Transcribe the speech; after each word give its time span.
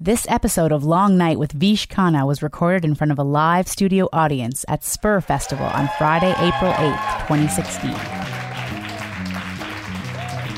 This 0.00 0.28
episode 0.28 0.70
of 0.70 0.84
Long 0.84 1.18
Night 1.18 1.40
with 1.40 1.50
Vish 1.50 1.88
Khanna 1.88 2.24
was 2.24 2.40
recorded 2.40 2.84
in 2.84 2.94
front 2.94 3.10
of 3.10 3.18
a 3.18 3.24
live 3.24 3.66
studio 3.66 4.08
audience 4.12 4.64
at 4.68 4.84
Spur 4.84 5.20
Festival 5.20 5.66
on 5.66 5.90
Friday, 5.98 6.30
April 6.38 6.72
8th, 6.72 7.26
2016. 7.26 7.94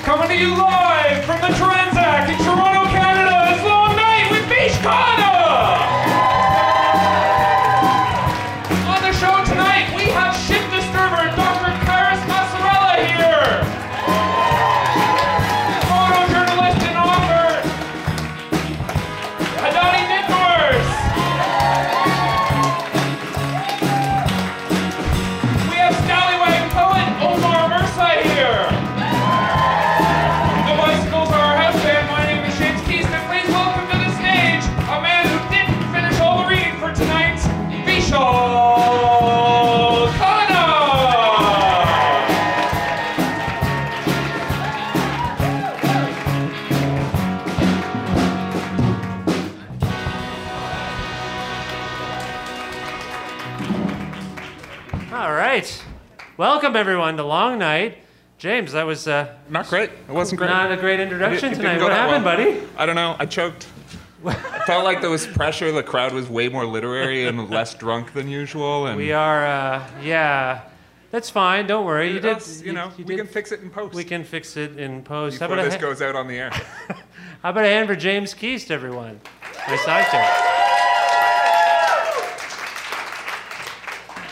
Coming 0.05 0.28
to 0.28 0.36
you 0.36 0.55
live 0.55 1.24
from 1.24 1.41
the 1.41 1.47
Tranzac 1.56 2.28
in 2.28 2.36
Toronto, 2.44 2.79
Welcome, 56.40 56.74
everyone, 56.74 57.18
to 57.18 57.22
Long 57.22 57.58
Night. 57.58 57.98
James, 58.38 58.72
that 58.72 58.86
was 58.86 59.06
uh, 59.06 59.36
Not 59.50 59.68
great. 59.68 59.90
It 59.90 60.08
wasn't 60.08 60.38
great. 60.38 60.48
not 60.48 60.72
a 60.72 60.76
great 60.78 60.98
introduction 60.98 61.52
tonight. 61.52 61.82
What 61.82 61.92
happened, 61.92 62.24
well. 62.24 62.34
buddy? 62.38 62.62
I 62.78 62.86
don't 62.86 62.94
know. 62.94 63.14
I 63.18 63.26
choked. 63.26 63.66
I 64.24 64.62
felt 64.64 64.82
like 64.82 65.02
there 65.02 65.10
was 65.10 65.26
pressure. 65.26 65.70
The 65.70 65.82
crowd 65.82 66.14
was 66.14 66.30
way 66.30 66.48
more 66.48 66.64
literary 66.64 67.26
and 67.26 67.50
less 67.50 67.74
drunk 67.74 68.14
than 68.14 68.26
usual. 68.26 68.86
And 68.86 68.96
We 68.96 69.12
are, 69.12 69.46
uh, 69.46 69.86
yeah. 70.02 70.62
That's 71.10 71.28
fine. 71.28 71.66
Don't 71.66 71.84
worry. 71.84 72.10
You 72.10 72.20
did. 72.20 72.36
Us, 72.36 72.62
you 72.62 72.72
know, 72.72 72.90
we 72.96 73.04
did- 73.04 73.18
can 73.18 73.26
fix 73.26 73.52
it 73.52 73.60
in 73.60 73.68
post. 73.68 73.94
We 73.94 74.04
can 74.04 74.24
fix 74.24 74.56
it 74.56 74.78
in 74.78 75.02
post. 75.02 75.40
before 75.40 75.56
how, 75.56 75.62
this 75.62 75.74
about 75.74 75.84
a, 75.84 75.86
goes 75.88 76.00
out 76.00 76.16
on 76.16 76.26
the 76.26 76.38
air. 76.38 76.50
how 77.42 77.50
about 77.50 77.64
a 77.64 77.68
hand 77.68 77.86
for 77.86 77.96
James 77.96 78.32
Keast, 78.32 78.70
everyone? 78.70 79.20
My 79.68 79.76
sidekick. 79.76 80.24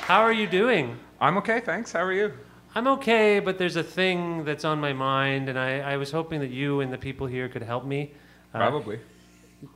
How 0.07 0.23
are 0.23 0.33
you 0.33 0.47
doing? 0.47 0.97
I'm 1.21 1.37
okay, 1.39 1.59
thanks. 1.59 1.91
How 1.91 2.03
are 2.03 2.13
you? 2.13 2.33
I'm 2.77 2.87
okay, 2.87 3.41
but 3.41 3.59
there's 3.59 3.75
a 3.75 3.83
thing 3.83 4.45
that's 4.45 4.65
on 4.65 4.81
my 4.81 4.93
mind, 4.93 5.49
and 5.49 5.59
I, 5.59 5.81
I 5.81 5.97
was 5.97 6.13
hoping 6.13 6.39
that 6.41 6.51
you 6.51 6.81
and 6.81 6.93
the 6.93 6.99
people 6.99 7.27
here 7.27 7.49
could 7.49 7.63
help 7.63 7.85
me. 7.85 8.13
Uh, 8.55 8.59
Probably. 8.59 9.01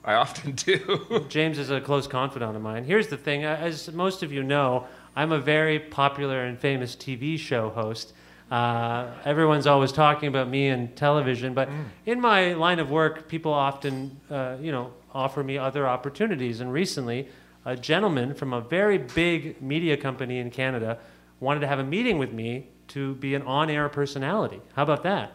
I 0.04 0.14
often 0.14 0.52
do. 0.56 1.26
James 1.28 1.58
is 1.58 1.70
a 1.70 1.80
close 1.80 2.06
confidant 2.06 2.54
of 2.54 2.62
mine. 2.62 2.84
Here's 2.84 3.08
the 3.08 3.16
thing 3.16 3.44
uh, 3.44 3.58
as 3.60 3.90
most 3.92 4.22
of 4.22 4.32
you 4.32 4.44
know, 4.44 4.86
I'm 5.16 5.32
a 5.32 5.40
very 5.40 5.80
popular 5.80 6.44
and 6.44 6.56
famous 6.56 6.94
TV 6.94 7.36
show 7.36 7.70
host. 7.70 8.12
Uh, 8.48 9.08
everyone's 9.24 9.66
always 9.66 9.90
talking 9.90 10.28
about 10.28 10.48
me 10.48 10.68
and 10.68 10.94
television, 10.94 11.54
but 11.54 11.68
in 12.06 12.20
my 12.20 12.52
line 12.52 12.78
of 12.78 12.88
work, 12.88 13.26
people 13.26 13.52
often, 13.52 14.20
uh, 14.30 14.56
you 14.60 14.70
know, 14.70 14.92
offer 15.12 15.42
me 15.42 15.58
other 15.58 15.88
opportunities. 15.88 16.60
And 16.60 16.72
recently, 16.72 17.28
a 17.64 17.74
gentleman 17.74 18.32
from 18.32 18.52
a 18.52 18.60
very 18.60 18.98
big 18.98 19.60
media 19.60 19.96
company 19.96 20.38
in 20.38 20.50
Canada 20.50 20.98
wanted 21.42 21.60
to 21.60 21.66
have 21.66 21.80
a 21.80 21.84
meeting 21.84 22.18
with 22.18 22.32
me 22.32 22.68
to 22.86 23.16
be 23.16 23.34
an 23.34 23.42
on-air 23.42 23.88
personality. 23.88 24.60
How 24.74 24.84
about 24.84 25.02
that? 25.02 25.32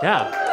Yeah. 0.00 0.48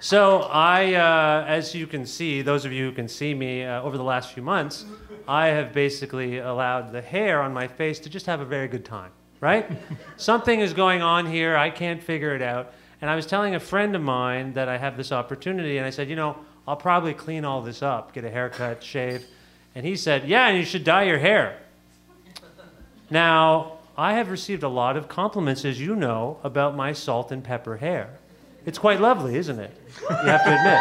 So 0.00 0.48
I, 0.50 0.94
uh, 0.94 1.44
as 1.46 1.74
you 1.74 1.86
can 1.86 2.06
see, 2.06 2.40
those 2.40 2.64
of 2.64 2.72
you 2.72 2.86
who 2.86 2.92
can 2.92 3.06
see 3.06 3.34
me 3.34 3.64
uh, 3.64 3.82
over 3.82 3.98
the 3.98 4.02
last 4.02 4.32
few 4.32 4.42
months, 4.42 4.86
I 5.28 5.48
have 5.48 5.74
basically 5.74 6.38
allowed 6.38 6.92
the 6.92 7.02
hair 7.02 7.42
on 7.42 7.52
my 7.52 7.68
face 7.68 8.00
to 8.00 8.08
just 8.08 8.24
have 8.24 8.40
a 8.40 8.44
very 8.46 8.68
good 8.68 8.86
time, 8.86 9.10
right? 9.40 9.70
Something 10.16 10.60
is 10.60 10.72
going 10.72 11.02
on 11.02 11.26
here. 11.26 11.54
I 11.54 11.68
can't 11.68 12.02
figure 12.02 12.34
it 12.34 12.40
out. 12.40 12.72
And 13.02 13.10
I 13.10 13.16
was 13.16 13.26
telling 13.26 13.54
a 13.54 13.60
friend 13.60 13.94
of 13.94 14.00
mine 14.00 14.54
that 14.54 14.68
I 14.68 14.78
have 14.78 14.96
this 14.96 15.12
opportunity, 15.12 15.76
and 15.76 15.86
I 15.86 15.90
said, 15.90 16.08
you 16.08 16.16
know, 16.16 16.38
I'll 16.66 16.76
probably 16.76 17.12
clean 17.12 17.44
all 17.44 17.60
this 17.60 17.82
up, 17.82 18.14
get 18.14 18.24
a 18.24 18.30
haircut, 18.30 18.82
shave. 18.82 19.26
And 19.74 19.84
he 19.84 19.94
said, 19.94 20.26
yeah, 20.26 20.48
and 20.48 20.56
you 20.56 20.64
should 20.64 20.84
dye 20.84 21.02
your 21.02 21.18
hair. 21.18 21.58
Now, 23.10 23.79
I 24.00 24.14
have 24.14 24.30
received 24.30 24.62
a 24.62 24.68
lot 24.68 24.96
of 24.96 25.08
compliments, 25.08 25.62
as 25.66 25.78
you 25.78 25.94
know, 25.94 26.38
about 26.42 26.74
my 26.74 26.94
salt 26.94 27.30
and 27.30 27.44
pepper 27.44 27.76
hair. 27.76 28.08
It's 28.64 28.78
quite 28.78 28.98
lovely, 28.98 29.36
isn't 29.36 29.60
it? 29.60 29.76
You 30.08 30.16
have 30.16 30.42
to 30.42 30.58
admit. 30.58 30.78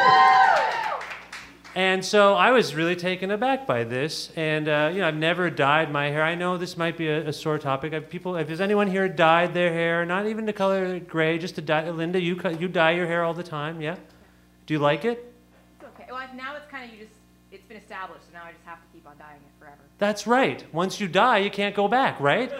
And 1.75 2.03
so 2.03 2.35
I 2.35 2.51
was 2.51 2.73
really 2.73 2.95
taken 2.95 3.29
aback 3.29 3.67
by 3.67 3.83
this, 3.83 4.31
and 4.37 4.69
uh, 4.69 4.89
you 4.93 5.01
know 5.01 5.07
I've 5.09 5.17
never 5.17 5.49
dyed 5.49 5.91
my 5.91 6.07
hair. 6.07 6.23
I 6.23 6.35
know 6.35 6.57
this 6.57 6.77
might 6.77 6.97
be 6.97 7.09
a, 7.09 7.27
a 7.27 7.33
sore 7.33 7.59
topic. 7.59 7.91
Have 7.91 8.09
people, 8.09 8.37
if 8.37 8.47
has 8.47 8.61
anyone 8.61 8.89
here 8.89 9.09
dyed 9.09 9.53
their 9.53 9.73
hair, 9.73 10.05
not 10.05 10.25
even 10.25 10.45
to 10.45 10.53
color 10.53 10.99
gray, 10.99 11.37
just 11.37 11.55
to 11.55 11.61
dye? 11.61 11.89
Linda, 11.89 12.21
you 12.21 12.39
you 12.57 12.69
dye 12.69 12.91
your 12.91 13.05
hair 13.05 13.25
all 13.25 13.33
the 13.33 13.43
time, 13.43 13.81
yeah? 13.81 13.97
Do 14.65 14.73
you 14.73 14.79
like 14.79 15.03
it? 15.03 15.33
It's 15.75 15.89
okay. 15.89 16.09
Well, 16.09 16.25
now 16.35 16.55
it's 16.55 16.71
kind 16.71 16.89
of 16.89 16.97
you 16.97 17.03
just 17.03 17.17
it's 17.51 17.65
been 17.65 17.77
established, 17.77 18.25
so 18.27 18.33
now 18.33 18.45
I 18.45 18.53
just 18.53 18.65
have 18.65 18.79
to 18.79 18.88
That's 19.99 20.25
right. 20.25 20.63
Once 20.73 20.99
you 20.99 21.07
die, 21.07 21.39
you 21.39 21.51
can't 21.51 21.75
go 21.75 21.87
back, 21.87 22.19
right? 22.19 22.51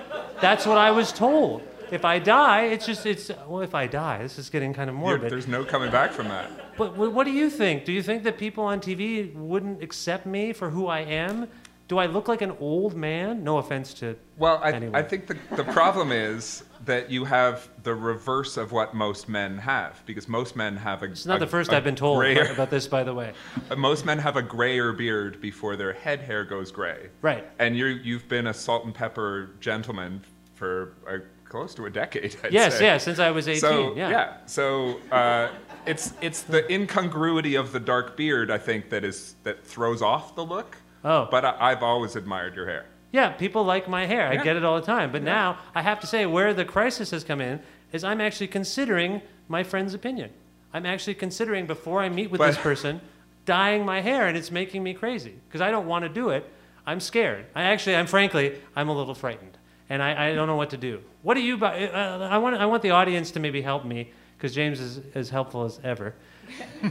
That's 0.42 0.66
what 0.66 0.78
I 0.78 0.92
was 0.92 1.12
told. 1.12 1.62
If 1.92 2.06
I 2.06 2.20
die, 2.20 2.66
it's 2.66 2.86
just 2.86 3.06
it's 3.06 3.32
well. 3.48 3.62
If 3.62 3.74
I 3.74 3.88
die, 3.88 4.20
this 4.22 4.38
is 4.38 4.50
getting 4.50 4.74
kind 4.76 4.90
of 4.90 4.96
Yeah, 4.96 5.02
morbid. 5.02 5.32
there's 5.32 5.48
no 5.48 5.64
coming 5.66 5.90
back 5.90 6.12
from 6.12 6.28
that. 6.28 6.52
But 6.78 6.96
what 6.96 7.24
do 7.26 7.32
you 7.32 7.50
think? 7.50 7.84
Do 7.86 7.92
you 7.92 8.04
think 8.04 8.24
that 8.24 8.38
people 8.38 8.64
on 8.64 8.80
TV 8.80 9.34
wouldn't 9.34 9.82
accept 9.82 10.26
me 10.28 10.54
for 10.54 10.70
who 10.70 10.86
I 10.88 11.00
am? 11.00 11.48
Do 11.88 11.98
I 11.98 12.06
look 12.06 12.28
like 12.28 12.44
an 12.44 12.56
old 12.60 12.94
man? 12.96 13.44
No 13.44 13.58
offense 13.58 13.94
to. 13.96 14.16
Well, 14.38 14.60
I, 14.64 14.72
Anyway. 14.74 15.00
I 15.00 15.02
think 15.02 15.26
the, 15.26 15.38
the 15.56 15.64
problem 15.64 16.12
is 16.12 16.64
that 16.86 17.10
you 17.12 17.26
have 17.26 17.68
the 17.84 17.94
reverse 17.94 18.58
of 18.58 18.72
what 18.72 18.94
most 18.94 19.28
men 19.30 19.58
have, 19.58 20.02
because 20.06 20.28
most 20.28 20.56
men 20.56 20.78
have 20.78 21.04
a. 21.04 21.06
It's 21.06 21.26
not 21.26 21.38
a- 21.38 21.40
the 21.42 21.48
first 21.48 21.72
I've 21.74 21.84
been 21.84 21.96
told 21.96 22.20
grayer- 22.20 22.52
about 22.54 22.70
this, 22.70 22.88
by 22.88 23.04
the 23.04 23.14
way. 23.14 23.34
Most 23.78 24.06
men 24.06 24.18
have 24.20 24.36
a 24.38 24.42
grayer 24.42 24.92
beard 24.94 25.42
before 25.42 25.76
their 25.76 25.94
head 25.94 26.20
hair 26.22 26.44
goes 26.44 26.72
gray. 26.72 27.10
Right. 27.22 27.46
And 27.60 27.76
you 27.78 27.86
you've 27.88 28.28
been 28.30 28.48
a 28.48 28.54
salt 28.54 28.86
and 28.86 28.94
pepper 28.96 29.52
gentleman 29.60 30.24
for 30.56 30.94
a 31.08 31.20
close 31.50 31.74
to 31.76 31.86
a 31.86 31.90
decade. 31.90 32.36
I'd 32.44 32.52
Yes, 32.54 32.78
say. 32.78 32.86
yeah, 32.86 32.98
since 32.98 33.18
I 33.20 33.32
was 33.32 33.48
18. 33.48 33.60
So 33.60 33.96
yeah. 33.96 34.38
So 34.46 35.00
uh, 35.12 35.50
it's 35.86 36.14
it's 36.22 36.44
the 36.44 36.72
incongruity 36.72 37.56
of 37.56 37.72
the 37.72 37.80
dark 37.80 38.16
beard, 38.16 38.52
I 38.52 38.58
think, 38.58 38.90
that 38.92 39.04
is 39.04 39.36
that 39.44 39.66
throws 39.66 40.02
off 40.02 40.36
the 40.36 40.46
look. 40.46 40.78
Oh. 41.04 41.28
But 41.32 41.46
I, 41.46 41.56
I've 41.72 41.84
always 41.84 42.16
admired 42.16 42.56
your 42.56 42.68
hair. 42.68 42.86
Yeah, 43.12 43.30
people 43.30 43.64
like 43.64 43.88
my 43.90 44.06
hair. 44.06 44.28
I 44.28 44.38
get 44.38 44.56
it 44.56 44.64
all 44.64 44.80
the 44.80 44.86
time. 44.86 45.12
But 45.12 45.24
now 45.24 45.58
I 45.74 45.82
have 45.82 46.00
to 46.02 46.08
say, 46.08 46.26
where 46.26 46.54
the 46.54 46.66
crisis 46.66 47.12
has 47.12 47.24
come 47.24 47.42
in 47.42 47.60
is 47.92 48.04
I'm 48.04 48.22
actually 48.22 48.48
considering 48.48 49.22
my 49.48 49.64
friend's 49.64 49.94
opinion. 49.94 50.30
I'm 50.74 50.86
actually 50.86 51.16
considering 51.16 51.66
before 51.66 52.02
I 52.02 52.10
meet 52.10 52.30
with 52.30 52.38
But- 52.40 52.48
this 52.48 52.58
person, 52.58 53.02
dyeing 53.46 53.84
my 53.84 54.02
hair, 54.02 54.28
and 54.28 54.38
it's 54.38 54.52
making 54.52 54.84
me 54.84 54.94
crazy 54.94 55.34
because 55.48 55.62
I 55.62 55.72
don't 55.72 55.88
want 55.88 56.04
to 56.04 56.10
do 56.10 56.30
it. 56.30 56.48
I'm 56.86 57.00
scared. 57.00 57.46
I 57.56 57.64
actually, 57.64 57.96
I'm 57.96 58.06
frankly, 58.08 58.60
I'm 58.76 58.90
a 58.90 58.94
little 58.96 59.16
frightened, 59.16 59.58
and 59.90 60.04
I, 60.04 60.30
I 60.30 60.36
don't 60.36 60.48
know 60.48 60.56
what 60.56 60.70
to 60.72 60.78
do. 60.78 61.02
What 61.24 61.34
do 61.34 61.42
you? 61.42 61.58
bu- 61.58 61.66
Uh, 61.66 62.28
I 62.32 62.38
want, 62.38 62.56
I 62.58 62.66
want 62.68 62.84
the 62.84 62.92
audience 62.92 63.32
to 63.32 63.40
maybe 63.40 63.62
help 63.62 63.86
me 63.86 64.12
because 64.38 64.54
James 64.54 64.80
is 64.80 65.00
as 65.16 65.30
helpful 65.32 65.64
as 65.66 65.80
ever. 65.84 66.14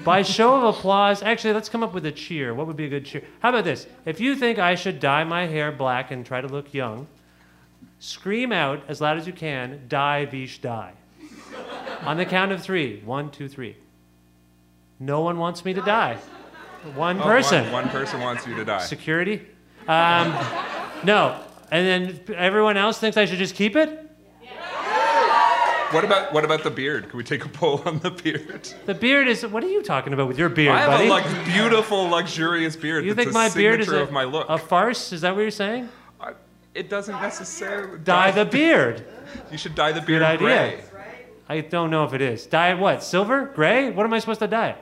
By 0.04 0.22
show 0.22 0.56
of 0.56 0.76
applause, 0.76 1.22
actually, 1.22 1.54
let's 1.54 1.68
come 1.68 1.82
up 1.82 1.94
with 1.94 2.06
a 2.06 2.12
cheer. 2.12 2.54
What 2.54 2.66
would 2.66 2.76
be 2.76 2.86
a 2.86 2.88
good 2.88 3.04
cheer? 3.04 3.22
How 3.40 3.50
about 3.50 3.64
this? 3.64 3.86
If 4.04 4.20
you 4.20 4.36
think 4.36 4.58
I 4.58 4.74
should 4.74 5.00
dye 5.00 5.24
my 5.24 5.46
hair 5.46 5.72
black 5.72 6.10
and 6.10 6.24
try 6.24 6.40
to 6.40 6.48
look 6.48 6.74
young, 6.74 7.06
scream 7.98 8.52
out 8.52 8.82
as 8.88 9.00
loud 9.00 9.16
as 9.16 9.26
you 9.26 9.32
can, 9.32 9.82
die, 9.88 10.26
Vish, 10.26 10.60
die. 10.60 10.92
On 12.02 12.16
the 12.16 12.24
count 12.24 12.52
of 12.52 12.62
three. 12.62 13.00
One, 13.04 13.30
two, 13.30 13.48
three. 13.48 13.76
No 15.00 15.20
one 15.20 15.38
wants 15.38 15.64
me 15.64 15.74
to 15.74 15.82
die. 15.82 16.18
One 16.94 17.18
person. 17.20 17.64
One, 17.64 17.84
one 17.84 17.88
person 17.88 18.20
wants 18.20 18.46
you 18.46 18.54
to 18.56 18.64
die. 18.64 18.84
Security? 18.84 19.46
Um, 19.86 20.34
no. 21.04 21.40
And 21.70 21.86
then 21.86 22.36
everyone 22.36 22.76
else 22.76 22.98
thinks 22.98 23.16
I 23.16 23.24
should 23.24 23.38
just 23.38 23.54
keep 23.54 23.76
it? 23.76 24.07
What 25.90 26.04
about 26.04 26.32
what 26.34 26.44
about 26.44 26.64
the 26.64 26.70
beard? 26.70 27.08
Can 27.08 27.16
we 27.16 27.24
take 27.24 27.44
a 27.44 27.48
poll 27.48 27.82
on 27.86 27.98
the 28.00 28.10
beard? 28.10 28.68
The 28.84 28.94
beard 28.94 29.26
is. 29.26 29.46
What 29.46 29.64
are 29.64 29.68
you 29.68 29.82
talking 29.82 30.12
about 30.12 30.28
with 30.28 30.38
your 30.38 30.48
beard, 30.50 30.74
I 30.74 30.80
have 30.80 30.90
buddy? 30.90 31.06
a 31.06 31.10
like 31.10 31.44
beautiful, 31.46 32.08
luxurious 32.08 32.76
beard. 32.76 33.04
you 33.06 33.14
that's 33.14 33.24
think 33.24 33.30
a 33.30 33.34
my 33.34 33.48
beard 33.48 33.80
is 33.80 33.86
signature 33.86 34.02
a, 34.02 34.06
of 34.06 34.12
my 34.12 34.24
look? 34.24 34.46
a 34.50 34.58
farce? 34.58 35.12
Is 35.12 35.22
that 35.22 35.34
what 35.34 35.40
you're 35.42 35.50
saying? 35.50 35.88
I- 36.20 36.32
it 36.74 36.90
doesn't 36.90 37.20
necessarily 37.20 37.98
Dye 38.00 38.30
the 38.30 38.44
beard. 38.44 39.04
You 39.52 39.58
should 39.58 39.74
dye 39.74 39.92
the 39.92 40.00
beard 40.00 40.22
idea. 40.22 40.38
gray. 40.48 40.84
I 41.50 41.60
don't 41.60 41.90
know 41.90 42.04
if 42.04 42.14
it 42.14 42.22
is. 42.22 42.46
Dye 42.46 42.70
it 42.72 42.78
what? 42.78 43.02
Silver? 43.02 43.46
Gray? 43.54 43.90
What 43.90 44.04
am 44.06 44.12
I 44.14 44.20
supposed 44.20 44.40
to 44.40 44.46
dye? 44.48 44.70
it? 44.70 44.78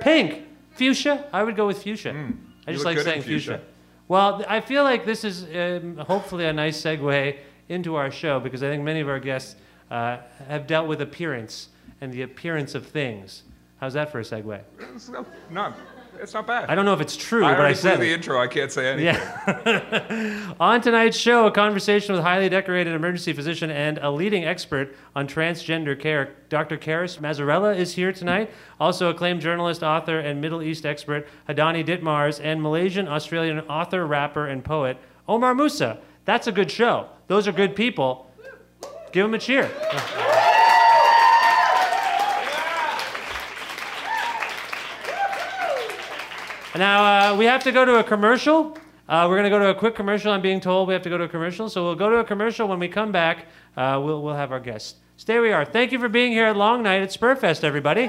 Pink. 0.00 0.46
Fuchsia? 0.72 1.26
I 1.32 1.42
would 1.44 1.54
go 1.56 1.66
with 1.68 1.82
fuchsia. 1.82 2.10
I 2.10 2.12
Hmm. 2.12 2.30
Just 2.72 2.78
look 2.78 2.84
like 2.86 2.96
good 2.96 3.06
in 3.06 3.12
saying 3.12 3.22
fuchsia. 3.22 3.58
fuchsia. 3.58 3.66
Well, 4.08 4.38
th- 4.38 4.48
I 4.48 4.60
feel 4.60 4.82
like 4.84 5.04
this 5.04 5.22
is 5.24 5.44
um, 5.54 5.96
hopefully 5.98 6.46
a 6.46 6.52
nice 6.52 6.80
segue 6.80 7.36
into 7.68 7.94
our 7.96 8.10
show 8.10 8.40
because 8.40 8.62
I 8.64 8.68
think 8.70 8.82
many 8.82 9.00
of 9.00 9.08
our 9.08 9.20
guests 9.20 9.54
uh, 9.90 10.18
have 10.48 10.66
dealt 10.66 10.86
with 10.86 11.00
appearance 11.00 11.68
and 12.00 12.12
the 12.12 12.22
appearance 12.22 12.74
of 12.74 12.86
things. 12.86 13.42
How's 13.80 13.94
that 13.94 14.10
for 14.10 14.20
a 14.20 14.22
segue? 14.22 14.60
It's 14.94 15.08
not, 15.50 15.76
it's 16.20 16.34
not 16.34 16.46
bad. 16.46 16.68
I 16.68 16.74
don't 16.74 16.84
know 16.84 16.94
if 16.94 17.00
it's 17.00 17.16
true, 17.16 17.44
I 17.44 17.54
but 17.54 17.64
I 17.64 17.72
said 17.72 18.00
the 18.00 18.12
intro. 18.12 18.40
I 18.40 18.48
can't 18.48 18.72
say 18.72 18.92
anything. 18.92 19.14
Yeah. 19.14 20.54
on 20.60 20.80
tonight's 20.80 21.16
show, 21.16 21.46
a 21.46 21.50
conversation 21.50 22.14
with 22.14 22.24
highly 22.24 22.48
decorated 22.48 22.92
emergency 22.92 23.32
physician 23.32 23.70
and 23.70 23.98
a 23.98 24.10
leading 24.10 24.44
expert 24.44 24.96
on 25.14 25.28
transgender 25.28 25.98
care. 25.98 26.34
Dr. 26.48 26.76
Carys 26.76 27.18
Massarella 27.18 27.76
is 27.76 27.94
here 27.94 28.12
tonight. 28.12 28.50
Also, 28.80 29.10
acclaimed 29.10 29.40
journalist, 29.40 29.82
author, 29.82 30.18
and 30.18 30.40
Middle 30.40 30.62
East 30.62 30.84
expert 30.84 31.28
Hadani 31.48 31.86
Ditmars, 31.86 32.40
and 32.42 32.60
Malaysian 32.60 33.06
Australian 33.06 33.60
author, 33.60 34.06
rapper, 34.06 34.46
and 34.46 34.64
poet 34.64 34.98
Omar 35.28 35.54
Musa. 35.54 35.98
That's 36.24 36.46
a 36.46 36.52
good 36.52 36.70
show. 36.70 37.08
Those 37.28 37.46
are 37.46 37.52
good 37.52 37.76
people. 37.76 38.27
Give 39.12 39.24
them 39.24 39.34
a 39.34 39.38
cheer. 39.38 39.70
Now, 46.76 47.32
uh, 47.32 47.36
we 47.36 47.46
have 47.46 47.64
to 47.64 47.72
go 47.72 47.84
to 47.84 47.96
a 47.96 48.04
commercial. 48.04 48.78
Uh, 49.08 49.26
we're 49.28 49.36
going 49.36 49.44
to 49.44 49.50
go 49.50 49.58
to 49.58 49.70
a 49.70 49.74
quick 49.74 49.96
commercial. 49.96 50.30
I'm 50.30 50.42
being 50.42 50.60
told 50.60 50.86
we 50.86 50.94
have 50.94 51.02
to 51.02 51.10
go 51.10 51.18
to 51.18 51.24
a 51.24 51.28
commercial. 51.28 51.68
So 51.68 51.82
we'll 51.82 51.96
go 51.96 52.08
to 52.08 52.18
a 52.18 52.24
commercial. 52.24 52.68
When 52.68 52.78
we 52.78 52.86
come 52.86 53.10
back, 53.10 53.46
uh, 53.76 54.00
we'll, 54.04 54.22
we'll 54.22 54.36
have 54.36 54.52
our 54.52 54.60
guests. 54.60 54.94
Stay 55.16 55.40
we 55.40 55.50
are. 55.50 55.64
Thank 55.64 55.90
you 55.90 55.98
for 55.98 56.08
being 56.08 56.30
here 56.30 56.46
at 56.46 56.56
Long 56.56 56.84
Night 56.84 57.02
at 57.02 57.08
Spurfest, 57.08 57.64
everybody. 57.64 58.08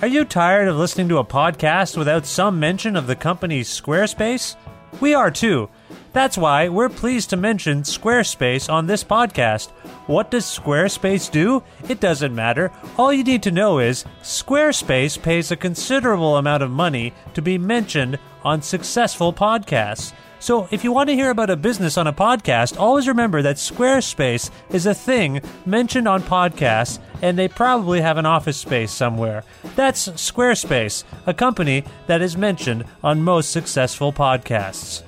Are 0.00 0.08
you 0.08 0.24
tired 0.24 0.68
of 0.68 0.76
listening 0.76 1.08
to 1.10 1.18
a 1.18 1.24
podcast 1.24 1.96
without 1.96 2.24
some 2.24 2.58
mention 2.58 2.96
of 2.96 3.06
the 3.06 3.16
company 3.16 3.62
Squarespace? 3.62 4.56
We 5.00 5.14
are 5.14 5.30
too. 5.30 5.68
That's 6.12 6.36
why 6.36 6.68
we're 6.68 6.88
pleased 6.88 7.30
to 7.30 7.36
mention 7.36 7.82
Squarespace 7.82 8.72
on 8.72 8.86
this 8.86 9.04
podcast. 9.04 9.70
What 10.08 10.30
does 10.30 10.44
Squarespace 10.44 11.30
do? 11.30 11.62
It 11.88 12.00
doesn't 12.00 12.34
matter. 12.34 12.72
All 12.96 13.12
you 13.12 13.22
need 13.22 13.44
to 13.44 13.52
know 13.52 13.78
is 13.78 14.04
Squarespace 14.22 15.22
pays 15.22 15.52
a 15.52 15.56
considerable 15.56 16.36
amount 16.36 16.64
of 16.64 16.70
money 16.70 17.12
to 17.34 17.42
be 17.42 17.58
mentioned 17.58 18.18
on 18.42 18.62
successful 18.62 19.32
podcasts. 19.32 20.12
So 20.40 20.68
if 20.70 20.84
you 20.84 20.92
want 20.92 21.08
to 21.08 21.14
hear 21.14 21.30
about 21.30 21.50
a 21.50 21.56
business 21.56 21.98
on 21.98 22.06
a 22.06 22.12
podcast, 22.12 22.78
always 22.78 23.08
remember 23.08 23.42
that 23.42 23.56
Squarespace 23.56 24.50
is 24.70 24.86
a 24.86 24.94
thing 24.94 25.40
mentioned 25.66 26.06
on 26.06 26.22
podcasts 26.22 27.00
and 27.22 27.36
they 27.36 27.48
probably 27.48 28.00
have 28.00 28.18
an 28.18 28.26
office 28.26 28.56
space 28.56 28.92
somewhere. 28.92 29.42
That's 29.74 30.08
Squarespace, 30.10 31.04
a 31.26 31.34
company 31.34 31.84
that 32.06 32.22
is 32.22 32.36
mentioned 32.36 32.84
on 33.02 33.22
most 33.22 33.50
successful 33.50 34.12
podcasts. 34.12 35.02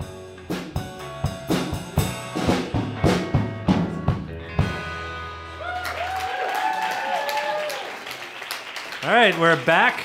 All 9.02 9.16
right, 9.16 9.36
we're 9.38 9.64
back. 9.64 10.04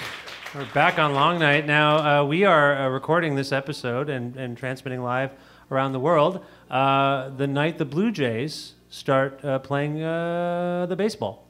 We're 0.56 0.66
back 0.68 1.00
on 1.00 1.14
Long 1.14 1.38
Night. 1.38 1.68
Now, 1.68 2.22
uh, 2.22 2.24
we 2.24 2.46
are 2.46 2.78
uh, 2.78 2.88
recording 2.88 3.36
this 3.36 3.52
episode 3.52 4.10
and, 4.10 4.38
and 4.38 4.58
transmitting 4.58 5.04
live 5.04 5.32
around 5.70 5.92
the 5.92 6.00
world 6.00 6.46
uh, 6.72 7.28
the 7.32 7.46
night 7.46 7.78
the 7.78 7.84
Blue 7.84 8.10
Jays 8.10 8.76
start 8.88 9.44
uh, 9.44 9.60
playing 9.60 10.02
uh, 10.02 10.86
the 10.86 10.96
baseball. 10.96 11.46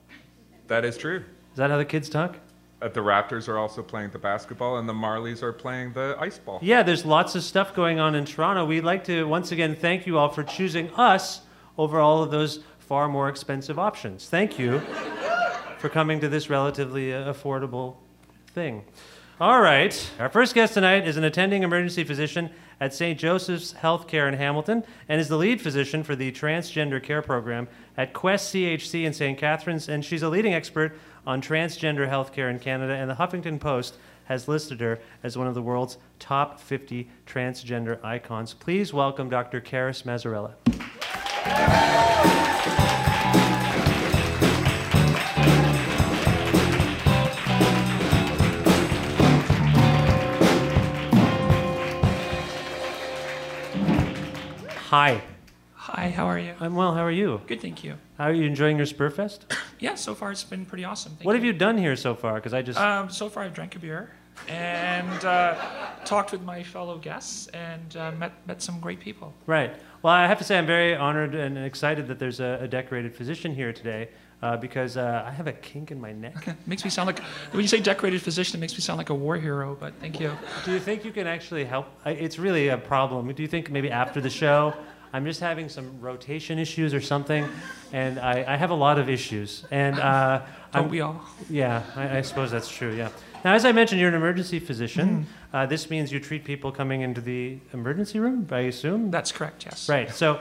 That 0.66 0.84
is 0.84 0.98
true. 0.98 1.18
Is 1.18 1.58
that 1.58 1.70
how 1.70 1.78
the 1.78 1.86
kids 1.86 2.10
talk? 2.10 2.38
Uh, 2.82 2.88
the 2.88 3.02
Raptors 3.02 3.48
are 3.48 3.60
also 3.60 3.84
playing 3.84 4.10
the 4.10 4.18
basketball, 4.18 4.80
and 4.80 4.90
the 4.90 4.94
Marlies 4.94 5.44
are 5.44 5.54
playing 5.54 5.94
the 5.94 6.18
ice 6.20 6.40
ball. 6.40 6.58
Yeah, 6.64 6.82
there's 6.82 7.06
lots 7.06 7.36
of 7.36 7.44
stuff 7.44 7.76
going 7.76 8.00
on 8.00 8.16
in 8.16 8.26
Toronto. 8.26 8.66
We'd 8.66 8.86
like 8.86 9.04
to 9.04 9.26
once 9.26 9.52
again 9.52 9.76
thank 9.76 10.08
you 10.08 10.18
all 10.18 10.30
for 10.30 10.42
choosing 10.44 10.90
us 10.96 11.42
over 11.78 12.00
all 12.00 12.24
of 12.24 12.32
those 12.32 12.64
far 12.80 13.08
more 13.08 13.30
expensive 13.30 13.78
options. 13.78 14.28
Thank 14.28 14.58
you 14.58 14.80
for 15.78 15.90
coming 15.90 16.20
to 16.22 16.28
this 16.28 16.50
relatively 16.50 17.14
uh, 17.14 17.32
affordable 17.32 17.98
thing. 18.56 18.86
All 19.40 19.60
right. 19.60 20.12
Our 20.18 20.30
first 20.30 20.56
guest 20.56 20.74
tonight 20.76 21.06
is 21.06 21.18
an 21.18 21.26
attending 21.26 21.64
emergency 21.64 22.06
physician 22.06 22.50
at 22.80 22.94
St. 22.94 23.20
Joseph's 23.20 23.74
Healthcare 23.74 24.30
in 24.30 24.34
Hamilton 24.34 24.86
and 25.10 25.20
is 25.20 25.28
the 25.28 25.36
lead 25.36 25.62
physician 25.62 26.04
for 26.04 26.16
the 26.16 26.32
transgender 26.32 27.04
care 27.04 27.22
program 27.22 27.68
at 27.98 28.14
Quest 28.14 28.54
CHC 28.54 29.04
in 29.04 29.12
St. 29.12 29.38
Catharines. 29.38 29.90
And 29.90 30.06
she's 30.06 30.24
a 30.24 30.30
leading 30.30 30.54
expert 30.54 30.98
on 31.28 31.42
transgender 31.42 32.10
healthcare 32.10 32.50
in 32.50 32.60
Canada. 32.60 32.94
And 32.94 33.10
the 33.10 33.16
Huffington 33.16 33.60
Post 33.60 33.96
has 34.24 34.48
listed 34.48 34.80
her 34.80 35.00
as 35.22 35.38
one 35.38 35.48
of 35.48 35.54
the 35.54 35.62
world's 35.62 35.98
top 36.18 36.62
50 36.62 37.10
transgender 37.28 38.02
icons. 38.06 38.54
Please 38.54 38.94
welcome 38.94 39.30
Dr. 39.30 39.60
Carys 39.60 40.04
Massarella. 40.04 40.54
Hi. 54.90 55.24
Hi, 55.74 56.10
how 56.12 56.28
are 56.28 56.38
you? 56.38 56.54
I'm 56.60 56.76
well. 56.76 56.94
How 56.94 57.04
are 57.04 57.12
you? 57.12 57.42
Good, 57.48 57.60
thank 57.60 57.84
you. 57.84 57.96
How 58.20 58.26
are 58.26 58.34
you 58.34 58.44
enjoying 58.46 58.78
your 58.78 58.86
Spurfest? 58.86 59.40
Yeah, 59.80 59.96
so 59.96 60.16
far 60.16 60.32
it's 60.32 60.44
been 60.44 60.66
pretty 60.66 60.86
awesome. 60.86 61.14
Thank 61.14 61.26
What 61.26 61.36
have 61.36 61.44
you 61.44 61.52
done 61.52 61.78
here 61.78 61.96
so 61.96 62.16
far? 62.16 62.36
Because 62.36 62.54
I 62.54 62.62
just. 62.62 62.80
Um, 62.80 63.10
so 63.10 63.28
far 63.28 63.44
I've 63.44 63.54
drank 63.54 63.76
a 63.76 63.80
beer 63.80 64.12
and 64.48 65.26
uh, 65.26 65.56
talked 66.06 66.32
with 66.32 66.44
my 66.44 66.64
fellow 66.64 66.98
guests 66.98 67.48
and 67.48 67.98
uh, 67.98 68.12
met 68.12 68.32
met 68.48 68.62
some 68.62 68.80
great 68.80 69.00
people. 69.00 69.34
Right. 69.48 69.76
Well, 70.02 70.14
I 70.14 70.28
have 70.28 70.38
to 70.38 70.44
say 70.44 70.58
I'm 70.58 70.66
very 70.66 70.96
honored 70.96 71.36
and 71.36 71.58
excited 71.58 72.08
that 72.08 72.20
there's 72.20 72.40
a, 72.40 72.60
a 72.62 72.68
decorated 72.68 73.14
physician 73.16 73.54
here 73.54 73.74
today 73.74 74.10
uh, 74.42 74.58
because 74.58 74.98
uh, 74.98 75.24
I 75.26 75.32
have 75.32 75.48
a 75.48 75.54
kink 75.54 75.92
in 75.92 76.00
my 76.00 76.12
neck. 76.12 76.56
Makes 76.68 76.84
me 76.84 76.90
sound 76.90 77.08
like 77.08 77.20
when 77.52 77.62
you 77.62 77.68
say 77.68 77.80
decorated 77.80 78.22
physician, 78.22 78.60
it 78.60 78.62
makes 78.62 78.74
me 78.74 78.80
sound 78.80 78.98
like 78.98 79.10
a 79.10 79.16
war 79.16 79.38
hero. 79.38 79.76
But 79.80 79.94
thank 80.00 80.20
you. 80.20 80.32
Do 80.66 80.72
you 80.72 80.80
think 80.80 81.06
you 81.06 81.12
can 81.12 81.28
actually 81.28 81.66
help? 81.66 81.88
It's 82.06 82.38
really 82.38 82.70
a 82.70 82.78
problem. 82.78 83.32
Do 83.34 83.42
you 83.42 83.48
think 83.48 83.72
maybe 83.72 83.90
after 83.92 84.22
the 84.22 84.30
show, 84.30 84.74
I'm 85.14 85.26
just 85.26 85.40
having 85.40 85.70
some 85.70 86.00
rotation 86.02 86.60
issues 86.60 86.94
or 86.94 87.02
something, 87.02 87.48
and 87.94 88.20
I, 88.20 88.54
I 88.54 88.56
have 88.58 88.70
a 88.72 88.76
lot 88.76 89.00
of 89.00 89.10
issues. 89.10 89.66
And 89.72 89.98
uh, 90.00 90.42
Don't 90.74 90.82
I'm- 90.84 90.92
we 90.92 91.02
all? 91.02 91.22
Yeah, 91.50 91.84
I, 91.96 92.18
I 92.18 92.22
suppose 92.22 92.52
that's 92.52 92.70
true. 92.70 92.94
Yeah. 92.94 93.10
Now, 93.46 93.54
as 93.54 93.64
I 93.64 93.72
mentioned, 93.72 94.02
you're 94.02 94.10
an 94.10 94.16
emergency 94.16 94.60
physician. 94.60 95.10
Mm-hmm. 95.10 95.56
Uh, 95.56 95.66
this 95.68 95.90
means 95.90 96.12
you 96.12 96.20
treat 96.20 96.44
people 96.44 96.72
coming 96.72 97.02
into 97.02 97.22
the 97.22 97.60
emergency 97.74 98.20
room, 98.20 98.48
I 98.52 98.62
assume? 98.62 99.12
That's 99.12 99.32
correct, 99.32 99.66
yes. 99.66 99.88
Right. 99.88 100.10
So 100.10 100.40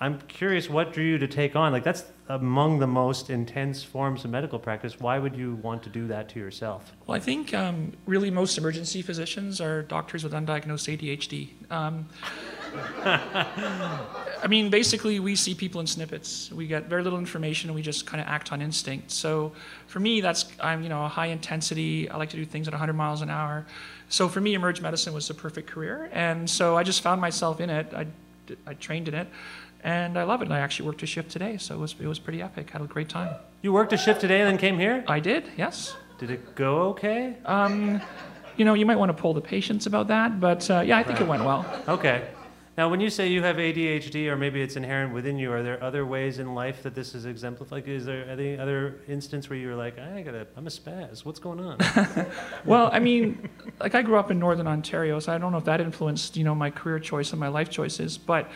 I'm 0.00 0.20
curious 0.22 0.68
what 0.68 0.92
drew 0.92 1.04
you 1.04 1.18
to 1.18 1.28
take 1.28 1.56
on, 1.56 1.72
like, 1.72 1.84
that's 1.84 2.04
among 2.28 2.80
the 2.80 2.86
most 2.86 3.30
intense 3.30 3.82
forms 3.82 4.24
of 4.24 4.30
medical 4.30 4.58
practice. 4.58 4.98
Why 4.98 5.18
would 5.18 5.36
you 5.36 5.54
want 5.56 5.82
to 5.84 5.88
do 5.88 6.06
that 6.08 6.28
to 6.30 6.40
yourself? 6.40 6.92
Well, 7.06 7.16
I 7.16 7.20
think 7.20 7.54
um, 7.54 7.92
really 8.04 8.30
most 8.30 8.58
emergency 8.58 9.00
physicians 9.00 9.60
are 9.60 9.82
doctors 9.82 10.24
with 10.24 10.32
undiagnosed 10.32 10.98
ADHD. 10.98 11.50
Um, 11.70 12.08
I 13.04 14.46
mean, 14.48 14.68
basically, 14.68 15.18
we 15.20 15.34
see 15.36 15.54
people 15.54 15.80
in 15.80 15.86
snippets. 15.86 16.52
We 16.52 16.66
get 16.66 16.86
very 16.86 17.02
little 17.02 17.18
information, 17.18 17.70
and 17.70 17.74
we 17.74 17.80
just 17.80 18.06
kind 18.06 18.20
of 18.20 18.26
act 18.26 18.52
on 18.52 18.60
instinct. 18.60 19.10
So, 19.10 19.52
for 19.86 20.00
me, 20.00 20.20
that's 20.20 20.46
I'm 20.60 20.82
you 20.82 20.88
know 20.88 21.04
a 21.04 21.08
high 21.08 21.26
intensity. 21.26 22.10
I 22.10 22.16
like 22.16 22.30
to 22.30 22.36
do 22.36 22.44
things 22.44 22.68
at 22.68 22.74
100 22.74 22.92
miles 22.92 23.22
an 23.22 23.30
hour. 23.30 23.66
So 24.08 24.28
for 24.28 24.40
me, 24.40 24.54
emerge 24.54 24.80
medicine 24.80 25.14
was 25.14 25.26
the 25.26 25.34
perfect 25.34 25.68
career, 25.68 26.10
and 26.12 26.48
so 26.48 26.76
I 26.76 26.82
just 26.82 27.00
found 27.00 27.20
myself 27.20 27.60
in 27.60 27.70
it. 27.70 27.92
I, 27.94 28.06
I 28.66 28.74
trained 28.74 29.08
in 29.08 29.14
it, 29.14 29.26
and 29.84 30.18
I 30.18 30.24
love 30.24 30.42
it. 30.42 30.46
And 30.46 30.54
I 30.54 30.60
actually 30.60 30.86
worked 30.86 31.02
a 31.02 31.06
shift 31.06 31.30
today, 31.30 31.56
so 31.56 31.74
it 31.74 31.78
was 31.78 31.94
it 32.00 32.06
was 32.06 32.18
pretty 32.18 32.42
epic. 32.42 32.70
Had 32.70 32.82
a 32.82 32.86
great 32.86 33.08
time. 33.08 33.34
You 33.62 33.72
worked 33.72 33.92
a 33.92 33.96
shift 33.96 34.20
today 34.20 34.40
and 34.40 34.48
then 34.48 34.58
came 34.58 34.78
here? 34.78 35.04
I 35.08 35.20
did, 35.20 35.44
yes. 35.56 35.96
Did 36.18 36.30
it 36.30 36.54
go 36.54 36.88
okay? 36.90 37.36
Um, 37.44 38.00
you 38.56 38.64
know, 38.64 38.74
you 38.74 38.86
might 38.86 38.96
want 38.96 39.10
to 39.10 39.20
pull 39.20 39.34
the 39.34 39.40
patients 39.40 39.86
about 39.86 40.08
that, 40.08 40.40
but 40.40 40.70
uh, 40.70 40.80
yeah, 40.80 40.98
I 40.98 41.02
think 41.02 41.20
it 41.20 41.26
went 41.26 41.44
well. 41.44 41.64
Okay. 41.88 42.28
Now, 42.76 42.90
when 42.90 43.00
you 43.00 43.08
say 43.08 43.28
you 43.28 43.42
have 43.42 43.56
ADHD, 43.56 44.26
or 44.26 44.36
maybe 44.36 44.60
it's 44.60 44.76
inherent 44.76 45.14
within 45.14 45.38
you, 45.38 45.50
are 45.50 45.62
there 45.62 45.82
other 45.82 46.04
ways 46.04 46.38
in 46.38 46.54
life 46.54 46.82
that 46.82 46.94
this 46.94 47.14
is 47.14 47.24
exemplified? 47.24 47.88
Is 47.88 48.04
there 48.04 48.28
any 48.28 48.58
other 48.58 49.00
instance 49.08 49.48
where 49.48 49.58
you 49.58 49.68
were 49.68 49.74
like, 49.74 49.98
I 49.98 50.20
gotta, 50.20 50.46
I'm 50.58 50.66
a 50.66 50.70
spaz. 50.70 51.24
What's 51.24 51.38
going 51.38 51.58
on? 51.60 51.78
Well, 52.66 52.90
I 52.92 52.98
mean, 52.98 53.48
like 53.80 53.94
I 53.94 54.02
grew 54.02 54.18
up 54.18 54.30
in 54.30 54.38
Northern 54.38 54.66
Ontario, 54.66 55.20
so 55.20 55.32
I 55.32 55.38
don't 55.38 55.52
know 55.52 55.58
if 55.58 55.64
that 55.64 55.80
influenced, 55.80 56.36
you 56.36 56.44
know, 56.44 56.54
my 56.54 56.70
career 56.70 56.98
choice 56.98 57.30
and 57.30 57.40
my 57.40 57.48
life 57.48 57.70
choices. 57.70 58.18
But, 58.18 58.50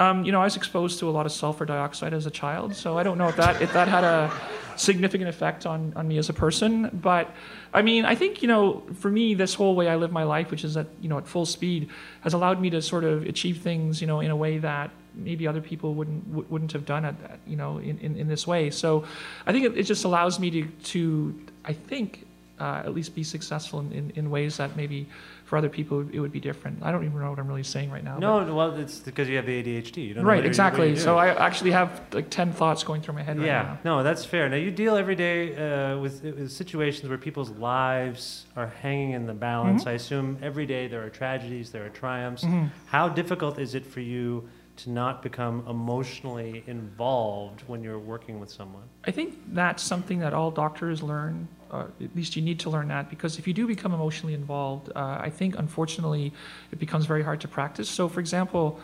um, 0.00 0.24
you 0.24 0.32
know, 0.32 0.40
I 0.40 0.44
was 0.44 0.56
exposed 0.56 0.98
to 1.00 1.08
a 1.08 1.12
lot 1.12 1.24
of 1.24 1.32
sulfur 1.32 1.64
dioxide 1.64 2.12
as 2.14 2.26
a 2.26 2.30
child, 2.30 2.74
so 2.74 2.98
I 2.98 3.02
don't 3.04 3.16
know 3.16 3.28
if 3.28 3.36
that 3.36 3.62
if 3.62 3.72
that 3.74 3.86
had 3.86 4.02
a 4.02 4.32
significant 4.76 5.28
effect 5.28 5.66
on 5.66 5.92
on 5.94 6.08
me 6.08 6.18
as 6.18 6.28
a 6.28 6.32
person. 6.32 6.90
But, 6.92 7.30
I 7.72 7.82
mean, 7.82 8.04
I 8.04 8.16
think 8.16 8.42
you 8.42 8.48
know, 8.48 8.82
for 8.98 9.10
me, 9.10 9.34
this 9.34 9.54
whole 9.54 9.76
way 9.76 9.88
I 9.88 9.94
live 9.94 10.10
my 10.10 10.24
life, 10.24 10.50
which 10.50 10.64
is 10.64 10.76
at 10.76 10.88
you 11.00 11.08
know 11.08 11.18
at 11.18 11.28
full 11.28 11.46
speed, 11.46 11.90
has 12.22 12.34
allowed 12.34 12.60
me 12.60 12.70
to 12.70 12.82
sort 12.82 13.04
of 13.04 13.24
achieve 13.24 13.58
things, 13.58 14.00
you 14.00 14.08
know, 14.08 14.18
in 14.18 14.32
a 14.32 14.36
way 14.36 14.58
that 14.58 14.90
maybe 15.14 15.46
other 15.46 15.60
people 15.60 15.94
wouldn't 15.94 16.50
wouldn't 16.50 16.72
have 16.72 16.84
done 16.84 17.04
it, 17.04 17.14
you 17.46 17.56
know, 17.56 17.78
in, 17.78 17.96
in, 17.98 18.16
in 18.16 18.26
this 18.26 18.48
way. 18.48 18.70
So, 18.70 19.04
I 19.46 19.52
think 19.52 19.64
it, 19.64 19.78
it 19.78 19.84
just 19.84 20.04
allows 20.04 20.40
me 20.40 20.50
to 20.50 20.64
to 20.64 21.40
I 21.64 21.72
think 21.72 22.26
uh, 22.60 22.82
at 22.84 22.94
least 22.94 23.14
be 23.14 23.22
successful 23.22 23.80
in, 23.80 23.92
in, 23.92 24.12
in 24.16 24.30
ways 24.30 24.56
that 24.56 24.76
maybe 24.76 25.06
for 25.44 25.58
other 25.58 25.68
people 25.68 26.00
it 26.12 26.18
would 26.20 26.32
be 26.32 26.40
different. 26.40 26.78
I 26.82 26.90
don't 26.90 27.04
even 27.04 27.20
know 27.20 27.30
what 27.30 27.38
I'm 27.38 27.46
really 27.46 27.62
saying 27.62 27.90
right 27.90 28.02
now. 28.02 28.14
but- 28.14 28.20
no, 28.46 28.54
well, 28.54 28.74
it's 28.78 28.98
because 29.00 29.28
you 29.28 29.36
have 29.36 29.46
the 29.46 29.62
ADHD. 29.62 30.08
You 30.08 30.14
don't 30.14 30.24
right, 30.24 30.44
exactly. 30.44 30.96
So. 30.96 31.18
I 31.18 31.28
actually 31.28 31.70
have 31.72 32.00
like 32.12 32.30
10 32.30 32.52
thoughts 32.52 32.82
going 32.82 33.02
through 33.02 33.14
my 33.14 33.22
head 33.22 33.38
right 33.38 33.46
Yeah, 33.46 33.62
now. 33.84 33.98
no, 33.98 34.02
that's 34.02 34.24
fair. 34.24 34.48
Now 34.48 34.56
you 34.56 34.70
deal 34.70 34.96
every 34.96 35.14
day 35.14 35.54
uh, 35.54 35.98
with, 35.98 36.22
with 36.24 36.50
situations 36.50 37.08
where 37.08 37.18
people's 37.18 37.50
lives 37.50 38.46
are 38.56 38.68
hanging 38.82 39.12
in 39.12 39.26
the 39.26 39.34
balance. 39.34 39.82
Mm-hmm. 39.82 39.90
I 39.90 39.92
assume 39.92 40.38
every 40.42 40.66
day 40.66 40.88
there 40.88 41.04
are 41.04 41.10
tragedies, 41.10 41.70
there 41.70 41.84
are 41.84 41.90
triumphs. 41.90 42.42
Mhm. 42.44 42.70
How 42.86 43.08
difficult 43.08 43.58
is 43.58 43.74
it 43.74 43.84
for 43.84 44.00
you 44.00 44.48
to 44.76 44.90
not 44.90 45.22
become 45.22 45.64
emotionally 45.68 46.64
involved 46.66 47.62
when 47.66 47.82
you're 47.82 47.98
working 47.98 48.40
with 48.40 48.50
someone? 48.50 48.82
I 49.04 49.10
think 49.10 49.38
that's 49.54 49.82
something 49.82 50.18
that 50.20 50.34
all 50.34 50.50
doctors 50.50 51.02
learn. 51.02 51.48
Uh, 51.70 51.86
at 52.02 52.14
least 52.14 52.36
you 52.36 52.42
need 52.42 52.58
to 52.60 52.70
learn 52.70 52.88
that 52.88 53.10
because 53.10 53.38
if 53.38 53.46
you 53.46 53.54
do 53.54 53.66
become 53.66 53.92
emotionally 53.92 54.34
involved, 54.34 54.90
uh, 54.94 55.18
I 55.20 55.30
think 55.30 55.58
unfortunately 55.58 56.32
it 56.72 56.78
becomes 56.78 57.06
very 57.06 57.22
hard 57.22 57.40
to 57.42 57.48
practice. 57.48 57.88
So, 57.88 58.08
for 58.08 58.20
example, 58.20 58.80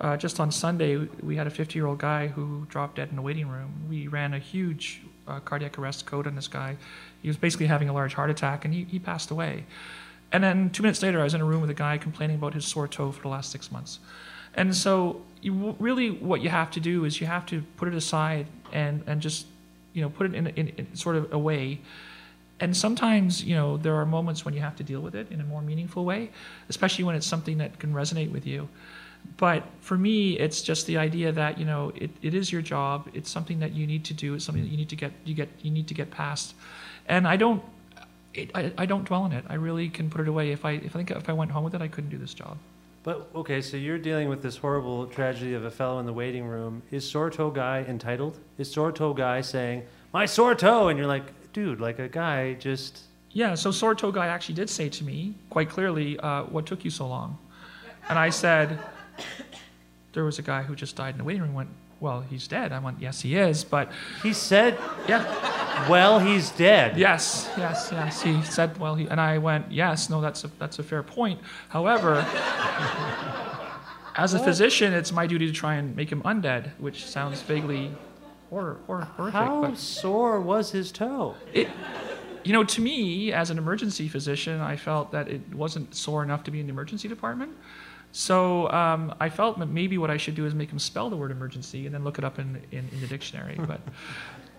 uh, 0.00 0.16
just 0.16 0.40
on 0.40 0.50
Sunday, 0.50 0.96
we 1.22 1.36
had 1.36 1.46
a 1.46 1.50
50 1.50 1.78
year 1.78 1.86
old 1.86 1.98
guy 1.98 2.26
who 2.26 2.66
dropped 2.68 2.96
dead 2.96 3.10
in 3.10 3.16
the 3.16 3.22
waiting 3.22 3.48
room. 3.48 3.72
We 3.88 4.08
ran 4.08 4.34
a 4.34 4.38
huge 4.38 5.02
uh, 5.28 5.40
cardiac 5.40 5.78
arrest 5.78 6.06
code 6.06 6.26
on 6.26 6.34
this 6.34 6.48
guy. 6.48 6.76
He 7.20 7.28
was 7.28 7.36
basically 7.36 7.66
having 7.66 7.88
a 7.88 7.92
large 7.92 8.14
heart 8.14 8.30
attack 8.30 8.64
and 8.64 8.74
he, 8.74 8.84
he 8.84 8.98
passed 8.98 9.30
away. 9.30 9.64
And 10.32 10.42
then 10.42 10.70
two 10.70 10.82
minutes 10.82 11.02
later, 11.02 11.20
I 11.20 11.24
was 11.24 11.34
in 11.34 11.40
a 11.40 11.44
room 11.44 11.60
with 11.60 11.70
a 11.70 11.74
guy 11.74 11.98
complaining 11.98 12.36
about 12.36 12.54
his 12.54 12.64
sore 12.64 12.88
toe 12.88 13.12
for 13.12 13.22
the 13.22 13.28
last 13.28 13.52
six 13.52 13.70
months. 13.70 14.00
And 14.54 14.74
so, 14.74 15.22
you, 15.42 15.76
really, 15.78 16.10
what 16.10 16.40
you 16.40 16.48
have 16.48 16.70
to 16.72 16.80
do 16.80 17.04
is 17.04 17.20
you 17.20 17.26
have 17.26 17.44
to 17.46 17.62
put 17.76 17.88
it 17.88 17.94
aside 17.94 18.46
and, 18.72 19.02
and 19.06 19.20
just, 19.20 19.46
you 19.92 20.00
know, 20.00 20.08
put 20.08 20.26
it 20.26 20.34
in, 20.34 20.46
in, 20.46 20.68
in 20.68 20.96
sort 20.96 21.16
of 21.16 21.32
away. 21.32 21.80
And 22.60 22.76
sometimes, 22.76 23.42
you 23.42 23.56
know, 23.56 23.76
there 23.76 23.96
are 23.96 24.06
moments 24.06 24.44
when 24.44 24.54
you 24.54 24.60
have 24.60 24.76
to 24.76 24.84
deal 24.84 25.00
with 25.00 25.14
it 25.14 25.30
in 25.30 25.40
a 25.40 25.44
more 25.44 25.60
meaningful 25.60 26.04
way, 26.04 26.30
especially 26.68 27.04
when 27.04 27.16
it's 27.16 27.26
something 27.26 27.58
that 27.58 27.78
can 27.80 27.92
resonate 27.92 28.30
with 28.30 28.46
you. 28.46 28.68
But 29.36 29.64
for 29.80 29.98
me, 29.98 30.38
it's 30.38 30.62
just 30.62 30.86
the 30.86 30.98
idea 30.98 31.32
that 31.32 31.58
you 31.58 31.64
know 31.64 31.92
it, 31.94 32.10
it 32.22 32.34
is 32.34 32.50
your 32.50 32.62
job. 32.62 33.08
It's 33.14 33.30
something 33.30 33.60
that 33.60 33.72
you 33.72 33.86
need 33.86 34.04
to 34.06 34.14
do. 34.14 34.34
It's 34.34 34.44
something 34.44 34.64
that 34.64 34.70
you 34.70 34.76
need 34.76 34.88
to 34.88 34.96
get 34.96 35.12
you 35.24 35.34
get 35.34 35.48
you 35.62 35.70
need 35.70 35.86
to 35.88 35.94
get 35.94 36.10
past. 36.10 36.54
And 37.06 37.26
I 37.26 37.36
don't 37.36 37.62
it, 38.34 38.50
I, 38.54 38.72
I 38.78 38.86
don't 38.86 39.04
dwell 39.04 39.22
on 39.22 39.32
it. 39.32 39.44
I 39.48 39.54
really 39.54 39.88
can 39.88 40.10
put 40.10 40.20
it 40.20 40.28
away. 40.28 40.50
If 40.50 40.64
I 40.64 40.72
if 40.72 40.96
I 40.96 40.98
think 40.98 41.10
if 41.12 41.28
I 41.28 41.32
went 41.32 41.52
home 41.52 41.64
with 41.64 41.74
it, 41.74 41.80
I 41.80 41.88
couldn't 41.88 42.10
do 42.10 42.18
this 42.18 42.34
job. 42.34 42.58
But 43.04 43.28
okay, 43.34 43.60
so 43.62 43.76
you're 43.76 43.98
dealing 43.98 44.28
with 44.28 44.42
this 44.42 44.56
horrible 44.56 45.06
tragedy 45.06 45.54
of 45.54 45.64
a 45.64 45.70
fellow 45.70 45.98
in 45.98 46.06
the 46.06 46.12
waiting 46.12 46.44
room. 46.44 46.82
Is 46.92 47.08
sore 47.08 47.30
toe 47.30 47.50
guy 47.50 47.84
entitled? 47.88 48.38
Is 48.58 48.70
sore 48.70 48.92
toe 48.92 49.12
guy 49.12 49.40
saying 49.40 49.82
my 50.12 50.24
sore 50.26 50.54
toe, 50.54 50.88
and 50.88 50.98
you're 50.98 51.08
like, 51.08 51.52
dude, 51.52 51.80
like 51.80 51.98
a 51.98 52.08
guy 52.08 52.54
just 52.54 53.02
Yeah, 53.32 53.54
so 53.54 53.70
sore 53.70 53.94
toe 53.94 54.12
guy 54.12 54.26
actually 54.26 54.54
did 54.56 54.68
say 54.70 54.88
to 54.90 55.04
me 55.04 55.34
quite 55.50 55.68
clearly, 55.70 56.18
uh, 56.18 56.44
"What 56.44 56.66
took 56.66 56.84
you 56.84 56.90
so 56.90 57.08
long?" 57.08 57.38
And 58.08 58.18
I 58.18 58.28
said, 58.30 58.78
"There 60.12 60.24
was 60.24 60.38
a 60.38 60.42
guy 60.42 60.62
who 60.62 60.76
just 60.76 60.96
died 60.96 61.14
in 61.14 61.18
the 61.18 61.24
waiting 61.24 61.42
room." 61.42 61.54
Went, 61.54 61.70
"Well, 61.98 62.20
he's 62.20 62.46
dead." 62.46 62.72
I 62.72 62.78
went, 62.78 63.00
"Yes, 63.00 63.22
he 63.22 63.36
is." 63.36 63.64
But 63.64 63.90
he 64.22 64.32
said, 64.34 64.78
"Yeah." 65.08 65.24
Well, 65.88 66.20
he's 66.20 66.50
dead. 66.50 66.98
Yes, 66.98 67.48
yes, 67.56 67.88
yes. 67.90 68.20
He 68.22 68.42
said, 68.42 68.78
"Well, 68.78 68.94
he," 68.94 69.08
and 69.08 69.18
I 69.18 69.38
went, 69.38 69.72
"Yes, 69.72 70.10
no, 70.10 70.20
that's 70.20 70.44
a 70.44 70.50
that's 70.58 70.78
a 70.78 70.82
fair 70.82 71.02
point." 71.02 71.40
However, 71.70 72.24
as 74.16 74.34
a 74.34 74.38
physician, 74.38 74.92
it's 74.92 75.12
my 75.12 75.26
duty 75.26 75.46
to 75.46 75.52
try 75.52 75.74
and 75.74 75.96
make 75.96 76.10
him 76.10 76.22
undead, 76.22 76.70
which 76.78 77.06
sounds 77.06 77.42
vaguely 77.42 77.92
horror, 78.50 78.78
horror, 78.86 79.08
horrific. 79.16 79.34
How 79.34 79.62
but 79.62 79.78
sore 79.78 80.40
was 80.40 80.70
his 80.70 80.92
toe? 80.92 81.34
it, 81.52 81.68
you 82.44 82.52
know, 82.52 82.64
to 82.64 82.80
me, 82.80 83.32
as 83.32 83.50
an 83.50 83.58
emergency 83.58 84.08
physician, 84.08 84.60
I 84.60 84.76
felt 84.76 85.12
that 85.12 85.28
it 85.28 85.54
wasn't 85.54 85.94
sore 85.94 86.22
enough 86.22 86.42
to 86.44 86.50
be 86.50 86.60
in 86.60 86.66
the 86.66 86.72
emergency 86.72 87.08
department. 87.08 87.52
So 88.10 88.70
um, 88.70 89.14
I 89.20 89.30
felt 89.30 89.58
that 89.58 89.66
maybe 89.66 89.96
what 89.96 90.10
I 90.10 90.18
should 90.18 90.34
do 90.34 90.44
is 90.44 90.54
make 90.54 90.70
him 90.70 90.78
spell 90.78 91.08
the 91.08 91.16
word 91.16 91.30
emergency 91.30 91.86
and 91.86 91.94
then 91.94 92.04
look 92.04 92.18
it 92.18 92.24
up 92.24 92.38
in, 92.38 92.60
in, 92.70 92.86
in 92.92 93.00
the 93.00 93.06
dictionary. 93.06 93.58
But 93.58 93.80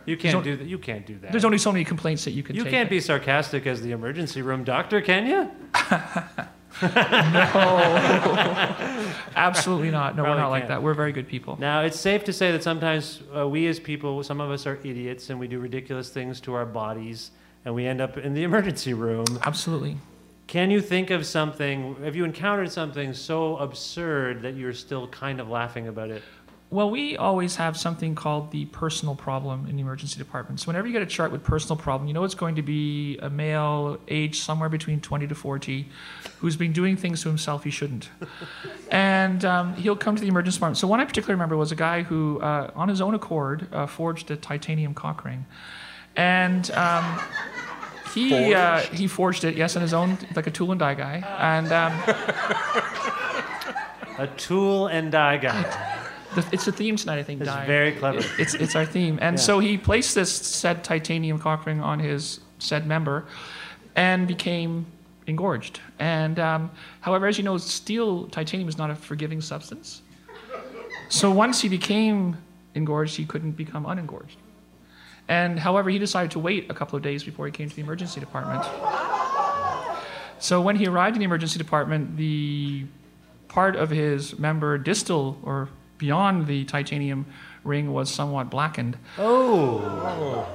You 0.05 0.17
can't 0.17 0.35
on- 0.35 0.43
do 0.43 0.57
that. 0.57 0.67
You 0.67 0.77
can't 0.77 1.05
do 1.05 1.17
that. 1.19 1.31
there's 1.31 1.45
only 1.45 1.57
so 1.57 1.71
many 1.71 1.85
complaints 1.85 2.25
that 2.25 2.31
you 2.31 2.43
can 2.43 2.55
You 2.55 2.65
can't 2.65 2.89
be 2.89 2.99
sarcastic 2.99 3.65
as 3.67 3.81
the 3.81 3.91
emergency 3.91 4.41
room 4.41 4.63
doctor, 4.63 5.01
can 5.01 5.27
you? 5.27 5.51
No, 6.81 6.89
absolutely 9.35 9.91
not. 9.91 10.15
No, 10.15 10.23
Probably 10.23 10.37
we're 10.37 10.41
not 10.41 10.49
like 10.49 10.61
can't. 10.63 10.69
that. 10.69 10.83
We're 10.83 10.93
very 10.93 11.11
good 11.11 11.27
people. 11.27 11.57
Now, 11.59 11.81
it's 11.81 11.99
safe 11.99 12.23
to 12.25 12.33
say 12.33 12.51
that 12.51 12.63
sometimes 12.63 13.21
uh, 13.35 13.47
we 13.47 13.67
as 13.67 13.79
people, 13.79 14.23
some 14.23 14.41
of 14.41 14.51
us 14.51 14.65
are 14.65 14.79
idiots 14.83 15.29
and 15.29 15.39
we 15.39 15.47
do 15.47 15.59
ridiculous 15.59 16.09
things 16.09 16.39
to 16.41 16.53
our 16.53 16.65
bodies 16.65 17.31
and 17.65 17.73
we 17.73 17.85
end 17.85 18.01
up 18.01 18.17
in 18.17 18.33
the 18.33 18.43
emergency 18.49 18.93
room. 18.93 19.25
Absolutely. 19.43 19.97
Can 20.47 20.69
you 20.71 20.81
think 20.81 21.09
of 21.09 21.25
something, 21.25 21.95
have 22.03 22.15
you 22.15 22.25
encountered 22.25 22.71
something 22.71 23.13
so 23.13 23.57
absurd 23.57 24.41
that 24.41 24.55
you're 24.55 24.73
still 24.73 25.07
kind 25.07 25.39
of 25.39 25.49
laughing 25.49 25.87
about 25.87 26.09
it? 26.09 26.21
Well, 26.73 26.89
we 26.89 27.15
always 27.17 27.57
have 27.57 27.77
something 27.77 28.15
called 28.15 28.49
the 28.49 28.65
personal 28.65 29.13
problem 29.13 29.67
in 29.67 29.75
the 29.75 29.83
emergency 29.83 30.17
department. 30.17 30.59
So 30.59 30.65
whenever 30.65 30.87
you 30.87 30.93
get 30.93 31.03
a 31.03 31.05
chart 31.05 31.31
with 31.31 31.43
personal 31.43 31.75
problem, 31.75 32.07
you 32.07 32.15
know 32.15 32.23
it's 32.23 32.33
going 32.33 32.55
to 32.55 32.63
be 32.63 33.19
a 33.19 33.29
male 33.29 33.99
age 34.07 34.39
somewhere 34.39 34.69
between 34.69 34.99
20 34.99 35.27
to 35.27 35.35
40 35.35 35.87
who's 36.39 36.55
been 36.55 36.73
doing 36.73 36.97
things 36.97 37.21
to 37.21 37.29
himself 37.29 37.63
he 37.63 37.69
shouldn't. 37.69 38.09
and 38.91 39.45
um, 39.45 39.75
he'll 39.75 39.95
come 39.95 40.15
to 40.15 40.21
the 40.23 40.27
emergency 40.27 40.55
department. 40.55 40.79
So 40.79 40.87
one 40.87 40.99
I 40.99 41.05
particularly 41.05 41.35
remember 41.35 41.55
was 41.57 41.71
a 41.71 41.75
guy 41.75 42.01
who, 42.01 42.39
uh, 42.41 42.71
on 42.73 42.89
his 42.89 43.01
own 43.01 43.13
accord, 43.13 43.67
uh, 43.71 43.85
forged 43.85 44.31
a 44.31 44.35
titanium 44.35 44.95
cock 44.95 45.23
ring. 45.23 45.45
And 46.15 46.71
um, 46.71 47.19
he, 48.15 48.51
uh, 48.55 48.79
he 48.79 49.05
forged 49.05 49.43
it, 49.43 49.55
yes, 49.55 49.75
on 49.75 49.83
his 49.83 49.93
own, 49.93 50.17
like 50.35 50.47
a 50.47 50.51
tool 50.51 50.71
and 50.71 50.79
die 50.79 50.95
guy. 50.95 51.23
And 51.37 51.71
um, 51.71 51.93
A 54.17 54.27
tool 54.37 54.87
and 54.87 55.11
die 55.11 55.37
guy. 55.37 55.99
It's 56.51 56.65
the 56.65 56.71
theme 56.71 56.95
tonight, 56.95 57.19
I 57.19 57.23
think. 57.23 57.43
Die. 57.43 57.65
very 57.67 57.91
clever. 57.93 58.19
It- 58.19 58.31
it's 58.39 58.53
it's 58.53 58.75
our 58.75 58.85
theme, 58.85 59.19
and 59.21 59.37
Yeah. 59.37 59.43
so 59.43 59.59
he 59.59 59.77
placed 59.77 60.15
this 60.15 60.31
said 60.31 60.83
titanium 60.83 61.39
cock 61.39 61.65
ring 61.65 61.81
on 61.81 61.99
his 61.99 62.39
said 62.59 62.85
member, 62.87 63.25
and 63.95 64.27
became 64.27 64.85
engorged. 65.27 65.79
And 65.99 66.39
um, 66.39 66.71
however, 67.01 67.27
as 67.27 67.37
you 67.37 67.43
know, 67.43 67.57
steel 67.57 68.27
titanium 68.27 68.67
is 68.69 68.77
not 68.77 68.89
a 68.89 68.95
forgiving 68.95 69.41
substance. 69.41 70.01
So 71.09 71.31
once 71.31 71.61
he 71.61 71.69
became 71.69 72.37
engorged, 72.75 73.15
he 73.15 73.25
couldn't 73.25 73.51
become 73.51 73.85
unengorged. 73.85 74.35
And 75.27 75.59
however, 75.59 75.89
he 75.89 75.99
decided 75.99 76.31
to 76.31 76.39
wait 76.39 76.69
a 76.69 76.73
couple 76.73 76.97
of 76.97 77.03
days 77.03 77.23
before 77.23 77.45
he 77.45 77.51
came 77.51 77.69
to 77.69 77.75
the 77.75 77.81
emergency 77.81 78.19
department. 78.19 78.63
So 80.39 80.59
when 80.59 80.75
he 80.75 80.87
arrived 80.87 81.15
in 81.15 81.19
the 81.19 81.25
emergency 81.25 81.57
department, 81.57 82.17
the 82.17 82.85
part 83.47 83.75
of 83.75 83.89
his 83.89 84.37
member 84.37 84.77
distal 84.77 85.37
or 85.43 85.69
beyond 86.07 86.47
the 86.47 86.65
titanium 86.65 87.25
ring 87.63 87.93
was 87.93 88.11
somewhat 88.11 88.49
blackened. 88.49 88.97
Oh. 89.17 90.45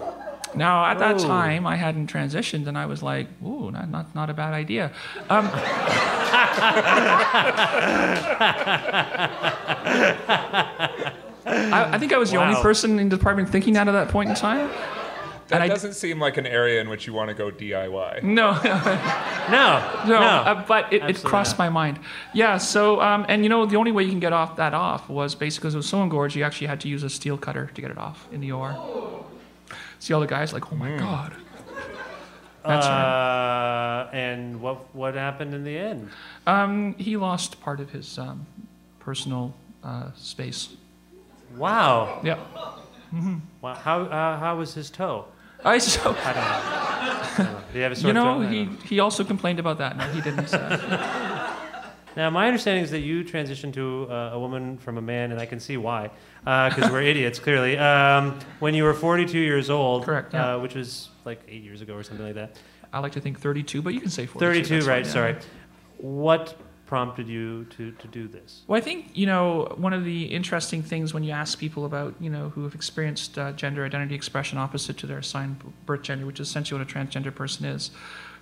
Now, 0.55 0.85
at 0.85 0.99
that 0.99 1.17
Oh. 1.17 1.27
time, 1.27 1.67
I 1.67 1.77
hadn't 1.77 2.13
transitioned, 2.13 2.67
and 2.69 2.77
I 2.77 2.85
was 2.87 3.03
like, 3.03 3.29
"Ooh, 3.43 3.71
not 3.71 3.89
not, 3.89 4.15
not 4.15 4.29
a 4.29 4.35
bad 4.35 4.53
idea." 4.53 4.91
Um, 5.31 5.49
I, 11.47 11.95
I 11.95 11.99
think 11.99 12.13
I 12.13 12.19
was 12.19 12.31
the 12.31 12.37
only 12.39 12.61
person 12.61 12.99
in 12.99 13.09
the 13.09 13.17
department 13.17 13.49
thinking 13.49 13.75
that 13.75 13.89
at 13.89 13.93
that 13.93 14.09
point 14.09 14.31
in 14.31 14.37
time. 14.37 14.71
That 15.49 15.63
And 15.63 15.71
doesn't 15.71 15.95
seem 15.95 16.21
like 16.21 16.37
an 16.37 16.47
area 16.47 16.81
in 16.81 16.89
which 16.91 17.07
you 17.07 17.13
want 17.15 17.29
to 17.29 17.35
go 17.35 17.51
DIY. 17.51 18.23
No. 18.23 18.53
no. 18.53 20.05
No. 20.07 20.19
Uh, 20.21 20.65
but 20.67 20.93
it, 20.93 21.03
it 21.03 21.23
crossed 21.25 21.59
not. 21.59 21.65
my 21.65 21.69
mind. 21.71 21.99
Yeah. 22.35 22.59
So, 22.59 23.01
um, 23.01 23.25
and 23.29 23.43
you 23.43 23.49
know, 23.49 23.65
the 23.67 23.77
only 23.77 23.93
way 23.93 24.03
you 24.03 24.11
can 24.11 24.21
get 24.21 24.33
off 24.35 24.57
that 24.57 24.75
off 24.75 25.09
was 25.09 25.35
basically 25.35 25.63
because 25.69 25.75
it 25.75 25.79
was 25.79 25.89
so 25.89 26.03
engorged, 26.03 26.37
you 26.37 26.45
actually 26.45 26.67
had 26.67 26.81
to 26.83 26.89
use 26.89 27.03
a 27.03 27.09
steel 27.11 27.39
cutter 27.39 27.71
to 27.75 27.81
get 27.81 27.91
it 27.91 27.99
off 27.99 28.29
in 28.31 28.41
the 28.41 28.53
OR. 28.53 29.25
See 30.01 30.13
all 30.15 30.21
the 30.21 30.27
guys 30.27 30.53
like, 30.53 30.71
oh 30.73 30.77
my 30.77 30.97
god. 30.99 31.33
That's 32.65 32.87
right. 32.87 34.03
uh, 34.05 34.11
And 34.13 34.61
what 34.61 34.95
what 34.95 35.15
happened 35.15 35.55
in 35.55 35.65
the 35.65 35.77
end? 35.79 36.11
Um, 36.47 36.95
he 36.99 37.17
lost 37.17 37.61
part 37.63 37.81
of 37.81 37.91
his 37.91 38.19
um, 38.19 38.47
personal 38.99 39.55
uh, 39.83 40.11
space. 40.15 40.77
Wow. 41.57 42.21
Yeah. 42.23 42.37
hmm 43.11 43.37
Wow. 43.63 43.75
How 43.75 44.03
uh, 44.03 44.39
how 44.39 44.57
was 44.59 44.75
his 44.75 44.91
toe? 44.91 45.25
I 45.65 45.79
so. 45.79 46.17
I 46.25 46.33
don't 46.33 46.35
know. 46.35 46.43
I 46.45 47.37
don't 47.37 47.75
know. 47.75 47.81
Have 47.81 47.93
a 47.93 47.97
sore 47.97 48.09
You 48.09 48.13
know? 48.15 48.41
He, 48.41 48.65
he 48.87 49.01
also 49.01 49.25
complained 49.25 49.59
about 49.59 49.79
that. 49.79 49.97
No, 49.97 50.05
he 50.09 50.21
didn't. 50.21 50.53
Uh, 50.53 51.55
Now, 52.17 52.31
my 52.31 52.49
understanding 52.49 52.83
is 52.83 52.91
that 52.91 53.01
you 53.01 53.23
transitioned 53.23 53.75
to 53.75 54.09
uh, 54.11 54.31
a 54.33 54.41
woman 54.41 54.77
from 54.79 54.99
a 54.99 55.01
man, 55.01 55.31
and 55.31 55.41
I 55.41 55.47
can 55.47 55.61
see 55.61 55.77
why, 55.77 56.11
because 56.43 56.91
we're 56.91 57.03
idiots, 57.03 57.39
clearly. 57.39 57.79
Um, 57.79 58.41
when 58.59 58.75
you 58.75 58.83
were 58.83 58.93
42 58.93 59.39
years 59.39 59.71
old, 59.71 60.05
Correct, 60.05 60.35
yeah. 60.35 60.57
uh, 60.57 60.59
which 60.59 60.75
was 60.75 61.11
like 61.25 61.41
eight 61.47 61.63
years 61.63 61.81
ago 61.81 61.95
or 61.95 62.03
something 62.03 62.27
like 62.27 62.35
that. 62.35 62.59
I 62.93 62.99
like 62.99 63.13
to 63.13 63.21
think 63.21 63.39
32, 63.39 63.83
but 63.83 63.95
you 63.95 64.01
can 64.01 64.11
say 64.11 64.27
42. 64.27 64.65
32, 64.65 64.75
that's 64.75 64.87
fine, 64.87 64.93
right? 64.93 65.07
yeah. 65.07 65.13
Sorry. 65.13 65.37
What 65.99 66.57
prompted 66.89 67.29
you 67.29 67.65
to, 67.67 67.93
to 67.93 68.09
do 68.09 68.27
this? 68.27 68.63
Well, 68.67 68.79
I 68.79 68.81
think 68.81 69.11
you 69.15 69.27
know 69.27 69.75
one 69.77 69.93
of 69.93 70.05
the 70.05 70.25
interesting 70.25 70.83
things 70.83 71.15
when 71.15 71.23
you 71.23 71.31
ask 71.31 71.59
people 71.59 71.85
about 71.85 72.15
you 72.19 72.31
know 72.31 72.49
who 72.49 72.65
have 72.65 72.75
experienced 72.75 73.39
uh, 73.39 73.53
gender 73.53 73.85
identity 73.85 74.15
expression 74.15 74.59
opposite 74.59 74.97
to 74.99 75.07
their 75.07 75.19
assigned 75.19 75.63
birth 75.87 76.03
gender, 76.03 76.27
which 76.27 76.41
is 76.41 76.49
essentially 76.49 76.81
what 76.81 76.91
a 76.91 76.93
transgender 76.93 77.33
person 77.33 77.67
is. 77.67 77.91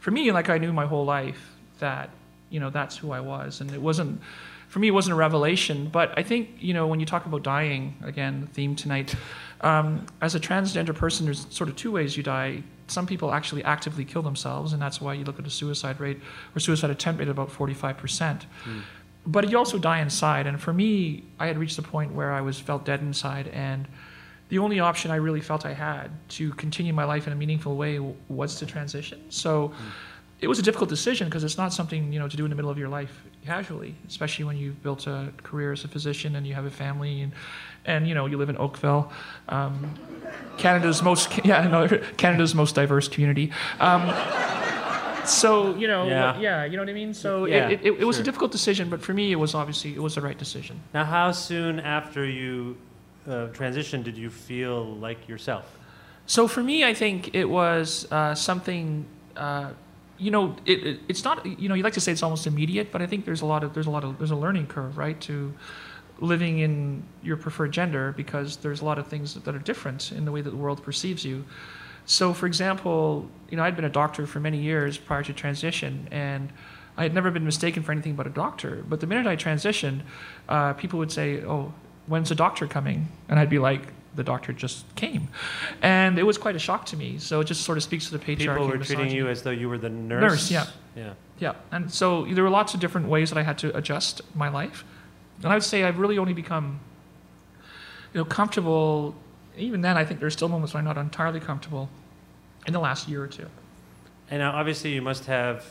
For 0.01 0.13
me, 0.13 0.33
like 0.33 0.49
I 0.49 0.59
knew 0.59 0.73
my 0.73 0.87
whole 0.87 1.05
life 1.05 1.53
that 1.81 2.11
you 2.49 2.61
know 2.61 2.71
that's 2.71 2.97
who 2.97 3.11
I 3.11 3.21
was, 3.21 3.61
and 3.61 3.71
it 3.73 3.83
wasn't 3.83 4.23
for 4.69 4.79
me 4.79 4.89
it 4.89 4.93
wasn't 4.93 5.15
a 5.15 5.17
revelation. 5.17 5.89
But 5.89 6.17
I 6.17 6.23
think 6.23 6.51
you 6.61 6.73
know 6.73 6.87
when 6.87 7.01
you 7.01 7.07
talk 7.07 7.27
about 7.27 7.43
dying, 7.43 7.97
again 8.05 8.43
the 8.43 8.47
theme 8.47 8.77
tonight, 8.77 9.15
um, 9.61 10.07
as 10.23 10.35
a 10.37 10.41
transgender 10.41 10.95
person, 10.95 11.27
there's 11.27 11.47
sort 11.51 11.69
of 11.69 11.77
two 11.77 11.91
ways 11.91 12.17
you 12.17 12.23
die. 12.23 12.63
Some 12.89 13.07
people 13.07 13.33
actually 13.33 13.65
actively 13.65 14.05
kill 14.05 14.23
themselves, 14.23 14.73
and 14.73 14.81
that's 14.81 15.01
why 15.01 15.15
you 15.15 15.25
look 15.25 15.39
at 15.39 15.47
a 15.47 15.51
suicide 15.51 15.99
rate 16.01 16.21
or 16.55 16.61
suicide 16.61 16.91
attempt 16.91 17.19
rate 17.19 17.29
of 17.29 17.37
about 17.37 17.51
45 17.51 17.97
percent. 17.97 18.47
Hmm. 18.65 18.81
But 19.27 19.51
you 19.51 19.59
also 19.59 19.79
die 19.79 20.01
inside 20.01 20.47
and 20.47 20.61
for 20.61 20.73
me 20.73 21.25
i 21.41 21.49
had 21.49 21.59
reached 21.59 21.77
the 21.77 21.83
point 21.83 22.13
where 22.13 22.33
i 22.33 22.41
was 22.41 22.61
felt 22.61 22.85
dead 22.85 23.01
inside 23.01 23.49
and 23.49 23.89
the 24.51 24.59
only 24.59 24.79
option 24.79 25.11
i 25.11 25.17
really 25.17 25.41
felt 25.41 25.67
i 25.67 25.73
had 25.73 26.11
to 26.29 26.53
continue 26.53 26.93
my 26.93 27.03
life 27.05 27.27
in 27.27 27.33
a 27.33 27.37
meaningful 27.37 27.77
way 27.77 27.99
was 28.29 28.55
to 28.57 28.67
transition. 28.67 29.21
So 29.31 29.69
hmm. 29.69 29.89
it 30.41 30.47
was 30.47 30.61
a 30.61 30.63
difficult 30.63 30.89
decision 30.91 31.27
because 31.27 31.43
it's 31.43 31.59
not 31.59 31.73
something 31.73 32.13
you 32.13 32.21
know 32.21 32.29
to 32.29 32.37
do 32.37 32.45
in 32.45 32.51
the 32.51 32.57
middle 32.57 32.71
of 32.71 32.79
your 32.79 32.89
life 32.89 33.25
casually 33.45 33.95
especially 34.07 34.45
when 34.45 34.57
you've 34.57 34.81
built 34.83 35.07
a 35.07 35.33
career 35.43 35.73
as 35.73 35.83
a 35.85 35.89
physician 35.89 36.37
and 36.37 36.47
you 36.47 36.55
have 36.55 36.67
a 36.67 36.71
family 36.71 37.23
and 37.23 37.33
and 37.87 38.07
you 38.09 38.15
know 38.15 38.27
you 38.27 38.37
live 38.39 38.49
in 38.49 38.57
oakville 38.59 39.11
um, 39.49 39.95
canada's 40.59 41.03
most 41.03 41.29
yeah 41.45 41.67
no, 41.69 41.89
canada's 42.17 42.55
most 42.55 42.75
diverse 42.75 43.09
community 43.09 43.51
um, 43.81 44.03
so 45.25 45.75
you 45.77 45.89
know 45.89 46.07
Yeah. 46.07 46.39
yeah. 46.39 46.65
you 46.65 46.77
know 46.77 46.83
what 46.83 46.89
i 46.91 46.93
mean 46.93 47.13
so 47.15 47.47
Yeah, 47.47 47.69
it, 47.69 47.81
it, 47.83 47.93
it 48.01 48.05
was 48.05 48.19
a 48.19 48.23
difficult 48.23 48.53
decision 48.53 48.89
but 48.89 49.01
for 49.03 49.13
me 49.15 49.33
it 49.33 49.37
was 49.37 49.55
obviously 49.55 49.95
it 49.95 50.03
was 50.03 50.15
the 50.15 50.21
right 50.21 50.39
decision 50.39 50.81
Now, 50.95 51.05
how 51.05 51.33
soon 51.33 51.81
after 51.81 52.25
you 52.25 52.77
uh, 53.27 53.49
transitioned 53.53 54.05
did 54.05 54.17
you 54.17 54.31
feel 54.31 54.85
like 55.07 55.29
yourself? 55.29 55.65
So 56.27 56.47
for 56.47 56.63
me, 56.63 56.85
I 56.85 56.95
think 56.95 57.35
it 57.35 57.47
was 57.47 58.07
uh, 58.13 58.35
something. 58.37 59.05
Uh, 59.37 59.71
you 60.17 60.31
know, 60.31 60.55
it, 60.65 60.79
it, 60.87 61.01
it's 61.09 61.25
not. 61.25 61.45
You 61.45 61.69
know, 61.69 61.75
you 61.75 61.83
like 61.83 61.95
to 61.95 62.01
say 62.01 62.13
it's 62.13 62.23
almost 62.23 62.47
immediate, 62.47 62.93
but 62.93 63.03
I 63.03 63.07
think 63.07 63.25
there's 63.25 63.43
a 63.43 63.47
lot 63.47 63.65
of 63.65 63.75
there's 63.75 63.89
a 63.89 63.91
lot 63.91 64.05
of 64.05 64.19
there's 64.19 64.31
a 64.31 64.37
learning 64.37 64.67
curve, 64.69 64.97
right, 64.97 65.21
to 65.23 65.53
living 66.21 66.61
in 66.61 67.03
your 67.23 67.37
preferred 67.37 67.73
gender 67.73 68.13
because 68.17 68.57
there's 68.59 68.81
a 68.81 68.85
lot 68.85 68.99
of 68.99 69.07
things 69.07 69.35
that 69.35 69.55
are 69.55 69.59
different 69.59 70.13
in 70.13 70.25
the 70.25 70.33
way 70.33 70.41
that 70.41 70.51
the 70.51 70.57
world 70.57 70.83
perceives 70.83 71.25
you. 71.25 71.45
So, 72.07 72.33
for 72.33 72.47
example, 72.47 73.29
you 73.51 73.57
know, 73.57 73.65
I'd 73.65 73.77
been 73.77 73.85
a 73.85 73.91
doctor 73.91 74.27
for 74.27 74.41
many 74.41 74.59
years 74.59 74.97
prior 74.97 75.23
to 75.25 75.33
transition, 75.33 76.09
and 76.11 76.53
I 76.97 77.03
had 77.03 77.13
never 77.13 77.31
been 77.31 77.45
mistaken 77.45 77.83
for 77.83 77.93
anything 77.93 78.15
but 78.15 78.27
a 78.27 78.31
doctor. 78.31 78.85
But 78.89 79.01
the 79.01 79.07
minute 79.07 79.27
I 79.27 79.37
transitioned, 79.37 80.03
uh, 80.49 80.73
people 80.75 80.99
would 81.01 81.13
say, 81.13 81.43
"Oh, 81.43 81.75
when's 82.07 82.29
the 82.29 82.35
doctor 82.35 82.67
coming?" 82.67 83.09
And 83.29 83.39
I'd 83.39 83.51
be 83.51 83.59
like, 83.59 83.93
"The 84.15 84.23
doctor 84.23 84.53
just 84.53 84.95
came," 84.95 85.29
and 85.83 86.19
it 86.19 86.23
was 86.23 86.39
quite 86.39 86.55
a 86.55 86.61
shock 86.61 86.87
to 86.87 86.97
me. 86.97 87.19
So 87.19 87.41
it 87.41 87.47
just 87.47 87.63
sort 87.63 87.77
of 87.77 87.83
speaks 87.85 88.07
to 88.07 88.17
the 88.17 88.25
patriarchy. 88.25 88.55
People 88.55 88.69
were 88.69 88.79
treating 88.79 89.11
you 89.11 89.29
as 89.29 89.43
though 89.43 89.51
you 89.51 89.69
were 89.69 89.79
the 89.79 89.91
nurse. 89.91 90.23
Nurse, 90.23 90.51
yeah. 90.51 90.67
Yeah. 90.95 91.13
Yeah, 91.39 91.53
and 91.71 91.93
so 91.93 92.25
there 92.25 92.43
were 92.45 92.51
lots 92.51 92.73
of 92.73 92.81
different 92.81 93.09
ways 93.09 93.29
that 93.31 93.39
I 93.39 93.43
had 93.43 93.59
to 93.59 93.77
adjust 93.77 94.23
my 94.35 94.49
life, 94.49 94.85
and 95.43 95.53
I 95.53 95.55
would 95.55 95.63
say 95.63 95.85
I've 95.85 95.99
really 95.99 96.19
only 96.19 96.33
become, 96.33 96.81
you 98.13 98.21
know, 98.21 98.25
comfortable. 98.25 99.15
Even 99.57 99.81
then, 99.81 99.97
I 99.97 100.05
think 100.05 100.21
there's 100.21 100.35
still 100.35 100.49
moments 100.49 100.75
where 100.75 100.79
I'm 100.79 100.85
not 100.85 100.99
entirely 100.99 101.41
comfortable, 101.41 101.89
in 102.67 102.73
the 102.73 102.81
last 102.81 103.09
year 103.09 103.23
or 103.23 103.27
two. 103.27 103.47
And 104.31 104.41
now, 104.41 104.53
obviously, 104.53 104.93
you 104.93 105.03
must 105.03 105.27
have. 105.27 105.65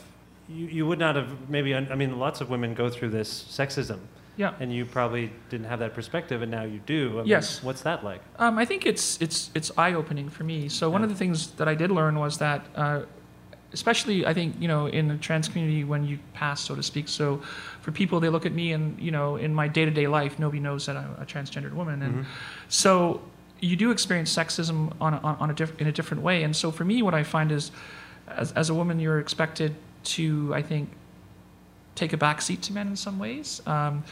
You, 0.48 0.66
you 0.66 0.86
would 0.86 0.98
not 0.98 1.16
have 1.16 1.48
maybe. 1.50 1.74
I 1.74 1.94
mean, 1.94 2.18
lots 2.18 2.40
of 2.40 2.50
women 2.50 2.74
go 2.74 2.88
through 2.88 3.10
this 3.10 3.44
sexism. 3.50 3.98
Yeah. 4.36 4.52
And 4.60 4.72
you 4.72 4.84
probably 4.84 5.32
didn't 5.48 5.66
have 5.66 5.78
that 5.78 5.94
perspective, 5.94 6.42
and 6.42 6.50
now 6.50 6.64
you 6.64 6.80
do. 6.84 7.12
I 7.12 7.16
mean, 7.20 7.26
Yes. 7.26 7.62
What's 7.62 7.82
that 7.82 8.04
like? 8.04 8.20
Um, 8.38 8.58
I 8.58 8.64
think 8.64 8.84
it's 8.86 9.20
it's 9.20 9.50
it's 9.54 9.70
eye 9.78 9.94
opening 9.94 10.28
for 10.28 10.44
me. 10.44 10.68
So 10.68 10.90
one 10.90 11.02
of 11.02 11.08
the 11.08 11.16
things 11.16 11.52
that 11.52 11.68
I 11.68 11.74
did 11.74 11.90
learn 11.90 12.18
was 12.18 12.38
that, 12.38 12.66
uh, 12.74 13.02
especially 13.72 14.26
I 14.26 14.32
think 14.34 14.56
you 14.60 14.68
know 14.68 14.86
in 14.86 15.08
the 15.08 15.16
trans 15.16 15.48
community 15.48 15.84
when 15.84 16.04
you 16.06 16.18
pass, 16.34 16.60
so 16.60 16.74
to 16.74 16.82
speak. 16.82 17.08
So 17.08 17.40
for 17.80 17.92
people, 17.92 18.20
they 18.20 18.28
look 18.28 18.46
at 18.46 18.52
me 18.52 18.72
and 18.72 18.98
you 19.00 19.10
know 19.10 19.36
in 19.36 19.54
my 19.54 19.68
day 19.68 19.84
to 19.84 19.90
day 19.90 20.06
life, 20.06 20.38
nobody 20.38 20.60
knows 20.60 20.86
that 20.86 20.96
I'm 20.96 21.14
a 21.20 21.26
transgendered 21.26 21.72
woman, 21.74 22.02
and 22.02 22.14
Mhm. 22.14 22.24
so 22.68 23.20
you 23.60 23.74
do 23.76 23.90
experience 23.90 24.34
sexism 24.34 24.92
on 25.00 25.14
a, 25.14 25.18
on 25.18 25.50
a 25.50 25.54
diff- 25.54 25.80
in 25.80 25.86
a 25.86 25.92
different 25.92 26.22
way. 26.22 26.42
And 26.42 26.54
so 26.54 26.70
for 26.70 26.84
me, 26.84 27.00
what 27.02 27.14
I 27.14 27.22
find 27.22 27.50
is, 27.50 27.70
as, 28.28 28.52
as 28.52 28.68
a 28.70 28.74
woman, 28.74 29.00
you're 29.00 29.18
expected 29.18 29.74
to 30.16 30.52
I 30.54 30.62
think 30.62 30.90
take 31.94 32.12
a 32.12 32.16
back 32.18 32.42
seat 32.42 32.60
to 32.62 32.72
men 32.74 32.88
in 32.88 32.96
some 32.96 33.18
ways. 33.18 33.62
Um, 33.66 34.04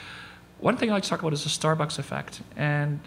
one 0.60 0.76
thing 0.78 0.88
I 0.90 0.94
like 0.94 1.02
to 1.02 1.08
talk 1.10 1.20
about 1.20 1.34
is 1.34 1.42
the 1.44 1.50
Starbucks 1.50 1.98
effect, 1.98 2.40
and 2.56 3.00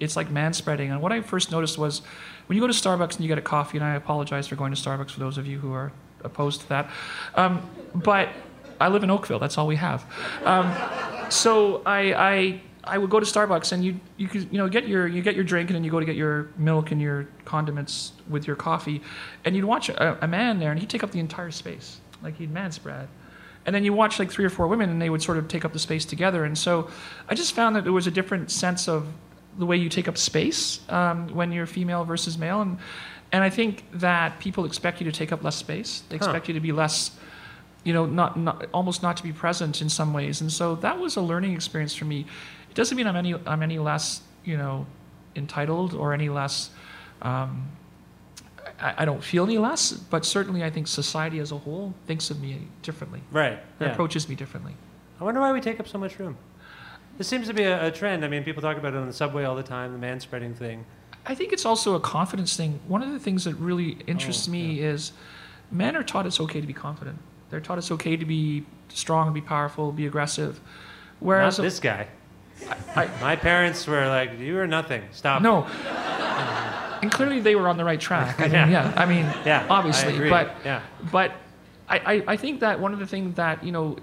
it's 0.00 0.16
like 0.16 0.30
man 0.30 0.52
spreading. 0.52 0.90
And 0.90 1.00
what 1.02 1.12
I 1.12 1.20
first 1.20 1.50
noticed 1.50 1.78
was 1.78 2.02
when 2.46 2.56
you 2.56 2.62
go 2.62 2.66
to 2.66 2.72
Starbucks 2.72 3.14
and 3.14 3.20
you 3.20 3.28
get 3.28 3.38
a 3.38 3.42
coffee, 3.42 3.78
and 3.78 3.84
I 3.84 3.94
apologize 3.94 4.48
for 4.48 4.56
going 4.56 4.74
to 4.74 4.80
Starbucks 4.80 5.10
for 5.10 5.20
those 5.20 5.38
of 5.38 5.46
you 5.46 5.58
who 5.58 5.72
are 5.72 5.92
opposed 6.24 6.62
to 6.62 6.68
that, 6.70 6.90
um, 7.34 7.68
but 7.94 8.28
I 8.80 8.88
live 8.88 9.02
in 9.02 9.10
Oakville. 9.10 9.38
That's 9.38 9.58
all 9.58 9.66
we 9.66 9.76
have. 9.76 10.04
Um, 10.44 10.72
so 11.30 11.82
I, 11.84 12.12
I 12.14 12.60
I 12.84 12.96
would 12.96 13.10
go 13.10 13.20
to 13.20 13.26
Starbucks 13.26 13.72
and 13.72 13.84
you 13.84 14.00
you 14.16 14.28
could 14.28 14.50
you 14.50 14.58
know 14.58 14.68
get 14.68 14.88
your 14.88 15.06
you 15.06 15.22
get 15.22 15.34
your 15.34 15.44
drink 15.44 15.68
and 15.68 15.74
then 15.74 15.84
you 15.84 15.90
go 15.90 16.00
to 16.00 16.06
get 16.06 16.16
your 16.16 16.48
milk 16.56 16.90
and 16.90 17.00
your 17.00 17.28
condiments 17.44 18.12
with 18.28 18.46
your 18.46 18.56
coffee, 18.56 19.02
and 19.44 19.54
you'd 19.54 19.64
watch 19.64 19.88
a, 19.88 20.24
a 20.24 20.28
man 20.28 20.58
there 20.58 20.70
and 20.70 20.80
he'd 20.80 20.90
take 20.90 21.04
up 21.04 21.10
the 21.10 21.20
entire 21.20 21.50
space 21.50 22.00
like 22.22 22.36
he'd 22.36 22.50
man 22.50 22.72
spread. 22.72 23.08
And 23.66 23.74
then 23.74 23.84
you 23.84 23.92
watch 23.92 24.18
like 24.18 24.30
three 24.30 24.44
or 24.44 24.50
four 24.50 24.66
women, 24.66 24.88
and 24.88 25.02
they 25.02 25.10
would 25.10 25.22
sort 25.22 25.36
of 25.36 25.46
take 25.48 25.64
up 25.64 25.72
the 25.72 25.78
space 25.78 26.04
together. 26.04 26.44
And 26.44 26.56
so, 26.56 26.88
I 27.28 27.34
just 27.34 27.52
found 27.52 27.76
that 27.76 27.84
there 27.84 27.92
was 27.92 28.06
a 28.06 28.10
different 28.10 28.50
sense 28.50 28.88
of 28.88 29.12
the 29.58 29.66
way 29.66 29.76
you 29.76 29.88
take 29.88 30.08
up 30.08 30.16
space 30.16 30.80
um, 30.88 31.28
when 31.28 31.52
you're 31.52 31.66
female 31.66 32.04
versus 32.04 32.38
male, 32.38 32.62
and 32.62 32.78
and 33.32 33.44
I 33.44 33.50
think 33.50 33.84
that 33.92 34.38
people 34.38 34.64
expect 34.64 35.00
you 35.00 35.04
to 35.04 35.12
take 35.12 35.32
up 35.32 35.44
less 35.44 35.56
space. 35.56 36.02
They 36.08 36.16
Huh. 36.16 36.24
expect 36.24 36.48
you 36.48 36.54
to 36.54 36.60
be 36.60 36.72
less, 36.72 37.10
you 37.84 37.92
know, 37.92 38.06
not, 38.06 38.38
not 38.38 38.66
almost 38.72 39.02
not 39.02 39.18
to 39.18 39.22
be 39.22 39.32
present 39.32 39.82
in 39.82 39.90
some 39.90 40.14
ways. 40.14 40.40
And 40.40 40.50
so 40.50 40.76
that 40.76 40.98
was 40.98 41.16
a 41.16 41.20
learning 41.20 41.52
experience 41.52 41.94
for 41.94 42.06
me. 42.06 42.24
It 42.70 42.74
doesn't 42.74 42.96
mean 42.96 43.06
I'm 43.06 43.16
any 43.16 43.34
I'm 43.46 43.62
any 43.62 43.78
less, 43.78 44.22
you 44.44 44.56
know, 44.56 44.86
entitled 45.36 45.92
or 45.92 46.14
any 46.14 46.30
less. 46.30 46.70
Um, 47.20 47.68
I, 48.80 48.94
I 48.98 49.04
don't 49.04 49.22
feel 49.22 49.44
any 49.44 49.58
less, 49.58 49.92
but 49.92 50.24
certainly 50.24 50.64
I 50.64 50.70
think 50.70 50.86
society 50.86 51.38
as 51.38 51.52
a 51.52 51.58
whole 51.58 51.92
thinks 52.06 52.30
of 52.30 52.40
me 52.40 52.58
differently. 52.82 53.20
Right. 53.30 53.52
It 53.52 53.60
yeah. 53.80 53.92
approaches 53.92 54.28
me 54.28 54.36
differently. 54.36 54.74
I 55.20 55.24
wonder 55.24 55.40
why 55.40 55.52
we 55.52 55.60
take 55.60 55.80
up 55.80 55.88
so 55.88 55.98
much 55.98 56.18
room. 56.18 56.36
This 57.18 57.26
seems 57.28 57.48
to 57.48 57.54
be 57.54 57.64
a, 57.64 57.86
a 57.86 57.90
trend. 57.90 58.24
I 58.24 58.28
mean, 58.28 58.44
people 58.44 58.62
talk 58.62 58.76
about 58.76 58.94
it 58.94 58.96
on 58.96 59.06
the 59.06 59.12
subway 59.12 59.44
all 59.44 59.56
the 59.56 59.62
time, 59.62 59.92
the 59.92 59.98
man 59.98 60.20
spreading 60.20 60.54
thing. 60.54 60.84
I 61.26 61.34
think 61.34 61.52
it's 61.52 61.66
also 61.66 61.94
a 61.94 62.00
confidence 62.00 62.56
thing. 62.56 62.78
One 62.86 63.02
of 63.02 63.10
the 63.12 63.18
things 63.18 63.44
that 63.44 63.54
really 63.56 63.98
interests 64.06 64.48
Oh, 64.48 64.52
me 64.52 64.80
is 64.80 65.12
men 65.70 65.96
are 65.96 66.02
taught 66.04 66.26
it's 66.26 66.40
okay 66.40 66.60
to 66.60 66.66
be 66.66 66.72
confident. 66.72 67.18
They're 67.50 67.60
taught 67.60 67.78
it's 67.78 67.90
okay 67.90 68.16
to 68.16 68.24
be 68.24 68.64
strong, 68.88 69.32
be 69.32 69.40
powerful, 69.40 69.90
be 69.92 70.06
aggressive. 70.06 70.54
Not 70.54 70.62
Whereas 71.20 71.56
this 71.56 71.80
guy. 71.80 72.06
I- 72.96 73.08
My 73.20 73.36
parents 73.36 73.86
were 73.86 74.06
like, 74.06 74.38
"You 74.38 74.58
are 74.58 74.66
nothing. 74.66 75.02
Stop." 75.12 75.42
no, 75.42 75.64
and 77.02 77.10
clearly 77.10 77.40
they 77.40 77.54
were 77.56 77.68
on 77.68 77.76
the 77.76 77.84
right 77.84 78.00
track. 78.00 78.38
I 78.40 78.44
mean, 78.44 78.52
Yeah. 78.52 78.68
yeah. 78.68 78.92
I 78.96 79.06
mean, 79.06 79.24
Yeah, 79.44 79.64
I 79.68 79.68
obviously, 79.68 80.28
but 80.30 80.56
Yeah. 80.64 80.80
but 81.12 81.32
I, 81.90 82.24
I, 82.26 82.36
think 82.36 82.60
that 82.60 82.78
one 82.78 82.92
of 82.92 82.98
the 82.98 83.06
things 83.06 83.34
that 83.36 83.64
you 83.64 83.72
know 83.72 83.96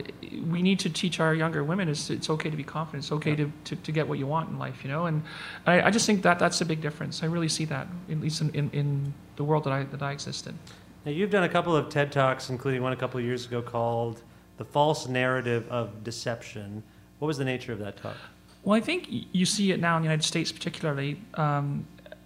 we 0.50 0.62
need 0.64 0.80
to 0.80 0.90
teach 0.90 1.20
our 1.20 1.36
younger 1.36 1.64
women 1.64 1.88
is 1.88 2.10
it's 2.10 2.30
okay 2.32 2.50
to 2.50 2.58
be 2.58 2.64
confident. 2.64 3.04
It's 3.04 3.12
okay 3.12 3.36
to, 3.36 3.52
to, 3.66 3.76
to 3.76 3.92
get 3.92 4.08
what 4.08 4.18
you 4.18 4.26
want 4.26 4.50
in 4.50 4.58
life, 4.58 4.84
you 4.84 4.90
know. 4.90 5.06
And 5.06 5.22
I, 5.68 5.84
I 5.84 5.92
just 5.92 6.06
think 6.06 6.24
that 6.24 6.40
that's 6.40 6.62
a 6.62 6.66
big 6.66 6.82
difference. 6.82 7.22
I 7.22 7.28
really 7.28 7.48
see 7.48 7.66
that, 7.66 7.88
at 8.10 8.20
least 8.20 8.42
in, 8.42 8.50
in, 8.56 8.70
in 8.72 9.14
the 9.36 9.44
world 9.44 9.66
that 9.66 9.74
I 9.74 9.84
that 9.84 10.02
I 10.02 10.12
exist 10.12 10.48
in. 10.48 10.58
Now, 11.06 11.12
you've 11.12 11.30
done 11.30 11.44
a 11.44 11.50
couple 11.50 11.76
of 11.76 11.90
TED 11.90 12.12
Talks, 12.12 12.50
including 12.50 12.82
one 12.82 12.92
a 12.92 12.96
couple 12.96 13.20
of 13.20 13.26
years 13.26 13.46
ago 13.46 13.62
called 13.62 14.24
The 14.58 14.66
False 14.66 15.08
Narrative 15.08 15.68
of 15.70 16.04
Deception. 16.04 16.82
What 17.20 17.28
was 17.28 17.38
the 17.38 17.46
nature 17.46 17.72
of 17.72 17.80
that 17.80 17.98
talk? 17.98 18.16
Well, 18.64 18.76
I 18.76 18.82
think 18.82 19.06
you 19.10 19.46
see 19.46 19.72
it 19.72 19.80
now 19.80 19.96
in 19.98 20.02
the 20.02 20.08
United 20.08 20.26
States, 20.26 20.52
particularly. 20.52 21.22
Um, 21.36 21.86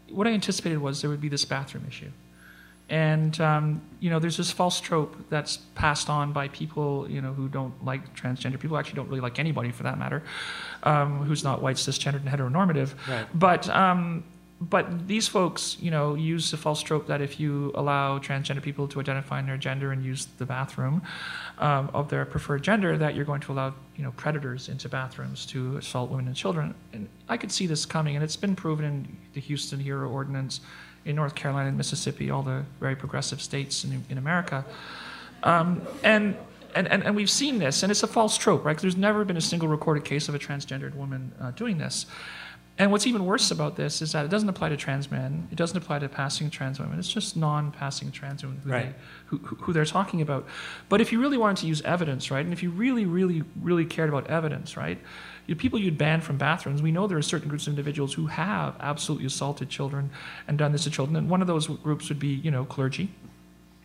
what 0.10 0.26
I 0.26 0.32
anticipated 0.32 0.78
was 0.78 1.02
there 1.02 1.10
would 1.10 1.20
be 1.20 1.28
this 1.28 1.44
bathroom 1.44 1.84
issue. 1.88 2.10
And, 2.90 3.40
um, 3.40 3.82
you 4.00 4.10
know, 4.10 4.20
there's 4.20 4.38
this 4.38 4.52
false 4.52 4.82
trope 4.82 5.16
that's 5.30 5.58
passed 5.76 6.10
on 6.10 6.34
by 6.34 6.48
people, 6.48 7.10
you 7.10 7.22
know, 7.22 7.34
who 7.34 7.48
don't 7.48 7.86
like 7.86 8.16
transgender 8.16 8.60
people, 8.60 8.78
actually 8.78 8.96
don't 8.96 9.10
really 9.10 9.22
like 9.22 9.38
anybody 9.38 9.72
for 9.72 9.84
that 9.84 10.00
matter, 10.00 10.24
um, 10.84 11.24
who's 11.24 11.44
not 11.44 11.62
white, 11.62 11.76
cisgendered, 11.76 12.26
and 12.26 12.30
heteronormative. 12.30 12.96
Right. 13.08 13.28
But, 13.34 13.70
um, 13.70 14.24
but 14.62 15.08
these 15.08 15.28
folks, 15.28 15.78
you 15.80 15.90
know, 15.90 16.16
use 16.16 16.52
the 16.52 16.58
false 16.58 16.82
trope 16.82 17.08
that 17.08 17.22
if 17.22 17.40
you 17.40 17.72
allow 17.76 18.20
transgender 18.20 18.62
people 18.62 18.88
to 18.90 19.00
identify 19.00 19.40
in 19.40 19.46
their 19.46 19.56
gender 19.56 19.92
and 19.92 20.04
use 20.04 20.28
the 20.38 20.46
bathroom 20.46 21.02
um, 21.60 21.90
of 21.94 22.10
their 22.10 22.26
preferred 22.26 22.62
gender, 22.62 22.98
that 22.98 23.16
you're 23.16 23.24
going 23.24 23.40
to 23.42 23.54
allow, 23.54 23.74
you 23.96 24.04
know, 24.04 24.12
predators 24.12 24.68
into 24.68 24.90
bathrooms 24.90 25.46
to 25.46 25.78
assault 25.78 26.10
women 26.10 26.28
and 26.28 26.36
children. 26.36 26.76
And 26.92 27.08
I 27.30 27.38
could 27.38 27.52
see 27.52 27.68
this 27.68 27.86
coming, 27.86 28.16
and 28.16 28.24
it's 28.24 28.36
been 28.36 28.56
proven 28.56 28.84
in 28.84 29.18
the 29.34 29.40
Houston 29.40 29.80
Hero 29.80 30.10
Ordinance, 30.10 30.60
in 31.10 31.16
North 31.16 31.36
Carolina 31.36 31.68
and 31.70 31.78
Mississippi, 31.78 32.30
all 32.30 32.44
the 32.44 32.64
very 32.80 32.96
progressive 32.96 33.42
states 33.42 33.84
in, 33.84 34.04
in 34.10 34.18
America. 34.18 34.64
Um, 35.44 35.82
and, 36.04 36.38
and, 36.76 36.88
and, 36.88 37.04
and 37.04 37.16
we've 37.16 37.30
seen 37.30 37.60
this, 37.60 37.84
and 37.84 37.92
it's 37.92 38.04
a 38.04 38.08
false 38.08 38.38
trope, 38.38 38.64
right? 38.64 38.78
there's 38.78 38.98
never 38.98 39.26
been 39.26 39.38
a 39.38 39.42
single 39.42 39.68
recorded 39.68 40.06
case 40.06 40.30
of 40.30 40.36
a 40.36 40.40
transgendered 40.40 40.96
woman 40.96 41.32
uh, 41.42 41.52
doing 41.52 41.78
this. 41.78 42.06
And 42.78 42.92
what's 42.94 43.06
even 43.08 43.26
worse 43.26 43.52
about 43.52 43.76
this 43.76 44.02
is 44.02 44.14
that 44.14 44.24
it 44.24 44.32
doesn't 44.32 44.48
apply 44.48 44.70
to 44.70 44.78
trans 44.78 45.12
men. 45.12 45.50
It 45.52 45.56
doesn't 45.58 45.76
apply 45.76 46.00
to 46.00 46.08
passing 46.08 46.50
trans 46.50 46.80
women. 46.80 46.98
It's 46.98 47.12
just 47.12 47.36
non-passing 47.36 48.12
trans 48.12 48.42
women 48.42 48.62
who, 48.64 48.72
Right. 48.72 48.86
they, 48.86 48.96
who, 49.26 49.38
who 49.40 49.56
who 49.58 49.74
they're 49.74 49.84
talking 49.84 50.22
about. 50.22 50.48
But 50.88 51.02
if 51.02 51.12
you 51.12 51.20
really 51.20 51.38
wanted 51.38 51.58
to 51.58 51.68
use 51.68 51.82
evidence, 51.82 52.32
right, 52.32 52.46
and 52.46 52.54
if 52.54 52.64
you 52.64 52.70
really, 52.70 53.06
really, 53.06 53.44
really 53.62 53.84
cared 53.86 54.08
about 54.08 54.28
evidence, 54.28 54.78
right, 54.78 54.98
you 55.50 55.56
people 55.56 55.80
you'd 55.80 55.98
ban 55.98 56.22
from 56.22 56.38
bathrooms. 56.38 56.82
We 56.82 56.92
know 56.92 57.08
there 57.08 57.18
are 57.18 57.24
certain 57.24 57.50
groups 57.50 57.66
of 57.66 57.72
individuals 57.72 58.14
who 58.14 58.28
have 58.28 58.76
absolutely 58.80 59.26
assaulted 59.26 59.68
children 59.68 60.12
and 60.48 60.60
done 60.60 60.72
this 60.72 60.84
to 60.84 60.92
children. 60.92 61.16
And 61.16 61.28
one 61.28 61.42
of 61.42 61.48
those 61.48 61.66
groups 61.68 62.08
would 62.10 62.20
be, 62.20 62.28
you 62.28 62.52
know, 62.52 62.66
clergy, 62.66 63.10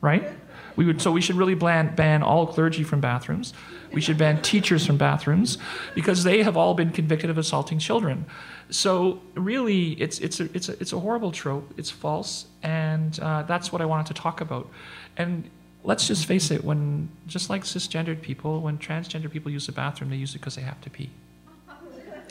right? 0.02 0.28
We 0.76 0.84
would, 0.84 1.00
so 1.00 1.10
we 1.10 1.22
should 1.22 1.36
really 1.36 1.54
ban, 1.54 1.94
ban 1.94 2.22
all 2.22 2.46
clergy 2.46 2.84
from 2.84 3.00
bathrooms. 3.00 3.54
We 3.92 4.02
should 4.02 4.18
ban 4.18 4.42
teachers 4.42 4.84
from 4.86 4.98
bathrooms 4.98 5.56
because 5.94 6.22
they 6.22 6.42
have 6.42 6.56
all 6.56 6.74
been 6.74 6.90
convicted 6.90 7.30
of 7.30 7.38
assaulting 7.38 7.78
children. 7.78 8.26
So 8.68 9.22
really, 9.34 9.92
it's, 9.92 10.18
it's, 10.18 10.40
a, 10.40 10.54
it's, 10.54 10.68
a, 10.68 10.72
it's 10.80 10.92
a 10.92 10.98
horrible 10.98 11.32
trope. 11.32 11.72
It's 11.78 11.90
false, 11.90 12.46
and 12.62 13.18
uh, 13.20 13.42
that's 13.44 13.72
what 13.72 13.80
I 13.80 13.86
wanted 13.86 14.06
to 14.06 14.14
talk 14.14 14.40
about. 14.42 14.68
And 15.16 15.48
let's 15.82 16.08
just 16.08 16.26
face 16.26 16.50
it, 16.50 16.62
when 16.64 17.08
just 17.26 17.48
like 17.48 17.62
cisgendered 17.62 18.20
people, 18.20 18.60
when 18.60 18.76
transgender 18.76 19.30
people 19.30 19.50
use 19.50 19.66
the 19.66 19.72
bathroom, 19.72 20.10
they 20.10 20.16
use 20.16 20.34
it 20.34 20.38
because 20.38 20.56
they 20.56 20.62
have 20.62 20.80
to 20.82 20.90
pee. 20.90 21.10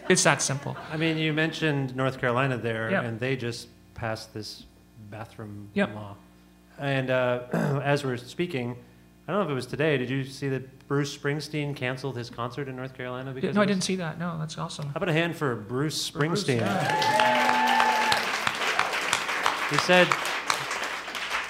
It's 0.10 0.24
that 0.24 0.42
simple. 0.42 0.76
I 0.92 0.98
mean, 0.98 1.18
you 1.18 1.34
mentioned 1.34 1.96
North 1.96 2.20
Carolina 2.20 2.58
there, 2.58 2.92
Yeah. 2.92 3.02
and 3.04 3.20
they 3.20 3.36
just 3.36 3.68
passed 3.94 4.34
this 4.34 4.64
bathroom 5.10 5.70
law. 5.76 6.16
And 6.78 7.10
uh, 7.10 7.42
as 7.84 8.04
we're 8.04 8.18
speaking, 8.18 8.76
I 9.28 9.32
don't 9.32 9.40
know 9.42 9.46
if 9.46 9.52
it 9.52 9.56
was 9.56 9.66
today. 9.66 9.98
Did 9.98 10.10
you 10.10 10.26
see 10.26 10.50
that 10.50 10.88
Bruce 10.88 11.16
Springsteen 11.18 11.76
canceled 11.76 12.18
his 12.18 12.30
concert 12.30 12.68
in 12.68 12.76
North 12.76 12.94
Carolina 12.94 13.32
because 13.32 13.56
No, 13.56 13.62
I 13.62 13.66
didn't 13.66 13.84
see 13.84 13.96
that. 13.98 14.20
No, 14.20 14.38
that's 14.38 14.58
awesome. 14.58 14.88
How 14.88 14.98
about 14.98 15.10
a 15.10 15.14
hand 15.14 15.36
for 15.38 15.56
Bruce 15.56 16.10
Bruce, 16.10 16.44
Springsteen? 16.44 16.60
yeah. 16.60 17.30
He 19.70 19.78
said 19.80 20.08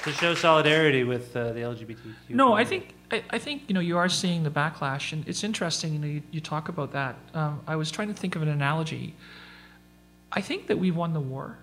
to 0.03 0.11
show 0.13 0.35
solidarity 0.35 1.03
with 1.03 1.35
uh, 1.35 1.51
the 1.53 1.61
LGBTQ. 1.61 1.97
No, 2.29 2.53
I 2.53 2.63
think 2.63 2.93
I, 3.13 3.23
I 3.29 3.37
think 3.37 3.63
you 3.67 3.75
know 3.75 3.79
you 3.79 3.97
are 3.97 4.09
seeing 4.09 4.43
the 4.43 4.49
backlash, 4.49 5.13
and 5.13 5.27
it's 5.27 5.43
interesting. 5.43 5.93
You 5.93 5.99
know, 5.99 6.07
you, 6.07 6.21
you 6.31 6.41
talk 6.41 6.67
about 6.67 6.93
that. 6.93 7.15
Um, 7.35 7.61
I 7.67 7.75
was 7.75 7.91
trying 7.91 8.07
to 8.07 8.13
think 8.13 8.35
of 8.35 8.41
an 8.41 8.47
analogy. 8.47 9.13
I 10.31 10.41
think 10.41 10.65
that 10.67 10.79
we've 10.79 10.95
won 10.95 11.13
the 11.13 11.19
war, 11.19 11.57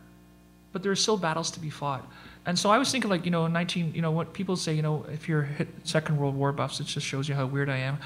but 0.73 0.85
there 0.85 0.93
are 0.93 0.97
still 0.97 1.17
battles 1.17 1.51
to 1.53 1.61
be 1.61 1.69
fought. 1.69 2.07
And 2.47 2.57
so 2.57 2.71
I 2.71 2.79
was 2.79 2.93
thinking, 2.93 3.11
like 3.11 3.25
you 3.25 3.33
know, 3.33 3.47
in 3.47 3.53
19, 3.53 3.95
you 3.95 4.01
know, 4.01 4.13
what 4.13 4.33
people 4.33 4.55
say, 4.55 4.75
you 4.75 4.83
know, 4.83 5.05
if 5.13 5.29
you're 5.29 5.43
hit 5.43 5.69
Second 5.83 6.19
World 6.19 6.37
War 6.37 6.53
buffs, 6.53 6.79
it 6.79 6.85
just 6.85 7.05
shows 7.05 7.29
you 7.29 7.35
how 7.35 7.47
weird 7.47 7.69
I 7.69 7.79
am. 7.79 7.99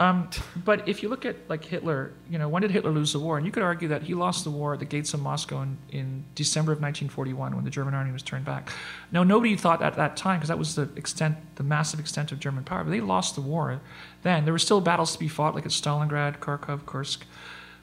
Um, 0.00 0.28
but 0.56 0.88
if 0.88 1.04
you 1.04 1.08
look 1.08 1.24
at 1.24 1.36
like 1.48 1.64
Hitler, 1.64 2.12
you 2.28 2.36
know, 2.36 2.48
when 2.48 2.62
did 2.62 2.72
Hitler 2.72 2.90
lose 2.90 3.12
the 3.12 3.20
war? 3.20 3.36
And 3.36 3.46
you 3.46 3.52
could 3.52 3.62
argue 3.62 3.88
that 3.88 4.02
he 4.02 4.14
lost 4.14 4.42
the 4.42 4.50
war 4.50 4.74
at 4.74 4.80
the 4.80 4.84
gates 4.84 5.14
of 5.14 5.20
Moscow 5.20 5.62
in, 5.62 5.78
in 5.90 6.24
December 6.34 6.72
of 6.72 6.78
1941 6.78 7.54
when 7.54 7.64
the 7.64 7.70
German 7.70 7.94
army 7.94 8.10
was 8.10 8.22
turned 8.22 8.44
back. 8.44 8.70
Now, 9.12 9.22
nobody 9.22 9.54
thought 9.54 9.82
at 9.82 9.94
that 9.94 10.16
time, 10.16 10.38
because 10.40 10.48
that 10.48 10.58
was 10.58 10.74
the 10.74 10.88
extent, 10.96 11.36
the 11.54 11.62
massive 11.62 12.00
extent 12.00 12.32
of 12.32 12.40
German 12.40 12.64
power, 12.64 12.82
but 12.82 12.90
they 12.90 13.00
lost 13.00 13.36
the 13.36 13.40
war 13.40 13.80
then. 14.22 14.44
There 14.44 14.52
were 14.52 14.58
still 14.58 14.80
battles 14.80 15.12
to 15.12 15.18
be 15.18 15.28
fought, 15.28 15.54
like 15.54 15.64
at 15.64 15.70
Stalingrad, 15.70 16.38
Kharkov, 16.38 16.86
Kursk, 16.86 17.24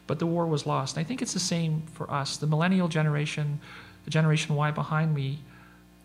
but 0.06 0.20
the 0.20 0.26
war 0.26 0.46
was 0.46 0.66
lost. 0.66 0.98
And 0.98 1.06
I 1.06 1.08
think 1.08 1.22
it's 1.22 1.34
the 1.34 1.40
same 1.40 1.84
for 1.94 2.12
us. 2.12 2.36
The 2.36 2.48
millennial 2.48 2.90
generation, 2.90 3.62
the 4.04 4.12
Generation 4.12 4.56
Y 4.56 4.70
behind 4.72 5.16
me, 5.16 5.40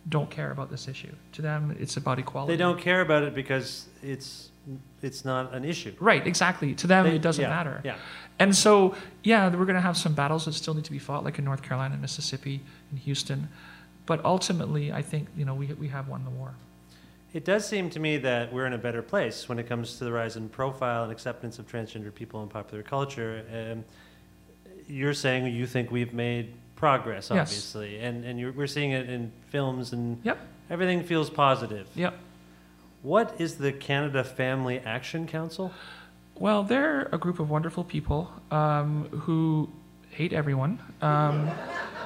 don't 0.08 0.30
care 0.30 0.52
about 0.52 0.70
this 0.70 0.86
issue. 0.86 1.12
To 1.32 1.42
them, 1.42 1.76
it's 1.80 1.96
about 1.96 2.20
equality. 2.20 2.52
they 2.52 2.56
don't 2.56 2.80
care 2.80 3.00
about 3.00 3.24
it 3.24 3.34
because 3.34 3.86
it's 4.04 4.50
it's 5.02 5.24
not 5.24 5.54
an 5.54 5.64
issue. 5.64 5.92
Right, 6.00 6.26
exactly. 6.26 6.74
To 6.74 6.86
them, 6.86 7.04
They- 7.06 7.16
it 7.16 7.22
doesn't 7.22 7.42
yeah, 7.42 7.48
matter. 7.48 7.80
Yeah. 7.84 7.96
And 8.38 8.54
so, 8.54 8.94
yeah, 9.22 9.48
we're 9.48 9.64
going 9.64 9.76
to 9.76 9.80
have 9.80 9.96
some 9.96 10.14
battles 10.14 10.44
that 10.44 10.52
still 10.52 10.74
need 10.74 10.84
to 10.84 10.90
be 10.90 10.98
fought, 10.98 11.24
like 11.24 11.38
in 11.38 11.44
North 11.44 11.62
Carolina, 11.62 11.96
Mississippi, 11.96 12.60
and 12.90 12.98
Houston. 13.00 13.48
But 14.04 14.24
ultimately, 14.24 14.92
I 14.92 15.02
think 15.02 15.28
you 15.36 15.44
know 15.44 15.54
we 15.54 15.66
we 15.74 15.88
have 15.88 16.08
won 16.08 16.24
the 16.24 16.30
war. 16.30 16.54
It 17.32 17.44
does 17.44 17.66
seem 17.66 17.90
to 17.90 18.00
me 18.00 18.16
that 18.18 18.52
we're 18.52 18.66
in 18.66 18.72
a 18.72 18.78
better 18.78 19.02
place 19.02 19.48
when 19.48 19.58
it 19.58 19.66
comes 19.68 19.98
to 19.98 20.04
the 20.04 20.12
rise 20.12 20.36
in 20.36 20.48
profile 20.48 21.02
and 21.02 21.12
acceptance 21.12 21.58
of 21.58 21.66
transgender 21.66 22.14
people 22.14 22.42
in 22.42 22.48
popular 22.48 22.82
culture. 22.82 23.44
Um, 23.52 23.84
you're 24.86 25.12
saying 25.14 25.46
you 25.52 25.66
think 25.66 25.90
we've 25.90 26.14
made 26.14 26.54
progress, 26.76 27.30
obviously, 27.30 27.94
Yes. 27.96 28.04
and 28.04 28.24
and 28.24 28.38
you're, 28.38 28.52
we're 28.52 28.66
seeing 28.68 28.92
it 28.92 29.08
in 29.10 29.32
films, 29.50 29.92
and 29.92 30.20
Yep. 30.24 30.38
everything 30.70 31.02
feels 31.02 31.30
positive. 31.30 31.86
Yep. 31.94 32.14
What 33.02 33.40
is 33.40 33.56
the 33.56 33.72
Canada 33.72 34.24
Family 34.24 34.78
Action 34.80 35.26
Council? 35.26 35.72
Well, 36.38 36.64
they're 36.64 37.08
a 37.12 37.18
group 37.18 37.40
of 37.40 37.48
wonderful 37.48 37.84
people 37.84 38.30
um, 38.50 39.06
who 39.10 39.70
hate 40.10 40.32
everyone. 40.32 40.78
Um, 41.00 41.50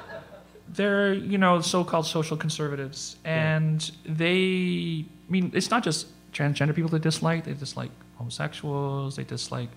they're, 0.68 1.12
you 1.12 1.38
know, 1.38 1.60
so-called 1.60 2.06
social 2.06 2.36
conservatives, 2.36 3.16
and 3.24 3.90
they. 4.04 5.04
I 5.28 5.32
mean, 5.32 5.50
it's 5.54 5.70
not 5.70 5.82
just 5.82 6.06
transgender 6.32 6.74
people 6.74 6.90
they 6.90 6.98
dislike. 6.98 7.44
They 7.44 7.54
dislike 7.54 7.90
homosexuals. 8.16 9.16
They 9.16 9.24
dislike 9.24 9.70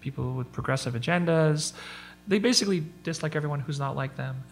people 0.00 0.32
with 0.32 0.50
progressive 0.52 0.94
agendas. 0.94 1.72
They 2.26 2.38
basically 2.38 2.84
dislike 3.02 3.36
everyone 3.36 3.60
who's 3.60 3.78
not 3.78 3.96
like 3.96 4.16
them. 4.16 4.44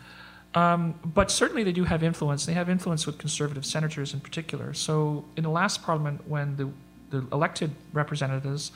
Um, 0.55 0.99
but 1.05 1.31
certainly 1.31 1.63
they 1.63 1.73
do 1.73 1.85
have 1.85 2.03
influence. 2.03 2.47
They 2.47 2.55
have 2.55 2.71
influence 2.71 3.07
with 3.07 3.19
conservative 3.19 3.67
senators 3.67 4.15
in 4.15 4.21
particular. 4.21 4.73
So 4.73 5.25
in 5.37 5.43
the 5.43 5.51
last 5.51 5.83
parliament, 5.83 6.27
when 6.27 6.57
the, 6.57 6.71
the 7.11 7.27
elected 7.33 7.73
representatives 7.93 8.73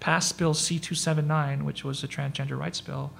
passed 0.00 0.38
Bill 0.38 0.54
C-279, 0.54 1.62
which 1.62 1.84
was 1.84 2.02
a 2.02 2.08
transgender 2.08 2.58
rights 2.58 2.80
bill, 2.80 3.12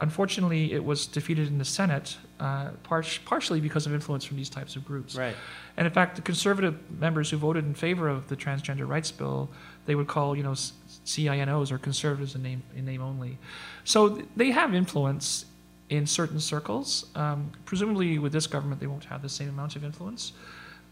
unfortunately 0.00 0.72
it 0.72 0.84
was 0.84 1.06
defeated 1.06 1.46
in 1.46 1.58
the 1.58 1.64
Senate, 1.64 2.16
uh, 2.40 2.70
par- 2.82 3.04
partially 3.24 3.60
because 3.60 3.86
of 3.86 3.94
influence 3.94 4.24
from 4.24 4.36
these 4.36 4.50
types 4.50 4.74
of 4.74 4.84
groups. 4.84 5.14
Right. 5.14 5.36
And 5.76 5.86
in 5.86 5.92
fact, 5.92 6.16
the 6.16 6.22
conservative 6.22 6.76
members 6.90 7.30
who 7.30 7.36
voted 7.36 7.64
in 7.64 7.74
favor 7.74 8.08
of 8.08 8.28
the 8.28 8.36
transgender 8.36 8.86
rights 8.86 9.12
bill, 9.12 9.48
they 9.86 9.94
would 9.94 10.08
call, 10.08 10.36
you 10.36 10.42
know, 10.42 10.52
CINOs 10.52 11.70
or 11.70 11.78
conservatives 11.78 12.34
in 12.34 12.42
name, 12.42 12.62
in 12.76 12.84
name 12.84 13.00
only. 13.00 13.38
So 13.84 14.16
th- 14.16 14.26
they 14.34 14.50
have 14.50 14.74
influence 14.74 15.46
in 15.96 16.06
certain 16.06 16.40
circles. 16.40 17.06
Um, 17.14 17.50
presumably, 17.64 18.18
with 18.18 18.32
this 18.32 18.46
government, 18.46 18.80
they 18.80 18.86
won't 18.86 19.04
have 19.06 19.22
the 19.22 19.28
same 19.28 19.48
amount 19.48 19.76
of 19.76 19.84
influence. 19.84 20.32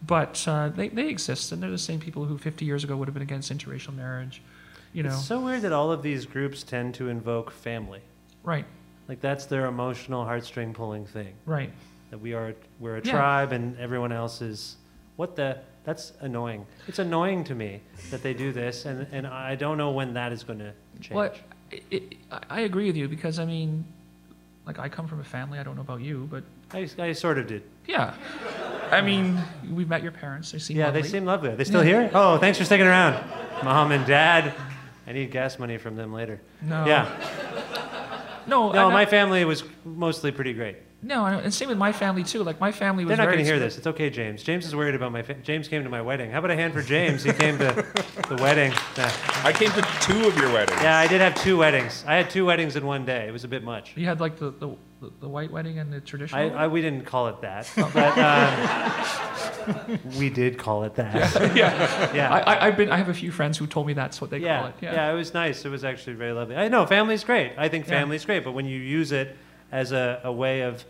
But 0.06 0.42
uh, 0.48 0.70
they, 0.70 0.88
they 0.88 1.08
exist, 1.08 1.52
and 1.52 1.62
they're 1.62 1.70
the 1.70 1.78
same 1.78 2.00
people 2.00 2.24
who 2.24 2.36
50 2.38 2.64
years 2.64 2.82
ago 2.84 2.96
would 2.96 3.06
have 3.06 3.14
been 3.14 3.22
against 3.22 3.52
interracial 3.52 3.94
marriage. 3.94 4.42
You 4.92 5.02
know, 5.04 5.10
It's 5.10 5.24
so 5.24 5.40
weird 5.40 5.62
that 5.62 5.72
all 5.72 5.92
of 5.92 6.02
these 6.02 6.26
groups 6.26 6.62
tend 6.62 6.94
to 6.96 7.08
invoke 7.08 7.50
family. 7.50 8.00
right, 8.42 8.64
Like 9.08 9.20
that's 9.20 9.46
their 9.46 9.66
emotional 9.66 10.24
heartstring 10.24 10.74
pulling 10.74 11.06
thing. 11.06 11.34
right. 11.46 11.72
That 12.10 12.18
we 12.18 12.34
are 12.34 12.54
we're 12.78 12.96
a 12.98 13.02
Yeah. 13.02 13.12
tribe 13.12 13.52
and 13.52 13.74
everyone 13.78 14.12
else 14.12 14.42
is 14.42 14.76
what 15.16 15.34
the 15.34 15.56
that's 15.84 16.12
annoying. 16.20 16.66
It's 16.86 16.98
annoying 16.98 17.42
to 17.44 17.54
me 17.54 17.80
that 18.10 18.22
they 18.22 18.34
do 18.34 18.52
this, 18.52 18.84
and, 18.84 19.06
and 19.12 19.26
I 19.26 19.54
don't 19.54 19.78
know 19.78 19.92
when 19.92 20.12
that 20.14 20.30
is 20.30 20.42
going 20.44 20.58
to 20.58 20.72
change. 21.00 21.14
Well, 21.16 21.32
I- 22.30 22.40
I 22.50 22.60
agree 22.60 22.86
with 22.86 22.96
you 22.96 23.08
because 23.08 23.38
I 23.38 23.46
mean, 23.46 23.84
like 24.66 24.78
I 24.78 24.88
come 24.88 25.06
from 25.08 25.20
a 25.20 25.24
family. 25.24 25.58
I 25.58 25.62
don't 25.62 25.74
know 25.74 25.80
about 25.82 26.00
you, 26.00 26.28
but 26.30 26.44
I, 26.72 26.88
I 26.98 27.12
sort 27.12 27.38
of 27.38 27.46
did. 27.46 27.62
yeah. 27.86 28.14
I 28.90 29.00
mean, 29.00 29.40
we've 29.70 29.88
met 29.88 30.02
your 30.02 30.12
parents. 30.12 30.52
They 30.52 30.58
seem 30.58 30.76
Yeah, 30.76 30.86
lovely. 30.86 31.02
they 31.02 31.08
seem 31.08 31.24
lovely. 31.24 31.48
Are 31.50 31.56
they 31.56 31.64
still 31.64 31.82
Yeah. 31.84 32.02
here? 32.02 32.10
Oh, 32.12 32.36
thanks 32.38 32.58
for 32.58 32.64
sticking 32.64 32.86
around, 32.86 33.22
mom 33.64 33.90
and 33.90 34.04
dad. 34.06 34.52
I 35.06 35.12
need 35.12 35.30
gas 35.30 35.58
money 35.58 35.78
from 35.78 35.96
them 35.96 36.12
later. 36.12 36.40
No. 36.60 36.84
Yeah. 36.86 37.08
No, 38.46 38.72
No, 38.72 38.90
my 38.90 39.06
family 39.06 39.44
was 39.44 39.64
mostly 39.84 40.30
pretty 40.32 40.52
great. 40.52 40.76
No, 41.04 41.26
and 41.26 41.52
same 41.52 41.68
with 41.68 41.78
my 41.78 41.90
family 41.90 42.22
too. 42.22 42.44
Like 42.44 42.60
my 42.60 42.70
family 42.70 43.04
was. 43.04 43.10
They're 43.16 43.26
not 43.26 43.32
going 43.32 43.44
to 43.44 43.44
hear 43.44 43.58
this. 43.58 43.76
It's 43.76 43.88
okay, 43.88 44.08
James. 44.08 44.44
James 44.44 44.64
is 44.64 44.74
worried 44.76 44.94
about 44.94 45.10
my. 45.10 45.22
Fa- 45.22 45.34
James 45.34 45.66
came 45.66 45.82
to 45.82 45.90
my 45.90 46.00
wedding. 46.00 46.30
How 46.30 46.38
about 46.38 46.52
a 46.52 46.54
hand 46.54 46.72
for 46.72 46.80
James? 46.82 47.24
He 47.24 47.32
came 47.32 47.58
to 47.58 47.64
the 48.28 48.38
wedding. 48.40 48.70
Nah. 48.96 49.10
I 49.42 49.52
came 49.52 49.70
to 49.72 49.82
two 50.00 50.28
of 50.28 50.36
your 50.36 50.52
weddings. 50.52 50.80
Yeah, 50.80 50.96
I 50.98 51.08
did 51.08 51.20
have 51.20 51.34
two 51.34 51.58
weddings. 51.58 52.04
I 52.06 52.14
had 52.14 52.30
two 52.30 52.46
weddings 52.46 52.76
in 52.76 52.86
one 52.86 53.04
day. 53.04 53.26
It 53.26 53.32
was 53.32 53.42
a 53.42 53.48
bit 53.48 53.64
much. 53.64 53.96
You 53.96 54.06
had 54.06 54.20
like 54.20 54.38
the, 54.38 54.52
the, 54.52 54.76
the, 55.00 55.12
the 55.22 55.28
white 55.28 55.50
wedding 55.50 55.80
and 55.80 55.92
the 55.92 56.00
traditional. 56.00 56.56
I. 56.56 56.64
I, 56.64 56.68
we 56.68 56.80
didn't 56.80 57.04
call 57.04 57.26
it 57.26 57.40
that, 57.40 57.68
but 57.74 58.16
um, 58.18 59.98
we 60.18 60.30
did 60.30 60.56
call 60.56 60.84
it 60.84 60.94
that. 60.94 61.34
yeah. 61.56 62.14
Yeah. 62.14 62.32
I, 62.32 62.38
I, 62.40 62.66
I've 62.68 62.76
been. 62.76 62.90
I 62.90 62.96
have 62.98 63.08
a 63.08 63.14
few 63.14 63.32
friends 63.32 63.58
who 63.58 63.66
told 63.66 63.88
me 63.88 63.92
that's 63.92 64.20
what 64.20 64.30
they 64.30 64.38
yeah, 64.38 64.58
call 64.60 64.68
it. 64.68 64.74
yeah, 64.80 64.92
yeah, 64.94 65.12
it 65.12 65.14
was 65.16 65.34
nice. 65.34 65.64
It 65.64 65.70
was 65.70 65.82
actually 65.84 66.14
very 66.14 66.32
lovely. 66.32 66.54
I 66.54 66.68
know 66.68 66.86
family's 66.86 67.24
great. 67.24 67.54
I 67.58 67.68
think 67.68 67.86
Yeah. 67.86 67.98
family's 67.98 68.24
great, 68.24 68.44
but 68.44 68.52
when 68.52 68.66
you 68.66 68.78
use 68.78 69.10
it 69.10 69.36
as 69.72 69.90
a, 69.92 70.20
a 70.22 70.30
way 70.32 70.60
of 70.60 70.84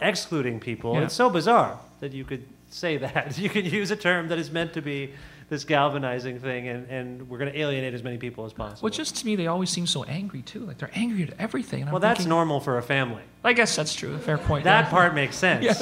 excluding 0.00 0.58
people, 0.58 0.94
Yeah. 0.94 1.02
it's 1.02 1.14
so 1.14 1.30
bizarre 1.30 1.78
that 2.00 2.12
you 2.12 2.24
could 2.24 2.44
say 2.70 2.96
that. 2.96 3.38
You 3.42 3.48
could 3.48 3.70
use 3.70 3.90
a 3.92 3.96
term 3.96 4.28
that 4.28 4.38
is 4.38 4.50
meant 4.50 4.72
to 4.74 4.82
be 4.82 5.12
this 5.50 5.64
galvanizing 5.64 6.40
thing, 6.40 6.66
and, 6.68 6.88
and 6.88 7.28
we're 7.28 7.36
going 7.36 7.52
to 7.52 7.58
alienate 7.58 7.92
as 7.92 8.02
many 8.02 8.16
people 8.16 8.46
as 8.46 8.54
possible. 8.54 8.86
Well, 8.86 8.90
just 8.92 9.16
to 9.16 9.26
me, 9.26 9.36
they 9.36 9.48
always 9.48 9.68
seem 9.68 9.86
so 9.86 10.02
angry 10.04 10.40
too. 10.40 10.60
Like 10.60 10.78
they're 10.78 10.90
angry 10.94 11.24
at 11.24 11.34
everything. 11.38 11.84
Well, 11.90 12.00
that's 12.00 12.20
thinking, 12.20 12.30
normal 12.30 12.58
for 12.60 12.78
a 12.78 12.82
family. 12.82 13.22
I 13.44 13.52
guess 13.52 13.76
that's 13.76 13.94
true. 13.94 14.16
Fair 14.18 14.38
point. 14.38 14.64
That 14.64 14.86
yeah. 14.86 14.90
part 14.90 15.14
makes 15.14 15.36
sense. 15.46 15.78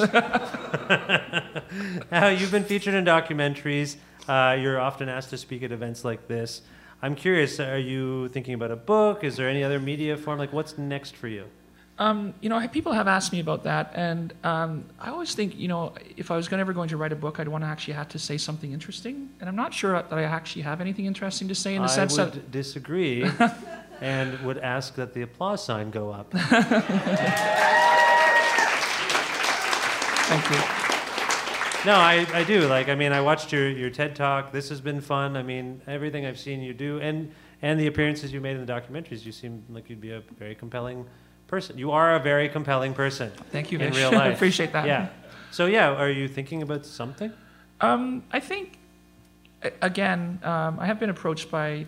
now, 2.10 2.28
you've 2.28 2.50
been 2.50 2.64
featured 2.64 2.94
in 2.94 3.04
documentaries. 3.04 3.96
Uh, 4.28 4.56
you're 4.60 4.80
often 4.80 5.08
asked 5.08 5.30
to 5.30 5.38
speak 5.38 5.62
at 5.62 5.70
events 5.72 6.04
like 6.04 6.26
this. 6.26 6.62
I'm 7.02 7.14
curious, 7.14 7.58
are 7.60 7.78
you 7.78 8.28
thinking 8.28 8.54
about 8.54 8.70
a 8.72 8.76
book? 8.76 9.24
Is 9.24 9.36
there 9.36 9.48
any 9.48 9.62
other 9.64 9.78
media 9.80 10.16
form? 10.16 10.38
Like, 10.38 10.52
what's 10.52 10.76
next 10.76 11.16
for 11.16 11.28
you? 11.28 11.44
Um, 12.00 12.32
you 12.40 12.48
know, 12.48 12.66
people 12.68 12.92
have 12.92 13.06
asked 13.06 13.30
me 13.30 13.40
about 13.40 13.64
that, 13.64 13.92
and 13.94 14.32
um, 14.42 14.86
I 14.98 15.10
always 15.10 15.34
think, 15.34 15.54
you 15.58 15.68
know, 15.68 15.92
if 16.16 16.30
I 16.30 16.36
was 16.36 16.48
gonna, 16.48 16.62
ever 16.62 16.72
going 16.72 16.88
to 16.88 16.96
write 16.96 17.12
a 17.12 17.16
book, 17.16 17.38
I'd 17.38 17.46
want 17.46 17.62
to 17.62 17.68
actually 17.68 17.92
have 17.92 18.08
to 18.08 18.18
say 18.18 18.38
something 18.38 18.72
interesting, 18.72 19.28
and 19.38 19.50
I'm 19.50 19.54
not 19.54 19.74
sure 19.74 19.92
that 19.92 20.10
I 20.10 20.22
actually 20.22 20.62
have 20.62 20.80
anything 20.80 21.04
interesting 21.04 21.46
to 21.48 21.54
say 21.54 21.74
in 21.74 21.82
the 21.82 21.88
I 21.88 21.94
sense 21.94 22.16
would 22.16 22.32
that 22.32 22.50
disagree 22.50 23.30
and 24.00 24.40
would 24.40 24.56
ask 24.56 24.94
that 24.94 25.12
the 25.12 25.20
applause 25.20 25.62
sign 25.62 25.90
go 25.90 26.10
up. 26.10 26.32
Thank 30.30 30.48
you. 30.48 30.56
No, 31.84 31.96
I, 31.96 32.26
I 32.32 32.44
do. 32.44 32.66
Like, 32.66 32.88
I 32.88 32.94
mean, 32.94 33.12
I 33.12 33.20
watched 33.20 33.52
your, 33.52 33.68
your 33.68 33.90
TED 33.90 34.16
talk. 34.16 34.52
This 34.52 34.70
has 34.70 34.80
been 34.80 35.02
fun. 35.02 35.36
I 35.36 35.42
mean, 35.42 35.82
everything 35.86 36.24
I've 36.24 36.38
seen 36.38 36.62
you 36.62 36.72
do, 36.72 36.98
and 37.00 37.30
and 37.60 37.78
the 37.78 37.88
appearances 37.88 38.32
you 38.32 38.40
made 38.40 38.56
in 38.56 38.64
the 38.64 38.72
documentaries, 38.72 39.26
you 39.26 39.32
seem 39.32 39.62
like 39.68 39.90
you'd 39.90 40.00
be 40.00 40.12
a 40.12 40.22
very 40.38 40.54
compelling 40.54 41.04
person. 41.50 41.76
You 41.76 41.90
are 41.90 42.14
a 42.14 42.20
very 42.20 42.48
compelling 42.48 42.94
person. 42.94 43.30
Thank 43.50 43.70
you, 43.72 43.78
in 43.78 43.92
Vish. 43.92 43.98
real 44.00 44.14
I 44.14 44.28
life. 44.28 44.34
appreciate 44.36 44.72
that. 44.72 44.86
Yeah. 44.86 45.08
So 45.50 45.66
yeah, 45.66 45.90
are 46.02 46.08
you 46.10 46.28
thinking 46.28 46.62
about 46.62 46.86
something? 46.86 47.32
Um, 47.80 48.22
I 48.32 48.40
think, 48.40 48.78
again, 49.82 50.38
um, 50.44 50.78
I 50.78 50.86
have 50.86 50.98
been 51.00 51.10
approached 51.10 51.50
by, 51.50 51.86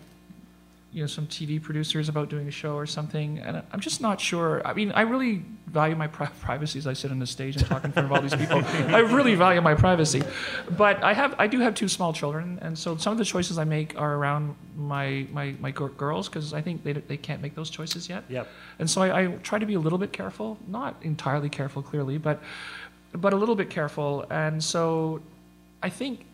you 0.93 1.01
know, 1.01 1.07
some 1.07 1.25
TV 1.25 1.59
producers 1.59 2.07
about 2.07 2.29
doing 2.29 2.47
a 2.47 2.51
show 2.51 2.75
or 2.75 2.85
something, 2.85 3.39
and 3.39 3.63
I'm 3.71 3.79
just 3.79 3.99
not 3.99 4.21
sure. 4.21 4.61
I 4.63 4.73
mean, 4.73 4.91
I 4.91 5.01
really 5.01 5.43
value 5.65 5.95
my 5.95 6.05
pri- 6.05 6.27
privacy 6.41 6.77
as 6.77 6.85
I 6.85 6.93
sit 6.93 7.09
on 7.09 7.17
the 7.17 7.25
stage 7.25 7.55
and 7.55 7.65
talk 7.65 7.83
in 7.83 7.91
front 7.91 8.05
of 8.05 8.11
all 8.11 8.21
these 8.21 8.35
people. 8.35 8.63
I 8.93 8.99
really 8.99 9.33
value 9.33 9.59
my 9.59 9.73
privacy, 9.73 10.21
but 10.77 11.03
I 11.03 11.13
have, 11.13 11.33
I 11.39 11.47
do 11.47 11.59
have 11.61 11.73
two 11.73 11.87
small 11.87 12.13
children, 12.13 12.59
and 12.61 12.77
so 12.77 12.95
some 12.97 13.11
of 13.11 13.17
the 13.17 13.25
choices 13.25 13.57
I 13.57 13.63
make 13.63 13.99
are 13.99 14.13
around 14.15 14.55
my 14.77 15.27
my 15.31 15.55
my 15.59 15.71
gir- 15.71 15.89
girls 15.89 16.29
because 16.29 16.53
I 16.53 16.61
think 16.61 16.83
they 16.83 16.93
they 16.93 17.17
can't 17.17 17.41
make 17.41 17.55
those 17.55 17.71
choices 17.71 18.07
yet. 18.07 18.23
Yep. 18.29 18.47
And 18.77 18.87
so 18.87 19.01
I, 19.01 19.21
I 19.21 19.27
try 19.41 19.57
to 19.57 19.65
be 19.65 19.73
a 19.73 19.79
little 19.79 19.99
bit 19.99 20.13
careful, 20.13 20.59
not 20.67 20.95
entirely 21.01 21.49
careful, 21.49 21.81
clearly, 21.81 22.19
but 22.19 22.39
but 23.13 23.33
a 23.33 23.35
little 23.35 23.55
bit 23.55 23.71
careful. 23.71 24.25
And 24.29 24.63
so 24.63 25.21
I 25.81 25.89
think 25.89 26.25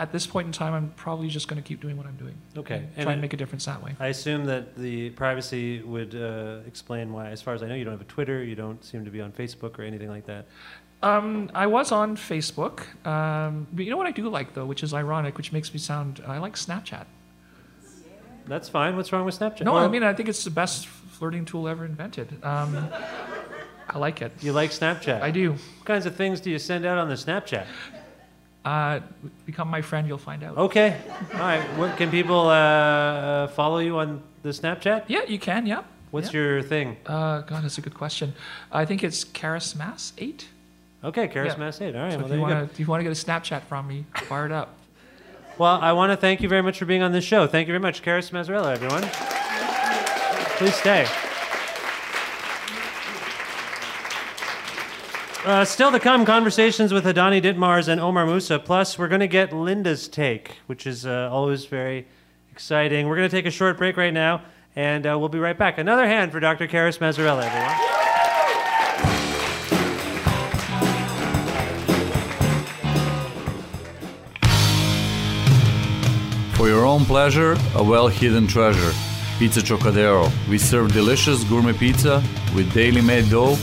at 0.00 0.12
this 0.12 0.26
point 0.26 0.46
in 0.46 0.52
time, 0.52 0.72
I'm 0.72 0.90
probably 0.96 1.28
just 1.28 1.46
going 1.46 1.62
to 1.62 1.66
keep 1.66 1.82
doing 1.82 1.98
what 1.98 2.06
I'm 2.06 2.16
doing. 2.16 2.34
Okay. 2.56 2.86
And 2.96 3.04
try 3.04 3.12
and 3.12 3.20
make 3.20 3.34
a 3.34 3.36
difference 3.36 3.66
that 3.66 3.82
way. 3.82 3.94
I 4.00 4.06
assume 4.06 4.46
that 4.46 4.74
the 4.74 5.10
privacy 5.10 5.82
would 5.82 6.14
uh, 6.14 6.60
explain 6.66 7.12
why, 7.12 7.28
as 7.28 7.42
far 7.42 7.52
as 7.52 7.62
I 7.62 7.68
know, 7.68 7.74
you 7.74 7.84
don't 7.84 7.92
have 7.92 8.00
a 8.00 8.04
Twitter, 8.04 8.42
you 8.42 8.54
don't 8.54 8.82
seem 8.82 9.04
to 9.04 9.10
be 9.10 9.20
on 9.20 9.30
Facebook 9.30 9.78
or 9.78 9.82
anything 9.82 10.08
like 10.08 10.24
that. 10.24 10.46
Um, 11.02 11.50
I 11.54 11.66
was 11.66 11.92
on 11.92 12.16
Facebook, 12.16 12.80
um, 13.06 13.66
but 13.72 13.84
you 13.84 13.90
know 13.90 13.98
what 13.98 14.06
I 14.06 14.10
do 14.10 14.28
like 14.28 14.54
though, 14.54 14.64
which 14.64 14.82
is 14.82 14.94
ironic, 14.94 15.36
which 15.36 15.52
makes 15.52 15.72
me 15.72 15.78
sound. 15.78 16.22
I 16.26 16.38
like 16.38 16.54
Snapchat. 16.54 17.04
That's 18.46 18.68
fine. 18.70 18.96
What's 18.96 19.12
wrong 19.12 19.26
with 19.26 19.38
Snapchat? 19.38 19.62
No, 19.62 19.76
I 19.76 19.86
mean 19.88 20.02
I 20.02 20.14
think 20.14 20.28
it's 20.30 20.44
the 20.44 20.50
best 20.50 20.86
flirting 20.86 21.44
tool 21.44 21.68
ever 21.68 21.84
invented. 21.84 22.42
Um, 22.42 22.90
I 23.88 23.98
like 23.98 24.22
it. 24.22 24.32
you 24.40 24.52
like 24.52 24.70
Snapchat. 24.70 25.20
I 25.20 25.30
do. 25.30 25.52
What 25.52 25.84
kinds 25.84 26.06
of 26.06 26.16
things 26.16 26.40
do 26.40 26.50
you 26.50 26.58
send 26.58 26.86
out 26.86 26.98
on 26.98 27.08
the 27.08 27.14
Snapchat? 27.14 27.66
Uh, 28.64 29.00
become 29.46 29.68
my 29.68 29.80
friend, 29.80 30.06
you'll 30.06 30.18
find 30.18 30.42
out. 30.42 30.56
Okay. 30.56 30.96
All 31.34 31.40
right. 31.40 31.62
What, 31.78 31.96
can 31.96 32.10
people 32.10 32.48
uh, 32.48 32.54
uh, 32.54 33.46
follow 33.48 33.78
you 33.78 33.98
on 33.98 34.22
the 34.42 34.50
Snapchat? 34.50 35.04
Yeah, 35.08 35.24
you 35.26 35.38
can. 35.38 35.66
Yeah. 35.66 35.82
What's 36.10 36.34
yeah. 36.34 36.40
your 36.40 36.62
thing? 36.62 36.96
Uh, 37.06 37.40
God, 37.40 37.64
that's 37.64 37.78
a 37.78 37.80
good 37.80 37.94
question. 37.94 38.34
I 38.70 38.84
think 38.84 39.02
it's 39.02 39.24
Carys 39.24 39.74
Mass 39.74 40.12
eight. 40.18 40.48
Okay, 41.02 41.28
Carys 41.28 41.54
Yeah. 41.56 41.86
8. 41.86 41.96
All 41.96 42.02
right. 42.02 42.12
So 42.12 42.16
well, 42.18 42.24
if 42.24 42.28
there 42.28 42.28
you 42.28 42.34
you 42.34 42.40
want 42.40 42.68
to, 42.68 42.72
if 42.72 42.80
you 42.80 42.86
want 42.86 43.00
to 43.00 43.04
get 43.04 43.12
a 43.12 43.24
Snapchat 43.24 43.62
from 43.62 43.88
me, 43.88 44.04
fire 44.14 44.44
it 44.44 44.52
up. 44.52 44.76
Well, 45.56 45.78
I 45.80 45.92
want 45.92 46.10
to 46.10 46.16
thank 46.16 46.40
you 46.40 46.48
very 46.48 46.62
much 46.62 46.78
for 46.78 46.84
being 46.84 47.02
on 47.02 47.12
this 47.12 47.24
show. 47.24 47.46
Thank 47.46 47.68
you 47.68 47.72
very 47.72 47.82
much, 47.82 48.02
Carys 48.02 48.30
Massarella, 48.30 48.72
everyone. 48.72 49.02
Please 50.56 50.74
stay. 50.74 51.06
Uh, 55.42 55.64
still 55.64 55.90
to 55.90 55.98
come, 55.98 56.26
conversations 56.26 56.92
with 56.92 57.06
Hadani 57.06 57.40
Ditmars 57.40 57.88
and 57.88 57.98
Omar 57.98 58.26
Musa. 58.26 58.58
Plus, 58.58 58.98
we're 58.98 59.08
going 59.08 59.22
to 59.22 59.26
get 59.26 59.54
Linda's 59.54 60.06
take, 60.06 60.58
which 60.66 60.86
is 60.86 61.06
uh, 61.06 61.30
always 61.32 61.64
very 61.64 62.06
exciting. 62.52 63.08
We're 63.08 63.16
going 63.16 63.28
to 63.28 63.34
take 63.34 63.46
a 63.46 63.50
short 63.50 63.78
break 63.78 63.96
right 63.96 64.12
now, 64.12 64.42
and 64.76 65.06
uh, 65.06 65.18
we'll 65.18 65.30
be 65.30 65.38
right 65.38 65.56
back. 65.56 65.78
Another 65.78 66.06
hand 66.06 66.30
for 66.30 66.40
Dr. 66.40 66.66
Carys 66.66 66.98
Massarella, 66.98 67.44
everyone. 67.44 67.74
For 76.54 76.68
your 76.68 76.84
own 76.84 77.06
pleasure, 77.06 77.56
a 77.74 77.82
well 77.82 78.08
hidden 78.08 78.46
treasure. 78.46 78.92
Pizza 79.38 79.60
Chocadero. 79.60 80.30
We 80.50 80.58
serve 80.58 80.92
delicious 80.92 81.44
gourmet 81.44 81.72
pizza 81.72 82.22
with 82.54 82.70
daily 82.74 83.00
made 83.00 83.30
dough, 83.30 83.54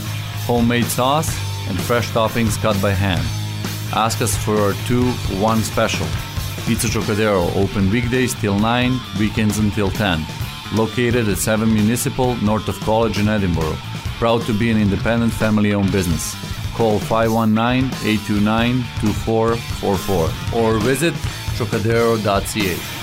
homemade 0.44 0.86
sauce, 0.86 1.47
and 1.68 1.80
fresh 1.80 2.08
toppings 2.10 2.60
cut 2.60 2.80
by 2.80 2.90
hand. 2.90 3.24
Ask 3.92 4.20
us 4.20 4.36
for 4.36 4.56
our 4.56 4.74
2 4.86 5.04
1 5.40 5.60
special. 5.62 6.06
Pizza 6.66 6.88
Chocadero 6.88 7.54
open 7.56 7.90
weekdays 7.90 8.34
till 8.34 8.58
9, 8.58 8.98
weekends 9.18 9.58
until 9.58 9.90
10. 9.90 10.24
Located 10.74 11.28
at 11.28 11.38
7 11.38 11.72
Municipal, 11.72 12.36
north 12.36 12.68
of 12.68 12.78
College 12.80 13.18
in 13.18 13.28
Edinburgh. 13.28 13.76
Proud 14.18 14.42
to 14.42 14.52
be 14.52 14.70
an 14.70 14.76
independent 14.76 15.32
family 15.32 15.72
owned 15.72 15.92
business. 15.92 16.34
Call 16.74 16.98
519 16.98 17.86
829 18.04 18.84
2444 19.00 20.60
or 20.60 20.78
visit 20.78 21.14
chocadero.ca. 21.56 22.97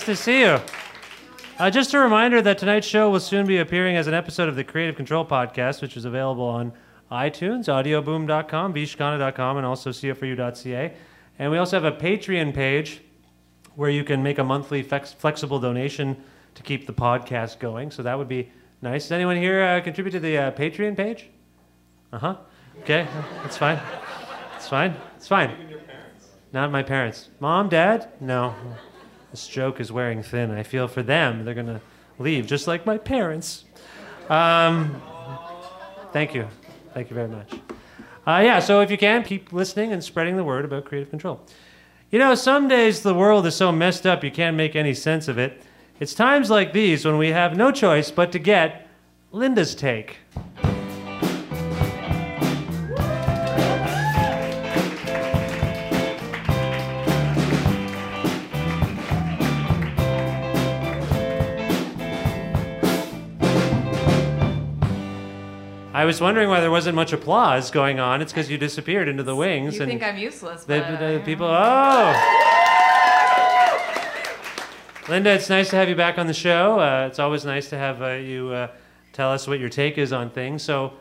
Nice 0.00 0.06
to 0.06 0.16
see 0.16 0.40
you. 0.40 0.58
Uh, 1.58 1.68
just 1.68 1.92
a 1.92 1.98
reminder 1.98 2.40
that 2.40 2.56
tonight's 2.56 2.86
show 2.86 3.10
will 3.10 3.20
soon 3.20 3.46
be 3.46 3.58
appearing 3.58 3.96
as 3.96 4.06
an 4.06 4.14
episode 4.14 4.48
of 4.48 4.56
the 4.56 4.64
Creative 4.64 4.96
Control 4.96 5.26
podcast, 5.26 5.82
which 5.82 5.94
is 5.94 6.06
available 6.06 6.46
on 6.46 6.72
iTunes, 7.12 7.66
audioboom.com, 7.66 8.72
vishkhanna.com, 8.72 9.56
and 9.58 9.66
also 9.66 9.90
co4u.ca. 9.90 10.94
And 11.38 11.52
we 11.52 11.58
also 11.58 11.78
have 11.78 11.84
a 11.84 11.94
Patreon 11.94 12.54
page 12.54 13.02
where 13.74 13.90
you 13.90 14.02
can 14.02 14.22
make 14.22 14.38
a 14.38 14.42
monthly 14.42 14.82
flex- 14.82 15.12
flexible 15.12 15.60
donation 15.60 16.16
to 16.54 16.62
keep 16.62 16.86
the 16.86 16.94
podcast 16.94 17.58
going. 17.58 17.90
So 17.90 18.02
that 18.02 18.16
would 18.16 18.28
be 18.28 18.50
nice. 18.80 19.04
Does 19.04 19.12
anyone 19.12 19.36
here 19.36 19.62
uh, 19.62 19.82
contribute 19.82 20.12
to 20.12 20.20
the 20.20 20.38
uh, 20.38 20.50
Patreon 20.52 20.96
page? 20.96 21.28
Uh 22.10 22.18
huh. 22.18 22.36
Okay, 22.80 23.06
that's 23.42 23.58
fine. 23.58 23.78
It's 24.56 24.66
fine. 24.66 24.96
It's 25.16 25.28
fine. 25.28 25.54
Not 26.54 26.72
my 26.72 26.82
parents. 26.82 27.28
Mom, 27.38 27.68
dad? 27.68 28.08
No. 28.18 28.54
This 29.30 29.46
joke 29.46 29.80
is 29.80 29.92
wearing 29.92 30.22
thin. 30.22 30.50
I 30.50 30.62
feel 30.62 30.88
for 30.88 31.02
them. 31.02 31.44
They're 31.44 31.54
gonna 31.54 31.80
leave, 32.18 32.46
just 32.46 32.66
like 32.66 32.84
my 32.84 32.98
parents. 32.98 33.64
Um, 34.28 35.00
thank 36.12 36.34
you. 36.34 36.46
Thank 36.94 37.10
you 37.10 37.14
very 37.14 37.28
much. 37.28 37.52
Uh, 38.26 38.42
yeah, 38.44 38.58
so 38.58 38.80
if 38.80 38.90
you 38.90 38.98
can, 38.98 39.22
keep 39.22 39.52
listening 39.52 39.92
and 39.92 40.02
spreading 40.02 40.36
the 40.36 40.44
word 40.44 40.64
about 40.64 40.84
creative 40.84 41.10
control. 41.10 41.40
You 42.10 42.18
know, 42.18 42.34
some 42.34 42.68
days 42.68 43.02
the 43.02 43.14
world 43.14 43.46
is 43.46 43.54
so 43.54 43.70
messed 43.70 44.06
up 44.06 44.24
you 44.24 44.30
can't 44.30 44.56
make 44.56 44.74
any 44.74 44.94
sense 44.94 45.28
of 45.28 45.38
it. 45.38 45.62
It's 46.00 46.14
times 46.14 46.50
like 46.50 46.72
these 46.72 47.04
when 47.04 47.18
we 47.18 47.28
have 47.28 47.56
no 47.56 47.70
choice 47.70 48.10
but 48.10 48.32
to 48.32 48.38
get 48.38 48.88
Linda's 49.32 49.74
take. 49.74 50.16
I 66.00 66.06
was 66.06 66.18
wondering 66.18 66.48
why 66.48 66.60
there 66.60 66.70
wasn't 66.70 66.96
much 66.96 67.12
applause 67.12 67.70
going 67.70 68.00
on. 68.00 68.22
It's 68.22 68.32
because 68.32 68.50
you 68.50 68.56
disappeared 68.56 69.06
into 69.06 69.22
the 69.22 69.36
wings. 69.36 69.74
You 69.74 69.82
and 69.82 69.90
think 69.90 70.02
I'm 70.02 70.16
useless, 70.16 70.64
but, 70.64 70.98
the 70.98 71.20
people. 71.26 71.46
Oh, 71.46 72.12
Linda, 75.10 75.28
it's 75.32 75.50
nice 75.50 75.68
to 75.68 75.76
have 75.76 75.90
you 75.90 75.94
back 75.94 76.16
on 76.16 76.26
the 76.26 76.32
show. 76.32 76.80
Uh, 76.80 77.06
it's 77.06 77.18
always 77.18 77.44
nice 77.44 77.68
to 77.68 77.76
have 77.76 78.00
uh, 78.00 78.12
you 78.12 78.48
uh, 78.48 78.68
tell 79.12 79.30
us 79.30 79.46
what 79.46 79.60
your 79.60 79.68
take 79.68 79.98
is 79.98 80.10
on 80.10 80.30
things. 80.30 80.62
So, 80.62 80.94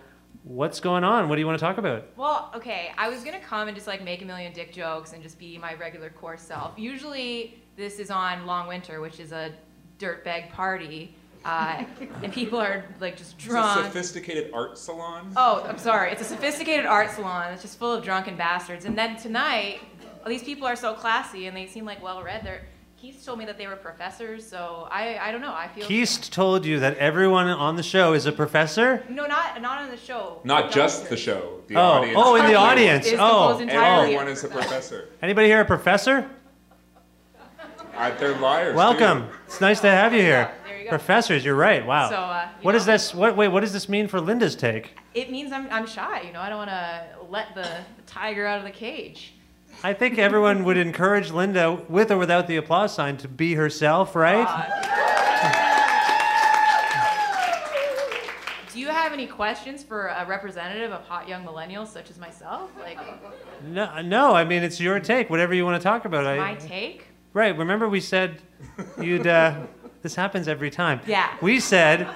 what's 0.43 0.81
going 0.81 1.05
on? 1.05 1.29
What 1.29 1.35
do 1.35 1.39
you 1.39 1.47
want 1.47 1.57
to 1.57 1.63
talk 1.63 1.77
about? 1.77 2.05
Well, 2.17 2.51
okay, 2.53 2.91
I 2.97 3.07
was 3.07 3.23
gonna 3.23 3.39
come 3.39 3.69
and 3.69 3.75
just 3.77 3.87
like 3.87 4.03
make 4.03 4.21
a 4.21 4.25
million 4.25 4.51
dick 4.51 4.73
jokes 4.73 5.13
and 5.13 5.23
just 5.23 5.39
be 5.39 5.57
my 5.57 5.75
regular 5.75 6.09
core 6.09 6.35
self. 6.35 6.73
Usually, 6.75 7.63
this 7.77 7.99
is 7.99 8.11
on 8.11 8.45
Long 8.45 8.67
Winter, 8.67 8.99
which 8.99 9.21
is 9.21 9.31
a 9.31 9.53
dirtbag 9.97 10.51
party, 10.51 11.15
uh, 11.45 11.83
and 12.23 12.31
people 12.33 12.59
are 12.59 12.85
like 12.99 13.17
just 13.17 13.35
It's 13.35 13.45
a 13.45 13.49
drunk. 13.49 13.85
sophisticated 13.85 14.51
art 14.53 14.77
salon. 14.77 15.31
Oh, 15.35 15.65
I'm 15.67 15.77
sorry. 15.77 16.11
It's 16.11 16.21
a 16.21 16.25
sophisticated 16.25 16.85
art 16.85 17.11
salon. 17.11 17.53
It's 17.53 17.61
just 17.61 17.77
full 17.79 17.93
of 17.93 18.03
drunken 18.03 18.35
bastards. 18.35 18.85
And 18.85 18.97
then 18.97 19.15
tonight, 19.17 19.79
these 20.27 20.43
people 20.43 20.67
are 20.67 20.75
so 20.75 20.93
classy 20.93 21.47
and 21.47 21.55
they 21.55 21.65
seem 21.67 21.85
like 21.85 22.01
well 22.03 22.21
read. 22.23 22.43
They're 22.43 22.61
Keith 23.01 23.23
told 23.25 23.39
me 23.39 23.45
that 23.45 23.57
they 23.57 23.65
were 23.65 23.77
professors, 23.77 24.45
so 24.45 24.85
I 24.91 25.17
I 25.19 25.31
don't 25.31 25.39
know. 25.39 25.53
I 25.53 25.69
feel 25.69 25.85
Keist 25.87 26.33
told 26.33 26.65
you 26.65 26.81
that 26.81 26.97
everyone 26.97 27.47
on 27.47 27.77
the 27.77 27.83
show 27.83 28.11
is 28.11 28.25
a 28.25 28.31
professor. 28.33 29.01
no, 29.07 29.25
not 29.25 29.61
not 29.61 29.81
on 29.81 29.89
the 29.89 29.95
show. 29.95 30.41
Not 30.43 30.69
just 30.69 31.09
the 31.09 31.15
show. 31.15 31.61
The 31.67 31.75
Oh, 31.77 31.79
audience. 31.81 32.17
oh, 32.21 32.35
in 32.35 32.45
the 32.47 32.55
audience. 32.55 33.05
Is 33.05 33.13
Oh, 33.17 33.55
composed 33.57 33.69
Everyone 33.69 34.27
is 34.27 34.43
a 34.43 34.49
professor. 34.49 35.07
Anybody 35.21 35.47
here 35.47 35.61
a 35.61 35.65
professor? 35.65 36.29
Uh, 37.95 38.11
they're 38.17 38.37
liars. 38.37 38.75
Welcome. 38.75 39.27
too. 39.29 39.35
It's 39.45 39.61
nice 39.61 39.79
to 39.81 39.89
have 39.89 40.13
you 40.13 40.21
here. 40.21 40.51
Go. 40.89 40.97
Professors, 40.97 41.45
you're 41.45 41.55
right. 41.55 41.85
Wow. 41.85 42.09
So, 42.09 42.15
uh, 42.15 42.49
what 42.61 42.73
is 42.75 42.85
this? 42.85 43.13
What? 43.13 43.37
Wait, 43.37 43.49
what 43.49 43.59
does 43.61 43.73
this 43.73 43.87
mean 43.87 44.07
for 44.07 44.19
Linda's 44.19 44.55
take? 44.55 44.97
It 45.13 45.31
means 45.31 45.51
I'm 45.51 45.67
I'm 45.71 45.85
shy. 45.85 46.21
You 46.21 46.33
know, 46.33 46.41
I 46.41 46.49
don't 46.49 46.57
want 46.57 46.69
to 46.71 47.05
let 47.29 47.53
the, 47.55 47.61
the 47.61 48.01
tiger 48.05 48.45
out 48.45 48.57
of 48.57 48.63
the 48.65 48.71
cage. 48.71 49.33
I 49.83 49.93
think 49.93 50.17
everyone 50.17 50.65
would 50.65 50.77
encourage 50.77 51.31
Linda, 51.31 51.73
with 51.87 52.11
or 52.11 52.17
without 52.17 52.47
the 52.47 52.57
applause 52.57 52.93
sign, 52.93 53.17
to 53.17 53.27
be 53.27 53.53
herself, 53.53 54.15
right? 54.15 54.45
Do 58.73 58.79
you 58.79 58.87
have 58.87 59.13
any 59.13 59.25
questions 59.25 59.83
for 59.83 60.07
a 60.07 60.25
representative 60.25 60.91
of 60.91 61.01
hot 61.03 61.27
young 61.27 61.45
millennials 61.45 61.87
such 61.87 62.09
as 62.09 62.17
myself? 62.17 62.71
Like 62.79 62.99
No, 63.63 64.01
no. 64.01 64.33
I 64.35 64.43
mean, 64.43 64.63
it's 64.63 64.79
your 64.79 64.99
take. 64.99 65.29
Whatever 65.29 65.53
you 65.53 65.65
want 65.65 65.81
to 65.81 65.83
talk 65.83 66.05
about. 66.05 66.25
I, 66.25 66.37
my 66.37 66.55
take? 66.55 67.07
Right. 67.33 67.57
Remember, 67.57 67.87
we 67.87 68.01
said 68.01 68.41
you'd. 69.01 69.27
Uh, 69.27 69.65
this 70.01 70.15
happens 70.15 70.47
every 70.47 70.69
time. 70.69 71.01
Yeah. 71.05 71.35
We 71.41 71.59
said 71.59 72.07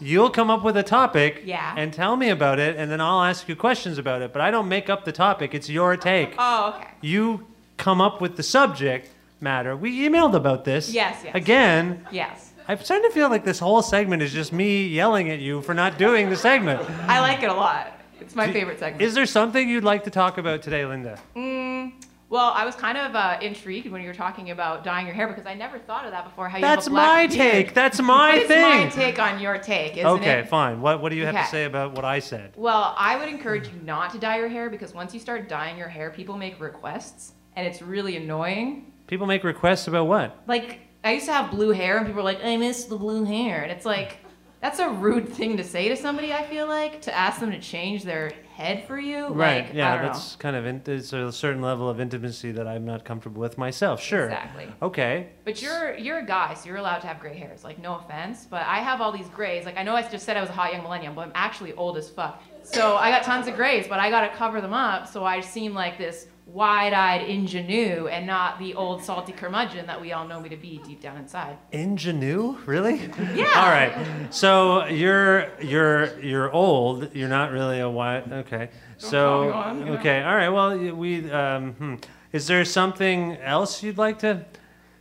you'll 0.00 0.30
come 0.30 0.50
up 0.50 0.62
with 0.64 0.76
a 0.76 0.82
topic. 0.82 1.42
Yeah. 1.44 1.74
And 1.76 1.92
tell 1.92 2.16
me 2.16 2.30
about 2.30 2.58
it, 2.58 2.76
and 2.76 2.90
then 2.90 3.00
I'll 3.00 3.22
ask 3.22 3.48
you 3.48 3.56
questions 3.56 3.98
about 3.98 4.22
it. 4.22 4.32
But 4.32 4.42
I 4.42 4.50
don't 4.50 4.68
make 4.68 4.90
up 4.90 5.04
the 5.04 5.12
topic. 5.12 5.54
It's 5.54 5.68
your 5.68 5.96
take. 5.96 6.34
Oh, 6.38 6.74
okay. 6.76 6.90
You 7.00 7.46
come 7.76 8.00
up 8.00 8.20
with 8.20 8.36
the 8.36 8.42
subject 8.42 9.10
matter. 9.40 9.76
We 9.76 10.00
emailed 10.08 10.34
about 10.34 10.64
this. 10.64 10.92
Yes, 10.92 11.22
yes. 11.24 11.34
Again. 11.34 12.06
Yes. 12.10 12.52
I'm 12.68 12.78
starting 12.82 13.08
to 13.08 13.14
feel 13.14 13.28
like 13.28 13.44
this 13.44 13.60
whole 13.60 13.80
segment 13.80 14.22
is 14.22 14.32
just 14.32 14.52
me 14.52 14.86
yelling 14.88 15.30
at 15.30 15.38
you 15.38 15.62
for 15.62 15.72
not 15.72 15.98
doing 15.98 16.30
the 16.30 16.36
segment. 16.36 16.80
I 17.08 17.20
like 17.20 17.42
it 17.42 17.48
a 17.48 17.54
lot. 17.54 17.92
It's 18.20 18.34
my 18.34 18.50
favorite 18.52 18.80
segment. 18.80 19.02
Is 19.02 19.14
there 19.14 19.26
something 19.26 19.68
you'd 19.68 19.84
like 19.84 20.02
to 20.04 20.10
talk 20.10 20.36
about 20.36 20.62
today, 20.62 20.84
Linda? 20.84 21.20
Mm, 21.36 21.92
well, 22.28 22.52
I 22.54 22.64
was 22.64 22.74
kind 22.74 22.98
of 22.98 23.14
uh, 23.14 23.38
intrigued 23.40 23.90
when 23.90 24.00
you 24.02 24.08
were 24.08 24.14
talking 24.14 24.50
about 24.50 24.82
dyeing 24.82 25.06
your 25.06 25.14
hair 25.14 25.28
because 25.28 25.46
I 25.46 25.54
never 25.54 25.78
thought 25.78 26.04
of 26.04 26.10
that 26.10 26.24
before. 26.24 26.48
How 26.48 26.58
you 26.58 26.62
That's 26.62 26.86
have 26.86 26.92
a 26.92 26.96
black 26.96 27.30
my 27.30 27.36
beard. 27.36 27.52
take. 27.52 27.74
That's 27.74 28.00
my 28.00 28.32
But 28.32 28.50
it's 28.50 28.96
my 28.96 29.02
take 29.02 29.18
on 29.18 29.40
your 29.40 29.58
take, 29.58 29.92
isn't 29.96 30.06
okay, 30.06 30.40
it? 30.40 30.48
fine. 30.48 30.80
What 30.80 31.00
What 31.00 31.10
do 31.10 31.16
you 31.16 31.24
have 31.26 31.36
to 31.36 31.50
say 31.50 31.64
about 31.64 31.92
what 31.92 32.04
I 32.04 32.18
said? 32.18 32.52
Well, 32.56 32.94
I 32.98 33.16
would 33.16 33.28
encourage 33.28 33.68
you 33.68 33.80
not 33.84 34.10
to 34.12 34.18
dye 34.18 34.38
your 34.38 34.48
hair 34.48 34.68
because 34.70 34.92
once 34.92 35.14
you 35.14 35.20
start 35.20 35.48
dyeing 35.48 35.78
your 35.78 35.88
hair, 35.88 36.10
people 36.10 36.36
make 36.36 36.60
requests, 36.60 37.32
and 37.54 37.66
it's 37.66 37.80
really 37.80 38.16
annoying. 38.16 38.92
People 39.06 39.26
make 39.28 39.44
requests 39.44 39.86
about 39.86 40.08
what? 40.08 40.42
Like, 40.48 40.80
I 41.04 41.12
used 41.12 41.26
to 41.26 41.32
have 41.32 41.52
blue 41.52 41.70
hair, 41.70 41.96
and 41.98 42.06
people 42.06 42.16
were 42.22 42.24
like, 42.24 42.44
I 42.44 42.56
miss 42.56 42.84
the 42.86 42.96
blue 42.96 43.22
hair. 43.24 43.62
And 43.62 43.70
it's 43.70 43.86
like, 43.86 44.18
that's 44.60 44.80
a 44.80 44.88
rude 44.88 45.28
thing 45.28 45.56
to 45.58 45.62
say 45.64 45.88
to 45.88 45.96
somebody, 45.96 46.32
I 46.32 46.44
feel 46.44 46.66
like, 46.66 47.02
to 47.02 47.14
ask 47.14 47.38
them 47.38 47.52
to 47.52 47.60
change 47.60 48.02
their 48.02 48.32
head 48.56 48.86
for 48.86 48.98
you. 48.98 49.28
Right. 49.28 49.66
Like, 49.66 49.74
yeah, 49.74 49.92
I 49.92 49.96
don't 49.96 50.06
that's 50.06 50.34
kind 50.36 50.56
of 50.56 50.64
in, 50.64 50.80
there's 50.82 51.12
a 51.12 51.30
certain 51.30 51.60
level 51.60 51.90
of 51.90 52.00
intimacy 52.00 52.52
that 52.52 52.66
I'm 52.66 52.86
not 52.86 53.04
comfortable 53.04 53.42
with 53.42 53.58
myself. 53.58 54.02
Sure. 54.02 54.24
Exactly. 54.24 54.66
Okay. 54.80 55.28
But 55.44 55.60
you're 55.60 55.94
you're 55.96 56.18
a 56.20 56.24
guy, 56.24 56.54
so 56.54 56.68
you're 56.68 56.78
allowed 56.78 57.00
to 57.00 57.06
have 57.06 57.20
gray 57.20 57.36
hairs. 57.36 57.64
Like, 57.64 57.78
no 57.78 57.96
offense, 57.96 58.46
but 58.48 58.62
I 58.62 58.78
have 58.78 59.02
all 59.02 59.12
these 59.12 59.28
grays. 59.28 59.66
Like, 59.66 59.76
I 59.76 59.82
know 59.82 59.94
I 59.94 60.02
just 60.08 60.24
said 60.24 60.38
I 60.38 60.40
was 60.40 60.48
a 60.48 60.54
hot 60.54 60.72
young 60.72 60.82
millennium, 60.82 61.14
but 61.14 61.22
I'm 61.22 61.32
actually 61.34 61.74
old 61.74 61.98
as 61.98 62.08
fuck. 62.08 62.42
So 62.62 62.96
I 62.96 63.10
got 63.10 63.22
tons 63.22 63.46
of 63.46 63.56
grays, 63.56 63.86
but 63.86 64.00
I 64.00 64.08
got 64.10 64.22
to 64.22 64.36
cover 64.36 64.60
them 64.60 64.72
up 64.72 65.06
so 65.06 65.24
I 65.24 65.40
seem 65.40 65.74
like 65.74 65.98
this 65.98 66.26
wide-eyed 66.46 67.28
ingenue 67.28 68.06
and 68.06 68.26
not 68.26 68.58
the 68.58 68.72
old 68.74 69.02
salty 69.02 69.32
curmudgeon 69.32 69.84
that 69.86 70.00
we 70.00 70.12
all 70.12 70.26
know 70.26 70.40
me 70.40 70.48
to 70.48 70.56
be 70.56 70.80
deep 70.86 71.00
down 71.00 71.16
inside. 71.16 71.58
Ingenue? 71.72 72.56
Really? 72.66 73.10
Yeah. 73.34 73.46
All 73.56 73.70
right. 73.70 74.28
So 74.30 74.86
you're 74.86 75.48
you're 75.60 76.18
you're 76.20 76.50
old. 76.52 77.14
You're 77.14 77.28
not 77.28 77.50
really 77.50 77.80
a 77.80 77.90
wide. 77.90 78.32
Okay. 78.32 78.70
so 78.96 79.50
call 79.52 79.74
me 79.74 79.82
on, 79.82 79.88
okay. 79.98 80.22
All 80.22 80.34
right. 80.36 80.48
Well, 80.48 80.78
we. 80.94 81.30
Um, 81.30 81.72
hmm. 81.72 81.94
Is 82.32 82.46
there 82.46 82.64
something 82.64 83.36
else 83.38 83.82
you'd 83.82 83.98
like 83.98 84.18
to 84.20 84.44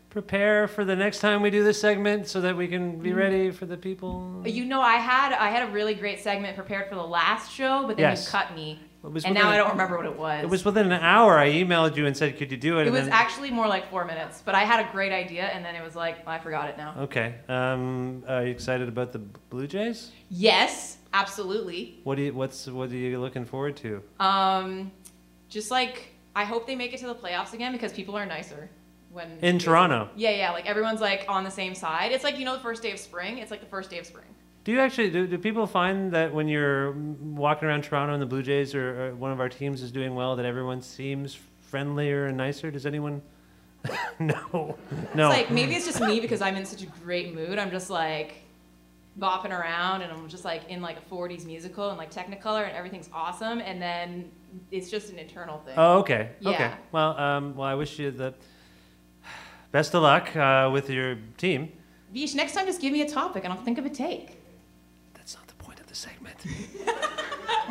prepare 0.10 0.68
for 0.68 0.86
the 0.86 0.96
next 0.96 1.20
time 1.20 1.42
we 1.42 1.50
do 1.50 1.64
this 1.64 1.80
segment 1.80 2.28
so 2.28 2.40
that 2.42 2.56
we 2.56 2.68
can 2.68 3.00
be 3.00 3.10
Mm. 3.12 3.16
ready 3.18 3.52
for 3.52 3.66
the 3.66 3.78
people? 3.78 4.42
You 4.46 4.66
know, 4.66 4.82
I 4.82 4.96
had 4.96 5.34
I 5.34 5.50
had 5.50 5.68
a 5.70 5.72
really 5.72 5.94
great 5.94 6.20
segment 6.22 6.56
prepared 6.56 6.90
for 6.90 6.96
the 6.96 7.04
last 7.06 7.52
show, 7.52 7.84
but 7.88 7.98
then 7.98 8.10
Yes. 8.12 8.26
you 8.26 8.32
cut 8.32 8.56
me, 8.56 8.80
It 9.06 9.14
was 9.14 9.24
and 9.26 9.36
now 9.36 9.50
I 9.50 9.58
don't 9.58 9.70
remember 9.70 9.98
what 9.98 10.06
it 10.06 10.18
was. 10.18 10.44
It 10.44 10.50
was 10.50 10.66
within 10.66 10.92
an 10.92 11.02
hour. 11.02 11.38
I 11.38 11.52
emailed 11.52 11.96
you 11.96 12.06
and 12.08 12.18
said, 12.18 12.38
"Could 12.38 12.52
you 12.52 12.58
do 12.58 12.80
it?" 12.80 12.84
It 12.84 12.88
and 12.88 12.96
was 12.96 13.04
then- 13.04 13.14
actually 13.14 13.52
more 13.52 13.68
like 13.68 13.90
four 13.90 14.04
minutes, 14.06 14.42
but 14.44 14.56
I 14.56 14.64
had 14.64 14.86
a 14.86 14.92
great 14.92 15.12
idea, 15.12 15.44
and 15.44 15.64
then 15.64 15.76
it 15.76 15.84
was 15.84 15.96
like 15.96 16.28
I 16.28 16.40
forgot 16.40 16.70
it 16.70 16.78
now. 16.78 16.96
Okay. 17.02 17.36
Um, 17.48 18.24
are 18.28 18.44
you 18.44 18.52
excited 18.52 18.88
about 18.88 19.14
the 19.14 19.20
Blue 19.20 19.68
Jays? 19.68 20.12
Yes, 20.30 20.98
absolutely. 21.14 22.00
What 22.04 22.16
do 22.16 22.24
you? 22.24 22.34
What's 22.34 22.68
what 22.68 22.90
are 22.90 22.96
you 22.96 23.20
looking 23.20 23.46
forward 23.46 23.78
to? 23.78 24.02
Um, 24.20 24.92
just 25.50 25.70
like 25.70 26.10
I 26.36 26.44
hope 26.44 26.66
they 26.66 26.76
make 26.76 26.94
it 26.94 27.00
to 27.02 27.08
the 27.08 27.16
playoffs 27.16 27.54
again 27.54 27.72
because 27.72 27.94
people 27.94 28.18
are 28.18 28.26
nicer 28.26 28.70
when 29.12 29.38
In 29.42 29.60
Toronto. 29.60 30.10
Yeah, 30.16 30.32
yeah. 30.32 30.52
Like 30.52 30.66
everyone's 30.66 31.00
like 31.02 31.26
on 31.30 31.44
the 31.44 31.52
same 31.52 31.76
side. 31.76 32.12
It's 32.12 32.24
like 32.24 32.38
you 32.40 32.46
know 32.46 32.56
the 32.56 32.64
first 32.64 32.82
day 32.82 32.92
of 32.92 33.00
spring. 33.00 33.38
It's 33.38 33.52
like 33.52 33.62
the 33.62 33.68
first 33.68 33.90
day 33.90 34.00
of 34.00 34.06
spring. 34.06 34.26
Do 34.66 34.72
you 34.72 34.80
actually 34.80 35.12
do, 35.12 35.28
do 35.28 35.38
people 35.38 35.68
find 35.68 36.12
that 36.14 36.34
when 36.34 36.48
you're 36.48 36.92
walking 36.92 37.68
around 37.68 37.84
Toronto 37.84 38.14
and 38.14 38.22
the 38.22 38.26
Blue 38.26 38.42
Jays 38.42 38.74
or, 38.74 39.10
or 39.10 39.16
one 39.16 39.32
of 39.32 39.40
our 39.40 39.48
teams 39.48 39.84
is 39.84 39.92
doing 39.92 40.16
well 40.16 40.36
that 40.36 40.46
everyone 40.46 40.82
seems 40.82 41.38
friendlier 41.70 42.26
and 42.26 42.36
nicer? 42.36 42.72
Does 42.72 42.88
anyone? 42.88 43.22
no, 44.20 44.36
no. 45.14 45.30
It's 45.30 45.38
like 45.38 45.52
maybe 45.52 45.76
it's 45.76 45.86
just 45.86 46.02
me 46.02 46.20
because 46.20 46.42
I'm 46.42 46.56
in 46.56 46.66
such 46.66 46.82
a 46.82 46.88
great 47.04 47.36
mood. 47.36 47.60
I'm 47.60 47.70
just 47.70 47.92
like 47.92 48.42
bopping 49.20 49.52
around 49.52 50.02
and 50.02 50.12
I'm 50.12 50.28
just 50.28 50.44
like 50.44 50.68
in 50.68 50.82
like 50.82 50.98
a 50.98 51.14
40s 51.14 51.46
musical 51.46 51.90
and 51.90 51.98
like 52.00 52.12
Technicolor 52.12 52.68
and 52.68 52.76
everything's 52.76 53.10
awesome. 53.14 53.60
And 53.60 53.80
then 53.80 54.32
it's 54.72 54.90
just 54.90 55.12
an 55.12 55.20
internal 55.20 55.60
thing. 55.60 55.76
Oh, 55.78 56.00
okay. 56.00 56.32
Yeah. 56.40 56.50
Okay. 56.50 56.72
Well, 56.92 57.16
um, 57.20 57.56
well, 57.56 57.68
I 57.68 57.76
wish 57.76 58.00
you 58.00 58.10
the 58.10 58.34
best 59.72 59.94
of 59.94 60.02
luck 60.02 60.36
uh, 60.36 60.72
with 60.74 60.90
your 60.90 61.18
team. 61.38 61.72
Vish, 62.12 62.34
next 62.34 62.54
time 62.54 62.66
just 62.66 62.82
give 62.82 62.92
me 62.92 63.02
a 63.02 63.10
topic 63.10 63.44
and 63.44 63.54
I'll 63.54 63.62
think 63.62 63.78
of 63.78 63.86
a 63.86 63.90
take. 63.90 64.42
That's 65.14 65.36
not 65.36 65.48
the 65.48 65.56
point 65.56 65.80
of 65.80 65.88
the 65.88 65.96
segment. 65.96 66.35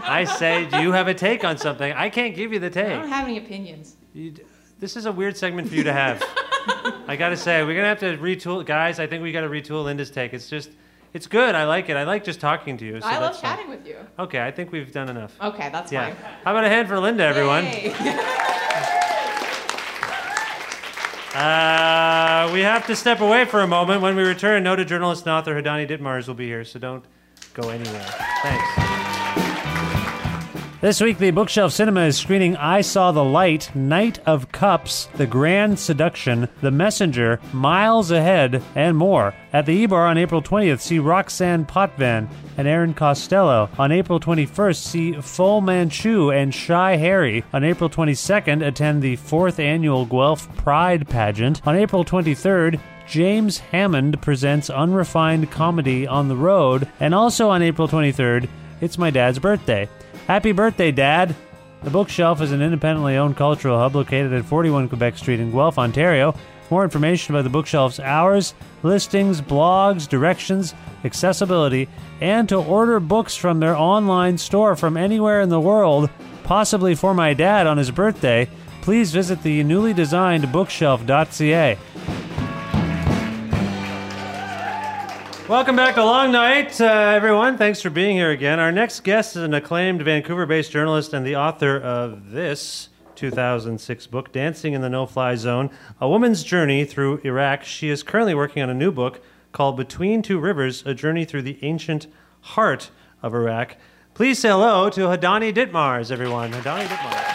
I 0.06 0.24
say, 0.24 0.66
do 0.66 0.82
you 0.82 0.92
have 0.92 1.08
a 1.08 1.14
take 1.14 1.44
on 1.44 1.56
something? 1.56 1.92
I 1.92 2.10
can't 2.10 2.34
give 2.36 2.52
you 2.52 2.58
the 2.58 2.70
take. 2.70 2.86
I 2.88 2.96
don't 2.96 3.08
have 3.08 3.26
any 3.26 3.38
opinions. 3.38 3.96
You, 4.12 4.34
this 4.78 4.96
is 4.96 5.06
a 5.06 5.12
weird 5.12 5.36
segment 5.36 5.68
for 5.68 5.74
you 5.74 5.84
to 5.84 5.92
have. 5.92 6.22
I 7.06 7.16
gotta 7.18 7.36
say, 7.36 7.62
we're 7.64 7.74
gonna 7.74 7.88
have 7.88 8.00
to 8.00 8.16
retool, 8.18 8.64
guys. 8.66 8.98
I 9.00 9.06
think 9.06 9.22
we 9.22 9.32
gotta 9.32 9.48
retool 9.48 9.84
Linda's 9.84 10.10
take. 10.10 10.34
It's 10.34 10.48
just, 10.48 10.70
It's 11.14 11.26
good. 11.26 11.54
I 11.54 11.64
like 11.64 11.88
it. 11.88 11.96
I 11.96 12.04
like 12.04 12.22
just 12.24 12.40
talking 12.40 12.76
to 12.78 12.84
you. 12.84 13.00
So 13.00 13.06
I 13.06 13.18
love 13.18 13.40
chatting 13.40 13.68
with 13.70 13.86
you. 13.86 13.96
Okay, 14.18 14.42
I 14.44 14.50
think 14.50 14.72
we've 14.72 14.92
done 14.92 15.08
enough. 15.08 15.36
Okay, 15.40 15.70
that's 15.70 15.90
Yeah. 15.90 16.06
fine. 16.12 16.16
How 16.44 16.50
about 16.52 16.64
a 16.64 16.68
hand 16.68 16.88
for 16.88 16.98
Linda, 17.00 17.24
everyone? 17.24 17.64
Uh, 21.34 22.48
we 22.52 22.60
have 22.60 22.86
to 22.86 22.94
step 22.94 23.20
away 23.20 23.44
for 23.44 23.60
a 23.60 23.66
moment. 23.66 24.00
When 24.00 24.14
we 24.14 24.22
return, 24.22 24.62
noted 24.62 24.86
journalist 24.86 25.22
and 25.26 25.32
author 25.32 25.60
Hadani 25.60 25.88
Ditmars 25.88 26.28
will 26.28 26.34
be 26.36 26.46
here, 26.46 26.64
so 26.64 26.78
don't 26.78 27.04
go 27.54 27.70
anywhere. 27.70 28.06
Thanks. 28.42 28.94
This 30.84 31.00
week, 31.00 31.16
the 31.16 31.30
Bookshelf 31.30 31.72
Cinema 31.72 32.02
is 32.02 32.18
screening 32.18 32.58
I 32.58 32.82
Saw 32.82 33.10
the 33.10 33.24
Light, 33.24 33.74
Knight 33.74 34.18
of 34.26 34.52
Cups, 34.52 35.08
The 35.14 35.26
Grand 35.26 35.78
Seduction, 35.78 36.46
The 36.60 36.70
Messenger, 36.70 37.40
Miles 37.54 38.10
Ahead, 38.10 38.62
and 38.74 38.94
more. 38.94 39.34
At 39.54 39.64
the 39.64 39.72
E-Bar 39.72 40.06
on 40.06 40.18
April 40.18 40.42
20th, 40.42 40.80
see 40.80 40.98
Roxanne 40.98 41.64
Potvin 41.64 42.28
and 42.58 42.68
Erin 42.68 42.92
Costelo. 42.92 43.70
On 43.78 43.92
April 43.92 44.20
21st, 44.20 44.76
see 44.76 45.12
Full 45.12 45.62
Manchu 45.62 46.30
and 46.30 46.54
Shy 46.54 46.96
Harry. 46.96 47.46
On 47.54 47.64
April 47.64 47.88
22nd, 47.88 48.66
attend 48.66 49.00
the 49.00 49.16
4th 49.16 49.58
annual 49.58 50.04
Guelph 50.04 50.54
Pride 50.56 51.08
pageant. 51.08 51.66
On 51.66 51.74
April 51.74 52.04
23rd, 52.04 52.78
James 53.06 53.58
Hammond 53.58 54.20
presents 54.22 54.70
Unrefined 54.70 55.50
Comedy 55.50 56.06
on 56.06 56.28
the 56.28 56.36
Road. 56.36 56.88
And 57.00 57.14
also 57.14 57.50
on 57.50 57.62
April 57.62 57.86
23rd, 57.86 58.48
it's 58.80 58.98
my 58.98 59.10
dad's 59.10 59.38
birthday. 59.38 59.88
Happy 60.26 60.52
birthday, 60.52 60.90
Dad! 60.90 61.34
The 61.82 61.90
Bookshelf 61.90 62.40
is 62.40 62.50
an 62.50 62.62
independently 62.62 63.16
owned 63.16 63.36
cultural 63.36 63.78
hub 63.78 63.94
located 63.94 64.32
at 64.32 64.46
41 64.46 64.88
Quebec 64.88 65.18
Street 65.18 65.38
in 65.38 65.50
Guelph, 65.50 65.78
Ontario. 65.78 66.32
For 66.32 66.74
more 66.74 66.84
information 66.84 67.34
about 67.34 67.44
the 67.44 67.50
Bookshelf's 67.50 68.00
hours, 68.00 68.54
listings, 68.82 69.42
blogs, 69.42 70.08
directions, 70.08 70.74
accessibility, 71.04 71.90
and 72.22 72.48
to 72.48 72.56
order 72.56 72.98
books 73.00 73.36
from 73.36 73.60
their 73.60 73.76
online 73.76 74.38
store 74.38 74.76
from 74.76 74.96
anywhere 74.96 75.42
in 75.42 75.50
the 75.50 75.60
world, 75.60 76.08
possibly 76.42 76.94
for 76.94 77.12
my 77.12 77.34
dad 77.34 77.66
on 77.66 77.76
his 77.76 77.90
birthday, 77.90 78.48
please 78.80 79.12
visit 79.12 79.42
the 79.42 79.62
newly 79.62 79.92
designed 79.92 80.50
bookshelf.ca. 80.50 81.78
Welcome 85.46 85.76
back 85.76 85.96
to 85.96 86.04
Long 86.04 86.32
Night, 86.32 86.80
uh, 86.80 86.84
everyone. 86.86 87.58
Thanks 87.58 87.82
for 87.82 87.90
being 87.90 88.16
here 88.16 88.30
again. 88.30 88.58
Our 88.58 88.72
next 88.72 89.00
guest 89.04 89.36
is 89.36 89.42
an 89.42 89.52
acclaimed 89.52 90.00
Vancouver 90.00 90.46
based 90.46 90.72
journalist 90.72 91.12
and 91.12 91.26
the 91.26 91.36
author 91.36 91.76
of 91.78 92.30
this 92.30 92.88
2006 93.16 94.06
book, 94.06 94.32
Dancing 94.32 94.72
in 94.72 94.80
the 94.80 94.88
No 94.88 95.04
Fly 95.04 95.34
Zone 95.34 95.68
A 96.00 96.08
Woman's 96.08 96.44
Journey 96.44 96.86
Through 96.86 97.20
Iraq. 97.24 97.62
She 97.62 97.90
is 97.90 98.02
currently 98.02 98.34
working 98.34 98.62
on 98.62 98.70
a 98.70 98.74
new 98.74 98.90
book 98.90 99.22
called 99.52 99.76
Between 99.76 100.22
Two 100.22 100.38
Rivers 100.38 100.82
A 100.86 100.94
Journey 100.94 101.26
Through 101.26 101.42
the 101.42 101.58
Ancient 101.60 102.06
Heart 102.40 102.90
of 103.22 103.34
Iraq. 103.34 103.76
Please 104.14 104.38
say 104.38 104.48
hello 104.48 104.88
to 104.88 105.02
Hadani 105.02 105.52
Ditmars, 105.52 106.10
everyone. 106.10 106.52
Hadani 106.52 106.86
Ditmars. 106.86 107.33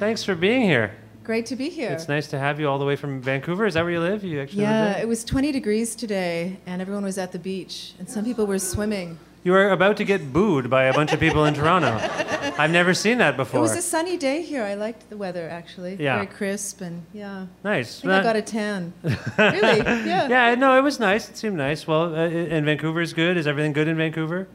Thanks 0.00 0.24
for 0.24 0.34
being 0.34 0.62
here. 0.62 0.92
Great 1.24 1.44
to 1.44 1.56
be 1.56 1.68
here. 1.68 1.90
It's 1.90 2.08
nice 2.08 2.26
to 2.28 2.38
have 2.38 2.58
you 2.58 2.66
all 2.66 2.78
the 2.78 2.86
way 2.86 2.96
from 2.96 3.20
Vancouver. 3.20 3.66
Is 3.66 3.74
that 3.74 3.82
where 3.82 3.92
you 3.92 4.00
live? 4.00 4.24
You 4.24 4.40
actually 4.40 4.62
yeah, 4.62 4.96
it 4.96 5.06
was 5.06 5.24
20 5.24 5.52
degrees 5.52 5.94
today, 5.94 6.56
and 6.64 6.80
everyone 6.80 7.04
was 7.04 7.18
at 7.18 7.32
the 7.32 7.38
beach, 7.38 7.92
and 7.98 8.08
some 8.08 8.24
people 8.24 8.46
were 8.46 8.58
swimming. 8.58 9.18
You 9.44 9.52
were 9.52 9.68
about 9.68 9.98
to 9.98 10.04
get 10.04 10.32
booed 10.32 10.70
by 10.70 10.84
a 10.84 10.94
bunch 10.94 11.12
of 11.12 11.20
people 11.20 11.44
in 11.44 11.52
Toronto. 11.52 11.98
I've 12.58 12.70
never 12.70 12.94
seen 12.94 13.18
that 13.18 13.36
before. 13.36 13.58
It 13.58 13.62
was 13.62 13.76
a 13.76 13.82
sunny 13.82 14.16
day 14.16 14.40
here. 14.40 14.64
I 14.64 14.72
liked 14.72 15.10
the 15.10 15.18
weather, 15.18 15.46
actually. 15.50 15.96
Yeah. 15.96 16.14
Very 16.14 16.28
crisp, 16.28 16.80
and 16.80 17.04
yeah. 17.12 17.44
Nice. 17.62 17.98
I 17.98 18.00
think 18.00 18.12
I 18.12 18.22
got 18.22 18.36
a 18.36 18.42
tan. 18.42 18.94
really? 19.02 19.80
Yeah. 19.80 20.28
Yeah, 20.28 20.54
no, 20.54 20.78
it 20.78 20.82
was 20.82 20.98
nice. 20.98 21.28
It 21.28 21.36
seemed 21.36 21.58
nice. 21.58 21.86
Well, 21.86 22.14
uh, 22.14 22.26
and 22.26 22.66
is 22.66 23.12
good. 23.12 23.36
Is 23.36 23.46
everything 23.46 23.74
good 23.74 23.86
in 23.86 23.98
Vancouver? 23.98 24.48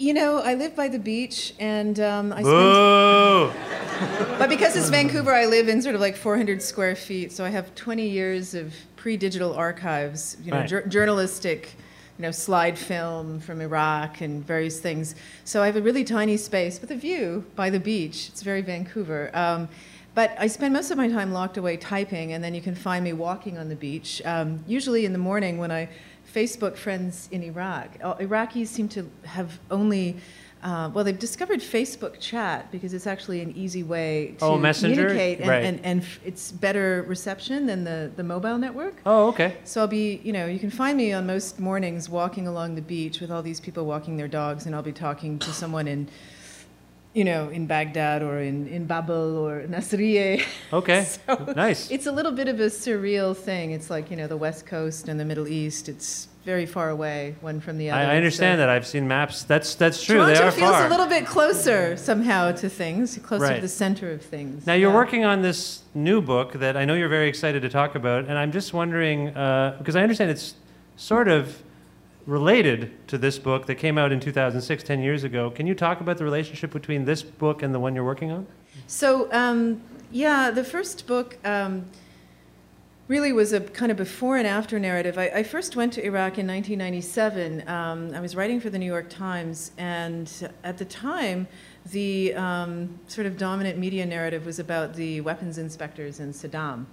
You 0.00 0.14
know, 0.14 0.38
I 0.38 0.54
live 0.54 0.76
by 0.76 0.86
the 0.86 0.98
beach, 0.98 1.54
and 1.58 1.98
um, 1.98 2.32
I 2.32 2.42
spend. 2.42 3.64
But 4.38 4.48
because 4.48 4.76
it's 4.76 4.90
Vancouver, 4.90 5.34
I 5.34 5.46
live 5.46 5.68
in 5.68 5.82
sort 5.82 5.96
of 5.96 6.00
like 6.00 6.14
400 6.14 6.62
square 6.62 6.94
feet, 6.94 7.32
so 7.32 7.44
I 7.44 7.48
have 7.48 7.74
20 7.74 8.06
years 8.08 8.54
of 8.54 8.72
pre-digital 8.94 9.52
archives, 9.54 10.36
you 10.44 10.52
know, 10.52 10.58
Right. 10.58 10.68
jour- 10.68 10.86
journalistic, 10.86 11.74
you 12.16 12.22
know, 12.22 12.30
slide 12.30 12.78
film 12.78 13.40
from 13.40 13.60
Iraq 13.60 14.20
and 14.20 14.46
various 14.46 14.78
things. 14.78 15.16
So 15.44 15.64
I 15.64 15.66
have 15.66 15.74
a 15.74 15.82
really 15.82 16.04
tiny 16.04 16.36
space 16.36 16.80
with 16.80 16.92
a 16.92 16.94
view 16.94 17.44
by 17.56 17.70
the 17.70 17.80
beach. 17.80 18.28
It's 18.28 18.42
very 18.42 18.62
Vancouver. 18.62 19.32
Um, 19.34 19.68
but 20.14 20.30
I 20.38 20.46
spend 20.46 20.72
most 20.74 20.92
of 20.92 20.96
my 20.96 21.08
time 21.08 21.32
locked 21.32 21.56
away 21.56 21.76
typing, 21.76 22.32
and 22.32 22.42
then 22.44 22.54
you 22.54 22.60
can 22.60 22.76
find 22.76 23.02
me 23.04 23.12
walking 23.12 23.58
on 23.58 23.68
the 23.68 23.76
beach, 23.76 24.22
um, 24.24 24.62
usually 24.68 25.04
in 25.06 25.12
the 25.12 25.18
morning 25.18 25.58
when 25.58 25.72
I 25.72 25.88
Facebook 26.34 26.76
friends 26.76 27.28
in 27.32 27.42
Iraq. 27.42 27.88
Uh, 28.02 28.14
Iraqis 28.16 28.66
seem 28.68 28.88
to 28.90 29.10
have 29.24 29.58
only, 29.70 30.16
uh, 30.62 30.90
well, 30.92 31.04
they've 31.04 31.18
discovered 31.18 31.60
Facebook 31.60 32.18
chat 32.20 32.70
because 32.70 32.92
it's 32.92 33.06
actually 33.06 33.40
an 33.40 33.52
easy 33.56 33.82
way 33.82 34.34
to 34.38 34.44
Oh, 34.44 34.58
communicate, 34.72 35.40
and, 35.40 35.48
Right. 35.48 35.64
and, 35.64 35.80
and 35.84 36.02
f- 36.02 36.20
it's 36.24 36.52
better 36.52 37.04
reception 37.08 37.66
than 37.66 37.84
the, 37.84 38.10
the 38.16 38.22
mobile 38.24 38.58
network. 38.58 38.96
Oh, 39.06 39.28
okay. 39.28 39.56
So 39.64 39.80
I'll 39.80 39.86
be, 39.86 40.20
you 40.22 40.32
know, 40.32 40.46
you 40.46 40.58
can 40.58 40.70
find 40.70 40.96
me 40.98 41.12
on 41.12 41.26
most 41.26 41.58
mornings 41.58 42.08
walking 42.08 42.46
along 42.46 42.74
the 42.74 42.82
beach 42.82 43.20
with 43.20 43.30
all 43.30 43.42
these 43.42 43.60
people 43.60 43.86
walking 43.86 44.16
their 44.16 44.28
dogs, 44.28 44.66
and 44.66 44.74
I'll 44.74 44.82
be 44.82 44.92
talking 44.92 45.38
to 45.38 45.50
someone 45.50 45.88
in, 45.88 46.08
you 47.14 47.24
know, 47.24 47.48
in 47.48 47.66
Baghdad 47.66 48.22
or 48.22 48.38
in, 48.40 48.68
in 48.68 48.84
Babel 48.86 49.36
or 49.38 49.62
Nasiriyeh. 49.66 50.44
Okay. 50.72 51.06
So 51.26 51.52
nice. 51.56 51.90
It's 51.90 52.06
a 52.06 52.12
little 52.12 52.32
bit 52.32 52.48
of 52.48 52.60
a 52.60 52.66
surreal 52.66 53.36
thing. 53.36 53.72
It's 53.72 53.90
like, 53.90 54.10
you 54.10 54.16
know, 54.16 54.26
the 54.26 54.36
West 54.36 54.66
Coast 54.66 55.08
and 55.08 55.18
the 55.18 55.24
Middle 55.24 55.48
East. 55.48 55.88
It's 55.88 56.28
very 56.44 56.64
far 56.66 56.88
away, 56.90 57.34
one 57.40 57.60
from 57.60 57.76
the 57.78 57.90
other. 57.90 58.00
I, 58.00 58.12
I 58.14 58.16
understand 58.16 58.54
so- 58.58 58.60
that. 58.60 58.68
I've 58.68 58.86
seen 58.86 59.06
maps. 59.08 59.42
That's 59.42 59.74
that's 59.74 60.02
true. 60.02 60.16
Toronto 60.18 60.34
they 60.34 60.42
are 60.42 60.50
feels 60.50 60.70
far. 60.70 60.86
a 60.86 60.88
little 60.90 61.06
bit 61.06 61.26
closer 61.26 61.96
somehow 61.96 62.52
to 62.52 62.68
things, 62.68 63.18
closer 63.22 63.44
Right. 63.44 63.56
to 63.56 63.60
the 63.62 63.68
center 63.68 64.10
of 64.12 64.22
things. 64.22 64.66
Now 64.66 64.74
you're 64.74 64.90
Yeah. 64.90 64.96
working 64.96 65.24
on 65.24 65.42
this 65.42 65.82
new 65.94 66.20
book 66.22 66.52
that 66.54 66.76
I 66.76 66.84
know 66.84 66.94
you're 66.94 67.08
very 67.08 67.28
excited 67.28 67.60
to 67.62 67.68
talk 67.68 67.94
about, 67.94 68.26
and 68.26 68.38
I'm 68.38 68.52
just 68.52 68.72
wondering 68.72 69.28
uh, 69.36 69.76
because 69.78 69.96
I 69.96 70.02
understand 70.02 70.30
it's 70.30 70.54
sort 70.96 71.28
of 71.28 71.62
related 72.28 72.90
to 73.08 73.16
this 73.16 73.38
book 73.38 73.64
that 73.64 73.76
came 73.76 73.96
out 73.96 74.12
in 74.12 74.20
2006, 74.20 74.82
10 74.82 75.00
years 75.00 75.24
ago. 75.24 75.50
Can 75.50 75.66
you 75.66 75.74
talk 75.74 76.02
about 76.02 76.18
the 76.18 76.24
relationship 76.24 76.70
between 76.70 77.06
this 77.06 77.22
book 77.22 77.62
and 77.62 77.74
the 77.74 77.80
one 77.80 77.94
you're 77.94 78.04
working 78.04 78.30
on? 78.30 78.46
So, 78.86 79.32
um, 79.32 79.80
yeah, 80.10 80.50
the 80.50 80.62
first 80.62 81.06
book 81.06 81.38
um, 81.42 81.86
really 83.08 83.32
was 83.32 83.54
a 83.54 83.60
kind 83.60 83.90
of 83.90 83.96
before 83.96 84.36
and 84.36 84.46
after 84.46 84.78
narrative. 84.78 85.16
I, 85.16 85.28
I 85.36 85.42
first 85.42 85.74
went 85.74 85.94
to 85.94 86.04
Iraq 86.04 86.36
in 86.36 86.46
1997. 86.46 87.66
Um, 87.66 88.14
I 88.14 88.20
was 88.20 88.36
writing 88.36 88.60
for 88.60 88.68
the 88.68 88.78
New 88.78 88.84
York 88.84 89.08
Times, 89.08 89.72
and 89.78 90.30
at 90.62 90.76
the 90.76 90.84
time, 90.84 91.48
the 91.86 92.34
um, 92.34 93.00
sort 93.08 93.26
of 93.26 93.38
dominant 93.38 93.78
media 93.78 94.04
narrative 94.04 94.44
was 94.44 94.58
about 94.58 94.92
the 94.94 95.22
weapons 95.22 95.56
inspectors 95.56 96.20
in 96.20 96.34
Saddam. 96.34 96.84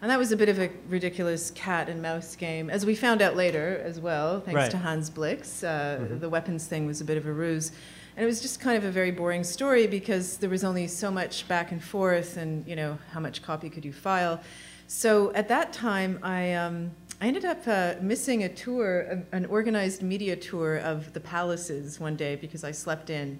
And 0.00 0.10
that 0.10 0.18
was 0.18 0.30
a 0.30 0.36
bit 0.36 0.48
of 0.48 0.60
a 0.60 0.70
ridiculous 0.88 1.50
cat 1.50 1.88
and 1.88 2.00
mouse 2.00 2.36
game, 2.36 2.70
as 2.70 2.86
we 2.86 2.94
found 2.94 3.20
out 3.20 3.34
later 3.34 3.82
as 3.84 3.98
well, 3.98 4.40
thanks 4.40 4.54
Right. 4.56 4.70
to 4.70 4.78
Hans 4.78 5.10
Blix. 5.10 5.64
Uh, 5.64 5.98
Mhm. 6.00 6.20
The 6.20 6.28
weapons 6.28 6.66
thing 6.66 6.86
was 6.86 7.00
a 7.00 7.04
bit 7.04 7.16
of 7.16 7.26
a 7.26 7.32
ruse. 7.32 7.72
And 8.16 8.22
it 8.24 8.26
was 8.26 8.40
just 8.40 8.60
kind 8.60 8.76
of 8.76 8.84
a 8.84 8.90
very 8.92 9.10
boring 9.10 9.42
story 9.44 9.86
because 9.88 10.36
there 10.38 10.50
was 10.50 10.62
only 10.64 10.86
so 10.88 11.10
much 11.10 11.46
back 11.48 11.72
and 11.72 11.82
forth, 11.82 12.36
and 12.36 12.66
you 12.66 12.76
know 12.76 12.98
how 13.12 13.20
much 13.20 13.42
copy 13.42 13.68
could 13.70 13.84
you 13.84 13.92
file. 13.92 14.40
So 14.86 15.32
at 15.34 15.48
that 15.48 15.72
time, 15.72 16.18
I 16.22 16.52
um, 16.54 16.92
I 17.20 17.26
ended 17.26 17.44
up 17.44 17.66
uh, 17.66 17.94
missing 18.00 18.44
a 18.44 18.48
tour, 18.48 19.00
a- 19.00 19.36
an 19.36 19.46
organized 19.46 20.02
media 20.02 20.36
tour 20.36 20.76
of 20.76 21.12
the 21.12 21.20
palaces 21.20 21.98
one 22.00 22.14
day 22.16 22.36
because 22.36 22.62
I 22.64 22.70
slept 22.72 23.10
in, 23.10 23.38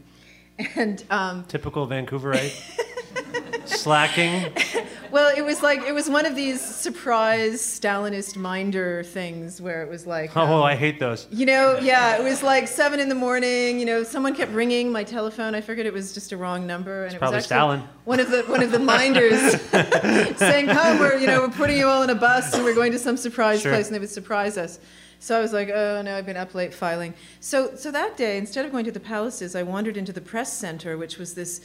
and 0.77 1.05
um, 1.11 1.45
Typical 1.49 1.87
Vancouverite. 1.87 2.53
Slacking. 3.65 4.53
well, 5.11 5.35
it 5.37 5.43
was 5.43 5.63
like 5.63 5.83
it 5.83 5.93
was 5.93 6.09
one 6.09 6.25
of 6.27 6.35
these 6.35 6.61
surprise 6.61 7.61
Stalinist 7.61 8.37
minder 8.37 9.05
things 9.05 9.61
where 9.61 9.83
it 9.83 9.89
was 9.89 10.07
like. 10.07 10.37
Oh, 10.37 10.41
um, 10.59 10.63
I 10.63 10.75
hate 10.75 10.99
those. 10.99 11.27
You 11.31 11.47
know, 11.47 11.79
yeah, 11.79 12.17
it 12.17 12.25
was 12.25 12.43
like 12.43 12.67
seven 12.67 12.99
in 12.99 13.09
the 13.09 13.15
morning. 13.15 13.79
You 13.79 13.85
know, 13.87 14.03
someone 14.03 14.35
kept 14.35 14.53
ringing 14.53 14.91
my 14.91 15.05
telephone. 15.05 15.55
I 15.55 15.61
figured 15.61 15.87
it 15.87 15.93
was 15.93 16.15
just 16.15 16.33
a 16.33 16.37
wrong 16.37 16.67
number, 16.67 17.05
and 17.05 17.15
it 17.15 17.19
probably 17.19 17.37
was 17.37 17.45
actually 17.45 17.57
Stalin. 17.57 17.83
one 18.05 18.21
of 18.21 18.31
the 18.31 18.43
one 18.45 18.63
of 18.63 18.73
the 18.73 18.79
minders 18.79 19.61
saying, 20.39 20.67
"Come, 20.69 20.99
we're 20.99 21.19
you 21.19 21.27
know 21.27 21.41
we're 21.43 21.49
putting 21.49 21.77
you 21.77 21.87
all 21.89 22.03
in 22.03 22.11
a 22.11 22.15
bus, 22.15 22.55
and 22.55 22.65
we're 22.65 22.75
going 22.75 22.93
to 22.93 22.99
some 22.99 23.17
surprise 23.17 23.61
Sure. 23.63 23.73
place," 23.73 23.87
and 23.89 23.95
they 23.95 24.01
would 24.01 24.11
surprise 24.11 24.57
us. 24.57 24.79
So 25.21 25.37
I 25.37 25.41
was 25.41 25.53
like, 25.53 25.69
"Oh 25.69 26.01
no, 26.03 26.17
I've 26.17 26.27
been 26.27 26.37
up 26.37 26.55
late 26.55 26.73
filing." 26.73 27.13
So 27.41 27.75
so 27.77 27.91
that 27.91 28.17
day, 28.17 28.39
instead 28.39 28.65
of 28.65 28.73
going 28.73 28.87
to 28.87 28.93
the 28.93 29.01
palaces, 29.01 29.55
I 29.55 29.63
wandered 29.63 29.97
into 29.97 30.13
the 30.13 30.23
press 30.23 30.53
center, 30.53 30.97
which 30.97 31.19
was 31.19 31.35
this 31.35 31.61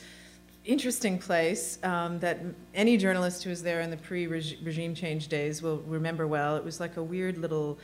interesting 0.66 1.18
place 1.18 1.78
um, 1.84 2.20
that 2.20 2.40
any 2.74 2.98
journalist 2.98 3.44
who 3.44 3.50
was 3.50 3.64
there 3.64 3.82
in 3.82 3.90
the 3.90 3.98
pre-regime 3.98 4.96
change 4.96 5.28
days 5.28 5.62
will 5.62 5.80
remember 5.80 6.26
well. 6.28 6.56
It 6.56 6.64
was 6.64 6.80
like 6.80 6.98
a 6.98 7.04
weird 7.04 7.38
little 7.38 7.80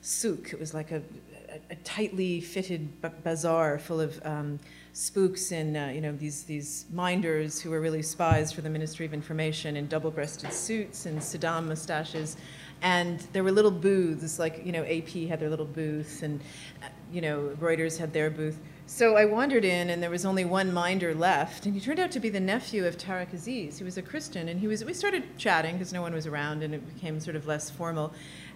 souk. 0.00 0.52
It 0.52 0.58
was 0.58 0.74
like 0.74 0.90
a, 0.90 1.02
a, 1.50 1.72
a 1.72 1.76
tightly 1.76 2.40
fitted 2.40 3.00
bazaar 3.22 3.78
full 3.78 4.00
of 4.00 4.20
um, 4.24 4.58
spooks 4.92 5.52
and 5.52 5.76
uh, 5.76 5.90
you 5.92 6.02
know 6.02 6.12
these 6.12 6.42
these 6.44 6.84
minders 6.92 7.60
who 7.60 7.70
were 7.70 7.80
really 7.80 8.02
spies 8.02 8.52
for 8.52 8.60
the 8.60 8.68
Ministry 8.68 9.06
of 9.06 9.14
Information 9.14 9.76
in 9.76 9.86
double-breasted 9.86 10.52
suits 10.52 11.06
and 11.06 11.18
Saddam 11.18 11.66
mustaches, 11.66 12.36
and 12.82 13.20
there 13.32 13.42
were 13.42 13.52
little 13.52 13.70
booths 13.70 14.38
like 14.38 14.64
you 14.66 14.72
know 14.72 14.84
AP 14.84 15.28
had 15.28 15.40
their 15.40 15.50
little 15.50 15.66
booth 15.66 16.22
and 16.22 16.40
uh, 16.82 16.88
you 17.10 17.20
know 17.20 17.56
Reuters 17.60 17.96
had 17.96 18.12
their 18.12 18.30
booth. 18.30 18.58
So 18.86 19.16
I 19.16 19.24
wandered 19.24 19.64
in, 19.64 19.90
and 19.90 20.02
there 20.02 20.10
was 20.10 20.26
only 20.26 20.44
one 20.44 20.72
minder 20.72 21.14
left, 21.14 21.66
and 21.66 21.74
he 21.74 21.80
turned 21.80 22.00
out 22.00 22.10
to 22.12 22.20
be 22.20 22.28
the 22.28 22.40
nephew 22.40 22.84
of 22.84 22.98
Tariq 22.98 23.32
Aziz. 23.32 23.78
He 23.78 23.84
was 23.84 23.96
a 23.96 24.02
Christian, 24.02 24.48
and 24.48 24.60
he 24.60 24.66
was. 24.66 24.84
We 24.84 24.92
started 24.92 25.38
chatting 25.38 25.76
because 25.76 25.92
no 25.92 26.02
one 26.02 26.12
was 26.12 26.26
around, 26.26 26.62
and 26.62 26.74
it 26.74 26.94
became 26.94 27.20
sort 27.20 27.36
of 27.36 27.46
less 27.46 27.70
formal. 27.70 28.12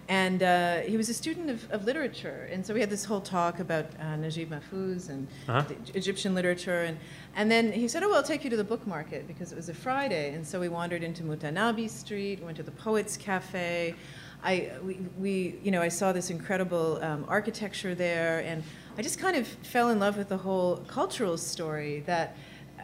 And 0.09 0.41
uh, 0.41 0.77
he 0.81 0.95
was 0.95 1.09
a 1.09 1.13
student 1.13 1.49
of, 1.49 1.69
of, 1.69 1.83
literature, 1.83 2.47
and 2.51 2.65
so 2.65 2.73
we 2.73 2.79
had 2.79 2.89
this 2.89 3.03
whole 3.03 3.19
talk 3.19 3.59
about 3.59 3.87
uh, 3.99 4.15
Najib 4.15 4.51
Mahfouz 4.51 5.09
and 5.09 5.27
uh-huh. 5.49 5.63
Egyptian 5.95 6.33
literature, 6.33 6.83
and 6.83 6.97
and 7.35 7.51
then 7.51 7.71
he 7.71 7.87
said, 7.87 8.03
"Oh, 8.03 8.09
well, 8.09 8.17
I'll 8.17 8.23
take 8.23 8.43
you 8.43 8.49
to 8.49 8.57
the 8.57 8.63
book 8.63 8.85
market 8.87 9.27
because 9.27 9.51
it 9.51 9.55
was 9.55 9.69
a 9.69 9.73
Friday." 9.73 10.33
And 10.33 10.45
so 10.47 10.59
we 10.59 10.69
wandered 10.69 11.03
into 11.03 11.23
Mutanabi 11.23 11.89
Street, 11.89 12.41
went 12.41 12.57
to 12.57 12.63
the 12.63 12.71
Poets 12.71 13.17
Cafe. 13.17 13.95
I 14.43 14.71
we, 14.83 14.99
we 15.17 15.59
you 15.63 15.71
know 15.71 15.81
I 15.81 15.89
saw 15.89 16.13
this 16.13 16.29
incredible 16.29 17.03
um, 17.03 17.25
architecture 17.27 17.95
there, 17.95 18.39
and 18.39 18.63
I 18.97 19.03
just 19.03 19.19
kind 19.19 19.35
of 19.35 19.47
fell 19.47 19.89
in 19.89 19.99
love 19.99 20.17
with 20.17 20.29
the 20.29 20.37
whole 20.37 20.77
cultural 20.87 21.37
story 21.37 21.99
that 22.07 22.35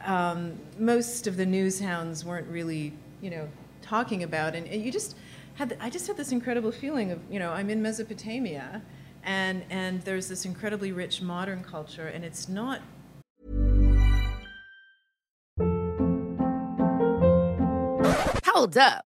um, 0.06 0.60
most 0.78 1.26
of 1.26 1.38
the 1.38 1.46
news 1.46 1.80
hounds 1.80 2.24
weren't 2.24 2.48
really 2.48 2.94
you 3.20 3.32
know 3.32 3.50
talking 3.82 4.22
about, 4.22 4.54
and, 4.54 4.68
you 4.68 4.92
just 4.92 5.16
had 5.56 5.76
I 5.82 5.90
just 5.90 6.06
had 6.06 6.16
this 6.16 6.32
incredible 6.32 6.72
feeling 6.72 7.12
of 7.12 7.20
you 7.32 7.40
know 7.40 7.52
I'm 7.52 7.72
in 7.72 7.82
Mesopotamia, 7.82 8.84
and 9.24 9.64
and 9.72 10.04
there's 10.04 10.28
this 10.28 10.46
incredibly 10.46 10.92
rich 10.92 11.24
modern 11.24 11.64
culture, 11.64 12.08
and 12.08 12.24
it's 12.24 12.48
not. 12.48 12.82
Hold 18.46 18.78
up. 18.78 19.04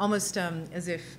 almost 0.00 0.38
um, 0.38 0.64
as 0.72 0.88
if, 0.88 1.16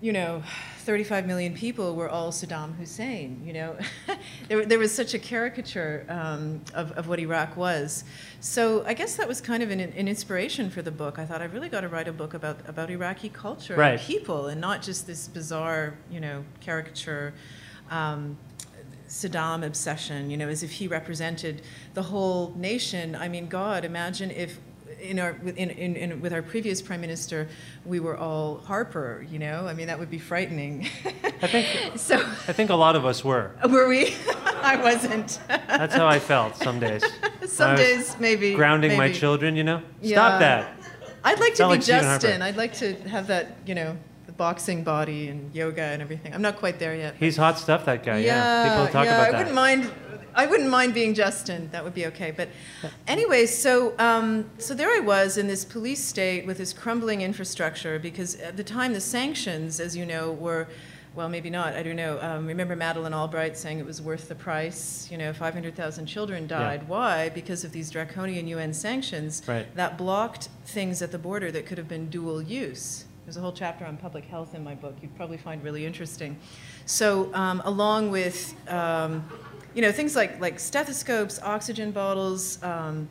you 0.00 0.12
know, 0.12 0.42
35 0.78 1.26
million 1.26 1.54
people 1.54 1.94
were 1.94 2.08
all 2.08 2.32
Saddam 2.32 2.74
Hussein. 2.76 3.42
You 3.44 3.52
know, 3.52 3.76
there, 4.48 4.64
there 4.64 4.78
was 4.78 4.92
such 4.92 5.12
a 5.12 5.18
caricature 5.18 6.06
um, 6.08 6.62
of, 6.74 6.92
of 6.92 7.06
what 7.06 7.20
Iraq 7.20 7.56
was. 7.56 8.02
So 8.40 8.82
I 8.86 8.94
guess 8.94 9.16
that 9.16 9.28
was 9.28 9.42
kind 9.42 9.62
of 9.62 9.70
an, 9.70 9.80
an, 9.80 10.08
inspiration 10.08 10.70
for 10.70 10.80
the 10.80 10.90
book. 10.90 11.18
I 11.18 11.26
thought 11.26 11.42
I've 11.42 11.52
really 11.52 11.68
got 11.68 11.82
to 11.82 11.88
write 11.88 12.08
a 12.08 12.12
book 12.12 12.32
about 12.32 12.66
about 12.66 12.90
Iraqi 12.90 13.28
culture 13.28 13.76
right. 13.76 13.92
and 13.92 14.00
people, 14.00 14.48
and 14.48 14.60
not 14.60 14.80
just 14.80 15.06
this 15.06 15.28
bizarre, 15.28 15.98
you 16.10 16.20
know, 16.20 16.44
caricature. 16.60 17.34
Um, 17.90 18.38
Saddam 19.08 19.66
obsession, 19.66 20.30
you 20.30 20.36
know, 20.36 20.48
as 20.48 20.62
if 20.62 20.70
he 20.70 20.86
represented 20.86 21.62
the 21.94 22.02
whole 22.02 22.54
nation. 22.56 23.16
I 23.16 23.28
mean, 23.28 23.48
God, 23.48 23.84
imagine 23.84 24.30
if 24.30 24.60
in 25.00 25.18
our 25.18 25.36
in, 25.44 25.70
in, 25.70 25.96
in, 25.96 26.20
with 26.20 26.32
our 26.32 26.42
previous 26.42 26.80
prime 26.82 27.00
minister, 27.00 27.48
we 27.84 28.00
were 28.00 28.16
all 28.16 28.58
Harper. 28.58 29.26
You 29.30 29.38
know, 29.38 29.66
I 29.66 29.74
mean 29.74 29.86
that 29.86 29.98
would 29.98 30.10
be 30.10 30.18
frightening. 30.18 30.88
I 31.42 31.46
think 31.46 31.66
so. 31.98 32.18
I 32.18 32.52
think 32.52 32.70
a 32.70 32.74
lot 32.74 32.96
of 32.96 33.04
us 33.04 33.24
were. 33.24 33.52
Uh, 33.62 33.68
were 33.68 33.88
we? 33.88 34.14
I 34.62 34.76
wasn't. 34.76 35.40
That's 35.48 35.94
how 35.94 36.06
I 36.06 36.18
felt 36.18 36.56
some 36.56 36.80
days. 36.86 37.04
some 37.46 37.76
days, 37.76 38.16
maybe. 38.20 38.54
Grounding 38.54 38.90
maybe. 38.90 38.98
my 38.98 39.12
children, 39.12 39.56
you 39.56 39.64
know. 39.64 39.82
Yeah. 40.00 40.16
Stop 40.16 40.40
that. 40.40 40.76
I'd 41.22 41.40
like 41.40 41.54
to 41.54 41.64
be 41.64 41.68
like 41.68 41.82
Justin. 41.82 42.42
I'd 42.42 42.56
like 42.56 42.72
to 42.74 42.94
have 43.08 43.26
that, 43.26 43.56
you 43.66 43.74
know, 43.74 43.96
the 44.26 44.32
boxing 44.32 44.82
body 44.82 45.28
and 45.28 45.54
yoga 45.54 45.82
and 45.82 46.00
everything. 46.00 46.32
I'm 46.32 46.42
not 46.42 46.56
quite 46.56 46.78
there 46.78 46.94
yet. 46.94 47.16
He's 47.18 47.36
hot 47.36 47.58
stuff, 47.58 47.84
that 47.84 48.02
guy. 48.02 48.18
Yeah, 48.18 48.64
yeah. 48.64 48.70
People 48.70 48.92
talk 48.92 49.04
yeah, 49.04 49.16
about 49.16 49.28
I 49.28 49.30
that. 49.32 49.38
wouldn't 49.38 49.54
mind. 49.54 49.90
I 50.34 50.46
wouldn't 50.46 50.70
mind 50.70 50.94
being 50.94 51.14
Justin. 51.14 51.68
That 51.72 51.82
would 51.84 51.94
be 51.94 52.06
okay. 52.06 52.30
But 52.30 52.48
anyway, 53.06 53.46
so 53.46 53.94
um, 53.98 54.50
so 54.58 54.74
there 54.74 54.90
I 54.90 55.00
was 55.00 55.36
in 55.38 55.46
this 55.46 55.64
police 55.64 56.02
state 56.04 56.46
with 56.46 56.58
this 56.58 56.72
crumbling 56.72 57.20
infrastructure 57.22 57.98
because 57.98 58.34
at 58.36 58.56
the 58.56 58.64
time 58.64 58.92
the 58.92 59.00
sanctions, 59.00 59.80
as 59.80 59.96
you 59.96 60.06
know, 60.06 60.32
were. 60.32 60.68
Well, 61.12 61.28
maybe 61.28 61.50
not. 61.50 61.74
I 61.74 61.82
don't 61.82 61.96
know. 61.96 62.20
Um, 62.20 62.46
remember 62.46 62.76
Madeleine 62.76 63.12
Albright 63.12 63.58
saying 63.58 63.80
it 63.80 63.84
was 63.84 64.00
worth 64.00 64.28
the 64.28 64.36
price. 64.36 65.08
You 65.10 65.18
know, 65.18 65.32
500,000 65.32 66.06
children 66.06 66.46
died. 66.46 66.82
Yeah. 66.82 66.88
Why? 66.88 67.28
Because 67.30 67.64
of 67.64 67.72
these 67.72 67.90
draconian 67.90 68.46
UN 68.46 68.72
sanctions 68.72 69.42
Right. 69.44 69.66
that 69.74 69.98
blocked 69.98 70.50
things 70.66 71.02
at 71.02 71.10
the 71.10 71.18
border 71.18 71.50
that 71.50 71.66
could 71.66 71.78
have 71.78 71.88
been 71.88 72.08
dual 72.10 72.40
use. 72.40 73.06
There's 73.24 73.36
a 73.36 73.40
whole 73.40 73.52
chapter 73.52 73.84
on 73.84 73.96
public 73.96 74.24
health 74.26 74.54
in 74.54 74.62
my 74.62 74.76
book. 74.76 74.94
You'd 75.02 75.16
probably 75.16 75.36
find 75.36 75.64
really 75.64 75.84
interesting. 75.84 76.36
So, 76.86 77.34
um, 77.34 77.60
along 77.64 78.12
with 78.12 78.54
um, 78.68 79.28
you 79.74 79.82
know 79.82 79.92
things 79.92 80.16
like 80.16 80.40
like 80.40 80.58
stethoscopes, 80.60 81.40
oxygen 81.42 81.90
bottles, 81.92 82.62
um, 82.62 83.08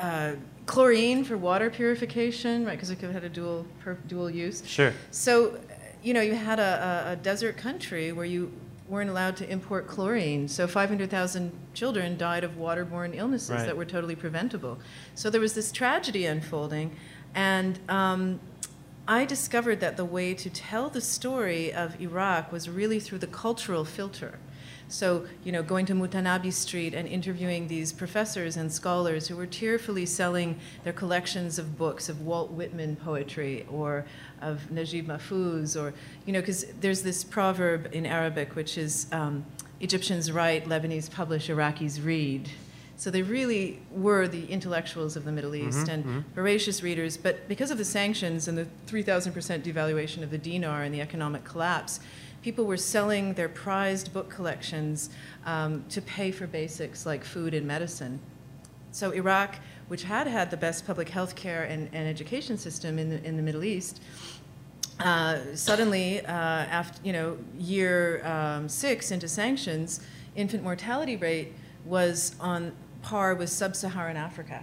uh, 0.00 0.32
chlorine 0.66 1.24
for 1.24 1.36
water 1.36 1.70
purification, 1.70 2.64
right? 2.64 2.72
Because 2.72 2.90
it 2.90 2.96
could 2.96 3.06
have 3.12 3.22
had 3.22 3.24
a 3.24 3.28
dual 3.28 3.66
per, 3.80 3.94
dual 4.06 4.30
use. 4.30 4.62
Sure. 4.66 4.92
So, 5.10 5.58
you 6.02 6.14
know, 6.14 6.20
you 6.20 6.34
had 6.34 6.58
a, 6.58 7.04
a, 7.08 7.12
a 7.12 7.16
desert 7.16 7.56
country 7.56 8.12
where 8.12 8.26
you 8.26 8.52
weren't 8.88 9.08
allowed 9.10 9.36
to 9.38 9.50
import 9.50 9.86
chlorine. 9.86 10.46
So 10.46 10.66
500,000 10.66 11.52
children 11.72 12.18
died 12.18 12.44
of 12.44 12.52
waterborne 12.52 13.14
illnesses 13.16 13.50
Right. 13.50 13.66
that 13.66 13.76
were 13.76 13.86
totally 13.86 14.14
preventable. 14.14 14.78
So 15.14 15.30
there 15.30 15.40
was 15.40 15.54
this 15.54 15.72
tragedy 15.72 16.26
unfolding, 16.26 16.94
and 17.34 17.78
um, 17.88 18.40
I 19.08 19.24
discovered 19.24 19.80
that 19.80 19.96
the 19.96 20.04
way 20.04 20.34
to 20.34 20.50
tell 20.50 20.88
the 20.90 21.00
story 21.00 21.72
of 21.72 22.00
Iraq 22.00 22.52
was 22.52 22.68
really 22.68 23.00
through 23.00 23.18
the 23.18 23.26
cultural 23.26 23.84
filter. 23.84 24.38
So, 24.88 25.26
you 25.42 25.50
know, 25.52 25.62
going 25.62 25.86
to 25.86 25.94
Mutanabi 25.94 26.52
Street 26.52 26.94
and 26.94 27.08
interviewing 27.08 27.68
these 27.68 27.92
professors 27.92 28.56
and 28.56 28.72
scholars 28.72 29.28
who 29.28 29.36
were 29.36 29.46
tearfully 29.46 30.06
selling 30.06 30.58
their 30.84 30.92
collections 30.92 31.58
of 31.58 31.76
books 31.78 32.08
of 32.08 32.20
Walt 32.22 32.50
Whitman 32.50 32.96
poetry 32.96 33.66
or 33.70 34.04
of 34.40 34.70
Najib 34.70 35.08
Mahfouz, 35.08 35.80
or, 35.80 35.94
you 36.26 36.32
know, 36.32 36.40
because 36.40 36.66
there's 36.80 37.02
this 37.02 37.24
proverb 37.24 37.88
in 37.92 38.04
Arabic 38.06 38.54
which 38.54 38.76
is 38.76 39.06
um, 39.10 39.44
Egyptians 39.80 40.30
write, 40.30 40.66
Lebanese 40.66 41.10
publish, 41.10 41.48
Iraqis 41.48 42.04
read. 42.04 42.50
So 42.96 43.10
they 43.10 43.22
really 43.22 43.80
were 43.90 44.28
the 44.28 44.46
intellectuals 44.46 45.16
of 45.16 45.24
the 45.24 45.32
Middle 45.32 45.54
East 45.56 45.86
Mhm, 45.86 45.92
and 45.92 46.04
mhm. 46.04 46.24
voracious 46.34 46.82
readers. 46.82 47.16
But 47.16 47.48
because 47.48 47.72
of 47.72 47.78
the 47.78 47.84
sanctions 47.84 48.46
and 48.46 48.56
the 48.56 48.66
3,000% 48.86 49.64
devaluation 49.64 50.22
of 50.22 50.30
the 50.30 50.38
dinar 50.38 50.84
and 50.84 50.94
the 50.94 51.00
economic 51.00 51.42
collapse, 51.42 51.98
people 52.44 52.66
were 52.66 52.76
selling 52.76 53.32
their 53.32 53.48
prized 53.48 54.12
book 54.12 54.28
collections 54.28 55.08
um, 55.46 55.82
to 55.88 56.02
pay 56.02 56.30
for 56.30 56.46
basics 56.46 57.06
like 57.06 57.24
food 57.24 57.54
and 57.54 57.66
medicine. 57.66 58.20
So 58.90 59.12
Iraq, 59.12 59.56
which 59.88 60.04
had 60.04 60.26
had 60.26 60.50
the 60.50 60.58
best 60.58 60.86
public 60.86 61.08
health 61.08 61.34
care 61.36 61.64
and, 61.64 61.88
and 61.94 62.06
education 62.06 62.58
system 62.58 62.98
in 62.98 63.08
the, 63.08 63.24
in 63.24 63.38
the 63.38 63.42
Middle 63.42 63.64
East, 63.64 64.02
uh, 65.00 65.38
suddenly, 65.54 66.20
uh, 66.20 66.30
after 66.30 67.00
you 67.02 67.14
know, 67.14 67.38
year 67.58 68.24
um, 68.26 68.68
six 68.68 69.10
into 69.10 69.26
sanctions, 69.26 70.00
infant 70.36 70.62
mortality 70.62 71.16
rate 71.16 71.54
was 71.86 72.36
on 72.40 72.72
par 73.00 73.34
with 73.34 73.48
sub-Saharan 73.48 74.18
Africa, 74.18 74.62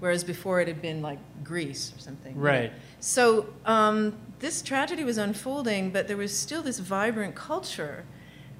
whereas 0.00 0.24
before 0.24 0.60
it 0.60 0.66
had 0.66 0.82
been 0.82 1.00
like 1.00 1.20
Greece 1.44 1.92
or 1.96 2.00
something. 2.00 2.36
Right. 2.36 2.72
So 2.98 3.46
um, 3.64 4.18
this 4.40 4.62
tragedy 4.62 5.04
was 5.04 5.18
unfolding, 5.18 5.90
but 5.90 6.08
there 6.08 6.16
was 6.16 6.36
still 6.36 6.62
this 6.62 6.78
vibrant 6.78 7.34
culture. 7.34 8.04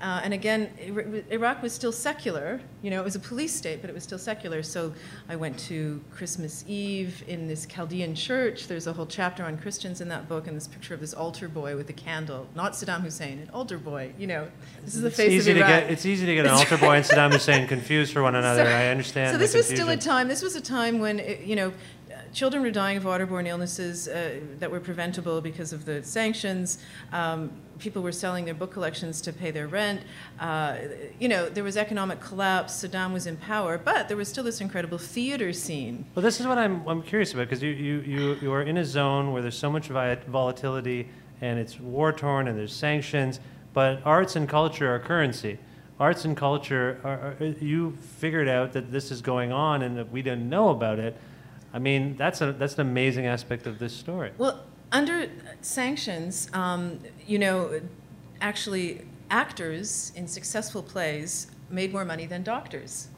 Uh, 0.02 0.18
and 0.24 0.32
again, 0.32 0.70
Iraq 1.30 1.60
was 1.62 1.74
still 1.74 1.92
secular. 1.92 2.58
You 2.80 2.90
know, 2.90 3.02
it 3.02 3.04
was 3.04 3.16
a 3.16 3.20
police 3.20 3.54
state, 3.54 3.82
but 3.82 3.90
it 3.90 3.92
was 3.92 4.02
still 4.02 4.18
secular. 4.18 4.62
So 4.62 4.94
I 5.28 5.36
went 5.36 5.58
to 5.68 6.02
Christmas 6.10 6.64
Eve 6.66 7.22
in 7.28 7.46
this 7.46 7.66
Chaldean 7.66 8.14
church. 8.14 8.66
There's 8.66 8.86
a 8.86 8.94
whole 8.94 9.04
chapter 9.04 9.44
on 9.44 9.58
Christians 9.58 10.00
in 10.00 10.08
that 10.08 10.26
book, 10.26 10.46
and 10.46 10.56
this 10.56 10.66
picture 10.66 10.94
of 10.94 11.00
this 11.00 11.12
altar 11.12 11.48
boy 11.48 11.76
with 11.76 11.90
a 11.90 11.92
candle. 11.92 12.46
Not 12.54 12.72
Saddam 12.72 13.02
Hussein, 13.02 13.40
an 13.40 13.50
altar 13.52 13.76
boy. 13.76 14.12
You 14.18 14.26
know, 14.26 14.48
this 14.82 14.94
is 14.94 15.02
the 15.02 15.08
It's 15.08 15.16
face 15.18 15.32
easy 15.32 15.50
of 15.50 15.58
to 15.58 15.64
Iraq. 15.64 15.82
get. 15.82 15.90
It's 15.90 16.06
easy 16.06 16.24
to 16.24 16.34
get 16.34 16.46
an 16.46 16.52
altar 16.52 16.78
boy 16.78 16.96
and 16.96 17.04
Saddam 17.04 17.32
Hussein 17.32 17.66
confused 17.68 18.14
for 18.14 18.22
one 18.22 18.34
another. 18.42 18.66
I 18.66 18.86
understand. 18.88 19.32
So 19.34 19.38
this 19.38 19.52
was 19.54 19.66
still 19.68 19.90
a 19.90 19.98
time. 19.98 20.28
This 20.28 20.40
was 20.40 20.56
a 20.56 20.62
time 20.62 21.00
when 21.00 21.20
it, 21.20 21.40
you 21.42 21.56
know, 21.56 21.74
children 22.32 22.62
were 22.62 22.70
dying 22.70 22.96
of 22.96 23.04
waterborne 23.04 23.46
illnesses 23.46 24.08
uh, 24.08 24.40
that 24.58 24.70
were 24.70 24.80
preventable 24.80 25.40
because 25.40 25.72
of 25.72 25.84
the 25.84 26.02
sanctions. 26.02 26.78
Um, 27.12 27.50
people 27.78 28.02
were 28.02 28.12
selling 28.12 28.44
their 28.44 28.54
book 28.54 28.72
collections 28.72 29.20
to 29.22 29.32
pay 29.32 29.50
their 29.50 29.66
rent. 29.66 30.02
Uh, 30.38 30.76
you 31.18 31.28
know, 31.28 31.48
there 31.48 31.64
was 31.64 31.76
economic 31.76 32.20
collapse. 32.20 32.84
Saddam 32.84 33.12
was 33.12 33.26
in 33.26 33.36
power, 33.36 33.78
but 33.78 34.08
there 34.08 34.16
was 34.16 34.28
still 34.28 34.44
this 34.44 34.60
incredible 34.60 34.98
theater 34.98 35.52
scene. 35.52 36.04
Well, 36.14 36.22
this 36.22 36.40
is 36.40 36.46
what 36.46 36.58
I'm, 36.58 36.86
I'm 36.86 37.02
curious 37.02 37.32
about 37.32 37.48
because 37.48 37.62
you, 37.62 37.70
you, 37.70 38.00
you, 38.00 38.34
you 38.42 38.52
are 38.52 38.62
in 38.62 38.76
a 38.76 38.84
zone 38.84 39.32
where 39.32 39.42
there's 39.42 39.58
so 39.58 39.70
much 39.70 39.88
volatility 39.88 41.08
and 41.40 41.58
it's 41.58 41.80
war 41.80 42.12
torn 42.12 42.48
and 42.48 42.58
there's 42.58 42.74
sanctions, 42.74 43.40
but 43.72 44.00
arts 44.04 44.36
and 44.36 44.48
culture 44.48 44.94
are 44.94 44.98
currency. 44.98 45.58
Arts 45.98 46.24
and 46.24 46.36
culture, 46.36 46.98
are, 47.04 47.36
are, 47.40 47.44
you 47.60 47.96
figured 48.00 48.48
out 48.48 48.72
that 48.72 48.90
this 48.90 49.10
is 49.10 49.20
going 49.20 49.52
on 49.52 49.82
and 49.82 49.96
that 49.98 50.10
we 50.10 50.22
didn't 50.22 50.48
know 50.48 50.70
about 50.70 50.98
it. 50.98 51.16
I 51.72 51.78
mean, 51.78 52.16
that's, 52.16 52.40
a, 52.40 52.52
that's 52.52 52.74
an 52.74 52.80
amazing 52.80 53.26
aspect 53.26 53.66
of 53.66 53.78
this 53.78 53.92
story. 53.92 54.32
Well, 54.38 54.60
under 54.92 55.28
sanctions, 55.60 56.48
um, 56.52 57.00
you 57.26 57.38
know, 57.38 57.80
actually, 58.40 59.06
actors 59.30 60.12
in 60.16 60.26
successful 60.26 60.82
plays 60.82 61.46
made 61.70 61.92
more 61.92 62.04
money 62.04 62.26
than 62.26 62.42
doctors. 62.42 63.08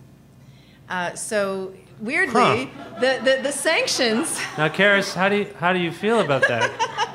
Uh, 0.91 1.15
so 1.15 1.73
weirdly, 2.01 2.71
the, 3.01 3.21
the, 3.25 3.41
the 3.43 3.53
sanctions. 3.53 4.39
Now, 4.59 4.69
Carys, 4.69 5.15
how 5.15 5.31
do 5.31 5.37
you, 5.37 5.55
how 5.59 5.73
do 5.73 5.79
you 5.79 5.91
feel 5.91 6.21
about 6.21 6.47
that? 6.49 6.71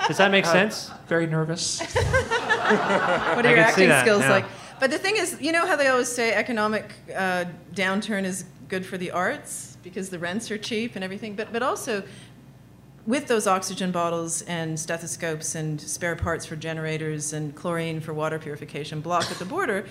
Does 0.07 0.17
that 0.17 0.31
make 0.31 0.47
Uh, 0.47 0.51
sense? 0.51 0.89
Very 1.07 1.27
nervous. 1.27 1.79
what 1.93 1.95
I 1.95 3.41
are 3.43 3.49
your 3.49 3.59
acting 3.59 3.91
skills 4.01 4.23
yeah. 4.23 4.31
like? 4.31 4.45
But 4.79 4.89
the 4.89 4.97
thing 4.97 5.17
is, 5.17 5.37
you 5.39 5.51
know 5.51 5.67
how 5.67 5.75
they 5.75 5.87
always 5.87 6.07
say 6.07 6.33
economic 6.33 6.93
uh, 7.15 7.45
downturn 7.73 8.23
is 8.23 8.45
good 8.67 8.85
for 8.85 8.97
the 8.97 9.11
arts 9.11 9.66
because 9.89 10.09
the 10.09 10.19
rents 10.19 10.51
are 10.51 10.57
cheap 10.57 10.95
and 10.95 11.03
everything. 11.03 11.35
But 11.35 11.51
but 11.51 11.63
also 11.63 12.03
with 13.05 13.27
those 13.27 13.47
oxygen 13.47 13.91
bottles 13.91 14.41
and 14.43 14.77
stethoscopes 14.77 15.55
and 15.55 15.79
spare 15.79 16.15
parts 16.15 16.45
for 16.45 16.57
generators 16.57 17.31
and 17.31 17.55
chlorine 17.55 18.01
for 18.01 18.13
water 18.13 18.37
purification 18.37 18.99
blocked 18.99 19.31
at 19.31 19.39
the 19.39 19.45
border 19.45 19.85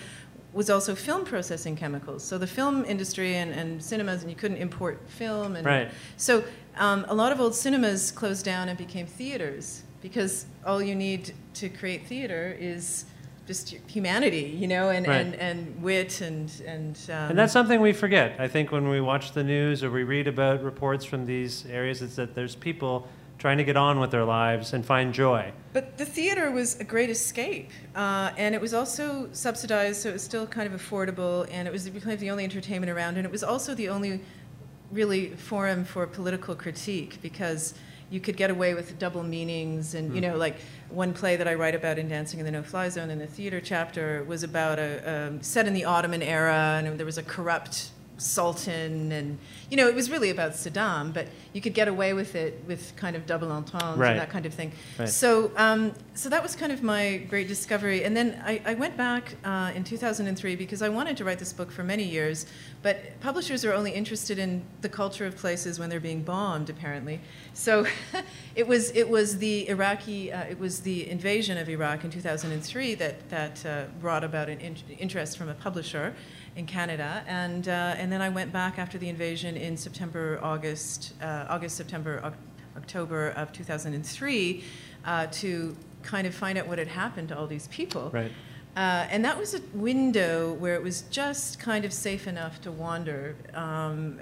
was 0.52 0.70
also 0.70 0.94
film 0.94 1.24
processing 1.24 1.76
chemicals. 1.76 2.22
So 2.24 2.38
the 2.38 2.46
film 2.46 2.84
industry 2.86 3.36
and, 3.36 3.52
and 3.52 3.82
cinemas, 3.82 4.22
and 4.22 4.30
you 4.30 4.36
couldn't 4.36 4.56
import 4.56 5.00
film. 5.06 5.56
And 5.56 5.66
Right. 5.66 5.90
So 6.16 6.44
um, 6.76 7.04
a 7.08 7.14
lot 7.14 7.32
of 7.32 7.40
old 7.40 7.54
cinemas 7.54 8.10
closed 8.10 8.44
down 8.44 8.68
and 8.68 8.78
became 8.78 9.06
theaters 9.06 9.82
because 10.00 10.46
all 10.64 10.82
you 10.82 10.94
need 10.94 11.32
to 11.54 11.68
create 11.68 12.06
theater 12.06 12.56
is 12.58 13.04
just 13.46 13.68
humanity, 13.86 14.56
you 14.58 14.66
know, 14.66 14.90
and, 14.90 15.06
Right. 15.06 15.20
and, 15.20 15.34
and 15.36 15.82
wit 15.82 16.20
and 16.20 16.50
and. 16.66 16.98
Um, 17.08 17.30
And 17.30 17.38
that's 17.38 17.52
something 17.52 17.80
we 17.80 17.92
forget. 17.92 18.36
I 18.38 18.48
think 18.48 18.72
when 18.72 18.88
we 18.88 19.00
watch 19.00 19.32
the 19.32 19.44
news 19.44 19.82
or 19.84 19.90
we 19.90 20.02
read 20.02 20.26
about 20.26 20.62
reports 20.62 21.04
from 21.04 21.26
these 21.26 21.64
areas, 21.66 22.02
it's 22.02 22.16
that 22.16 22.34
there's 22.34 22.56
people 22.56 23.06
trying 23.38 23.58
to 23.58 23.64
get 23.64 23.76
on 23.76 24.00
with 24.00 24.10
their 24.10 24.24
lives 24.24 24.72
and 24.72 24.84
find 24.84 25.12
joy. 25.12 25.52
But 25.74 25.98
the 25.98 26.06
theater 26.06 26.50
was 26.50 26.80
a 26.80 26.84
great 26.84 27.10
escape, 27.10 27.70
uh, 27.94 28.30
and 28.38 28.54
it 28.54 28.60
was 28.60 28.72
also 28.72 29.28
subsidized, 29.32 30.00
so 30.02 30.08
it 30.08 30.14
was 30.14 30.22
still 30.22 30.46
kind 30.46 30.72
of 30.72 30.80
affordable, 30.80 31.46
and 31.52 31.68
it 31.68 31.70
was 31.70 31.86
kind 31.88 32.12
of 32.12 32.20
the 32.20 32.30
only 32.30 32.44
entertainment 32.44 32.90
around, 32.90 33.18
and 33.18 33.26
it 33.26 33.30
was 33.30 33.44
also 33.44 33.74
the 33.74 33.90
only 33.90 34.22
really 34.90 35.30
forum 35.36 35.84
for 35.84 36.06
political 36.06 36.54
critique 36.54 37.18
because 37.20 37.74
you 38.10 38.20
could 38.20 38.36
get 38.36 38.50
away 38.50 38.74
with 38.74 38.98
double 38.98 39.22
meanings, 39.22 39.94
and 39.94 40.14
you 40.14 40.20
Mm. 40.20 40.30
know, 40.32 40.36
like 40.36 40.56
one 40.88 41.12
play 41.12 41.36
that 41.36 41.48
I 41.48 41.54
write 41.54 41.74
about 41.74 41.98
in 41.98 42.08
Dancing 42.08 42.38
in 42.38 42.46
the 42.46 42.52
No-Fly 42.52 42.88
Zone 42.90 43.10
in 43.10 43.18
the 43.18 43.26
theater 43.26 43.60
chapter 43.60 44.22
was 44.24 44.42
about 44.44 44.78
a 44.78 45.26
um, 45.28 45.42
set 45.42 45.66
in 45.66 45.74
the 45.74 45.84
Ottoman 45.84 46.22
era, 46.22 46.80
and 46.84 46.98
there 46.98 47.06
was 47.06 47.18
a 47.18 47.22
corrupt 47.22 47.90
sultan, 48.18 49.12
and 49.12 49.38
you 49.70 49.76
know, 49.76 49.88
it 49.88 49.94
was 49.94 50.10
really 50.10 50.30
about 50.30 50.52
Saddam, 50.52 51.12
but 51.12 51.26
you 51.52 51.60
could 51.60 51.74
get 51.74 51.88
away 51.88 52.12
with 52.12 52.34
it 52.34 52.62
with 52.66 52.94
kind 52.96 53.16
of 53.16 53.26
double 53.26 53.50
entendres 53.52 53.98
Right. 53.98 54.10
and 54.12 54.20
that 54.20 54.30
kind 54.30 54.46
of 54.46 54.54
thing. 54.54 54.72
Right. 54.98 55.08
So, 55.08 55.50
um, 55.56 55.92
so 56.14 56.28
that 56.28 56.42
was 56.42 56.54
kind 56.56 56.72
of 56.72 56.82
my 56.82 57.18
great 57.28 57.48
discovery. 57.48 58.04
And 58.04 58.16
then 58.16 58.40
I, 58.44 58.60
I 58.64 58.74
went 58.74 58.96
back 58.96 59.34
uh, 59.44 59.72
in 59.74 59.84
2003 59.84 60.56
because 60.56 60.82
I 60.82 60.88
wanted 60.88 61.16
to 61.18 61.24
write 61.24 61.38
this 61.38 61.52
book 61.52 61.70
for 61.70 61.82
many 61.84 62.04
years, 62.04 62.46
but 62.82 63.20
publishers 63.20 63.64
are 63.64 63.72
only 63.72 63.90
interested 63.92 64.38
in 64.38 64.62
the 64.80 64.88
culture 64.88 65.26
of 65.26 65.36
places 65.36 65.78
when 65.78 65.90
they're 65.90 66.00
being 66.00 66.22
bombed, 66.22 66.70
apparently. 66.70 67.20
So, 67.54 67.86
it 68.54 68.66
was 68.66 68.90
it 68.90 69.08
was 69.08 69.38
the 69.38 69.68
Iraqi 69.68 70.32
uh, 70.32 70.42
it 70.44 70.58
was 70.58 70.80
the 70.80 71.08
invasion 71.10 71.58
of 71.58 71.68
Iraq 71.68 72.04
in 72.04 72.10
2003 72.10 72.94
that 72.94 73.28
that 73.30 73.66
uh, 73.66 73.84
brought 74.00 74.24
about 74.24 74.48
an 74.48 74.60
in- 74.60 74.76
interest 74.98 75.36
from 75.36 75.48
a 75.48 75.54
publisher 75.54 76.14
in 76.56 76.66
Canada, 76.66 77.22
and 77.28 77.68
uh, 77.68 77.94
and 77.98 78.10
then 78.10 78.22
I 78.22 78.30
went 78.30 78.52
back 78.52 78.78
after 78.78 78.98
the 78.98 79.08
invasion 79.08 79.56
in 79.56 79.76
September, 79.76 80.40
August, 80.42 81.12
uh, 81.22 81.46
August, 81.48 81.76
September, 81.76 82.20
Oc- 82.24 82.34
October 82.76 83.28
of 83.30 83.52
2003 83.52 84.64
uh, 85.04 85.26
to 85.30 85.76
kind 86.02 86.26
of 86.26 86.34
find 86.34 86.58
out 86.58 86.66
what 86.66 86.78
had 86.78 86.88
happened 86.88 87.28
to 87.28 87.38
all 87.38 87.46
these 87.46 87.68
people. 87.68 88.10
Right. 88.12 88.32
Uh, 88.76 89.06
and 89.10 89.24
that 89.24 89.38
was 89.38 89.54
a 89.54 89.60
window 89.72 90.52
where 90.54 90.74
it 90.74 90.82
was 90.82 91.02
just 91.02 91.58
kind 91.58 91.84
of 91.84 91.92
safe 91.92 92.26
enough 92.26 92.60
to 92.60 92.70
wander. 92.70 93.34
Um, 93.54 94.20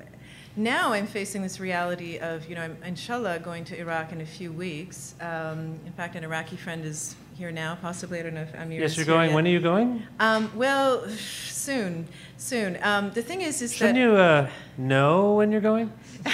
now 0.57 0.93
I'm 0.93 1.09
facing 1.09 1.43
this 1.43 1.59
reality 1.59 2.19
of, 2.19 2.49
you 2.49 2.55
know, 2.55 2.63
I'm 2.63 2.77
inshallah 2.85 3.41
going 3.41 3.65
to 3.65 3.79
Iraq 3.79 4.13
in 4.13 4.21
a 4.21 4.27
few 4.27 4.53
weeks. 4.53 5.17
Um, 5.21 5.81
in 5.85 5.93
fact, 5.97 6.15
an 6.15 6.23
Iraqi 6.23 6.55
friend 6.55 6.85
is 6.85 7.17
here 7.35 7.51
now, 7.51 7.77
possibly. 7.81 8.21
I 8.21 8.23
don't 8.23 8.35
know 8.35 8.43
if 8.43 8.55
Amir 8.55 8.81
Yes, 8.81 8.97
you're 8.97 9.07
going. 9.07 9.29
yet. 9.31 9.35
When 9.35 9.47
are 9.47 9.51
you 9.51 9.61
going? 9.61 10.03
Um, 10.21 10.51
well, 10.55 11.07
soon, 11.09 12.07
soon. 12.37 12.79
Um, 12.83 13.11
the 13.13 13.23
thing 13.23 13.43
is, 13.43 13.61
is 13.63 13.75
Shouldn't 13.75 13.97
that 13.97 14.01
you 14.01 14.17
uh, 14.17 14.49
know 14.79 15.35
when 15.35 15.51
you're 15.53 15.61
going? 15.61 15.93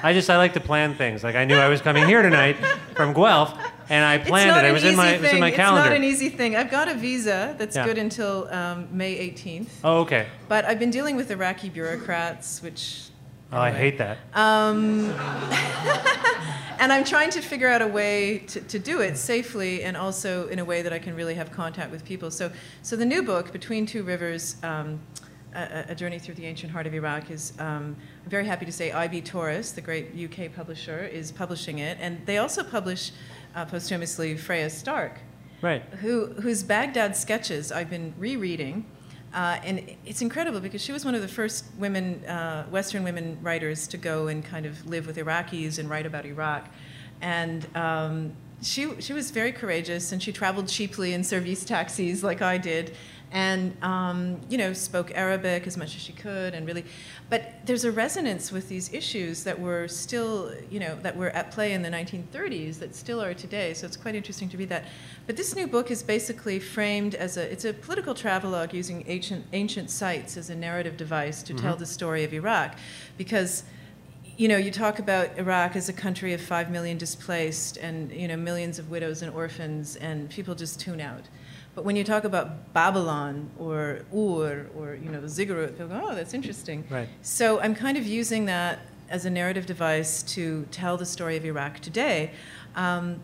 I 0.00 0.12
just 0.14 0.30
I 0.30 0.36
like 0.36 0.52
to 0.54 0.60
plan 0.60 0.94
things. 0.94 1.24
Like 1.24 1.34
I 1.34 1.44
knew 1.44 1.56
I 1.56 1.68
was 1.68 1.80
coming 1.80 2.06
here 2.06 2.22
tonight 2.22 2.56
from 2.94 3.12
Guelph, 3.12 3.58
and 3.88 4.04
I 4.04 4.18
planned 4.18 4.50
it. 4.56 4.64
It 4.64 4.68
an 4.68 4.72
was 4.74 4.84
in 4.84 4.94
my 4.96 5.08
it 5.14 5.20
was 5.20 5.32
in 5.32 5.40
my 5.40 5.50
calendar. 5.50 5.80
It's 5.80 5.90
not 5.90 5.96
an 5.96 6.04
easy 6.04 6.28
thing. 6.28 6.54
I've 6.54 6.70
got 6.70 6.88
a 6.88 6.94
visa 6.94 7.56
that's 7.58 7.74
Yeah. 7.74 7.84
good 7.84 7.98
until 7.98 8.48
um, 8.54 8.86
May 8.92 9.16
18th. 9.30 9.68
Oh, 9.82 9.98
okay. 10.02 10.26
But 10.48 10.64
I've 10.66 10.78
been 10.78 10.90
dealing 10.92 11.16
with 11.16 11.30
Iraqi 11.30 11.68
bureaucrats, 11.68 12.62
which. 12.62 13.07
Oh, 13.50 13.58
I 13.58 13.70
hate 13.70 13.96
that. 13.98 14.18
Um, 14.34 15.10
and 16.78 16.92
I'm 16.92 17.04
trying 17.04 17.30
to 17.30 17.40
figure 17.40 17.68
out 17.68 17.80
a 17.80 17.86
way 17.86 18.38
to, 18.48 18.60
to 18.60 18.78
do 18.78 19.00
it 19.00 19.16
safely 19.16 19.82
and 19.82 19.96
also 19.96 20.48
in 20.48 20.58
a 20.58 20.64
way 20.64 20.82
that 20.82 20.92
I 20.92 20.98
can 20.98 21.14
really 21.14 21.34
have 21.34 21.50
contact 21.50 21.90
with 21.90 22.04
people. 22.04 22.30
So, 22.30 22.50
so 22.82 22.94
the 22.94 23.06
new 23.06 23.22
book, 23.22 23.50
Between 23.52 23.86
Two 23.86 24.02
Rivers, 24.02 24.56
um, 24.62 25.00
a, 25.54 25.86
a 25.88 25.94
Journey 25.94 26.18
Through 26.18 26.34
the 26.34 26.44
Ancient 26.44 26.70
Heart 26.70 26.86
of 26.86 26.94
Iraq, 26.94 27.30
is, 27.30 27.54
um, 27.58 27.96
I'm 28.24 28.30
very 28.30 28.44
happy 28.44 28.66
to 28.66 28.72
say, 28.72 28.92
IB 28.92 29.22
Tauris, 29.22 29.74
the 29.74 29.80
great 29.80 30.12
UK 30.14 30.54
publisher, 30.54 31.06
is 31.06 31.32
publishing 31.32 31.78
it. 31.78 31.96
And 32.00 32.24
they 32.26 32.38
also 32.38 32.62
publish 32.62 33.12
uh, 33.54 33.64
posthumously 33.64 34.36
Freya 34.36 34.68
Stark 34.68 35.20
Right. 35.60 35.82
who, 36.00 36.26
whose 36.26 36.62
Baghdad 36.62 37.16
sketches 37.16 37.72
I've 37.72 37.90
been 37.90 38.14
rereading. 38.18 38.84
Uh, 39.34 39.58
and 39.62 39.96
it's 40.06 40.22
incredible 40.22 40.60
because 40.60 40.82
she 40.82 40.92
was 40.92 41.04
one 41.04 41.14
of 41.14 41.20
the 41.20 41.28
first 41.28 41.64
women, 41.78 42.24
uh, 42.24 42.64
Western 42.64 43.04
women 43.04 43.38
writers 43.42 43.86
to 43.88 43.96
go 43.96 44.28
and 44.28 44.44
kind 44.44 44.64
of 44.64 44.86
live 44.86 45.06
with 45.06 45.16
Iraqis 45.16 45.78
and 45.78 45.90
write 45.90 46.06
about 46.06 46.24
Iraq. 46.24 46.68
And 47.20 47.66
um, 47.76 48.32
she, 48.62 49.00
she 49.00 49.12
was 49.12 49.30
very 49.30 49.52
courageous 49.52 50.12
and 50.12 50.22
she 50.22 50.32
traveled 50.32 50.68
cheaply 50.68 51.12
in 51.12 51.22
service 51.24 51.64
taxis 51.64 52.24
like 52.24 52.40
I 52.40 52.58
did 52.58 52.96
and 53.30 53.76
um, 53.82 54.40
you 54.48 54.56
know 54.56 54.72
spoke 54.72 55.12
Arabic 55.14 55.66
as 55.66 55.76
much 55.76 55.94
as 55.94 56.00
she 56.00 56.12
could 56.12 56.54
and 56.54 56.66
really 56.66 56.84
but 57.28 57.52
there's 57.66 57.84
a 57.84 57.92
resonance 57.92 58.50
with 58.50 58.68
these 58.68 58.92
issues 58.94 59.44
that 59.44 59.58
were 59.60 59.86
still 59.86 60.52
you 60.70 60.80
know 60.80 60.96
that 61.02 61.14
were 61.16 61.28
at 61.30 61.50
play 61.50 61.72
in 61.74 61.82
the 61.82 61.90
1930s 61.90 62.78
that 62.78 62.94
still 62.94 63.22
are 63.22 63.34
today 63.34 63.74
so 63.74 63.86
it's 63.86 63.96
quite 63.98 64.14
interesting 64.14 64.48
to 64.48 64.56
read 64.56 64.70
that 64.70 64.84
but 65.26 65.36
this 65.36 65.54
new 65.54 65.66
book 65.66 65.90
is 65.90 66.02
basically 66.02 66.58
framed 66.58 67.14
as 67.14 67.36
a 67.36 67.52
it's 67.52 67.66
a 67.66 67.72
political 67.74 68.14
travelogue 68.14 68.72
using 68.72 69.04
ancient 69.06 69.44
ancient 69.52 69.90
sites 69.90 70.36
as 70.38 70.48
a 70.48 70.54
narrative 70.54 70.96
device 70.96 71.42
to 71.42 71.52
tell 71.52 71.76
Mhm. 71.76 71.80
the 71.80 71.86
story 71.86 72.24
of 72.24 72.32
Iraq 72.32 72.76
because 73.18 73.62
you 74.38 74.46
know, 74.46 74.56
you 74.56 74.70
talk 74.70 75.00
about 75.00 75.36
Iraq 75.36 75.74
as 75.74 75.88
a 75.88 75.92
country 75.92 76.32
of 76.32 76.40
five 76.40 76.70
million 76.70 76.96
displaced 76.96 77.76
and, 77.76 78.12
you 78.12 78.28
know, 78.28 78.36
millions 78.36 78.78
of 78.78 78.88
widows 78.88 79.20
and 79.20 79.34
orphans, 79.34 79.96
and 79.96 80.30
people 80.30 80.54
just 80.54 80.78
tune 80.78 81.00
out. 81.00 81.24
But 81.78 81.84
when 81.84 81.94
you 81.94 82.02
talk 82.02 82.24
about 82.24 82.72
Babylon 82.72 83.50
or 83.56 84.00
Ur 84.12 84.66
or, 84.76 84.98
you 85.00 85.10
know, 85.10 85.20
the 85.20 85.28
ziggurat, 85.28 85.78
they'll 85.78 85.86
go, 85.86 86.08
oh, 86.08 86.12
that's 86.12 86.34
interesting. 86.34 86.84
Right. 86.90 87.08
So 87.22 87.60
I'm 87.60 87.76
kind 87.76 87.96
of 87.96 88.04
using 88.04 88.46
that 88.46 88.80
as 89.08 89.26
a 89.26 89.30
narrative 89.30 89.64
device 89.64 90.24
to 90.34 90.66
tell 90.72 90.96
the 90.96 91.06
story 91.06 91.36
of 91.36 91.44
Iraq 91.44 91.78
today. 91.78 92.32
Um, 92.74 93.20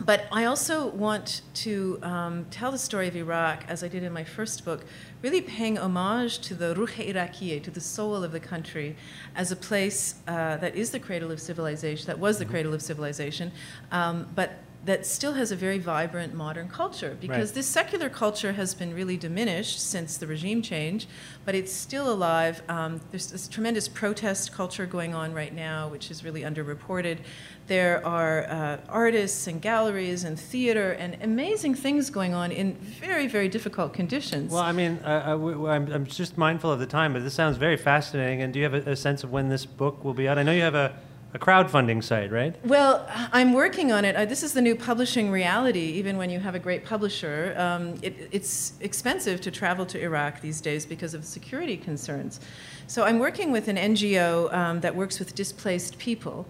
but 0.00 0.24
I 0.32 0.46
also 0.46 0.86
want 0.86 1.42
to 1.56 1.98
um, 2.02 2.46
tell 2.50 2.72
the 2.72 2.78
story 2.78 3.06
of 3.06 3.16
Iraq, 3.16 3.64
as 3.68 3.84
I 3.84 3.88
did 3.88 4.02
in 4.02 4.14
my 4.14 4.24
first 4.24 4.64
book, 4.64 4.86
really 5.20 5.42
paying 5.42 5.76
homage 5.76 6.38
to 6.38 6.54
the 6.54 6.74
Ruh 6.74 6.86
Iraqiyya, 6.86 7.62
to 7.64 7.70
the 7.70 7.82
soul 7.82 8.24
of 8.24 8.32
the 8.32 8.40
country, 8.40 8.96
as 9.36 9.52
a 9.52 9.56
place 9.56 10.14
uh, 10.26 10.56
that 10.56 10.74
is 10.74 10.90
the 10.90 10.98
cradle 10.98 11.30
of 11.30 11.38
civilization, 11.38 12.06
that 12.06 12.18
was 12.18 12.38
the 12.38 12.46
cradle 12.46 12.72
of 12.72 12.80
civilization, 12.80 13.52
um, 13.92 14.26
but 14.34 14.63
that 14.84 15.06
still 15.06 15.32
has 15.32 15.50
a 15.50 15.56
very 15.56 15.78
vibrant 15.78 16.34
modern 16.34 16.68
culture 16.68 17.16
because 17.20 17.48
Right. 17.48 17.54
this 17.54 17.66
secular 17.66 18.10
culture 18.10 18.52
has 18.52 18.74
been 18.74 18.92
really 18.94 19.16
diminished 19.16 19.80
since 19.80 20.16
the 20.18 20.26
regime 20.26 20.60
change, 20.60 21.06
but 21.44 21.54
it's 21.54 21.72
still 21.72 22.12
alive. 22.12 22.62
Um, 22.68 23.00
there's 23.10 23.28
this 23.28 23.48
tremendous 23.48 23.88
protest 23.88 24.52
culture 24.52 24.84
going 24.84 25.14
on 25.14 25.32
right 25.32 25.54
now, 25.54 25.88
which 25.88 26.10
is 26.10 26.22
really 26.22 26.42
underreported. 26.42 27.18
There 27.66 28.06
are 28.06 28.44
uh, 28.44 28.76
artists 28.90 29.46
and 29.46 29.62
galleries 29.62 30.24
and 30.24 30.38
theater 30.38 30.92
and 30.92 31.16
amazing 31.22 31.74
things 31.76 32.10
going 32.10 32.34
on 32.34 32.52
in 32.52 32.74
very, 32.74 33.26
very 33.26 33.48
difficult 33.48 33.94
conditions. 33.94 34.52
Well, 34.52 34.62
I 34.62 34.72
mean, 34.72 35.00
uh, 35.02 35.38
uh, 35.38 35.66
I'm, 35.66 35.90
I'm 35.90 36.04
just 36.04 36.36
mindful 36.36 36.70
of 36.70 36.78
the 36.78 36.86
time, 36.86 37.14
but 37.14 37.22
this 37.22 37.32
sounds 37.32 37.56
very 37.56 37.78
fascinating. 37.78 38.42
And 38.42 38.52
do 38.52 38.58
you 38.58 38.64
have 38.64 38.74
a, 38.74 38.90
a 38.90 38.96
sense 38.96 39.24
of 39.24 39.32
when 39.32 39.48
this 39.48 39.64
book 39.64 40.04
will 40.04 40.12
be 40.12 40.28
out? 40.28 40.38
I 40.38 40.42
know 40.42 40.52
you 40.52 40.60
have 40.60 40.74
a, 40.74 40.94
a 41.34 41.38
crowdfunding 41.38 42.02
site, 42.02 42.30
right? 42.30 42.54
Well, 42.64 43.08
I'm 43.32 43.54
working 43.54 43.90
on 43.90 44.04
it. 44.04 44.14
Uh, 44.14 44.24
this 44.24 44.44
is 44.44 44.52
the 44.52 44.62
new 44.62 44.76
publishing 44.76 45.32
reality. 45.32 45.80
Even 45.80 46.16
when 46.16 46.30
you 46.30 46.38
have 46.38 46.54
a 46.54 46.60
great 46.60 46.84
publisher, 46.84 47.54
um, 47.58 47.98
it, 48.02 48.28
it's 48.30 48.74
expensive 48.80 49.40
to 49.40 49.50
travel 49.50 49.84
to 49.86 50.00
Iraq 50.00 50.40
these 50.40 50.60
days 50.60 50.86
because 50.86 51.12
of 51.12 51.24
security 51.24 51.76
concerns. 51.76 52.38
So 52.86 53.02
I'm 53.02 53.18
working 53.18 53.50
with 53.50 53.66
an 53.66 53.76
NGO 53.76 54.52
um, 54.54 54.80
that 54.80 54.94
works 54.94 55.18
with 55.18 55.34
displaced 55.34 55.98
people. 55.98 56.46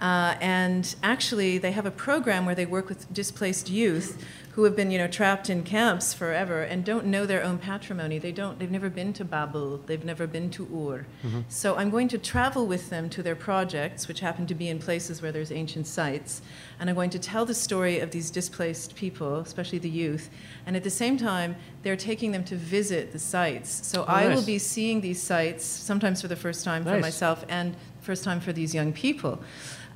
Uh, 0.00 0.34
and 0.40 0.94
actually, 1.02 1.56
they 1.58 1.72
have 1.72 1.86
a 1.86 1.90
program 1.90 2.44
where 2.46 2.54
they 2.54 2.66
work 2.66 2.88
with 2.88 3.12
displaced 3.12 3.70
youth 3.70 4.22
who 4.52 4.62
have 4.64 4.76
been, 4.76 4.90
you 4.92 4.98
know, 4.98 5.08
trapped 5.08 5.50
in 5.50 5.64
camps 5.64 6.14
forever 6.14 6.62
and 6.62 6.84
don't 6.84 7.04
know 7.06 7.26
their 7.26 7.42
own 7.42 7.58
patrimony. 7.58 8.18
They 8.20 8.30
don't. 8.30 8.58
They've 8.58 8.70
never 8.70 8.88
been 8.88 9.12
to 9.14 9.24
Babel. 9.24 9.78
They've 9.86 10.04
never 10.04 10.28
been 10.28 10.48
to 10.50 10.62
Ur. 10.64 11.06
Mhm. 11.26 11.44
So 11.48 11.76
I'm 11.76 11.90
going 11.90 12.06
to 12.08 12.18
travel 12.18 12.64
with 12.66 12.88
them 12.90 13.08
to 13.10 13.22
their 13.22 13.34
projects, 13.34 14.06
which 14.06 14.20
happen 14.20 14.46
to 14.46 14.54
be 14.54 14.68
in 14.68 14.78
places 14.78 15.20
where 15.20 15.32
there's 15.32 15.50
ancient 15.50 15.88
sites, 15.88 16.40
and 16.78 16.88
I'm 16.88 16.94
going 16.94 17.10
to 17.10 17.18
tell 17.18 17.44
the 17.44 17.54
story 17.54 17.98
of 17.98 18.12
these 18.12 18.30
displaced 18.30 18.94
people, 18.94 19.40
especially 19.40 19.78
the 19.78 19.90
youth. 19.90 20.28
And 20.66 20.76
at 20.76 20.84
the 20.84 20.90
same 20.90 21.16
time, 21.16 21.56
they're 21.82 21.96
taking 21.96 22.30
them 22.30 22.44
to 22.44 22.54
visit 22.56 23.10
the 23.12 23.18
sites. 23.18 23.80
So 23.86 24.02
Oh, 24.02 24.12
I 24.12 24.28
will 24.34 24.42
be 24.42 24.58
seeing 24.58 25.00
these 25.00 25.20
sites 25.20 25.64
sometimes 25.64 26.20
for 26.22 26.28
the 26.28 26.36
first 26.36 26.64
time 26.64 26.84
for 26.84 26.98
myself 27.00 27.44
and 27.48 27.74
first 28.02 28.22
time 28.22 28.38
for 28.38 28.52
these 28.52 28.72
young 28.74 28.92
people. 28.92 29.40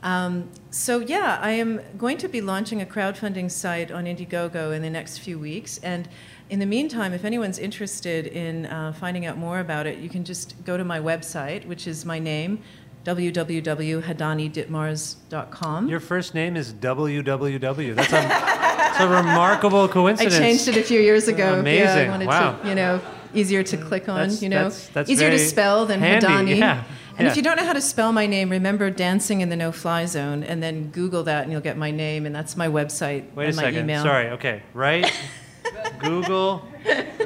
Um, 0.02 0.48
so 0.70 1.00
yeah, 1.00 1.38
I 1.42 1.52
am 1.52 1.80
going 1.96 2.18
to 2.18 2.28
be 2.28 2.40
launching 2.40 2.80
a 2.80 2.86
crowdfunding 2.86 3.50
site 3.50 3.90
on 3.90 4.04
Indiegogo 4.04 4.74
in 4.74 4.82
the 4.82 4.90
next 4.90 5.18
few 5.18 5.38
weeks, 5.38 5.78
and 5.78 6.08
in 6.50 6.58
the 6.60 6.66
meantime, 6.66 7.12
if 7.12 7.24
anyone's 7.24 7.58
interested 7.58 8.26
in 8.26 8.66
uh, 8.66 8.92
finding 8.92 9.26
out 9.26 9.36
more 9.36 9.58
about 9.60 9.86
it, 9.86 9.98
you 9.98 10.08
can 10.08 10.24
just 10.24 10.54
go 10.64 10.78
to 10.78 10.84
my 10.84 10.98
website, 10.98 11.66
which 11.66 11.86
is 11.86 12.06
my 12.06 12.18
name, 12.18 12.62
www.hadaniditmars.com. 13.04 15.88
Your 15.88 16.00
first 16.00 16.34
name 16.34 16.56
is 16.56 16.72
WWW. 16.72 17.94
That's 17.94 18.08
a, 18.08 18.12
that's 18.12 19.00
a 19.00 19.08
remarkable 19.08 19.86
coincidence. 19.88 20.34
I 20.36 20.38
changed 20.38 20.68
it 20.68 20.76
a 20.76 20.82
few 20.82 21.00
years 21.00 21.28
ago. 21.28 21.60
Amazing. 21.60 21.84
Yeah, 21.84 22.04
I 22.04 22.08
wanted 22.08 22.28
wow. 22.28 22.56
to, 22.56 22.68
you 22.68 22.74
know, 22.74 23.00
easier 23.34 23.62
to 23.62 23.76
click 23.76 24.08
on, 24.08 24.16
That's- 24.16 24.42
you 24.42 24.48
know. 24.48 24.56
that's- 24.64 24.90
that's 24.94 25.10
easier 25.10 25.30
to 25.30 25.38
spell 25.38 25.86
than 25.86 26.00
handy, 26.00 26.26
Hadani. 26.26 26.58
yeah, 26.58 26.82
And 27.16 27.24
yeah. 27.26 27.30
if 27.30 27.36
you 27.36 27.42
don't 27.42 27.56
know 27.56 27.64
how 27.64 27.72
to 27.72 27.80
spell 27.80 28.12
my 28.12 28.26
name, 28.26 28.50
remember 28.50 28.90
Dancing 28.90 29.40
in 29.40 29.48
the 29.48 29.56
No 29.56 29.72
Fly 29.72 30.04
Zone 30.06 30.42
and 30.42 30.62
then 30.62 30.88
Google 30.90 31.22
that 31.24 31.42
and 31.44 31.52
you'll 31.52 31.60
get 31.60 31.76
my 31.76 31.90
name 31.90 32.26
and 32.26 32.34
that's 32.34 32.56
my 32.56 32.68
website 32.68 33.24
Wait 33.34 33.44
a 33.44 33.48
and 33.48 33.56
my 33.56 33.62
second. 33.64 33.80
email. 33.84 34.02
Sorry. 34.02 34.28
Okay. 34.30 34.62
Right. 34.74 35.10
Google 36.00 36.62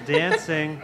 dancing. 0.06 0.80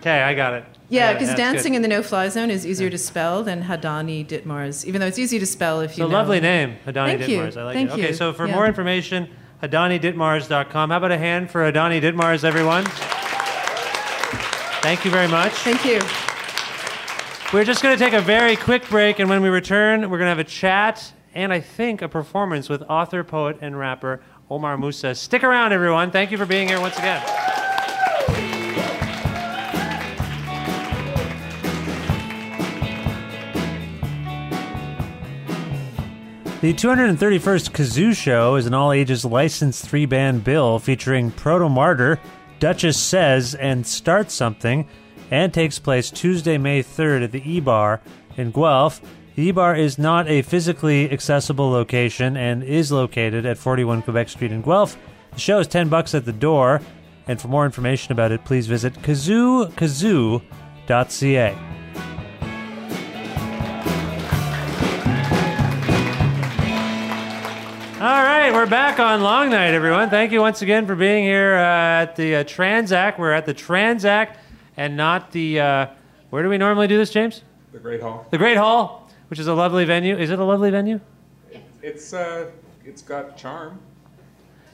Okay, 0.00 0.22
I 0.22 0.34
got 0.34 0.54
it. 0.54 0.64
Yeah, 0.88 1.02
I 1.02 1.06
got 1.06 1.10
it. 1.10 1.14
because 1.14 1.28
That's 1.28 1.38
dancing 1.40 1.72
good. 1.72 1.76
in 1.76 1.82
the 1.82 1.88
no 1.88 2.02
fly 2.02 2.28
zone 2.28 2.50
is 2.50 2.64
easier 2.66 2.90
to 2.90 2.98
spell 2.98 3.42
than 3.42 3.64
Hadani 3.64 4.26
Ditmars, 4.26 4.84
even 4.84 5.00
though 5.00 5.06
it's 5.06 5.18
easy 5.18 5.38
to 5.38 5.46
spell 5.46 5.80
if 5.80 5.90
It's 5.90 5.98
you 5.98 6.04
a 6.04 6.08
know. 6.08 6.14
lovely 6.14 6.40
name, 6.40 6.76
Hadani 6.86 7.18
Thank 7.18 7.28
you. 7.28 7.40
I 7.42 7.44
like 7.64 7.74
Thank 7.74 7.90
it. 7.90 7.92
Okay, 7.94 8.08
you. 8.08 8.14
so 8.14 8.32
for 8.32 8.46
Yeah. 8.46 8.54
more 8.54 8.66
information, 8.66 9.28
HadaniDitmars.com. 9.62 10.90
How 10.90 10.96
about 10.98 11.12
a 11.12 11.18
hand 11.18 11.50
for 11.50 11.60
Hadani 11.70 12.00
Ditmars, 12.00 12.44
everyone? 12.44 12.84
Thank 14.86 15.04
you 15.04 15.10
very 15.10 15.26
much. 15.26 15.52
Thank 15.52 15.84
you. 15.84 16.00
We're 17.52 17.64
just 17.64 17.82
going 17.82 17.98
to 17.98 18.04
take 18.04 18.12
a 18.12 18.20
very 18.20 18.54
quick 18.54 18.88
break, 18.88 19.18
and 19.18 19.28
when 19.28 19.42
we 19.42 19.48
return, 19.48 20.02
we're 20.02 20.16
going 20.16 20.26
to 20.26 20.28
have 20.28 20.38
a 20.38 20.44
chat 20.44 21.12
and 21.34 21.52
I 21.52 21.58
think 21.58 22.02
a 22.02 22.08
performance 22.08 22.68
with 22.68 22.82
author, 22.82 23.24
poet, 23.24 23.58
and 23.60 23.76
rapper 23.76 24.20
Omar 24.48 24.78
Musa. 24.78 25.16
Stick 25.16 25.42
around, 25.42 25.72
everyone. 25.72 26.12
Thank 26.12 26.30
you 26.30 26.38
for 26.38 26.46
being 26.46 26.68
here 26.68 26.80
once 26.80 26.96
again. 26.98 27.20
The 36.60 36.72
231st 36.72 37.72
Kazoo 37.72 38.14
Show 38.14 38.54
is 38.54 38.66
an 38.66 38.74
all 38.74 38.92
ages 38.92 39.24
licensed 39.24 39.84
three 39.84 40.06
band 40.06 40.44
bill 40.44 40.78
featuring 40.78 41.32
Protomartyr, 41.32 42.20
Duchess 42.58 42.98
Says, 42.98 43.54
and 43.54 43.86
Starts 43.86 44.34
Something, 44.34 44.88
and 45.30 45.52
takes 45.52 45.78
place 45.78 46.10
Tuesday, 46.10 46.58
May 46.58 46.82
3rd 46.82 47.24
at 47.24 47.32
the 47.32 47.50
E 47.50 47.60
Bar 47.60 48.00
in 48.36 48.50
Guelph. 48.50 49.00
The 49.34 49.42
E 49.42 49.50
Bar 49.50 49.76
is 49.76 49.98
not 49.98 50.28
a 50.28 50.42
physically 50.42 51.10
accessible 51.10 51.70
location 51.70 52.36
and 52.36 52.62
is 52.62 52.92
located 52.92 53.44
at 53.44 53.58
41 53.58 54.02
Quebec 54.02 54.28
Street 54.28 54.52
in 54.52 54.62
Guelph. 54.62 54.96
The 55.32 55.40
show 55.40 55.58
is 55.58 55.66
10 55.66 55.88
bucks 55.88 56.14
at 56.14 56.24
the 56.24 56.32
door, 56.32 56.80
and 57.26 57.40
for 57.40 57.48
more 57.48 57.66
information 57.66 58.12
about 58.12 58.32
it, 58.32 58.44
please 58.44 58.66
visit 58.66 58.94
kazookazoo.ca. 58.94 61.75
All 68.06 68.22
right, 68.22 68.52
we're 68.52 68.66
back 68.66 69.00
on 69.00 69.20
Long 69.20 69.50
Night, 69.50 69.74
everyone. 69.74 70.10
Thank 70.10 70.30
you 70.30 70.40
once 70.40 70.62
again 70.62 70.86
for 70.86 70.94
being 70.94 71.24
here 71.24 71.56
uh, 71.56 72.02
at 72.02 72.14
the 72.14 72.36
uh, 72.36 72.44
Tranzac. 72.44 73.18
We're 73.18 73.32
at 73.32 73.46
the 73.46 73.52
Tranzac 73.52 74.36
and 74.76 74.96
not 74.96 75.32
the. 75.32 75.58
Uh, 75.58 75.86
where 76.30 76.44
do 76.44 76.48
we 76.48 76.56
normally 76.56 76.86
do 76.86 76.96
this, 76.96 77.10
James? 77.10 77.42
The 77.72 77.80
Great 77.80 78.00
Hall. 78.00 78.24
The 78.30 78.38
Great 78.38 78.58
Hall, 78.58 79.10
which 79.26 79.40
is 79.40 79.48
a 79.48 79.54
lovely 79.54 79.84
venue. 79.84 80.16
Is 80.16 80.30
it 80.30 80.38
a 80.38 80.44
lovely 80.44 80.70
venue? 80.70 81.00
It's 81.82 82.12
uh, 82.12 82.52
it's 82.84 83.02
got 83.02 83.36
charm. 83.36 83.80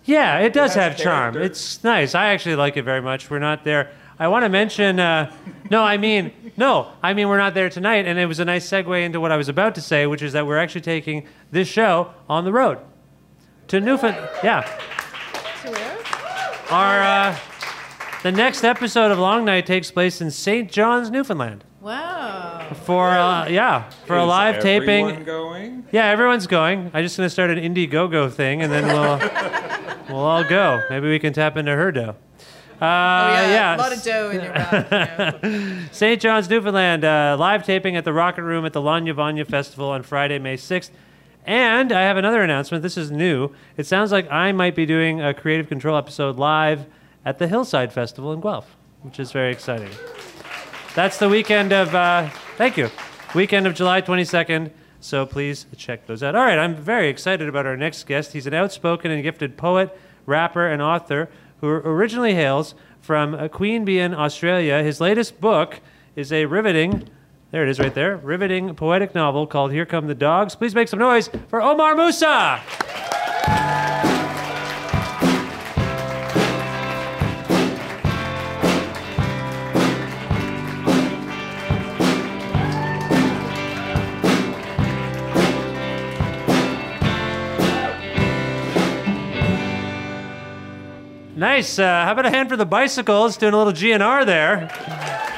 Yeah, 0.04 0.40
it 0.40 0.52
does 0.52 0.74
has 0.74 0.92
have 0.92 0.96
charm. 0.98 1.32
character. 1.32 1.40
It's 1.40 1.82
nice. 1.82 2.14
I 2.14 2.34
actually 2.34 2.56
like 2.56 2.76
it 2.76 2.82
very 2.82 3.00
much. 3.00 3.30
We're 3.30 3.38
not 3.38 3.64
there. 3.64 3.92
I 4.18 4.28
want 4.28 4.44
to 4.44 4.50
mention. 4.50 5.00
Uh, 5.00 5.32
no, 5.70 5.82
I 5.82 5.96
mean 5.96 6.32
no. 6.58 6.92
I 7.02 7.14
mean 7.14 7.30
we're 7.30 7.38
not 7.38 7.54
there 7.54 7.70
tonight, 7.70 8.04
and 8.04 8.18
it 8.18 8.26
was 8.26 8.40
a 8.40 8.44
nice 8.44 8.68
segue 8.68 9.02
into 9.02 9.20
what 9.20 9.32
I 9.32 9.38
was 9.38 9.48
about 9.48 9.74
to 9.76 9.80
say, 9.80 10.06
which 10.06 10.20
is 10.20 10.34
that 10.34 10.46
we're 10.46 10.58
actually 10.58 10.82
taking 10.82 11.26
this 11.50 11.66
show 11.66 12.12
on 12.28 12.44
the 12.44 12.52
road 12.52 12.76
to 13.72 13.80
Newfoundland. 13.80 14.28
Yeah. 14.44 14.68
Our 16.70 17.00
uh, 17.00 17.38
the 18.22 18.30
next 18.30 18.64
episode 18.64 19.10
of 19.10 19.18
Long 19.18 19.46
Night 19.46 19.64
takes 19.64 19.90
place 19.90 20.20
in 20.20 20.30
St. 20.30 20.70
John's, 20.70 21.10
Newfoundland. 21.10 21.64
Wow. 21.80 22.68
For 22.84 23.08
uh, 23.08 23.48
yeah, 23.48 23.88
for 24.04 24.16
a 24.16 24.24
Is 24.24 24.28
live 24.28 24.62
taping. 24.62 25.06
everyone 25.06 25.24
going? 25.24 25.86
Yeah, 25.90 26.04
everyone's 26.08 26.46
going. 26.46 26.90
I'm 26.92 27.02
just 27.02 27.16
gonna 27.16 27.30
start 27.30 27.48
an 27.48 27.56
Indiegogo 27.56 28.30
thing, 28.30 28.60
and 28.60 28.70
then 28.70 28.84
we'll 28.88 29.18
we'll 30.10 30.26
all 30.26 30.44
go. 30.44 30.82
Maybe 30.90 31.08
we 31.08 31.18
can 31.18 31.32
tap 31.32 31.56
into 31.56 31.74
her 31.74 31.90
dough. 31.90 32.16
Uh, 32.78 32.84
yeah, 32.84 33.48
yeah, 33.48 33.76
a 33.76 33.78
lot 33.78 33.96
of 33.96 34.02
dough 34.02 34.30
in 34.30 34.42
your 34.42 34.52
mouth. 34.52 35.94
St. 35.94 36.20
John's, 36.20 36.50
Newfoundland, 36.50 37.06
uh, 37.06 37.36
live 37.38 37.64
taping 37.64 37.96
at 37.96 38.04
the 38.04 38.12
Rocket 38.12 38.42
Room 38.42 38.66
at 38.66 38.74
the 38.74 38.82
Lawnya 38.82 39.14
Vawnya 39.14 39.46
Festival 39.46 39.88
on 39.88 40.02
Friday, 40.02 40.38
May 40.38 40.58
6th. 40.58 40.90
And 41.44 41.90
I 41.90 42.02
have 42.02 42.16
another 42.16 42.42
announcement. 42.42 42.82
This 42.82 42.96
is 42.96 43.10
new. 43.10 43.50
It 43.76 43.86
sounds 43.86 44.12
like 44.12 44.30
I 44.30 44.52
might 44.52 44.76
be 44.76 44.86
doing 44.86 45.20
a 45.20 45.34
Creative 45.34 45.68
Control 45.68 45.96
episode 45.96 46.36
live 46.36 46.86
at 47.24 47.38
the 47.38 47.48
Hillside 47.48 47.92
Festival 47.92 48.32
in 48.32 48.40
Guelph, 48.40 48.76
which 49.02 49.18
is 49.18 49.32
very 49.32 49.50
exciting. 49.50 49.90
That's 50.94 51.18
the 51.18 51.28
weekend 51.28 51.72
of, 51.72 51.94
uh, 51.94 52.28
thank 52.56 52.76
you, 52.76 52.90
weekend 53.34 53.66
of 53.66 53.74
July 53.74 54.02
22nd. 54.02 54.70
So 55.00 55.26
please 55.26 55.66
check 55.76 56.06
those 56.06 56.22
out. 56.22 56.36
All 56.36 56.44
right, 56.44 56.58
I'm 56.58 56.76
very 56.76 57.08
excited 57.08 57.48
about 57.48 57.66
our 57.66 57.76
next 57.76 58.06
guest. 58.06 58.34
He's 58.34 58.46
an 58.46 58.54
outspoken 58.54 59.10
and 59.10 59.20
gifted 59.22 59.56
poet, 59.56 59.98
rapper, 60.26 60.68
and 60.68 60.80
author 60.80 61.28
who 61.60 61.66
originally 61.66 62.34
hails 62.34 62.76
from 63.00 63.34
Queanbeyan 63.34 64.06
in 64.06 64.14
Australia. 64.14 64.80
His 64.82 65.00
latest 65.00 65.40
book 65.40 65.80
is 66.14 66.32
a 66.32 66.46
riveting, 66.46 67.08
there 67.52 67.62
it 67.62 67.68
is 67.68 67.78
right 67.78 67.94
there, 67.94 68.16
riveting 68.16 68.74
poetic 68.74 69.14
novel 69.14 69.46
called 69.46 69.72
Here 69.72 69.84
Come 69.84 70.06
the 70.06 70.14
Dogs. 70.14 70.56
Please 70.56 70.74
make 70.74 70.88
some 70.88 70.98
noise 70.98 71.28
for 71.48 71.60
Omar 71.60 71.94
Musa. 71.94 72.60
Nice. 91.36 91.78
Uh, 91.78 92.04
how 92.04 92.12
about 92.12 92.24
a 92.24 92.30
hand 92.30 92.48
for 92.48 92.56
the 92.56 92.64
bicycles? 92.64 93.36
Doing 93.36 93.52
a 93.52 93.58
little 93.58 93.72
GNR 93.72 94.24
there. 94.24 95.31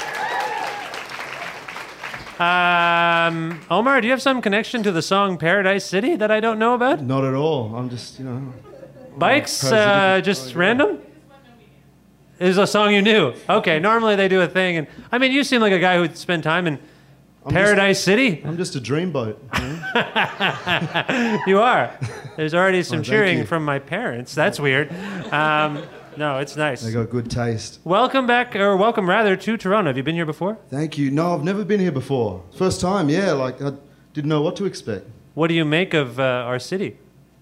Um, 2.44 3.60
Omar, 3.70 4.00
do 4.00 4.06
you 4.06 4.12
have 4.12 4.20
some 4.22 4.42
connection 4.42 4.82
to 4.82 4.92
the 4.92 5.02
song 5.02 5.38
Paradise 5.38 5.84
City 5.84 6.16
that 6.16 6.30
I 6.30 6.40
don't 6.40 6.58
know 6.58 6.74
about? 6.74 7.00
Not 7.02 7.24
at 7.24 7.34
all. 7.34 7.74
I'm 7.74 7.88
just, 7.88 8.18
you 8.18 8.24
know. 8.24 8.52
Bikes, 9.16 9.64
uh, 9.64 10.20
just 10.22 10.54
random? 10.54 10.98
Is 12.38 12.58
a 12.58 12.66
song 12.66 12.92
you 12.92 13.00
knew? 13.00 13.32
Okay, 13.48 13.78
normally 13.78 14.16
they 14.16 14.28
do 14.28 14.42
a 14.42 14.48
thing, 14.48 14.76
and 14.76 14.86
I 15.12 15.18
mean, 15.18 15.30
you 15.32 15.44
seem 15.44 15.60
like 15.60 15.72
a 15.72 15.78
guy 15.78 15.96
who'd 15.96 16.18
spend 16.18 16.42
time 16.42 16.66
in 16.66 16.78
Paradise 17.48 18.02
City. 18.02 18.42
I'm 18.44 18.56
just 18.56 18.74
a 18.74 18.80
dreamboat. 18.80 19.36
You 19.60 19.68
know? 21.30 21.40
you 21.46 21.60
are. 21.60 21.96
There's 22.36 22.54
already 22.54 22.82
some 22.90 23.00
Oh, 23.00 23.02
cheering 23.02 23.46
from 23.46 23.64
my 23.64 23.78
parents. 23.78 24.34
That's 24.34 24.58
weird. 24.58 24.92
Um, 25.32 25.84
no, 26.16 26.38
it's 26.38 26.56
nice. 26.56 26.82
They 26.82 26.92
got 26.92 27.10
good 27.10 27.30
taste. 27.30 27.80
Welcome 27.84 28.26
back, 28.26 28.54
or 28.56 28.76
welcome 28.76 29.08
rather, 29.08 29.36
to 29.36 29.56
Toronto. 29.56 29.88
Have 29.90 29.96
you 29.96 30.02
been 30.02 30.14
here 30.14 30.26
before? 30.26 30.58
Thank 30.68 30.96
you. 30.98 31.10
No, 31.10 31.34
I've 31.34 31.44
never 31.44 31.64
been 31.64 31.80
here 31.80 31.92
before. 31.92 32.42
First 32.56 32.80
time, 32.80 33.08
yeah. 33.08 33.32
Like, 33.32 33.60
I 33.62 33.72
didn't 34.12 34.28
know 34.28 34.42
what 34.42 34.56
to 34.56 34.64
expect. 34.64 35.06
What 35.34 35.48
do 35.48 35.54
you 35.54 35.64
make 35.64 35.94
of 35.94 36.20
uh, 36.20 36.22
our 36.22 36.58
city? 36.58 36.98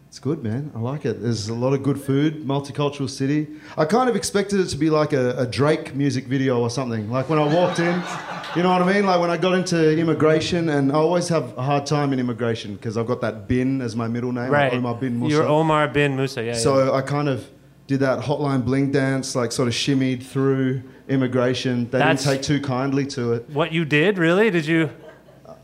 It's 0.08 0.18
good, 0.18 0.42
man. 0.42 0.70
I 0.74 0.78
like 0.78 1.06
it. 1.06 1.22
There's 1.22 1.48
a 1.48 1.54
lot 1.54 1.72
of 1.72 1.82
good 1.82 1.98
food, 1.98 2.44
multicultural 2.44 3.08
city. 3.08 3.46
I 3.78 3.86
kind 3.86 4.10
of 4.10 4.16
expected 4.16 4.60
it 4.60 4.66
to 4.66 4.76
be 4.76 4.90
like 4.90 5.14
a, 5.14 5.38
a 5.38 5.46
Drake 5.46 5.94
music 5.94 6.26
video 6.26 6.60
or 6.60 6.68
something. 6.68 7.10
Like 7.10 7.30
when 7.30 7.38
I 7.38 7.44
walked 7.46 7.78
in, 7.78 7.94
you 8.56 8.62
know 8.62 8.70
what 8.70 8.82
I 8.82 8.92
mean? 8.92 9.06
Like 9.06 9.20
when 9.20 9.30
I 9.30 9.38
got 9.38 9.54
into 9.54 9.98
immigration, 9.98 10.68
and 10.68 10.92
I 10.92 10.96
always 10.96 11.28
have 11.28 11.56
a 11.56 11.62
hard 11.62 11.86
time 11.86 12.12
in 12.12 12.20
immigration 12.20 12.74
because 12.74 12.98
I've 12.98 13.06
got 13.06 13.22
that 13.22 13.48
bin 13.48 13.80
as 13.80 13.96
my 13.96 14.06
middle 14.06 14.32
name, 14.32 14.50
Right. 14.50 14.74
Omar 14.74 14.96
bin 14.96 15.18
Musa. 15.18 15.34
You're 15.34 15.46
Omar 15.46 15.88
bin 15.88 16.14
Musa, 16.14 16.44
yeah. 16.44 16.52
So 16.54 16.84
yeah. 16.84 16.92
I 16.92 17.00
kind 17.00 17.30
of 17.30 17.48
did 17.86 18.00
that 18.00 18.20
hotline 18.20 18.64
bling 18.64 18.90
dance, 18.92 19.34
like 19.34 19.52
sort 19.52 19.68
of 19.68 19.74
shimmied 19.74 20.22
through 20.22 20.82
immigration. 21.08 21.84
They 21.90 21.98
That's- 21.98 22.24
didn't 22.24 22.36
take 22.36 22.42
too 22.42 22.60
kindly 22.60 23.06
to 23.06 23.32
it. 23.34 23.50
What 23.50 23.72
you 23.72 23.84
did, 23.84 24.18
really? 24.18 24.50
Did 24.50 24.66
you? 24.66 24.90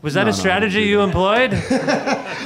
Was 0.01 0.13
that 0.13 0.23
No, 0.23 0.29
a 0.29 0.33
strategy 0.33 0.75
didn't 0.79 0.89
you 0.89 1.01
employed? 1.01 1.53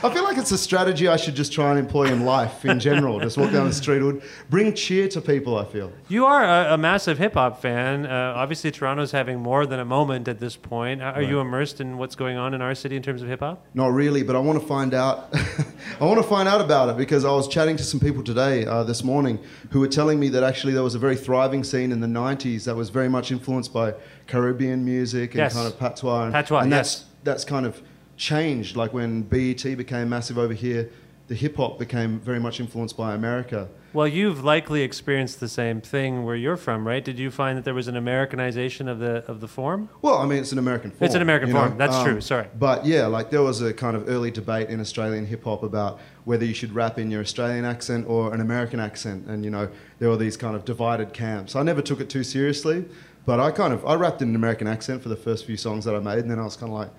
I 0.03 0.09
feel 0.11 0.23
like 0.23 0.37
it's 0.39 0.51
a 0.51 0.57
strategy 0.57 1.07
I 1.07 1.17
should 1.17 1.35
just 1.35 1.53
try 1.53 1.69
and 1.69 1.77
employ 1.77 2.05
in 2.05 2.25
life 2.25 2.65
in 2.65 2.79
general. 2.79 3.19
just 3.19 3.37
walk 3.37 3.51
down 3.51 3.67
the 3.67 3.73
street, 3.73 3.97
it 4.01 4.03
would 4.05 4.23
bring 4.49 4.73
cheer 4.73 5.07
to 5.09 5.21
people. 5.21 5.57
I 5.57 5.65
feel. 5.65 5.91
You 6.07 6.25
are 6.25 6.43
a, 6.43 6.73
a 6.73 6.77
massive 6.79 7.19
hip 7.19 7.35
hop 7.35 7.61
fan. 7.61 8.07
Uh, 8.07 8.33
obviously, 8.35 8.71
Toronto's 8.71 9.11
having 9.11 9.39
more 9.39 9.67
than 9.67 9.79
a 9.79 9.85
moment 9.85 10.27
at 10.27 10.39
this 10.39 10.55
point. 10.55 11.01
Are 11.03 11.21
you 11.21 11.39
immersed 11.39 11.79
in 11.79 11.97
what's 11.99 12.15
going 12.15 12.37
on 12.37 12.55
in 12.55 12.61
our 12.61 12.73
city 12.73 12.95
in 12.95 13.03
terms 13.03 13.21
of 13.21 13.27
hip 13.27 13.41
hop? 13.41 13.63
Not 13.75 13.93
really, 13.93 14.23
but 14.23 14.35
I 14.35 14.39
want 14.39 14.59
to 14.59 14.65
find 14.67 14.93
out. 14.95 15.29
I 16.01 16.05
want 16.05 16.19
to 16.21 16.27
find 16.27 16.47
out 16.49 16.59
about 16.59 16.89
it 16.89 16.97
because 16.97 17.23
I 17.23 17.31
was 17.31 17.47
chatting 17.47 17.77
to 17.77 17.83
some 17.83 17.99
people 17.99 18.23
today, 18.23 18.65
uh, 18.65 18.83
this 18.83 19.03
morning, 19.03 19.37
who 19.69 19.79
were 19.79 19.87
telling 19.87 20.19
me 20.19 20.27
that 20.29 20.41
actually 20.43 20.73
there 20.73 20.81
was 20.83 20.95
a 20.95 20.99
very 20.99 21.15
thriving 21.15 21.63
scene 21.63 21.91
in 21.91 21.99
the 21.99 22.07
'90s 22.07 22.63
that 22.65 22.75
was 22.75 22.89
very 22.89 23.09
much 23.09 23.31
influenced 23.31 23.71
by 23.71 23.93
Caribbean 24.27 24.83
music 24.83 25.31
and 25.31 25.39
Yes. 25.39 25.53
kind 25.53 25.67
of 25.67 25.77
patois. 25.77 26.23
And, 26.25 26.33
Patois, 26.33 26.59
and 26.61 26.71
yes. 26.71 27.05
That's 27.23 27.45
kind 27.45 27.65
of 27.65 27.81
changed. 28.17 28.75
Like 28.75 28.93
when 28.93 29.23
BET 29.23 29.63
became 29.77 30.09
massive 30.09 30.37
over 30.37 30.53
here, 30.53 30.89
the 31.27 31.35
hip 31.35 31.55
hop 31.55 31.79
became 31.79 32.19
very 32.19 32.39
much 32.39 32.59
influenced 32.59 32.97
by 32.97 33.13
America. 33.13 33.69
Well, 33.93 34.07
you've 34.07 34.43
likely 34.43 34.81
experienced 34.81 35.39
the 35.39 35.47
same 35.47 35.79
thing 35.79 36.25
where 36.25 36.35
you're 36.35 36.57
from, 36.57 36.85
right? 36.85 37.03
Did 37.03 37.19
you 37.19 37.29
find 37.29 37.57
that 37.57 37.63
there 37.63 37.75
was 37.75 37.87
an 37.87 37.95
Americanization 37.95 38.87
of 38.89 38.97
the 38.99 39.23
of 39.27 39.39
the 39.39 39.47
form? 39.47 39.87
Well, 40.01 40.17
I 40.17 40.25
mean, 40.25 40.39
it's 40.39 40.51
an 40.51 40.57
American 40.57 40.89
form. 40.91 41.05
It's 41.05 41.15
an 41.15 41.21
American 41.21 41.49
you 41.49 41.53
know? 41.53 41.59
form. 41.67 41.77
That's 41.77 41.95
Um, 41.95 42.05
true. 42.05 42.19
Sorry. 42.21 42.47
But 42.57 42.85
yeah, 42.85 43.05
like 43.05 43.29
there 43.29 43.43
was 43.43 43.61
a 43.61 43.71
kind 43.73 43.95
of 43.95 44.09
early 44.09 44.31
debate 44.31 44.69
in 44.69 44.79
Australian 44.79 45.25
hip 45.27 45.43
hop 45.43 45.61
about 45.63 45.99
whether 46.25 46.43
you 46.43 46.53
should 46.55 46.73
rap 46.73 46.97
in 46.97 47.11
your 47.11 47.21
Australian 47.21 47.65
accent 47.65 48.05
or 48.07 48.33
an 48.33 48.41
American 48.41 48.79
accent, 48.79 49.27
and 49.27 49.45
you 49.45 49.51
know 49.51 49.69
there 49.99 50.09
were 50.09 50.17
these 50.17 50.35
kind 50.37 50.55
of 50.55 50.65
divided 50.65 51.13
camps. 51.13 51.55
I 51.55 51.61
never 51.63 51.81
took 51.81 52.01
it 52.01 52.09
too 52.09 52.23
seriously, 52.23 52.85
but 53.27 53.39
I 53.39 53.51
kind 53.51 53.73
of 53.73 53.85
I 53.85 53.93
rapped 53.93 54.21
in 54.23 54.29
an 54.29 54.35
American 54.35 54.67
accent 54.67 55.03
for 55.03 55.09
the 55.09 55.15
first 55.15 55.45
few 55.45 55.55
songs 55.55 55.85
that 55.85 55.95
I 55.95 55.99
made, 55.99 56.19
and 56.19 56.31
then 56.31 56.39
I 56.39 56.43
was 56.43 56.57
kind 56.57 56.71
of 56.71 56.77
like. 56.79 56.89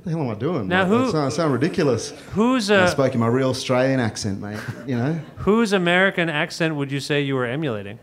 What 0.00 0.04
the 0.06 0.10
hell 0.12 0.22
am 0.22 0.30
I 0.30 0.34
doing? 0.34 0.66
Now 0.66 0.80
Like, 0.84 0.88
who- 0.88 1.08
I 1.08 1.12
sound, 1.12 1.32
sound 1.34 1.52
ridiculous. 1.52 2.14
Who's 2.32 2.70
And 2.70 2.84
I 2.84 2.86
spoke 2.86 3.12
in 3.12 3.20
my 3.20 3.26
real 3.26 3.50
Australian 3.50 4.00
accent, 4.00 4.40
mate. 4.40 4.58
You 4.86 4.96
know. 4.96 5.12
whose 5.36 5.74
American 5.74 6.30
accent 6.30 6.76
would 6.76 6.90
you 6.90 7.00
say 7.00 7.20
you 7.20 7.34
were 7.34 7.44
emulating? 7.44 7.98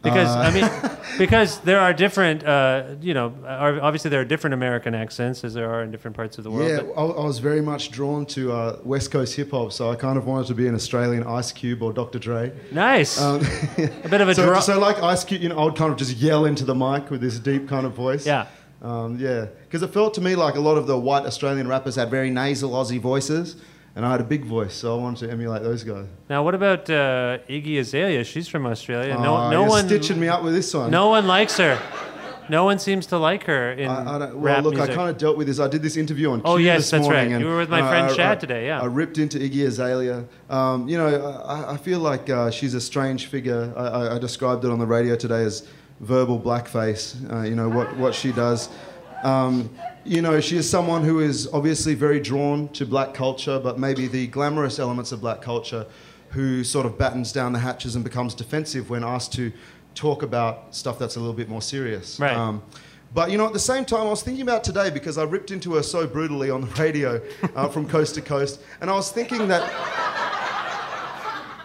Because 0.00 0.28
Uh, 0.28 0.38
I 0.38 0.50
mean, 0.54 0.98
because 1.18 1.58
there 1.62 1.80
are 1.80 1.92
different, 1.92 2.44
uh, 2.46 2.84
you 3.00 3.14
know, 3.14 3.34
obviously 3.48 4.10
there 4.10 4.20
are 4.20 4.24
different 4.24 4.54
American 4.54 4.94
accents 4.94 5.42
as 5.42 5.54
there 5.54 5.68
are 5.68 5.82
in 5.82 5.90
different 5.90 6.16
parts 6.16 6.38
of 6.38 6.44
the 6.44 6.52
world. 6.52 6.68
Yeah, 6.70 6.82
I, 6.96 7.02
I 7.02 7.24
was 7.24 7.40
very 7.40 7.62
much 7.62 7.90
drawn 7.90 8.24
to 8.26 8.52
uh, 8.52 8.78
West 8.84 9.10
Coast 9.10 9.34
hip 9.34 9.50
hop, 9.50 9.72
so 9.72 9.90
I 9.90 9.96
kind 9.96 10.16
of 10.18 10.24
wanted 10.24 10.46
to 10.46 10.54
be 10.54 10.68
an 10.68 10.76
Australian 10.76 11.24
Ice 11.24 11.50
Cube 11.50 11.82
or 11.82 11.92
Dr. 11.92 12.20
Dre. 12.20 12.52
Nice. 12.70 13.20
Um, 13.20 13.40
a 14.04 14.08
bit 14.08 14.20
of 14.20 14.28
a 14.28 14.34
so, 14.36 14.46
draw. 14.46 14.60
so 14.60 14.78
like 14.78 15.02
Ice 15.02 15.24
Cube, 15.24 15.42
you 15.42 15.48
know, 15.48 15.58
I 15.58 15.64
would 15.64 15.74
kind 15.74 15.90
of 15.90 15.98
just 15.98 16.16
yell 16.16 16.44
into 16.44 16.64
the 16.64 16.76
mic 16.76 17.10
with 17.10 17.20
this 17.20 17.40
deep 17.40 17.68
kind 17.68 17.84
of 17.84 17.94
voice. 17.94 18.24
Yeah. 18.24 18.46
Um, 18.82 19.18
yeah, 19.18 19.46
because 19.64 19.82
it 19.82 19.88
felt 19.92 20.14
to 20.14 20.20
me 20.20 20.36
like 20.36 20.54
a 20.54 20.60
lot 20.60 20.76
of 20.76 20.86
the 20.86 20.96
white 20.98 21.24
Australian 21.26 21.66
rappers 21.66 21.96
had 21.96 22.10
very 22.10 22.30
nasal 22.30 22.70
Aussie 22.70 23.00
voices, 23.00 23.56
and 23.96 24.06
I 24.06 24.10
had 24.12 24.20
a 24.20 24.24
big 24.24 24.44
voice, 24.44 24.74
so 24.74 24.96
I 24.98 25.02
wanted 25.02 25.26
to 25.26 25.32
emulate 25.32 25.62
those 25.62 25.82
guys. 25.82 26.06
Now, 26.30 26.44
what 26.44 26.54
about 26.54 26.88
uh, 26.88 27.38
Iggy 27.48 27.80
Azalea? 27.80 28.22
She's 28.22 28.46
from 28.46 28.66
Australia. 28.66 29.14
No, 29.14 29.36
Oh, 29.36 29.50
no 29.50 29.64
one 29.64 29.86
stitching 29.86 30.20
me 30.20 30.28
up 30.28 30.44
with 30.44 30.54
this 30.54 30.72
one. 30.72 30.90
No 30.92 31.08
one 31.08 31.26
likes 31.26 31.56
her. 31.58 31.76
No 32.50 32.64
one 32.64 32.78
seems 32.78 33.04
to 33.08 33.18
like 33.18 33.44
her 33.44 33.72
in 33.72 33.90
I, 33.90 34.14
I 34.14 34.18
don't, 34.20 34.34
well, 34.36 34.54
rap 34.54 34.64
look, 34.64 34.74
music. 34.74 34.92
I 34.92 34.94
kind 34.94 35.10
of 35.10 35.18
dealt 35.18 35.36
with 35.36 35.48
this. 35.48 35.60
I 35.60 35.68
did 35.68 35.82
this 35.82 35.98
interview 35.98 36.30
on 36.30 36.40
Oh, 36.46 36.56
Q 36.56 36.64
yes, 36.64 36.78
this 36.82 36.90
that's 36.92 37.02
morning, 37.02 37.32
right. 37.32 37.40
You 37.42 37.46
were 37.46 37.58
with 37.58 37.68
my 37.68 37.80
friend 37.86 38.06
I- 38.06 38.14
Shad 38.14 38.38
I- 38.38 38.40
today, 38.40 38.66
yeah. 38.66 38.80
I 38.80 38.86
ripped 38.86 39.18
into 39.18 39.38
Iggy 39.38 39.66
Azalea. 39.66 40.24
Um, 40.48 40.88
you 40.88 40.96
know, 40.96 41.08
I, 41.44 41.72
I 41.74 41.76
feel 41.76 41.98
like 41.98 42.30
uh, 42.30 42.50
she's 42.50 42.72
a 42.72 42.80
strange 42.80 43.26
figure. 43.26 43.70
I, 43.76 43.82
I, 43.88 44.14
I 44.14 44.18
described 44.18 44.64
it 44.64 44.70
on 44.70 44.78
the 44.78 44.86
radio 44.86 45.14
today 45.14 45.42
as 45.44 45.68
verbal 46.00 46.38
blackface. 46.38 47.16
Uh, 47.30 47.42
you 47.42 47.54
know 47.54 47.68
what 47.68 47.96
what 47.96 48.14
she 48.14 48.32
does. 48.32 48.68
Um, 49.22 49.70
you 50.04 50.22
know, 50.22 50.40
she 50.40 50.56
is 50.56 50.68
someone 50.68 51.02
who 51.02 51.20
is 51.20 51.48
obviously 51.52 51.94
very 51.94 52.20
drawn 52.20 52.68
to 52.70 52.86
black 52.86 53.14
culture, 53.14 53.58
but 53.58 53.78
maybe 53.78 54.06
the 54.06 54.26
glamorous 54.28 54.78
elements 54.78 55.12
of 55.12 55.20
black 55.20 55.42
culture, 55.42 55.86
who 56.30 56.64
sort 56.64 56.86
of 56.86 56.96
battens 56.96 57.32
down 57.32 57.52
the 57.52 57.58
hatches 57.58 57.94
and 57.94 58.04
becomes 58.04 58.34
defensive 58.34 58.90
when 58.90 59.04
asked 59.04 59.32
to 59.34 59.52
talk 59.94 60.22
about 60.22 60.74
stuff 60.74 60.98
that's 60.98 61.16
a 61.16 61.20
little 61.20 61.34
bit 61.34 61.48
more 61.48 61.62
serious. 61.62 62.20
Right. 62.20 62.36
Um, 62.36 62.62
but 63.12 63.30
you 63.30 63.38
know, 63.38 63.46
at 63.46 63.52
the 63.52 63.58
same 63.58 63.84
time, 63.84 64.06
I 64.06 64.10
was 64.10 64.22
thinking 64.22 64.42
about 64.42 64.64
today 64.64 64.90
because 64.90 65.18
I 65.18 65.24
ripped 65.24 65.50
into 65.50 65.74
her 65.74 65.82
so 65.82 66.06
brutally 66.06 66.50
on 66.50 66.60
the 66.62 66.66
radio 66.80 67.20
uh, 67.54 67.68
from 67.68 67.88
coast 67.88 68.14
to 68.16 68.22
coast, 68.22 68.60
and 68.80 68.90
I 68.90 68.92
was 68.92 69.10
thinking 69.10 69.48
that 69.48 69.64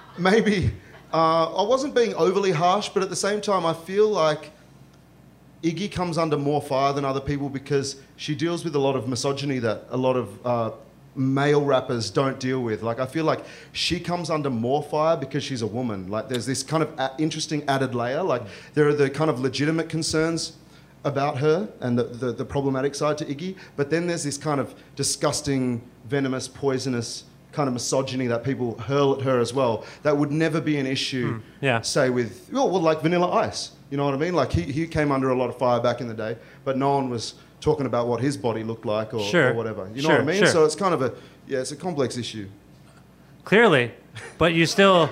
maybe 0.17 0.71
uh, 1.13 1.63
I 1.63 1.67
wasn't 1.67 1.93
being 1.93 2.15
overly 2.15 2.51
harsh, 2.51 2.89
but 2.89 3.03
at 3.03 3.09
the 3.09 3.15
same 3.15 3.39
time, 3.39 3.65
I 3.65 3.73
feel 3.73 4.09
like 4.09 4.51
Iggy 5.61 5.91
comes 5.91 6.17
under 6.17 6.37
more 6.37 6.61
fire 6.61 6.91
than 6.91 7.05
other 7.05 7.21
people 7.21 7.49
because 7.49 7.97
she 8.17 8.33
deals 8.35 8.63
with 8.63 8.75
a 8.75 8.79
lot 8.79 8.95
of 8.95 9.07
misogyny 9.07 9.59
that 9.59 9.85
a 9.91 9.97
lot 9.97 10.15
of 10.15 10.45
uh, 10.45 10.71
male 11.15 11.63
rappers 11.63 12.09
don't 12.09 12.39
deal 12.39 12.61
with. 12.61 12.81
Like, 12.81 12.99
I 12.99 13.05
feel 13.05 13.25
like 13.25 13.45
she 13.71 13.99
comes 13.99 14.31
under 14.31 14.49
more 14.49 14.81
fire 14.81 15.15
because 15.15 15.43
she's 15.43 15.61
a 15.61 15.67
woman. 15.67 16.09
Like, 16.09 16.29
there's 16.29 16.47
this 16.47 16.63
kind 16.63 16.81
of 16.81 16.97
a- 16.99 17.13
interesting 17.19 17.63
added 17.67 17.93
layer. 17.93 18.23
Like, 18.23 18.41
there 18.73 18.87
are 18.87 18.93
the 18.93 19.09
kind 19.09 19.29
of 19.29 19.39
legitimate 19.39 19.89
concerns 19.89 20.53
about 21.05 21.37
her 21.37 21.69
and 21.79 21.97
the, 21.97 22.05
the, 22.05 22.31
the 22.31 22.45
problematic 22.45 22.95
side 22.95 23.17
to 23.19 23.25
Iggy, 23.25 23.55
but 23.75 23.89
then 23.89 24.07
there's 24.07 24.23
this 24.23 24.37
kind 24.37 24.59
of 24.59 24.73
disgusting, 24.95 25.81
venomous, 26.05 26.47
poisonous 26.47 27.25
kind 27.53 27.67
of 27.67 27.73
misogyny 27.73 28.27
that 28.27 28.43
people 28.43 28.77
hurl 28.79 29.13
at 29.15 29.21
her 29.21 29.39
as 29.39 29.53
well. 29.53 29.85
That 30.03 30.17
would 30.17 30.31
never 30.31 30.59
be 30.59 30.77
an 30.77 30.85
issue, 30.87 31.35
hmm, 31.35 31.39
yeah. 31.61 31.81
say, 31.81 32.09
with, 32.09 32.49
well, 32.51 32.69
well, 32.69 32.81
like 32.81 33.01
Vanilla 33.01 33.31
Ice. 33.31 33.71
You 33.89 33.97
know 33.97 34.05
what 34.05 34.13
I 34.15 34.17
mean? 34.17 34.33
Like, 34.33 34.51
he, 34.51 34.63
he 34.63 34.87
came 34.87 35.11
under 35.11 35.29
a 35.29 35.35
lot 35.35 35.49
of 35.49 35.57
fire 35.57 35.79
back 35.79 36.01
in 36.01 36.07
the 36.07 36.13
day, 36.15 36.35
but 36.65 36.77
no 36.77 36.95
one 36.95 37.09
was 37.09 37.35
talking 37.61 37.85
about 37.85 38.07
what 38.07 38.19
his 38.21 38.35
body 38.35 38.63
looked 38.63 38.85
like 38.85 39.13
or, 39.13 39.23
Sure. 39.23 39.51
or 39.51 39.53
whatever. 39.53 39.87
You 39.93 40.01
know 40.01 40.09
Sure, 40.09 40.17
what 40.17 40.21
I 40.21 40.25
mean? 40.25 40.37
sure. 40.39 40.47
So 40.47 40.65
it's 40.65 40.75
kind 40.75 40.93
of 40.93 41.01
a, 41.01 41.13
yeah, 41.47 41.59
it's 41.59 41.71
a 41.71 41.75
complex 41.75 42.17
issue. 42.17 42.47
Clearly, 43.45 43.91
but 44.37 44.53
you 44.53 44.65
still 44.65 45.09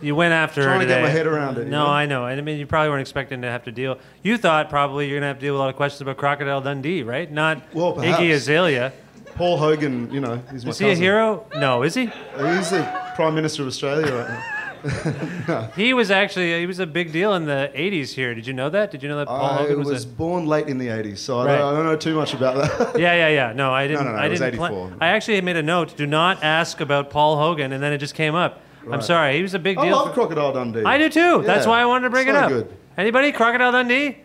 you 0.00 0.14
went 0.14 0.32
after 0.32 0.62
Trying 0.62 0.80
her 0.80 0.86
to 0.86 0.88
get 0.88 1.02
my 1.02 1.08
head 1.08 1.26
around 1.26 1.58
it, 1.58 1.64
you 1.64 1.70
No, 1.70 1.84
know? 1.84 1.90
I 1.90 2.06
know. 2.06 2.26
And 2.26 2.38
I 2.40 2.42
mean, 2.42 2.58
you 2.58 2.66
probably 2.66 2.88
weren't 2.90 3.00
expecting 3.02 3.42
to 3.42 3.50
have 3.50 3.64
to 3.64 3.72
deal. 3.72 3.98
You 4.22 4.36
thought 4.38 4.70
probably 4.70 5.08
you're 5.08 5.18
gonna 5.18 5.26
have 5.28 5.36
to 5.38 5.40
deal 5.46 5.54
with 5.54 5.58
a 5.60 5.62
lot 5.62 5.70
of 5.70 5.76
questions 5.76 6.00
about 6.02 6.16
Crocodile 6.16 6.60
Dundee, 6.60 7.02
right? 7.02 7.30
Not 7.30 7.62
Well, 7.74 7.92
perhaps. 7.92 8.20
Iggy 8.20 8.32
Azalea. 8.32 8.92
Paul 9.34 9.56
Hogan, 9.56 10.12
you 10.12 10.20
know, 10.20 10.42
he's 10.50 10.64
my 10.64 10.70
Is 10.70 10.78
he 10.78 10.90
a 10.90 10.94
hero? 10.94 11.46
No, 11.56 11.82
is 11.82 11.94
he? 11.94 12.06
He's 12.06 12.70
the 12.70 12.82
Prime 13.16 13.34
Minister 13.34 13.62
of 13.62 13.68
Australia 13.68 14.12
right 14.14 14.28
now. 14.28 14.48
He 15.76 15.94
was 15.94 16.10
actually 16.10 16.58
he 16.58 16.66
was 16.66 16.80
a 16.80 16.86
big 16.86 17.12
deal 17.12 17.34
in 17.34 17.44
the 17.46 17.70
'80s 17.72 18.10
here. 18.14 18.34
Did 18.34 18.48
you 18.48 18.52
know 18.52 18.68
that? 18.70 18.90
Did 18.90 19.02
you 19.02 19.08
know 19.08 19.16
that 19.18 19.28
Paul 19.28 19.40
I 19.44 19.56
Hogan 19.58 19.78
was, 19.78 19.88
was, 19.88 20.04
a 20.04 20.08
born 20.08 20.46
late 20.46 20.66
in 20.66 20.76
the 20.78 20.88
80s, 20.88 21.18
so 21.18 21.38
I, 21.38 21.46
Right. 21.46 21.58
don't, 21.58 21.72
I 21.72 21.76
don't 21.76 21.86
know 21.86 21.96
too 21.96 22.16
much 22.16 22.34
about 22.34 22.56
that. 22.56 22.98
Yeah, 22.98 23.14
yeah, 23.14 23.28
yeah. 23.28 23.52
No, 23.52 23.72
I 23.72 23.86
didn't. 23.86 24.04
no, 24.06 24.12
no, 24.12 24.18
I 24.18 24.26
it 24.26 24.30
was 24.30 24.40
didn't. 24.40 24.56
pla- 24.58 24.66
84. 24.66 24.92
I 25.00 25.06
actually 25.08 25.40
made 25.40 25.56
a 25.56 25.62
note: 25.62 25.96
do 25.96 26.04
not 26.06 26.42
ask 26.42 26.80
about 26.80 27.10
Paul 27.10 27.36
Hogan, 27.36 27.72
and 27.72 27.80
then 27.82 27.92
it 27.92 27.98
just 27.98 28.14
came 28.16 28.34
up. 28.34 28.60
I'm 28.90 29.02
sorry. 29.02 29.36
He 29.36 29.42
was 29.42 29.54
a 29.54 29.60
big 29.60 29.76
deal. 29.76 29.86
I 29.86 29.90
love 29.90 30.08
for- 30.08 30.14
Crocodile 30.14 30.52
Dundee. 30.52 30.82
I 30.84 30.98
do 30.98 31.08
too. 31.08 31.42
That's 31.46 31.64
why 31.66 31.80
I 31.80 31.86
wanted 31.86 32.04
to 32.04 32.10
bring 32.10 32.26
so 32.26 32.30
it 32.32 32.36
up. 32.36 32.48
good. 32.48 32.76
Anybody? 32.98 33.30
Crocodile 33.30 33.70
Dundee? 33.70 34.18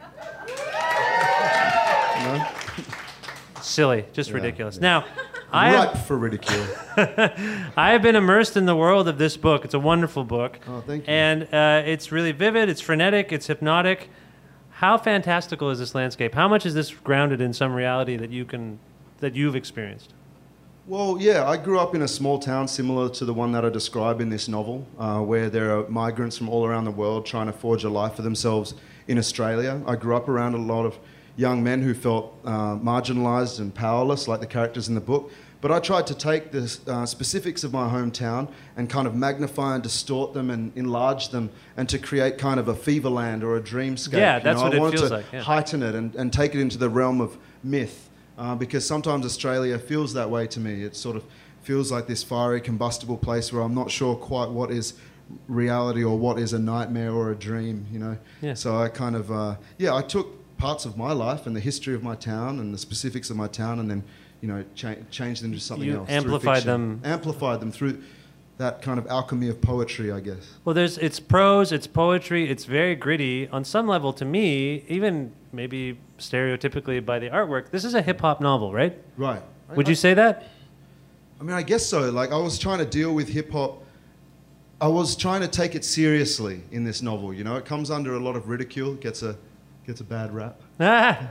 Silly, 3.68 4.06
just 4.14 4.30
Yeah, 4.30 4.36
ridiculous. 4.36 4.80
Now, 4.80 5.06
I 5.52 5.70
have- 5.70 5.94
ripe 5.94 5.98
for 6.06 6.18
ridicule. 6.18 6.66
I 6.98 7.92
have 7.92 8.02
been 8.02 8.16
immersed 8.16 8.58
in 8.58 8.66
the 8.66 8.76
world 8.76 9.08
of 9.08 9.18
this 9.18 9.38
book. 9.38 9.66
It's 9.66 9.74
a 9.74 9.80
wonderful 9.80 10.24
book. 10.24 10.60
Oh, 10.68 10.82
thank 10.86 11.06
you. 11.08 11.14
And 11.14 11.44
uh, 11.54 11.84
it's 11.86 12.12
really 12.12 12.32
vivid, 12.32 12.70
it's 12.70 12.82
frenetic, 12.82 13.32
it's 13.32 13.48
hypnotic. 13.48 14.10
How 14.72 14.98
fantastical 14.98 15.70
is 15.70 15.80
this 15.80 15.96
landscape? 15.96 16.34
How 16.36 16.48
much 16.48 16.66
is 16.66 16.74
this 16.74 16.92
grounded 16.92 17.42
in 17.42 17.52
some 17.54 17.74
reality 17.74 18.16
that 18.18 18.30
you 18.30 18.46
can 18.46 18.80
that 19.20 19.36
you've 19.36 19.56
experienced? 19.56 20.14
Well, 20.86 21.18
yeah, 21.20 21.46
I 21.46 21.58
grew 21.58 21.80
up 21.80 21.96
in 21.96 22.04
a 22.04 22.08
small 22.08 22.40
town 22.40 22.68
similar 22.70 23.10
to 23.10 23.26
the 23.26 23.34
one 23.34 23.52
that 23.52 23.66
I 23.66 23.70
describe 23.70 24.22
in 24.22 24.30
this 24.30 24.48
novel, 24.48 24.88
uh, 24.98 25.20
where 25.20 25.50
there 25.50 25.78
are 25.78 25.90
migrants 25.90 26.38
from 26.38 26.48
all 26.48 26.66
around 26.66 26.86
the 26.86 26.92
world 26.92 27.26
trying 27.26 27.48
to 27.48 27.52
forge 27.54 27.84
a 27.84 27.90
life 27.90 28.14
for 28.16 28.22
themselves 28.22 28.74
in 29.08 29.18
Australia. 29.18 29.82
I 29.86 29.96
grew 29.98 30.16
up 30.16 30.30
around 30.30 30.54
a 30.54 30.60
lot 30.60 30.86
of 30.86 30.98
young 31.38 31.64
men 31.64 31.82
who 31.82 31.94
felt 31.94 32.38
uh, 32.44 32.76
marginalised 32.76 33.60
and 33.60 33.74
powerless, 33.74 34.28
like 34.28 34.42
the 34.42 34.48
characters 34.48 34.90
in 34.90 34.96
the 34.96 35.02
book. 35.02 35.32
But 35.60 35.72
I 35.72 35.80
tried 35.80 36.06
to 36.08 36.14
take 36.14 36.52
the 36.52 36.80
uh, 36.88 37.06
specifics 37.06 37.64
of 37.64 37.74
my 37.74 37.90
hometown 37.90 38.48
and 38.76 38.90
kind 38.90 39.08
of 39.08 39.16
magnify 39.16 39.74
and 39.74 39.82
distort 39.82 40.34
them 40.34 40.52
and 40.52 40.72
enlarge 40.78 41.30
them, 41.30 41.50
and 41.78 41.90
to 41.90 41.98
create 41.98 42.38
kind 42.38 42.60
of 42.60 42.68
a 42.68 42.76
feverland 42.76 43.44
or 43.44 43.56
a 43.58 43.62
dreamscape. 43.62 44.14
Yeah, 44.20 44.38
you 44.38 44.44
that's 44.44 44.58
know? 44.60 44.66
what 44.66 44.74
I 44.74 44.78
it 44.78 44.80
wanted 44.80 44.98
feels 45.00 45.10
to 45.10 45.16
like, 45.16 45.26
yeah. 45.34 45.42
heighten 45.42 45.82
it 45.82 45.96
and, 45.96 46.14
and 46.16 46.32
take 46.32 46.54
it 46.54 46.62
into 46.62 46.78
the 46.78 46.90
realm 46.90 47.22
of 47.22 47.38
myth. 47.64 48.10
Uh, 48.38 48.54
because 48.54 48.86
sometimes 48.86 49.26
Australia 49.26 49.80
feels 49.80 50.14
that 50.14 50.30
way 50.30 50.46
to 50.46 50.60
me. 50.60 50.84
It 50.84 50.96
sort 50.96 51.16
of 51.16 51.24
feels 51.64 51.92
like 51.92 52.06
this 52.06 52.24
fiery, 52.24 52.62
combustible 52.62 53.18
place 53.18 53.52
where 53.52 53.64
I'm 53.64 53.74
not 53.74 53.90
sure 53.90 54.16
quite 54.16 54.50
what 54.50 54.70
is 54.70 54.94
reality 55.48 56.04
or 56.04 56.18
what 56.18 56.38
is 56.38 56.54
a 56.54 56.60
nightmare 56.60 57.12
or 57.12 57.32
a 57.32 57.36
dream, 57.36 57.88
you 57.92 57.98
know? 57.98 58.18
Yeah. 58.42 58.54
So 58.54 58.78
I 58.78 58.90
kind 58.90 59.16
of, 59.16 59.32
uh, 59.32 59.56
yeah, 59.80 59.96
I 59.96 60.04
took 60.04 60.28
parts 60.58 60.86
of 60.86 60.98
my 60.98 61.12
life 61.12 61.46
and 61.46 61.56
the 61.56 61.60
history 61.60 61.94
of 61.94 62.04
my 62.04 62.16
town 62.16 62.60
and 62.60 62.74
the 62.74 62.78
specifics 62.78 63.30
of 63.30 63.38
my 63.38 63.48
town 63.48 63.80
and 63.80 63.90
then, 63.90 64.04
you 64.42 64.48
know, 64.48 64.64
cha- 64.76 64.96
changed 65.12 65.44
them 65.44 65.52
into 65.52 65.64
something 65.64 65.88
You 65.88 65.98
else. 66.00 66.10
amplified 66.10 66.64
them. 66.64 67.02
Amplified 67.04 67.60
them 67.60 67.72
through 67.72 68.02
that 68.58 68.82
kind 68.82 68.98
of 68.98 69.06
alchemy 69.08 69.50
of 69.50 69.62
poetry, 69.62 70.12
I 70.12 70.20
guess. 70.20 70.56
Well, 70.66 70.74
there's 70.74 70.98
it's 70.98 71.20
prose, 71.20 71.72
it's 71.72 71.86
poetry, 71.86 72.50
it's 72.50 72.66
very 72.66 72.96
gritty. 72.96 73.48
On 73.50 73.64
some 73.64 73.88
level, 73.88 74.14
to 74.14 74.26
me, 74.26 74.84
even 74.88 75.32
maybe 75.54 76.00
stereotypically 76.18 77.06
by 77.06 77.20
the 77.20 77.30
artwork, 77.30 77.70
this 77.70 77.86
is 77.86 77.94
a 77.94 78.02
hip 78.02 78.20
hop 78.22 78.42
novel, 78.42 78.74
right? 78.74 78.98
Right. 79.16 79.42
Would 79.76 79.88
you 79.88 79.96
say 79.96 80.14
that? 80.16 80.50
I 81.40 81.44
mean, 81.44 81.54
I 81.56 81.62
guess 81.62 81.86
so. 81.86 82.10
Like, 82.10 82.32
I 82.32 82.38
was 82.38 82.58
trying 82.58 82.80
to 82.80 82.86
deal 82.86 83.14
with 83.14 83.28
hip 83.30 83.52
hop. 83.52 83.84
I 84.82 84.88
was 84.88 85.16
trying 85.16 85.42
to 85.42 85.48
take 85.48 85.76
it 85.76 85.86
seriously 85.86 86.62
in 86.72 86.84
this 86.84 87.02
novel. 87.04 87.32
You 87.34 87.44
know, 87.44 87.58
it 87.58 87.66
comes 87.66 87.92
under 87.92 88.16
a 88.16 88.20
lot 88.20 88.36
of 88.36 88.50
ridicule. 88.50 88.96
Gets 88.96 89.22
a 89.22 89.36
gets 89.88 90.02
a 90.02 90.04
bad 90.04 90.34
rap. 90.34 90.62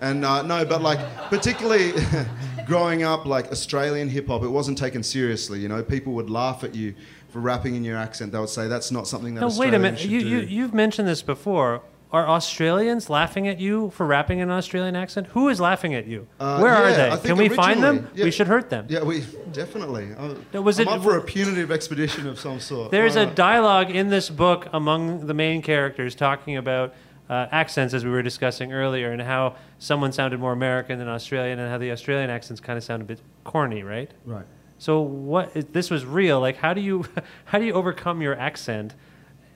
And 0.00 0.24
uh, 0.24 0.42
no, 0.42 0.64
but 0.64 0.82
like 0.82 0.98
particularly 1.30 1.92
growing 2.66 3.04
up, 3.04 3.24
like 3.24 3.52
Australian 3.52 4.08
hip 4.08 4.26
hop, 4.26 4.42
it 4.42 4.48
wasn't 4.48 4.76
taken 4.76 5.04
seriously. 5.04 5.60
You 5.60 5.68
know, 5.68 5.80
people 5.84 6.12
would 6.14 6.28
laugh 6.28 6.64
at 6.64 6.74
you 6.74 6.94
for 7.28 7.38
rapping 7.38 7.76
in 7.76 7.84
your 7.84 7.96
accent. 7.96 8.32
They 8.32 8.38
would 8.40 8.48
say 8.48 8.66
that's 8.66 8.90
not 8.90 9.06
something 9.06 9.36
that. 9.36 9.42
no, 9.42 9.50
wait 9.56 9.74
a 9.74 9.78
minute. 9.78 10.04
You, 10.04 10.18
do. 10.18 10.26
you 10.26 10.38
you've 10.40 10.74
mentioned 10.74 11.06
this 11.06 11.22
before. 11.22 11.82
Are 12.10 12.28
Australians 12.28 13.08
laughing 13.08 13.46
at 13.46 13.60
you 13.60 13.90
for 13.90 14.04
rapping 14.04 14.40
in 14.40 14.50
an 14.50 14.58
Australian 14.58 14.96
accent? 14.96 15.28
Who 15.28 15.48
is 15.48 15.60
laughing 15.60 15.94
at 15.94 16.08
you? 16.08 16.26
Uh, 16.40 16.58
Where 16.58 16.74
are 16.74 16.92
they? 16.92 17.16
Can 17.28 17.36
we 17.36 17.48
find 17.48 17.80
them? 17.80 18.10
yeah. 18.12 18.24
We 18.24 18.32
should 18.32 18.48
hurt 18.48 18.70
them. 18.70 18.86
Yeah, 18.88 19.04
we 19.04 19.24
definitely. 19.52 20.08
No, 20.52 20.62
was 20.62 20.80
I'm 20.80 20.88
it- 20.88 20.92
up 20.94 21.02
for 21.04 21.16
a 21.16 21.22
punitive 21.22 21.70
expedition 21.70 22.26
of 22.26 22.40
some 22.40 22.58
sort. 22.58 22.90
There's 22.90 23.14
Why 23.14 23.22
a 23.22 23.26
dialogue 23.26 23.92
in 23.92 24.08
this 24.08 24.28
book 24.30 24.66
among 24.72 25.28
the 25.28 25.34
main 25.34 25.62
characters 25.62 26.16
talking 26.16 26.56
about 26.56 26.92
uh, 27.32 27.48
accents, 27.50 27.94
as 27.94 28.04
we 28.04 28.10
were 28.10 28.22
discussing 28.22 28.74
earlier, 28.74 29.10
and 29.10 29.22
how 29.22 29.56
someone 29.78 30.12
sounded 30.12 30.38
more 30.38 30.52
American 30.52 30.98
than 30.98 31.08
Australian, 31.08 31.58
and 31.58 31.70
how 31.70 31.78
the 31.78 31.90
Australian 31.90 32.28
accents 32.28 32.60
kind 32.60 32.76
of 32.76 32.84
sound 32.84 33.00
a 33.00 33.06
bit 33.06 33.20
corny, 33.42 33.82
right? 33.82 34.10
Right. 34.26 34.44
So 34.76 35.00
what? 35.00 35.56
If 35.56 35.72
this 35.72 35.90
was 35.90 36.04
real. 36.04 36.40
Like, 36.40 36.58
how 36.58 36.74
do 36.74 36.82
you 36.82 37.06
how 37.46 37.58
do 37.58 37.64
you 37.64 37.72
overcome 37.72 38.20
your 38.20 38.38
accent? 38.38 38.94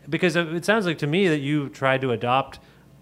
Because 0.08 0.36
it 0.36 0.64
sounds 0.64 0.86
like 0.86 0.96
to 0.98 1.06
me 1.06 1.28
that 1.28 1.40
you 1.40 1.68
tried 1.68 2.00
to 2.00 2.12
adopt 2.12 2.60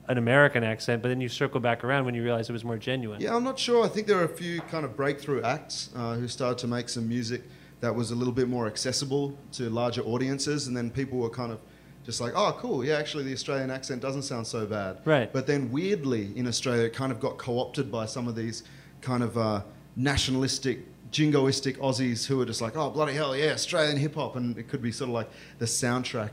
an 0.09 0.18
American 0.18 0.64
accent, 0.64 1.03
but 1.03 1.09
then 1.09 1.20
you 1.20 1.29
circle 1.29 1.61
back 1.61 1.85
around 1.85 2.05
when 2.05 2.16
you 2.16 2.25
realize 2.25 2.51
it 2.51 2.53
was 2.53 2.64
more 2.64 2.77
genuine. 2.77 3.20
Yeah, 3.20 3.37
I'm 3.37 3.45
not 3.45 3.61
sure. 3.61 3.85
I 3.85 3.89
think 3.89 4.09
there 4.09 4.18
are 4.18 4.25
a 4.25 4.37
few 4.37 4.61
kind 4.62 4.85
of 4.85 4.97
breakthrough 4.97 5.43
acts 5.43 5.91
uh, 5.95 6.14
who 6.14 6.27
started 6.27 6.59
to 6.59 6.66
make 6.66 6.89
some 6.89 7.09
music 7.09 7.43
that 7.81 7.95
was 7.95 8.11
a 8.11 8.16
little 8.16 8.33
bit 8.33 8.49
more 8.49 8.66
accessible 8.66 9.39
to 9.53 9.70
larger 9.70 10.03
audiences, 10.03 10.66
and 10.66 10.77
then 10.77 10.91
people 10.91 11.18
were 11.18 11.31
kind 11.31 11.53
of 11.53 11.61
just 12.05 12.20
like, 12.20 12.32
oh, 12.36 12.57
cool, 12.59 12.84
yeah, 12.84 12.96
actually 12.96 13.24
the 13.24 13.32
Australian 13.32 13.70
accent 13.70 14.02
doesn't 14.02 14.22
sound 14.22 14.46
so 14.46 14.66
bad. 14.66 14.98
Right. 15.05 15.32
But 15.32 15.46
then 15.46 15.70
weirdly 15.72 16.30
in 16.36 16.46
Australia, 16.46 16.84
it 16.84 16.92
kind 16.92 17.11
of 17.11 17.18
got 17.20 17.38
co 17.38 17.59
opted 17.59 17.90
by 17.90 18.07
some 18.07 18.28
of 18.28 18.34
these 18.36 18.62
kind 19.00 19.22
of 19.22 19.36
uh, 19.38 19.62
nationalistic, 19.96 20.80
jingoistic 21.11 21.76
Aussies 21.78 22.26
who 22.26 22.36
were 22.36 22.44
just 22.44 22.61
like, 22.61 22.76
oh, 22.76 22.90
bloody 22.90 23.14
hell, 23.14 23.34
yeah, 23.36 23.52
Australian 23.52 23.96
hip 23.96 24.14
hop, 24.16 24.36
and 24.36 24.57
it 24.59 24.68
could 24.68 24.82
be 24.82 24.92
sort 24.92 25.09
of 25.09 25.14
like 25.14 25.30
the 25.59 25.64
soundtrack. 25.66 26.32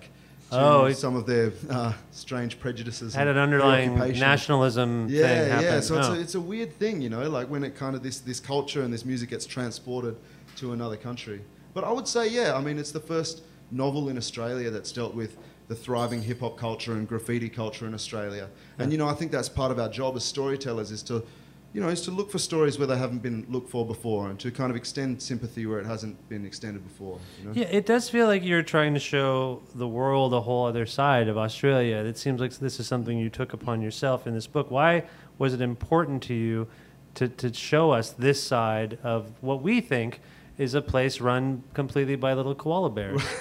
To 0.51 0.59
Oh, 0.59 0.85
it- 0.85 0.95
some 0.95 1.15
of 1.15 1.25
their 1.25 1.53
uh, 1.69 1.93
strange 2.11 2.59
prejudices. 2.59 3.13
Had 3.15 3.29
and 3.29 3.37
an 3.37 3.43
underlying 3.43 3.95
nationalism 3.95 5.07
yeah, 5.09 5.21
thing 5.27 5.49
happen. 5.51 5.65
Yeah, 5.65 5.79
so 5.79 5.97
it's, 5.97 6.07
Oh. 6.09 6.13
a, 6.13 6.19
it's 6.19 6.35
a 6.35 6.41
weird 6.41 6.73
thing, 6.77 7.01
you 7.01 7.09
know, 7.09 7.29
like 7.29 7.49
when 7.49 7.63
it 7.63 7.75
kind 7.75 7.95
of 7.95 8.03
this, 8.03 8.19
this 8.19 8.41
culture 8.41 8.81
and 8.81 8.93
this 8.93 9.05
music 9.05 9.29
gets 9.29 9.45
transported 9.45 10.17
to 10.57 10.73
another 10.73 10.97
country. 10.97 11.39
But 11.73 11.85
I 11.85 11.91
would 11.93 12.05
say, 12.05 12.27
yeah, 12.27 12.53
I 12.53 12.59
mean, 12.59 12.77
it's 12.77 12.91
the 12.91 12.99
first 12.99 13.43
novel 13.71 14.09
in 14.09 14.17
Australia 14.17 14.69
that's 14.69 14.91
dealt 14.91 15.15
with 15.15 15.37
the 15.71 15.75
thriving 15.77 16.21
hip 16.21 16.41
hop 16.41 16.57
culture 16.57 16.91
and 16.91 17.07
graffiti 17.07 17.47
culture 17.47 17.87
in 17.87 17.93
Australia. 17.93 18.49
And, 18.77 18.91
you 18.91 18.97
know, 18.97 19.07
I 19.07 19.13
think 19.13 19.31
that's 19.31 19.47
part 19.47 19.71
of 19.71 19.79
our 19.79 19.87
job 19.87 20.17
as 20.17 20.25
storytellers 20.25 20.91
is 20.91 21.01
to, 21.03 21.23
you 21.71 21.79
know, 21.79 21.87
is 21.87 22.01
to 22.01 22.11
look 22.11 22.29
for 22.29 22.39
stories 22.39 22.77
where 22.77 22.87
they 22.87 22.97
haven't 22.97 23.19
been 23.19 23.45
looked 23.47 23.69
for 23.69 23.85
before 23.85 24.29
and 24.29 24.37
to 24.41 24.51
kind 24.51 24.69
of 24.69 24.75
extend 24.75 25.21
sympathy 25.21 25.65
where 25.65 25.79
it 25.79 25.85
hasn't 25.85 26.27
been 26.27 26.45
extended 26.45 26.85
before, 26.85 27.19
you 27.39 27.45
know? 27.47 27.53
Yeah, 27.55 27.67
it 27.67 27.85
does 27.85 28.09
feel 28.09 28.27
like 28.27 28.43
you're 28.43 28.63
trying 28.63 28.93
to 28.95 28.99
show 28.99 29.61
the 29.73 29.87
world 29.87 30.33
a 30.33 30.41
whole 30.41 30.65
other 30.65 30.85
side 30.85 31.29
of 31.29 31.37
Australia. 31.37 31.99
It 31.99 32.17
seems 32.17 32.41
like 32.41 32.51
this 32.55 32.77
is 32.81 32.85
something 32.85 33.17
you 33.17 33.29
took 33.29 33.53
upon 33.53 33.81
yourself 33.81 34.27
in 34.27 34.33
this 34.33 34.47
book. 34.47 34.69
Why 34.69 35.05
was 35.37 35.53
it 35.53 35.61
important 35.61 36.21
to 36.23 36.33
you 36.33 36.67
to, 37.15 37.29
to 37.29 37.53
show 37.53 37.91
us 37.91 38.09
this 38.09 38.43
side 38.43 38.97
of 39.03 39.31
what 39.39 39.61
we 39.61 39.79
think 39.79 40.19
is 40.57 40.73
a 40.73 40.81
place 40.81 41.21
run 41.21 41.63
completely 41.73 42.17
by 42.17 42.33
little 42.33 42.55
koala 42.55 42.89
bears? 42.89 43.23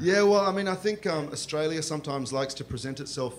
Yeah, 0.00 0.22
well, 0.22 0.40
I 0.40 0.52
mean, 0.52 0.68
I 0.68 0.74
think 0.74 1.06
um, 1.06 1.28
Australia 1.32 1.82
sometimes 1.82 2.32
likes 2.32 2.54
to 2.54 2.64
present 2.64 3.00
itself 3.00 3.34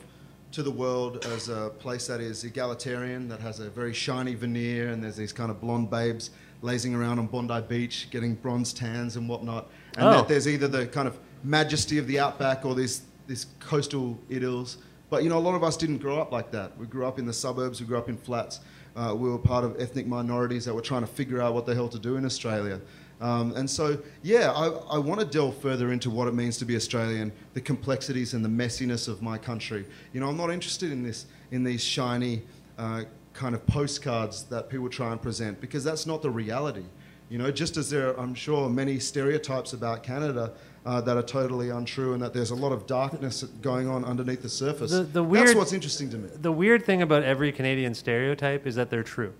to 0.51 0.63
the 0.63 0.71
world 0.71 1.25
as 1.25 1.47
a 1.49 1.71
place 1.79 2.07
that 2.07 2.19
is 2.21 2.43
egalitarian, 2.43 3.27
that 3.29 3.39
has 3.39 3.59
a 3.59 3.69
very 3.69 3.93
shiny 3.93 4.33
veneer, 4.35 4.89
and 4.89 5.03
there's 5.03 5.15
these 5.15 5.33
kind 5.33 5.51
of 5.51 5.61
blonde 5.61 5.89
babes 5.89 6.31
lazing 6.61 6.95
around 6.95 7.19
on 7.19 7.27
Bondi 7.27 7.61
Beach, 7.67 8.07
getting 8.09 8.35
bronze 8.35 8.73
tans 8.73 9.15
and 9.15 9.29
whatnot, 9.29 9.69
and 9.97 10.07
Oh. 10.07 10.11
that 10.13 10.27
there's 10.27 10.47
either 10.47 10.67
the 10.67 10.87
kind 10.87 11.07
of 11.07 11.19
majesty 11.43 11.97
of 11.99 12.07
the 12.07 12.19
outback 12.19 12.65
or 12.65 12.75
these 12.75 13.01
these 13.27 13.45
coastal 13.59 14.17
idylls. 14.31 14.77
But 15.11 15.21
you 15.23 15.29
know, 15.29 15.37
a 15.37 15.39
lot 15.39 15.53
of 15.53 15.63
us 15.63 15.77
didn't 15.77 15.99
grow 15.99 16.19
up 16.19 16.31
like 16.31 16.49
that. 16.51 16.75
We 16.79 16.87
grew 16.87 17.05
up 17.05 17.19
in 17.19 17.25
the 17.27 17.33
suburbs. 17.33 17.79
We 17.79 17.85
grew 17.85 17.97
up 17.99 18.09
in 18.09 18.17
flats. 18.17 18.59
Uh, 18.95 19.13
we 19.15 19.29
were 19.29 19.37
part 19.37 19.63
of 19.63 19.79
ethnic 19.79 20.07
minorities 20.07 20.65
that 20.65 20.73
were 20.73 20.81
trying 20.81 21.01
to 21.01 21.07
figure 21.07 21.39
out 21.39 21.53
what 21.53 21.67
the 21.67 21.75
hell 21.75 21.87
to 21.89 21.99
do 21.99 22.15
in 22.15 22.25
Australia. 22.25 22.81
Um, 23.21 23.53
and 23.55 23.69
so, 23.69 23.97
yeah, 24.23 24.51
I, 24.51 24.67
I 24.95 24.97
want 24.97 25.19
to 25.19 25.25
delve 25.25 25.57
further 25.57 25.91
into 25.91 26.09
what 26.09 26.27
it 26.27 26.33
means 26.33 26.57
to 26.59 26.65
be 26.65 26.75
Australian, 26.75 27.31
the 27.53 27.61
complexities 27.61 28.33
and 28.33 28.45
the 28.45 28.49
messiness 28.49 29.07
of 29.07 29.21
my 29.21 29.37
country. 29.37 29.85
You 30.13 30.21
know, 30.21 30.29
I'm 30.29 30.37
not 30.37 30.51
interested 30.51 30.91
in 30.91 31.03
this, 31.03 31.25
in 31.51 31.63
these 31.63 31.83
shiny 31.83 32.43
uh, 32.77 33.03
kind 33.33 33.55
of 33.55 33.65
postcards 33.67 34.43
that 34.43 34.69
people 34.69 34.89
try 34.89 35.11
and 35.11 35.21
present, 35.21 35.59
because 35.59 35.83
that's 35.83 36.05
not 36.05 36.21
the 36.21 36.29
reality. 36.29 36.85
You 37.29 37.37
know, 37.37 37.51
just 37.51 37.77
as 37.77 37.89
there 37.89 38.09
are, 38.09 38.19
I'm 38.19 38.33
sure, 38.33 38.69
many 38.69 38.99
stereotypes 38.99 39.73
about 39.73 40.01
Canada 40.01 40.53
uh, 40.85 41.01
that 41.01 41.15
are 41.15 41.21
totally 41.21 41.69
untrue, 41.69 42.13
and 42.13 42.23
that 42.23 42.33
there's 42.33 42.51
a 42.51 42.55
lot 42.55 42.71
of 42.71 42.87
darkness 42.87 43.43
going 43.61 43.87
on 43.87 44.03
underneath 44.05 44.41
the 44.41 44.49
surface. 44.49 44.91
The, 44.91 45.03
the 45.03 45.23
weird, 45.23 45.47
that's 45.47 45.55
what's 45.55 45.73
interesting 45.73 46.09
to 46.11 46.17
me. 46.17 46.29
The 46.41 46.51
weird 46.51 46.85
thing 46.85 47.01
about 47.01 47.23
every 47.23 47.51
Canadian 47.51 47.93
stereotype 47.93 48.65
is 48.65 48.75
that 48.75 48.89
they're 48.89 49.03
true. 49.03 49.33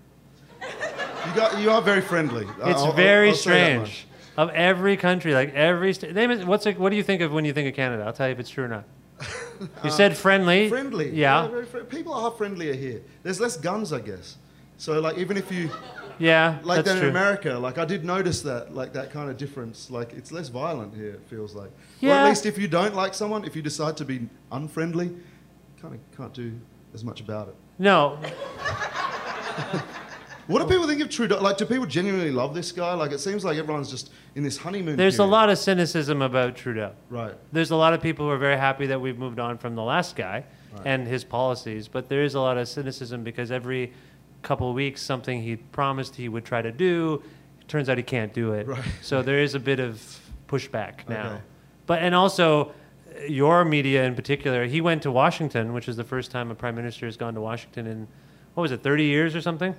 You, 1.30 1.36
got, 1.36 1.60
you 1.60 1.70
are 1.70 1.82
very 1.82 2.00
friendly. 2.00 2.44
It's 2.44 2.60
I'll- 2.62 2.86
I'll- 2.86 2.92
very 2.92 3.28
I'll 3.28 3.32
much. 3.34 3.40
strange. 3.40 4.06
Of 4.36 4.50
every 4.50 4.96
country, 4.96 5.34
like 5.34 5.52
every 5.54 5.92
st- 5.92 6.14
name 6.14 6.30
it, 6.30 6.46
what's 6.46 6.64
it, 6.66 6.78
what 6.78 6.90
do 6.90 6.96
you 6.96 7.02
think 7.02 7.20
of 7.20 7.30
when 7.32 7.44
you 7.44 7.52
think 7.52 7.68
of 7.68 7.74
Canada? 7.74 8.04
I'll 8.04 8.12
tell 8.12 8.28
you 8.28 8.32
if 8.32 8.38
it's 8.40 8.48
true 8.50 8.64
or 8.64 8.68
not. 8.68 8.84
You 9.60 9.68
Uh, 9.84 9.90
said 9.90 10.16
friendly. 10.16 10.70
Friendly. 10.70 11.10
Yeah. 11.10 11.46
very 11.48 11.66
fri- 11.66 11.84
people 11.84 12.14
are 12.14 12.30
friendlier 12.30 12.72
here. 12.72 13.02
There's 13.22 13.38
less 13.40 13.58
guns, 13.58 13.92
I 13.92 14.00
guess. 14.00 14.38
So 14.78 14.98
like 15.00 15.18
even 15.18 15.36
if 15.36 15.52
you 15.52 15.68
Yeah, 16.18 16.58
like 16.62 16.76
that's 16.76 16.88
that 16.88 16.94
in 16.94 17.00
true. 17.00 17.10
America, 17.10 17.50
like 17.58 17.76
I 17.76 17.84
did 17.84 18.02
notice 18.02 18.40
that 18.42 18.74
like 18.74 18.94
that 18.94 19.10
kind 19.12 19.28
of 19.28 19.36
difference. 19.36 19.90
Like 19.90 20.14
it's 20.14 20.32
less 20.32 20.48
violent 20.48 20.94
here. 20.94 21.10
It 21.10 21.22
feels 21.28 21.54
like. 21.54 21.68
Or 21.68 21.72
Yeah. 22.08 22.22
at 22.24 22.28
least 22.30 22.46
if 22.46 22.56
you 22.56 22.68
don't 22.68 22.94
like 22.94 23.12
someone, 23.12 23.44
if 23.44 23.54
you 23.54 23.60
decide 23.60 23.98
to 23.98 24.04
be 24.06 24.28
unfriendly, 24.50 25.10
kind 25.82 25.94
of 25.94 26.00
can't 26.16 26.32
do 26.32 26.52
as 26.94 27.04
much 27.04 27.20
about 27.20 27.48
it. 27.48 27.54
No, 27.78 28.18
What 30.50 30.58
do 30.58 30.64
oh. 30.64 30.68
people 30.68 30.86
think 30.88 31.00
of 31.00 31.08
Trudeau? 31.08 31.40
Like, 31.40 31.58
do 31.58 31.64
people 31.64 31.86
genuinely 31.86 32.32
love 32.32 32.54
this 32.54 32.72
guy? 32.72 32.92
Like, 32.94 33.12
it 33.12 33.20
seems 33.20 33.44
like 33.44 33.56
everyone's 33.56 33.88
just 33.88 34.10
in 34.34 34.42
this 34.42 34.56
honeymoon. 34.56 34.96
there's 34.96 35.20
a 35.20 35.24
lot 35.24 35.48
of 35.48 35.58
cynicism 35.58 36.22
about 36.22 36.56
Trudeau. 36.56 36.92
Right. 37.08 37.34
There's 37.52 37.70
a 37.70 37.76
lot 37.76 37.94
of 37.94 38.02
people 38.02 38.26
who 38.26 38.32
are 38.32 38.38
very 38.38 38.56
happy 38.56 38.86
that 38.86 39.00
we've 39.00 39.18
moved 39.18 39.38
on 39.38 39.58
from 39.58 39.76
the 39.76 39.82
last 39.82 40.16
guy 40.16 40.44
Right. 40.72 40.82
and 40.86 41.06
his 41.06 41.24
policies, 41.24 41.88
but 41.88 42.08
there 42.08 42.22
is 42.22 42.34
a 42.34 42.40
lot 42.40 42.56
of 42.56 42.68
cynicism 42.68 43.24
because 43.24 43.50
every 43.50 43.92
couple 44.42 44.68
of 44.68 44.76
weeks 44.76 45.02
something 45.02 45.42
he 45.42 45.56
promised 45.56 46.14
he 46.14 46.28
would 46.28 46.44
try 46.44 46.62
to 46.62 46.70
do. 46.70 47.22
Turns 47.66 47.88
out 47.88 47.96
he 47.96 48.04
can't 48.04 48.32
do 48.32 48.52
it. 48.52 48.66
Right. 48.66 48.84
So 49.02 49.22
there 49.22 49.40
is 49.40 49.56
a 49.56 49.60
bit 49.60 49.80
of 49.80 50.00
pushback 50.48 51.08
now. 51.08 51.32
Okay. 51.32 51.40
But 51.86 52.02
and 52.02 52.14
also 52.14 52.72
your 53.28 53.64
media 53.64 54.04
in 54.04 54.14
particular, 54.14 54.66
he 54.66 54.80
went 54.80 55.02
to 55.02 55.10
Washington, 55.10 55.72
which 55.72 55.88
is 55.88 55.96
the 55.96 56.04
first 56.04 56.30
time 56.30 56.50
a 56.50 56.54
prime 56.54 56.76
minister 56.76 57.06
has 57.06 57.16
gone 57.16 57.34
to 57.34 57.40
Washington 57.40 57.86
in 57.86 58.08
what 58.54 58.62
was 58.62 58.72
it, 58.72 58.82
30 58.82 59.04
years 59.04 59.34
or 59.34 59.40
something? 59.40 59.74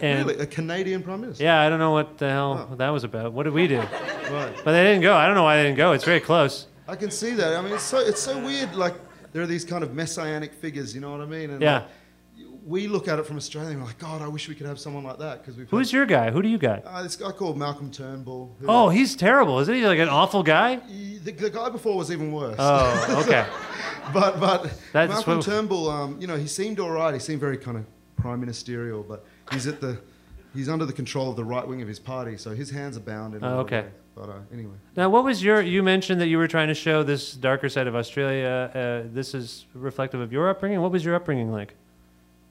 And 0.00 0.26
really, 0.26 0.38
a 0.40 0.46
Canadian 0.46 1.02
prime 1.02 1.22
minister. 1.22 1.42
yeah, 1.44 1.60
I 1.60 1.68
don't 1.70 1.78
know 1.78 1.92
what 1.92 2.18
the 2.18 2.28
hell 2.28 2.74
that 2.76 2.88
was 2.90 3.04
about. 3.04 3.32
What 3.32 3.44
did 3.44 3.52
we 3.54 3.66
do? 3.68 3.82
Right. 4.26 4.52
But 4.64 4.72
they 4.72 4.82
didn't 4.82 5.02
go. 5.02 5.14
I 5.14 5.26
don't 5.26 5.36
know 5.36 5.44
why 5.44 5.56
they 5.58 5.62
didn't 5.62 5.76
go. 5.76 5.92
It's 5.92 6.02
very 6.04 6.18
close. 6.18 6.66
I 6.88 6.96
can 6.96 7.12
see 7.12 7.30
that. 7.34 7.54
I 7.54 7.62
mean, 7.62 7.72
it's 7.72 7.84
so 7.84 7.98
it's 8.00 8.20
so 8.20 8.36
weird. 8.44 8.74
Like 8.74 8.94
there 9.32 9.40
are 9.40 9.46
these 9.46 9.64
kind 9.64 9.84
of 9.84 9.94
messianic 9.94 10.52
figures. 10.52 10.92
You 10.96 11.00
know 11.00 11.12
what 11.12 11.20
I 11.20 11.26
mean? 11.26 11.50
And 11.50 11.62
Yeah. 11.62 11.74
like, 11.74 11.84
we 12.64 12.88
look 12.88 13.06
at 13.06 13.20
it 13.20 13.24
from 13.26 13.36
Australia 13.36 13.70
and 13.70 13.78
we're 13.80 13.86
like, 13.86 13.98
God, 13.98 14.22
I 14.22 14.26
wish 14.26 14.48
we 14.48 14.56
could 14.56 14.66
have 14.66 14.80
someone 14.80 15.04
like 15.04 15.18
that 15.20 15.40
because 15.42 15.56
we've. 15.56 15.70
Who's 15.70 15.92
your 15.92 16.06
guy? 16.06 16.32
Who 16.32 16.42
do 16.42 16.48
you 16.48 16.58
got? 16.58 16.84
Uh, 16.84 17.04
this 17.04 17.14
guy 17.14 17.30
called 17.30 17.56
Malcolm 17.56 17.88
Turnbull. 17.92 18.56
Oh, 18.66 18.88
he's 18.88 19.14
terrible, 19.14 19.60
isn't 19.60 19.72
he? 19.72 19.86
Like 19.86 20.00
an 20.00 20.08
awful 20.08 20.42
guy. 20.42 20.80
The, 21.22 21.30
the 21.30 21.50
guy 21.50 21.68
before 21.70 21.96
was 21.96 22.10
even 22.10 22.32
worse. 22.32 22.56
Oh, 22.58 23.22
okay. 23.24 23.46
but 24.12 24.40
but 24.40 24.72
That's 24.92 25.10
Malcolm 25.12 25.36
what- 25.36 25.44
Turnbull, 25.46 25.88
um, 25.88 26.20
you 26.20 26.26
know, 26.26 26.36
he 26.36 26.48
seemed 26.48 26.80
all 26.80 26.90
right. 26.90 27.14
He 27.14 27.20
seemed 27.20 27.38
very 27.40 27.56
kind 27.58 27.76
of 27.76 27.84
prime 28.16 28.40
ministerial, 28.40 29.04
but 29.04 29.24
he's 29.52 29.66
at 29.66 29.80
the 29.80 29.98
he's 30.54 30.68
under 30.68 30.84
the 30.86 30.92
control 30.92 31.30
of 31.30 31.36
the 31.36 31.44
right 31.44 31.66
wing 31.66 31.82
of 31.82 31.88
his 31.88 31.98
party, 31.98 32.36
so 32.36 32.50
his 32.54 32.70
hands 32.70 32.96
are 32.96 33.00
bound. 33.00 33.34
In 33.34 33.44
Oh, 33.44 33.60
okay. 33.60 33.86
But 34.14 34.30
uh, 34.30 34.32
anyway, 34.52 34.72
Now, 34.96 35.10
what 35.10 35.24
was 35.24 35.42
your? 35.44 35.60
You 35.60 35.82
mentioned 35.82 36.20
that 36.22 36.28
you 36.28 36.38
were 36.38 36.48
trying 36.48 36.68
to 36.68 36.74
show 36.74 37.02
this 37.02 37.32
darker 37.34 37.68
side 37.68 37.86
of 37.86 37.94
Australia. 37.94 38.70
Uh, 38.74 39.08
this 39.12 39.34
is 39.34 39.66
reflective 39.74 40.20
of 40.20 40.32
your 40.32 40.48
upbringing. 40.48 40.80
What 40.80 40.90
was 40.92 41.04
your 41.04 41.14
upbringing 41.14 41.52
like? 41.52 41.74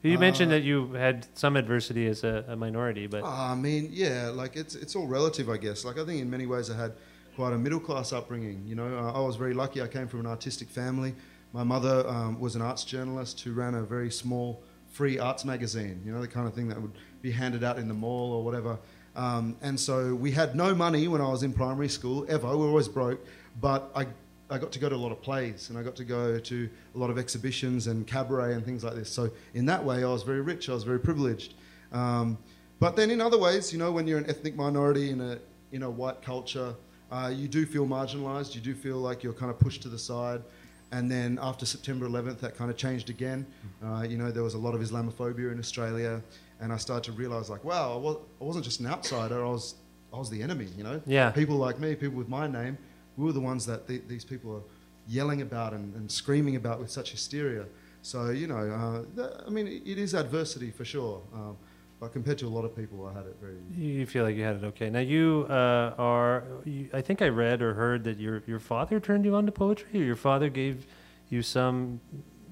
You 0.03 0.19
mentioned 0.19 0.51
Uh, 0.51 0.55
that 0.55 0.61
you 0.63 0.93
had 0.93 1.25
some 1.33 1.55
adversity 1.55 2.05
as 2.05 2.23
a, 2.23 2.45
a 2.47 2.55
minority, 2.55 3.07
but 3.07 3.23
Ah, 3.25 3.53
I 3.53 3.55
mean, 3.55 3.89
yeah, 3.91 4.29
like 4.31 4.55
it's 4.55 4.75
it's 4.75 4.95
all 4.95 5.07
relative, 5.07 5.49
I 5.49 5.57
guess. 5.57 5.83
Like 5.83 5.97
I 5.97 6.05
think 6.05 6.21
in 6.21 6.29
many 6.29 6.45
ways 6.45 6.69
I 6.69 6.75
had 6.77 6.91
quite 7.35 7.53
a 7.53 7.57
middle 7.57 7.79
class 7.79 8.13
upbringing. 8.13 8.63
You 8.67 8.75
know, 8.75 9.11
I 9.15 9.19
was 9.19 9.35
very 9.35 9.55
lucky. 9.55 9.81
I 9.81 9.87
came 9.87 10.07
from 10.07 10.19
an 10.19 10.27
artistic 10.27 10.69
family. 10.69 11.15
My 11.53 11.63
mother 11.63 12.07
um, 12.07 12.39
was 12.39 12.55
an 12.55 12.61
arts 12.61 12.83
journalist 12.83 13.41
who 13.41 13.53
ran 13.53 13.73
a 13.73 13.81
very 13.81 14.11
small 14.11 14.61
free 14.95 15.19
arts 15.19 15.43
magazine. 15.43 16.01
You 16.05 16.13
know, 16.13 16.21
the 16.21 16.27
kind 16.27 16.47
of 16.47 16.53
thing 16.53 16.69
that 16.69 16.81
would 16.81 16.93
be 17.21 17.29
handed 17.29 17.63
out 17.65 17.77
in 17.77 17.89
the 17.89 17.93
mall 17.93 18.31
or 18.31 18.43
whatever. 18.45 18.79
Um, 19.15 19.57
and 19.61 19.77
so 19.77 20.15
we 20.15 20.31
had 20.31 20.55
no 20.55 20.73
money 20.73 21.09
when 21.09 21.19
I 21.19 21.27
was 21.27 21.43
in 21.43 21.51
primary 21.51 21.89
school 21.89 22.25
ever. 22.29 22.47
We 22.49 22.63
were 22.63 22.69
always 22.69 22.87
broke, 22.87 23.19
but 23.61 23.91
I. 23.95 24.07
I 24.47 24.59
got 24.59 24.71
to 24.73 24.77
go 24.77 24.87
to 24.87 24.95
a 24.95 25.03
lot 25.05 25.11
of 25.11 25.23
plays 25.23 25.71
and 25.71 25.79
I 25.79 25.81
got 25.81 25.95
to 25.95 26.03
go 26.03 26.37
to 26.37 26.69
a 26.93 26.97
lot 26.99 27.09
of 27.09 27.17
exhibitions 27.17 27.87
and 27.87 28.05
cabaret 28.05 28.53
and 28.53 28.63
things 28.63 28.83
like 28.83 28.93
this. 28.93 29.09
So, 29.09 29.31
in 29.55 29.65
that 29.65 29.83
way, 29.83 30.03
I 30.03 30.07
was 30.07 30.21
very 30.21 30.41
rich, 30.41 30.69
I 30.69 30.73
was 30.73 30.83
very 30.83 30.99
privileged. 30.99 31.55
Um, 31.91 32.37
but 32.79 32.95
then 32.95 33.09
in 33.09 33.21
other 33.21 33.39
ways, 33.39 33.73
you 33.73 33.79
know, 33.79 33.91
when 33.91 34.05
you're 34.05 34.19
an 34.19 34.29
ethnic 34.29 34.55
minority 34.55 35.09
in 35.09 35.19
a 35.19 35.39
in 35.71 35.81
a 35.81 35.89
white 35.89 36.21
culture, 36.21 36.75
uh, 37.11 37.33
you 37.35 37.47
do 37.47 37.65
feel 37.65 37.87
marginalised. 37.87 38.53
You 38.53 38.61
do 38.61 38.75
feel 38.75 38.97
like 38.97 39.23
you're 39.23 39.33
kind 39.33 39.49
of 39.49 39.57
pushed 39.57 39.81
to 39.81 39.89
the 39.89 39.97
side. 39.97 40.43
And 40.91 41.09
then 41.11 41.39
after 41.41 41.65
September 41.65 42.07
11th, 42.07 42.39
that 42.39 42.55
kind 42.55 42.69
of 42.69 42.77
changed 42.77 43.09
again. 43.09 43.45
Uh, 43.83 44.03
you 44.03 44.17
know, 44.17 44.31
there 44.31 44.43
was 44.43 44.53
a 44.53 44.57
lot 44.57 44.75
of 44.75 44.81
Islamophobia 44.81 45.51
in 45.51 45.59
Australia, 45.59 46.21
and 46.61 46.71
I 46.71 46.77
started 46.77 47.03
to 47.05 47.11
realise, 47.11 47.49
like, 47.49 47.63
wow, 47.63 47.93
I, 47.93 47.97
was, 47.97 48.17
I 48.39 48.43
wasn't 48.43 48.65
just 48.65 48.79
an 48.79 48.87
outsider. 48.87 49.43
I 49.45 49.49
was 49.49 49.75
I 50.13 50.17
was 50.17 50.29
the 50.29 50.41
enemy. 50.41 50.67
You 50.77 50.83
know, 50.83 51.01
Yeah. 51.05 51.31
People 51.31 51.57
like 51.57 51.79
me, 51.79 51.95
people 51.95 52.17
with 52.17 52.29
my 52.29 52.47
name, 52.47 52.77
we 53.17 53.25
were 53.25 53.33
the 53.33 53.41
ones 53.41 53.65
that 53.65 53.87
the, 53.87 54.01
these 54.07 54.23
people 54.23 54.55
are 54.55 54.63
yelling 55.07 55.41
about 55.41 55.73
and, 55.73 55.93
and 55.95 56.09
screaming 56.09 56.55
about 56.55 56.79
with 56.79 56.89
such 56.89 57.11
hysteria. 57.11 57.65
So 58.01 58.29
you 58.29 58.47
know, 58.47 58.57
uh, 58.57 59.03
that, 59.15 59.43
I 59.45 59.49
mean, 59.49 59.67
it, 59.67 59.81
it 59.85 59.97
is 59.97 60.13
adversity 60.13 60.71
for 60.71 60.85
sure. 60.85 61.21
Um, 61.33 61.57
but 62.05 62.13
compared 62.13 62.37
to 62.37 62.45
a 62.45 62.53
lot 62.57 62.65
of 62.65 62.75
people, 62.75 63.07
I 63.07 63.17
had 63.17 63.25
it 63.25 63.35
very. 63.41 63.55
you 63.75 64.05
feel 64.05 64.23
like 64.25 64.35
you 64.35 64.43
had 64.43 64.57
it 64.57 64.63
okay. 64.63 64.91
Now 64.91 64.99
you 64.99 65.47
uh, 65.49 65.95
are. 65.97 66.43
You, 66.63 66.87
I 66.93 67.01
think 67.01 67.23
I 67.23 67.29
read 67.29 67.63
or 67.63 67.73
heard 67.73 68.03
that 68.03 68.19
your 68.19 68.43
your 68.45 68.59
father 68.59 68.99
turned 68.99 69.25
you 69.25 69.33
on 69.33 69.47
to 69.47 69.51
poetry, 69.51 69.99
or 69.99 70.03
your 70.03 70.15
father 70.15 70.47
gave 70.47 70.85
you 71.29 71.41
some 71.41 71.99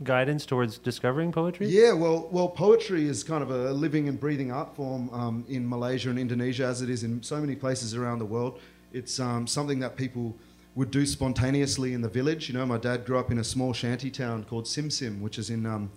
guidance 0.03 0.47
towards 0.47 0.79
discovering 0.79 1.31
poetry. 1.31 1.67
Yeah, 1.67 1.93
well, 1.93 2.27
well, 2.31 2.47
poetry 2.47 3.07
is 3.07 3.23
kind 3.23 3.43
of 3.43 3.51
a 3.51 3.71
living 3.73 4.09
and 4.09 4.19
breathing 4.19 4.51
art 4.51 4.75
form 4.75 5.11
um, 5.11 5.45
in 5.47 5.69
Malaysia 5.69 6.09
and 6.09 6.17
Indonesia, 6.17 6.65
as 6.65 6.81
it 6.81 6.89
is 6.89 7.03
in 7.03 7.21
so 7.21 7.39
many 7.39 7.55
places 7.55 7.93
around 7.93 8.17
the 8.17 8.25
world. 8.25 8.59
It's 8.91 9.19
um, 9.19 9.45
something 9.45 9.79
that 9.81 9.95
people 9.95 10.35
would 10.73 10.89
do 10.89 11.05
spontaneously 11.05 11.93
in 11.93 12.01
the 12.01 12.09
village. 12.09 12.49
You 12.49 12.55
know, 12.55 12.65
my 12.65 12.79
dad 12.79 13.05
grew 13.05 13.19
up 13.19 13.29
in 13.29 13.37
a 13.37 13.43
small 13.43 13.71
shanty 13.71 14.09
town 14.09 14.45
called 14.45 14.67
Sim 14.67 14.89
Sim, 14.89 15.21
which 15.21 15.37
is 15.37 15.51
in 15.51 15.67
um, 15.67 15.91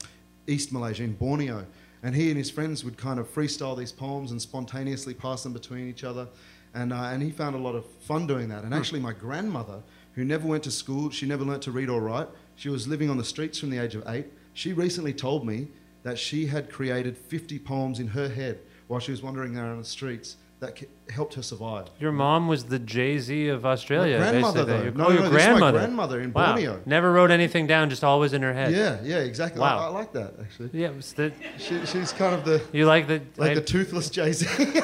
East 0.46 0.74
Malaysia, 0.74 1.04
in 1.04 1.14
Borneo. 1.14 1.64
And 2.02 2.14
he 2.14 2.28
and 2.28 2.38
his 2.38 2.50
friends 2.50 2.84
would 2.84 2.96
kind 2.96 3.18
of 3.18 3.32
freestyle 3.32 3.76
these 3.76 3.92
poems 3.92 4.30
and 4.30 4.40
spontaneously 4.40 5.14
pass 5.14 5.42
them 5.42 5.52
between 5.52 5.88
each 5.88 6.04
other. 6.04 6.28
And, 6.74 6.92
uh, 6.92 7.04
and 7.04 7.22
he 7.22 7.30
found 7.30 7.54
a 7.56 7.58
lot 7.58 7.74
of 7.74 7.86
fun 8.00 8.26
doing 8.26 8.48
that. 8.50 8.64
And 8.64 8.74
actually, 8.74 9.00
my 9.00 9.12
grandmother, 9.12 9.82
who 10.14 10.24
never 10.24 10.46
went 10.46 10.64
to 10.64 10.70
school, 10.70 11.10
she 11.10 11.26
never 11.26 11.44
learnt 11.44 11.62
to 11.62 11.70
read 11.70 11.88
or 11.88 12.00
write, 12.00 12.28
she 12.54 12.68
was 12.68 12.86
living 12.86 13.10
on 13.10 13.16
the 13.16 13.24
streets 13.24 13.58
from 13.58 13.70
the 13.70 13.78
age 13.78 13.94
of 13.94 14.04
eight. 14.08 14.26
She 14.52 14.72
recently 14.72 15.12
told 15.12 15.46
me 15.46 15.68
that 16.02 16.18
she 16.18 16.46
had 16.46 16.70
created 16.70 17.16
50 17.16 17.58
poems 17.60 17.98
in 17.98 18.08
her 18.08 18.28
head 18.28 18.60
while 18.86 19.00
she 19.00 19.10
was 19.10 19.22
wandering 19.22 19.56
around 19.56 19.78
the 19.78 19.84
streets 19.84 20.36
that 20.60 20.78
helped 21.10 21.34
her 21.34 21.42
survive. 21.42 21.86
Your 22.00 22.12
mom 22.12 22.48
was 22.48 22.64
the 22.64 22.78
Jay 22.78 23.18
Z 23.18 23.48
of 23.48 23.66
Australia. 23.66 24.18
My 24.18 24.30
grandmother, 24.30 24.64
basically. 24.64 24.78
though. 24.78 24.84
Your- 24.84 24.92
No, 24.94 25.04
oh, 25.06 25.10
your 25.10 25.20
no, 25.20 25.26
is 25.26 25.32
my 25.32 25.36
grandmother. 25.38 25.78
grandmother 25.78 26.20
in 26.22 26.32
wow. 26.32 26.46
Borneo. 26.54 26.82
Never 26.86 27.12
wrote 27.12 27.30
anything 27.30 27.66
down, 27.66 27.90
just 27.90 28.02
always 28.02 28.32
in 28.32 28.40
her 28.42 28.54
head. 28.54 28.72
Yeah, 28.72 28.98
yeah, 29.02 29.18
exactly. 29.18 29.60
Wow. 29.60 29.78
I, 29.78 29.84
I 29.84 29.88
like 29.88 30.12
that 30.14 30.34
actually. 30.40 30.70
Yeah, 30.72 30.92
the, 31.16 31.32
she, 31.58 31.84
she's 31.84 32.12
kind 32.12 32.34
of 32.34 32.44
the 32.46 32.62
you 32.72 32.86
like 32.86 33.06
the 33.06 33.20
like 33.36 33.50
I- 33.50 33.54
the 33.54 33.60
toothless 33.60 34.08
Jay 34.08 34.32
Z. 34.32 34.46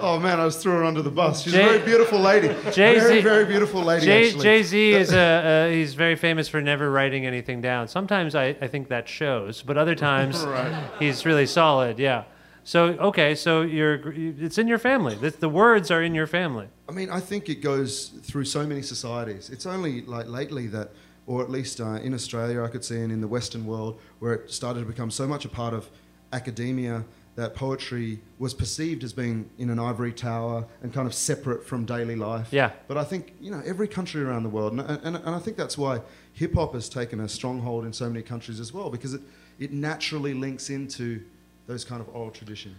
oh 0.00 0.18
man, 0.22 0.40
I 0.40 0.46
just 0.46 0.62
threw 0.62 0.72
her 0.72 0.84
under 0.84 1.02
the 1.02 1.10
bus. 1.10 1.42
She's 1.42 1.52
Jay- 1.52 1.62
a 1.64 1.68
very 1.68 1.84
beautiful 1.84 2.18
lady. 2.18 2.48
Jay-Z 2.72 3.00
very, 3.00 3.20
very 3.20 3.44
beautiful 3.44 3.82
lady. 3.82 4.06
Jay, 4.06 4.32
Jay 4.32 4.62
Z 4.62 4.92
is 4.92 5.12
a 5.12 5.18
uh, 5.18 5.68
he's 5.68 5.94
very 5.94 6.16
famous 6.16 6.48
for 6.48 6.60
never 6.60 6.90
writing 6.90 7.26
anything 7.26 7.60
down. 7.60 7.88
Sometimes 7.88 8.34
I, 8.34 8.56
I 8.60 8.68
think 8.68 8.88
that 8.88 9.08
shows, 9.08 9.62
but 9.62 9.76
other 9.76 9.94
times 9.94 10.44
Right. 10.46 10.90
he's 10.98 11.26
really 11.26 11.46
solid. 11.46 11.98
Yeah. 11.98 12.24
So 12.66 12.86
okay, 12.98 13.36
so 13.36 13.62
you're 13.62 14.12
it's 14.12 14.58
in 14.58 14.66
your 14.66 14.78
family. 14.78 15.14
The, 15.14 15.30
the 15.30 15.48
words 15.48 15.92
are 15.92 16.02
in 16.02 16.16
your 16.16 16.26
family. 16.26 16.66
I 16.88 16.92
mean, 16.92 17.10
I 17.10 17.20
think 17.20 17.48
it 17.48 17.62
goes 17.62 18.08
through 18.24 18.44
so 18.44 18.66
many 18.66 18.82
societies. 18.82 19.50
It's 19.50 19.66
only 19.66 20.02
like 20.02 20.26
lately 20.26 20.66
that, 20.68 20.90
or 21.28 21.42
at 21.42 21.48
least 21.48 21.80
uh, 21.80 22.00
in 22.02 22.12
Australia, 22.12 22.64
I 22.64 22.68
could 22.68 22.84
see, 22.84 22.96
and 22.96 23.12
in 23.12 23.20
the 23.20 23.28
Western 23.28 23.66
world, 23.66 24.00
where 24.18 24.34
it 24.34 24.50
started 24.50 24.80
to 24.80 24.86
become 24.86 25.12
so 25.12 25.28
much 25.28 25.44
a 25.44 25.48
part 25.48 25.74
of 25.74 25.88
academia 26.32 27.04
that 27.36 27.54
poetry 27.54 28.18
was 28.40 28.52
perceived 28.52 29.04
as 29.04 29.12
being 29.12 29.48
in 29.58 29.70
an 29.70 29.78
ivory 29.78 30.12
tower 30.12 30.66
and 30.82 30.92
kind 30.92 31.06
of 31.06 31.14
separate 31.14 31.64
from 31.64 31.84
daily 31.84 32.16
life. 32.16 32.48
Yeah. 32.50 32.72
But 32.88 32.96
I 32.96 33.04
think 33.04 33.34
you 33.40 33.52
know 33.52 33.62
every 33.64 33.86
country 33.86 34.24
around 34.24 34.42
the 34.42 34.48
world, 34.48 34.72
and, 34.72 34.80
and, 34.80 35.14
and 35.14 35.28
I 35.28 35.38
think 35.38 35.56
that's 35.56 35.78
why 35.78 36.00
hip 36.32 36.54
hop 36.54 36.74
has 36.74 36.88
taken 36.88 37.20
a 37.20 37.28
stronghold 37.28 37.84
in 37.84 37.92
so 37.92 38.08
many 38.08 38.22
countries 38.22 38.58
as 38.58 38.72
well, 38.72 38.90
because 38.90 39.14
it, 39.14 39.20
it 39.60 39.72
naturally 39.72 40.34
links 40.34 40.68
into 40.68 41.22
those 41.66 41.84
kind 41.84 42.00
of 42.00 42.08
oral 42.14 42.30
traditions. 42.30 42.76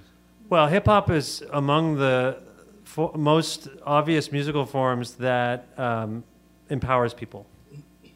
Well, 0.50 0.68
hip 0.68 0.86
hop 0.86 1.10
is 1.10 1.44
among 1.52 1.98
the 1.98 2.38
fo- 2.84 3.12
most 3.16 3.68
obvious 3.86 4.32
musical 4.32 4.66
forms 4.66 5.16
that 5.16 5.68
um, 5.78 6.24
empowers 6.70 7.14
people. 7.14 7.46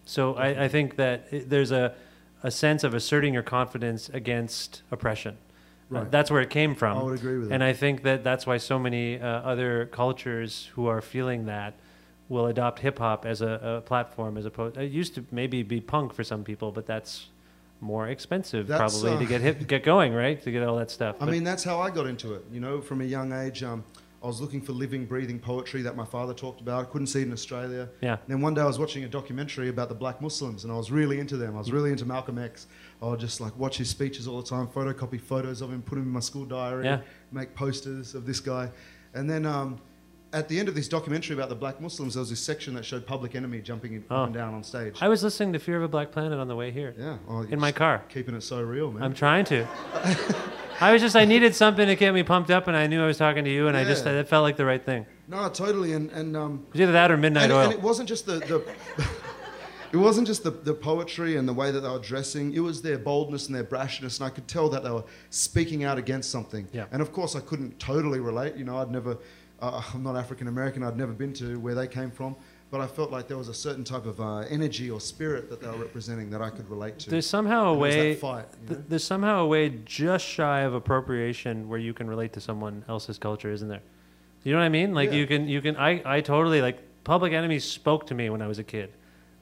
So 0.05 0.35
I, 0.35 0.63
I 0.65 0.67
think 0.67 0.95
that 0.95 1.27
it, 1.31 1.49
there's 1.49 1.71
a, 1.71 1.93
a 2.43 2.51
sense 2.51 2.83
of 2.83 2.93
asserting 2.93 3.33
your 3.33 3.43
confidence 3.43 4.09
against 4.09 4.83
oppression. 4.91 5.35
Uh, 5.35 5.37
Right. 5.93 6.09
that's 6.11 6.31
where 6.31 6.39
it 6.41 6.49
came 6.49 6.73
from. 6.73 6.97
I 6.99 7.03
would 7.03 7.19
agree 7.19 7.37
with 7.37 7.49
that. 7.49 7.55
And. 7.55 7.63
I 7.63 7.73
think 7.73 8.03
that 8.03 8.23
that's 8.23 8.47
why 8.47 8.55
so 8.55 8.79
many 8.79 9.19
uh, 9.19 9.27
other 9.27 9.87
cultures 9.87 10.69
who 10.75 10.87
are 10.87 11.01
feeling 11.01 11.47
that 11.47 11.73
will 12.29 12.45
adopt 12.47 12.79
hip 12.79 12.97
hop 12.99 13.25
as 13.25 13.41
a, 13.41 13.79
a 13.79 13.81
platform 13.81 14.37
as 14.37 14.45
opposed. 14.45 14.77
It 14.77 14.89
used 14.89 15.15
to 15.15 15.25
maybe 15.31 15.63
be 15.63 15.81
punk 15.81 16.13
for 16.13 16.23
some 16.23 16.45
people, 16.45 16.71
but 16.71 16.85
that's 16.85 17.27
more 17.81 18.07
expensive 18.07 18.67
That's, 18.67 19.01
probably 19.01 19.17
to 19.19 19.25
uh, 19.25 19.27
get 19.27 19.41
hip, 19.41 19.67
get 19.67 19.83
going, 19.83 20.13
right? 20.13 20.41
To 20.41 20.51
get 20.51 20.63
all 20.63 20.77
that 20.77 20.91
stuff. 20.91 21.15
I 21.19 21.25
But- 21.25 21.31
mean, 21.31 21.43
that's 21.43 21.63
how 21.63 21.79
I 21.79 21.89
got 21.89 22.05
into 22.07 22.33
it. 22.35 22.45
You 22.51 22.59
know, 22.59 22.79
from 22.79 23.01
a 23.01 23.05
young 23.05 23.33
age, 23.33 23.63
um, 23.63 23.83
I 24.23 24.27
was 24.27 24.39
looking 24.39 24.61
for 24.61 24.71
living, 24.71 25.05
breathing 25.07 25.39
poetry 25.39 25.81
that 25.81 25.95
my 25.95 26.05
father 26.05 26.35
talked 26.35 26.61
about. 26.61 26.79
I 26.81 26.83
couldn't 26.91 27.07
see 27.07 27.21
it 27.21 27.25
in 27.27 27.33
Australia. 27.33 27.89
Yeah. 28.01 28.17
Then 28.27 28.39
one 28.39 28.53
day 28.53 28.61
I 28.61 28.65
was 28.67 28.77
watching 28.77 29.03
a 29.03 29.07
documentary 29.07 29.69
about 29.69 29.89
the 29.89 29.95
black 29.95 30.21
Muslims, 30.21 30.63
and 30.63 30.71
I 30.71 30.77
was 30.77 30.91
really 30.91 31.19
into 31.19 31.37
them. 31.37 31.55
I 31.55 31.57
was 31.57 31.71
really 31.71 31.89
into 31.89 32.05
Malcolm 32.05 32.37
X. 32.37 32.67
I 33.01 33.07
would 33.07 33.19
just 33.19 33.41
like 33.41 33.57
watch 33.57 33.77
his 33.77 33.89
speeches 33.89 34.27
all 34.27 34.39
the 34.39 34.47
time, 34.47 34.67
photocopy 34.67 35.19
photos 35.19 35.61
of 35.61 35.71
him, 35.71 35.81
put 35.81 35.95
them 35.95 36.03
in 36.03 36.11
my 36.11 36.19
school 36.19 36.45
diary, 36.45 36.85
Yeah. 36.85 36.99
make 37.31 37.55
posters 37.55 38.13
of 38.13 38.27
this 38.27 38.39
guy. 38.39 38.69
And 39.15 39.27
then 39.27 39.43
um, 39.47 39.79
at 40.33 40.47
the 40.47 40.59
end 40.59 40.69
of 40.69 40.75
this 40.75 40.87
documentary 40.87 41.35
about 41.35 41.49
the 41.49 41.55
black 41.55 41.81
Muslims, 41.81 42.13
there 42.13 42.21
was 42.21 42.29
this 42.29 42.39
section 42.39 42.73
that 42.75 42.85
showed 42.85 43.05
Public 43.05 43.35
Enemy 43.35 43.61
jumping 43.61 43.93
in, 43.93 44.03
Oh. 44.09 44.15
up 44.21 44.25
and 44.27 44.33
down 44.33 44.53
on 44.53 44.63
stage. 44.63 44.97
I 45.01 45.07
was 45.09 45.23
listening 45.23 45.53
to 45.53 45.59
Fear 45.59 45.77
of 45.77 45.83
a 45.83 45.87
Black 45.87 46.11
Planet 46.11 46.39
on 46.39 46.47
the 46.47 46.55
way 46.55 46.71
here. 46.71 46.93
Yeah, 46.97 47.17
well, 47.27 47.41
in 47.41 47.59
my 47.59 47.71
car. 47.71 48.03
Keeping 48.09 48.35
it 48.35 48.41
so 48.43 48.61
real, 48.61 48.91
man. 48.91 49.03
I'm 49.03 49.13
trying 49.13 49.45
to. 49.45 49.67
I 50.79 50.91
was 50.93 51.01
just 51.01 51.15
I 51.15 51.25
needed 51.25 51.53
something 51.55 51.85
to 51.85 51.95
get 51.95 52.13
me 52.13 52.23
pumped 52.23 52.49
up, 52.49 52.67
and 52.67 52.75
I 52.75 52.87
knew 52.87 53.03
I 53.03 53.07
was 53.07 53.17
talking 53.17 53.43
to 53.43 53.51
you, 53.51 53.67
and 53.67 53.77
I 53.77 53.83
just 53.83 54.05
Yeah. 54.05 54.13
it 54.13 54.27
felt 54.27 54.43
like 54.43 54.57
the 54.57 54.65
right 54.65 54.83
thing. 54.83 55.05
No, 55.27 55.47
totally. 55.49 55.93
And, 55.93 56.09
and 56.11 56.35
um, 56.35 56.65
It 56.69 56.73
was 56.73 56.81
either 56.81 56.91
that 56.93 57.11
or 57.11 57.17
Midnight 57.17 57.43
and, 57.45 57.53
Oil. 57.53 57.59
and 57.65 57.73
it 57.73 57.81
wasn't 57.81 58.09
just 58.09 58.25
the, 58.25 58.39
the 58.39 58.63
it 59.93 59.97
wasn't 59.97 60.25
just 60.27 60.43
the, 60.43 60.49
the 60.51 60.73
poetry 60.73 61.35
and 61.37 61.47
the 61.47 61.53
way 61.53 61.69
that 61.71 61.81
they 61.81 61.89
were 61.89 61.99
dressing, 61.99 62.53
it 62.53 62.61
was 62.61 62.81
their 62.81 62.97
boldness 62.97 63.45
and 63.47 63.55
their 63.55 63.63
brashness, 63.63 64.19
and 64.19 64.25
I 64.25 64.29
could 64.29 64.47
tell 64.47 64.69
that 64.69 64.83
they 64.83 64.89
were 64.89 65.03
speaking 65.29 65.83
out 65.83 65.97
against 65.97 66.31
something. 66.31 66.67
Yeah. 66.73 66.85
And 66.91 67.01
of 67.01 67.11
course, 67.11 67.35
I 67.35 67.41
couldn't 67.41 67.77
totally 67.79 68.19
relate. 68.19 68.55
You 68.55 68.63
know, 68.65 68.77
I'd 68.77 68.89
never, 68.91 69.17
uh, 69.61 69.81
I'm 69.93 70.03
not 70.03 70.15
African 70.15 70.47
American, 70.47 70.83
I'd 70.83 70.97
never 70.97 71.13
been 71.13 71.33
to 71.33 71.59
where 71.59 71.75
they 71.75 71.87
came 71.87 72.11
from, 72.11 72.35
but 72.71 72.81
I 72.81 72.87
felt 72.87 73.11
like 73.11 73.27
there 73.27 73.37
was 73.37 73.47
a 73.49 73.53
certain 73.53 73.83
type 73.83 74.05
of 74.05 74.19
uh, 74.21 74.39
energy 74.49 74.89
or 74.89 74.99
spirit 74.99 75.49
that 75.49 75.61
they 75.61 75.67
were 75.67 75.77
representing 75.77 76.29
that 76.31 76.41
I 76.41 76.49
could 76.49 76.69
relate 76.69 76.99
to. 76.99 77.09
There's 77.09 77.27
somehow 77.27 77.67
a 77.67 77.71
And 77.73 77.81
way. 77.81 78.15
fight, 78.15 78.45
you 78.63 78.67
th- 78.69 78.79
know? 78.79 78.85
there's 78.89 79.03
somehow 79.03 79.43
a 79.43 79.47
way 79.47 79.69
just 79.85 80.25
shy 80.25 80.61
of 80.61 80.73
appropriation 80.73 81.67
where 81.69 81.79
you 81.79 81.93
can 81.93 82.07
relate 82.07 82.33
to 82.33 82.41
someone 82.41 82.83
else's 82.89 83.17
culture, 83.17 83.51
isn't 83.51 83.67
there? 83.67 83.81
You 84.43 84.53
know 84.53 84.59
what 84.59 84.65
I 84.65 84.69
mean? 84.69 84.93
Like 84.93 85.11
Yeah. 85.11 85.17
you 85.17 85.27
can, 85.27 85.47
you 85.47 85.61
can. 85.61 85.75
I, 85.77 86.01
I 86.05 86.21
totally 86.21 86.61
like. 86.61 86.79
Public 87.03 87.33
Enemy 87.33 87.57
spoke 87.59 88.05
to 88.07 88.13
me 88.15 88.29
when 88.29 88.41
I 88.43 88.47
was 88.47 88.59
a 88.59 88.63
kid. 88.63 88.93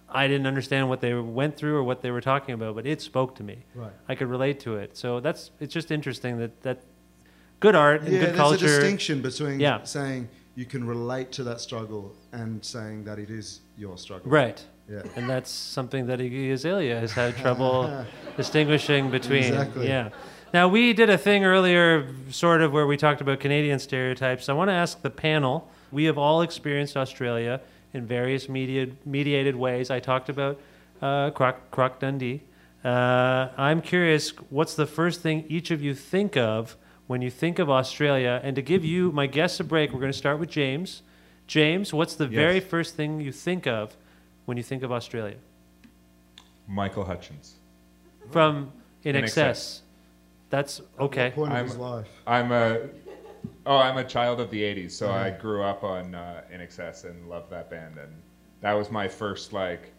I 0.09 0.27
didn't 0.27 0.47
understand 0.47 0.87
what 0.89 1.01
they 1.01 1.13
went 1.13 1.55
through 1.57 1.75
or 1.75 1.83
what 1.83 2.01
they 2.01 2.09
were 2.09 2.21
talking 2.21 2.53
about, 2.55 2.73
but 2.75 2.87
it 2.87 3.01
spoke 3.01 3.35
to 3.35 3.43
me. 3.43 3.57
Right. 3.75 3.91
I 4.07 4.15
could 4.15 4.27
relate 4.27 4.59
to 4.61 4.77
it. 4.77 4.95
So 4.97 5.19
that's. 5.19 5.51
It's 5.59 5.73
just 5.73 5.91
interesting 5.91 6.37
that 6.39 6.61
that 6.63 6.83
good 7.59 7.75
art 7.75 8.01
and 8.03 8.13
yeah, 8.13 8.19
good 8.25 8.35
there's 8.35 8.61
a 8.61 8.65
distinction 8.67 9.21
between 9.21 9.59
Yeah. 9.59 9.83
saying 9.83 10.29
you 10.55 10.65
can 10.65 10.85
relate 10.85 11.31
to 11.33 11.43
that 11.43 11.61
struggle 11.61 12.13
and 12.31 12.63
saying 12.63 13.03
that 13.05 13.19
it 13.19 13.29
is 13.29 13.61
your 13.77 13.97
struggle. 13.97 14.29
Right. 14.29 14.63
Yeah. 14.89 15.03
And 15.15 15.29
that's 15.29 15.51
something 15.51 16.07
that 16.07 16.19
Iggy 16.19 16.51
Azalea 16.51 16.99
has 16.99 17.11
had 17.11 17.37
trouble 17.43 18.05
distinguishing 18.37 19.11
between. 19.11 19.43
Exactly. 19.43 19.87
Yeah. 19.87 20.09
Now 20.53 20.67
we 20.67 20.93
did 20.93 21.09
a 21.11 21.17
thing 21.17 21.45
earlier, 21.45 22.07
sort 22.31 22.61
of, 22.61 22.71
where 22.73 22.87
we 22.87 22.97
talked 22.97 23.21
about 23.21 23.39
Canadian 23.39 23.77
stereotypes. 23.77 24.49
I 24.49 24.53
want 24.53 24.69
to 24.69 24.73
ask 24.73 25.01
the 25.01 25.11
panel. 25.11 25.69
We 25.91 26.05
have 26.05 26.17
all 26.17 26.41
experienced 26.41 26.97
Australia 26.97 27.61
in 27.93 28.05
various 28.07 28.49
media, 28.49 28.87
mediated 29.05 29.55
ways. 29.55 29.91
I 29.91 29.99
talked 29.99 30.29
about 30.29 30.59
uh, 31.01 31.29
Croc, 31.31 31.69
Croc 31.71 31.99
Dundee. 31.99 32.41
Uh, 32.83 33.49
I'm 33.57 33.81
curious, 33.81 34.29
what's 34.49 34.73
the 34.73 34.85
first 34.87 35.21
thing 35.21 35.45
each 35.49 35.69
of 35.69 35.81
you 35.83 35.93
think 35.93 36.35
of 36.37 36.75
when 37.09 37.23
you 37.23 37.31
think 37.31 37.57
of 37.57 37.71
Australia? 37.71 38.39
And 38.43 38.55
to 38.55 38.61
give 38.61 38.85
you, 38.85 39.11
my 39.11 39.25
guests, 39.25 39.59
a 39.59 39.63
break, 39.63 39.91
we're 39.91 39.99
going 39.99 40.11
to 40.11 40.17
start 40.17 40.37
with 40.39 40.51
James. 40.51 41.01
James, 41.47 41.91
what's 41.91 42.13
the 42.13 42.25
Yes. 42.25 42.35
very 42.35 42.59
first 42.59 42.95
thing 42.95 43.19
you 43.19 43.31
think 43.31 43.65
of 43.65 43.97
when 44.45 44.57
you 44.57 44.63
think 44.63 44.83
of 44.83 44.91
Australia? 44.91 45.37
Michael 46.67 47.03
Hutchence. 47.03 47.55
From 48.29 48.71
In, 49.03 49.15
INXS. 49.15 49.23
Excess. 49.23 49.81
That's 50.51 50.81
okay. 50.99 51.31
point 51.31 51.51
of 51.51 51.57
I'm, 51.57 51.65
his 51.65 51.77
life? 51.77 52.07
I'm 52.27 52.51
a 52.51 52.89
oh, 53.65 53.77
I'm 53.77 53.97
a 53.97 54.03
child 54.03 54.39
of 54.39 54.51
the 54.51 54.61
'80s, 54.61 54.91
so 54.91 55.09
I 55.09 55.31
grew 55.31 55.63
up 55.63 55.83
on 55.83 56.13
uh, 56.13 56.43
INXS 56.53 57.05
and 57.05 57.27
loved 57.27 57.49
that 57.49 57.71
band, 57.71 57.97
and 57.97 58.11
that 58.61 58.73
was 58.73 58.91
my 58.91 59.07
first 59.07 59.51
like. 59.51 59.93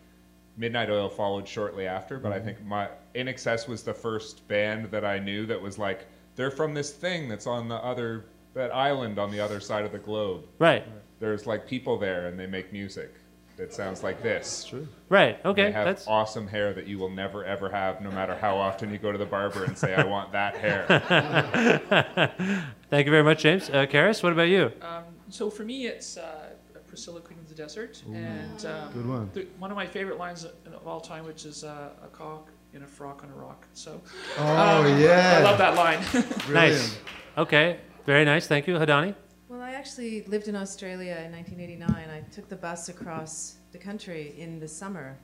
Midnight 0.56 0.90
Oil 0.90 1.08
followed 1.08 1.48
shortly 1.48 1.86
after, 1.86 2.18
but 2.18 2.32
I 2.32 2.38
think 2.38 2.62
my 2.64 2.88
INXS 3.14 3.66
was 3.66 3.82
the 3.82 3.94
first 3.94 4.46
band 4.46 4.90
that 4.90 5.04
I 5.04 5.18
knew 5.18 5.46
that 5.46 5.60
was 5.60 5.78
like 5.78 6.06
they're 6.40 6.50
from 6.50 6.72
this 6.72 6.90
thing 6.90 7.28
that's 7.28 7.46
on 7.46 7.68
the 7.68 7.74
other 7.74 8.24
that 8.54 8.74
island 8.74 9.18
on 9.18 9.30
the 9.30 9.38
other 9.38 9.60
side 9.60 9.84
of 9.84 9.92
the 9.92 9.98
globe. 9.98 10.46
Right. 10.58 10.86
There's 11.18 11.46
like 11.46 11.66
people 11.66 11.98
there, 11.98 12.28
and 12.28 12.40
they 12.40 12.46
make 12.46 12.72
music 12.72 13.14
that 13.58 13.74
sounds 13.74 14.02
like 14.02 14.22
this. 14.22 14.64
True. 14.64 14.88
Right. 15.10 15.38
Okay. 15.44 15.64
They 15.64 15.72
have 15.72 15.84
That's 15.84 16.06
awesome 16.08 16.48
hair 16.48 16.72
that 16.72 16.86
you 16.86 16.98
will 16.98 17.10
never 17.10 17.44
ever 17.44 17.68
have, 17.68 18.00
no 18.00 18.10
matter 18.10 18.34
how 18.34 18.56
often 18.56 18.90
you 18.90 18.96
go 18.96 19.12
to 19.12 19.18
the 19.18 19.26
barber 19.26 19.64
and 19.64 19.76
say, 19.76 19.94
"I 19.94 20.04
want 20.04 20.32
that 20.32 20.56
hair." 20.56 20.86
Thank 22.90 23.04
you 23.04 23.12
very 23.12 23.22
much, 23.22 23.42
James. 23.42 23.68
Uh, 23.68 23.84
Carys, 23.84 24.22
what 24.22 24.32
about 24.32 24.48
you? 24.48 24.72
Um, 24.80 25.04
so 25.28 25.50
for 25.50 25.64
me, 25.64 25.88
it's 25.88 26.16
uh, 26.16 26.54
Priscilla, 26.88 27.20
Queen 27.20 27.38
of 27.38 27.50
the 27.50 27.54
Desert, 27.54 28.02
Ooh. 28.08 28.14
and 28.14 28.64
um, 28.64 28.92
Good 28.94 29.06
one. 29.06 29.30
The, 29.34 29.46
one 29.58 29.70
of 29.70 29.76
my 29.76 29.86
favorite 29.86 30.16
lines 30.16 30.44
of 30.44 30.86
all 30.86 31.02
time, 31.02 31.26
which 31.26 31.44
is 31.44 31.64
uh, 31.64 31.90
"a 32.02 32.08
cock 32.08 32.48
in 32.74 32.82
a 32.82 32.86
frock 32.86 33.22
on 33.24 33.30
a 33.30 33.34
rock." 33.34 33.66
So, 33.74 34.00
Oh, 34.38 34.82
um, 34.86 35.00
yeah. 35.00 35.38
I 35.38 35.42
love 35.42 35.58
that 35.58 35.74
line. 35.74 36.00
Nice. 36.52 36.98
Okay. 37.38 37.78
Very 38.06 38.24
nice. 38.24 38.46
Thank 38.46 38.66
you, 38.66 38.74
Hadani. 38.74 39.14
Well, 39.48 39.60
I 39.62 39.72
actually 39.72 40.22
lived 40.24 40.48
in 40.48 40.56
Australia 40.56 41.16
in 41.26 41.32
1989. 41.32 42.08
I 42.10 42.20
took 42.32 42.48
the 42.48 42.56
bus 42.56 42.88
across 42.88 43.56
the 43.72 43.78
country 43.78 44.34
in 44.38 44.58
the 44.60 44.68
summer. 44.68 45.18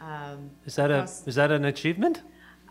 Um, 0.00 0.50
Is 0.66 0.76
that 0.76 0.90
a 0.90 1.02
is 1.26 1.34
that 1.36 1.50
an 1.50 1.64
achievement? 1.64 2.22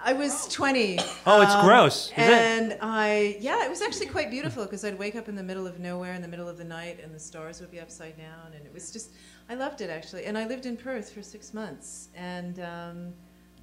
I 0.03 0.14
was 0.14 0.48
20. 0.49 0.99
Oh, 1.26 1.41
it's 1.41 1.56
gross, 1.64 2.07
is 2.11 2.18
it? 2.18 2.19
and 2.19 2.77
I, 2.82 3.38
yeah, 3.40 3.65
it 3.65 3.69
was 3.69 3.82
actually 3.82 4.07
quite 4.07 4.30
beautiful 4.30 4.65
because 4.65 4.84
I'd 4.84 4.99
wake 4.99 5.15
up 5.15 5.30
in 5.30 5.36
the 5.36 5.41
middle 5.41 5.65
of 5.65 5.80
nowhere 5.80 6.14
in 6.14 6.22
the 6.22 6.27
middle 6.27 6.49
of 6.49 6.57
the 6.57 6.65
night 6.65 6.99
and 7.02 7.15
the 7.15 7.19
stars 7.19 7.61
would 7.61 7.72
be 7.72 7.80
upside 7.80 8.18
down. 8.18 8.53
And 8.53 8.65
it 8.65 8.73
was 8.73 8.91
just, 8.91 9.11
I 9.49 9.56
loved 9.56 9.80
it 9.82 9.90
actually. 9.90 10.26
And 10.26 10.38
I 10.38 10.45
lived 10.48 10.65
in 10.65 10.76
Perth 10.76 11.11
for 11.11 11.23
six 11.23 11.53
months 11.53 12.10
and 12.14 12.60
um, 12.60 13.14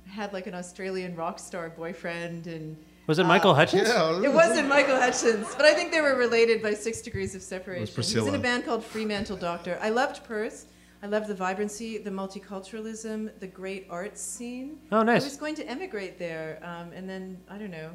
had 0.08 0.32
like 0.32 0.46
an 0.46 0.54
Australian 0.54 1.16
rock 1.16 1.38
star 1.38 1.70
boyfriend. 1.70 2.46
And 2.46 2.76
Was 3.06 3.18
it 3.18 3.24
Michael 3.24 3.52
uh, 3.52 3.54
Hutchence? 3.54 3.88
It 3.88 4.32
wasn't 4.32 4.68
Michael 4.68 4.96
Hutchence, 4.96 5.54
but 5.54 5.64
I 5.64 5.74
think 5.74 5.90
they 5.90 6.00
were 6.00 6.16
related 6.16 6.62
by 6.62 6.74
six 6.74 7.00
degrees 7.00 7.34
of 7.34 7.42
separation. 7.42 7.86
He 7.86 8.18
was 8.18 8.26
in 8.26 8.34
a 8.34 8.38
band 8.38 8.64
called 8.64 8.84
Fremantle 8.84 9.36
Doctor. 9.36 9.78
I 9.80 9.90
loved 9.90 10.24
Perth. 10.24 10.66
I 11.02 11.06
loved 11.06 11.26
the 11.26 11.34
vibrancy, 11.34 11.98
the 11.98 12.10
multiculturalism, 12.10 13.36
the 13.40 13.46
great 13.48 13.88
arts 13.90 14.22
scene. 14.22 14.78
Oh, 14.92 15.02
nice. 15.02 15.22
I 15.22 15.24
was 15.24 15.36
going 15.36 15.56
to 15.56 15.68
emigrate 15.68 16.16
there, 16.16 16.60
um, 16.62 16.92
and 16.92 17.08
then 17.08 17.38
I 17.50 17.58
don't 17.58 17.72
know. 17.72 17.90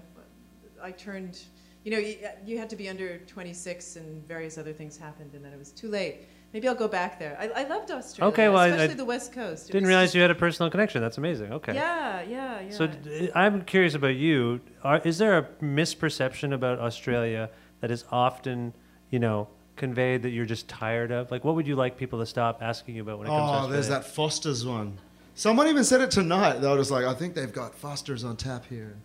I 0.83 0.91
turned. 0.91 1.39
You 1.85 1.91
know, 1.91 1.99
you, 1.99 2.17
you 2.45 2.57
had 2.57 2.69
to 2.69 2.75
be 2.75 2.89
under 2.89 3.19
26, 3.19 3.95
and 3.95 4.27
various 4.27 4.57
other 4.57 4.73
things 4.73 4.97
happened, 4.97 5.35
and 5.35 5.45
then 5.45 5.53
it 5.53 5.57
was 5.57 5.71
too 5.71 5.87
late. 5.89 6.27
Maybe 6.53 6.67
I'll 6.67 6.75
go 6.75 6.87
back 6.87 7.19
there. 7.19 7.37
I, 7.39 7.49
I 7.49 7.63
loved 7.67 7.91
Australia, 7.91 8.31
Okay, 8.33 8.49
well, 8.49 8.63
especially 8.63 8.93
I 8.93 8.97
the 8.97 9.05
West 9.05 9.33
Coast. 9.33 9.69
It 9.69 9.73
Didn't 9.73 9.87
realize 9.87 10.07
just- 10.07 10.15
you 10.15 10.21
had 10.21 10.31
a 10.31 10.35
personal 10.35 10.69
connection. 10.71 11.01
That's 11.01 11.17
amazing. 11.17 11.51
Okay. 11.53 11.73
Yeah, 11.75 12.21
yeah, 12.21 12.61
yeah. 12.61 12.71
So 12.71 12.87
d- 12.87 13.29
uh, 13.29 13.37
I'm 13.39 13.61
curious 13.63 13.95
about 13.95 14.15
you. 14.15 14.61
Are, 14.83 14.99
is 15.03 15.17
there 15.17 15.37
a 15.37 15.43
misperception 15.61 16.53
about 16.53 16.79
Australia 16.79 17.49
that 17.81 17.91
is 17.91 18.05
often, 18.11 18.73
you 19.11 19.19
know, 19.19 19.49
conveyed 19.75 20.23
that 20.23 20.29
you're 20.29 20.45
just 20.45 20.67
tired 20.67 21.11
of? 21.11 21.29
Like, 21.31 21.43
what 21.43 21.55
would 21.55 21.67
you 21.67 21.75
like 21.75 21.97
people 21.97 22.19
to 22.19 22.25
stop 22.25 22.59
asking 22.61 22.95
you 22.95 23.01
about 23.01 23.19
when 23.19 23.27
it 23.27 23.29
comes 23.29 23.39
to 23.39 23.43
Australia? 23.43 23.67
Oh, 23.69 23.71
there's 23.73 23.89
that 23.89 24.05
Foster's 24.05 24.65
one. 24.65 24.97
Someone 25.35 25.67
even 25.67 25.83
said 25.83 26.01
it 26.01 26.09
tonight. 26.09 26.59
They 26.61 26.67
were 26.67 26.77
just 26.77 26.89
like, 26.89 27.05
I 27.05 27.13
think 27.13 27.35
they've 27.35 27.53
got 27.53 27.75
Foster's 27.75 28.23
on 28.23 28.37
tap 28.37 28.65
here. 28.65 28.95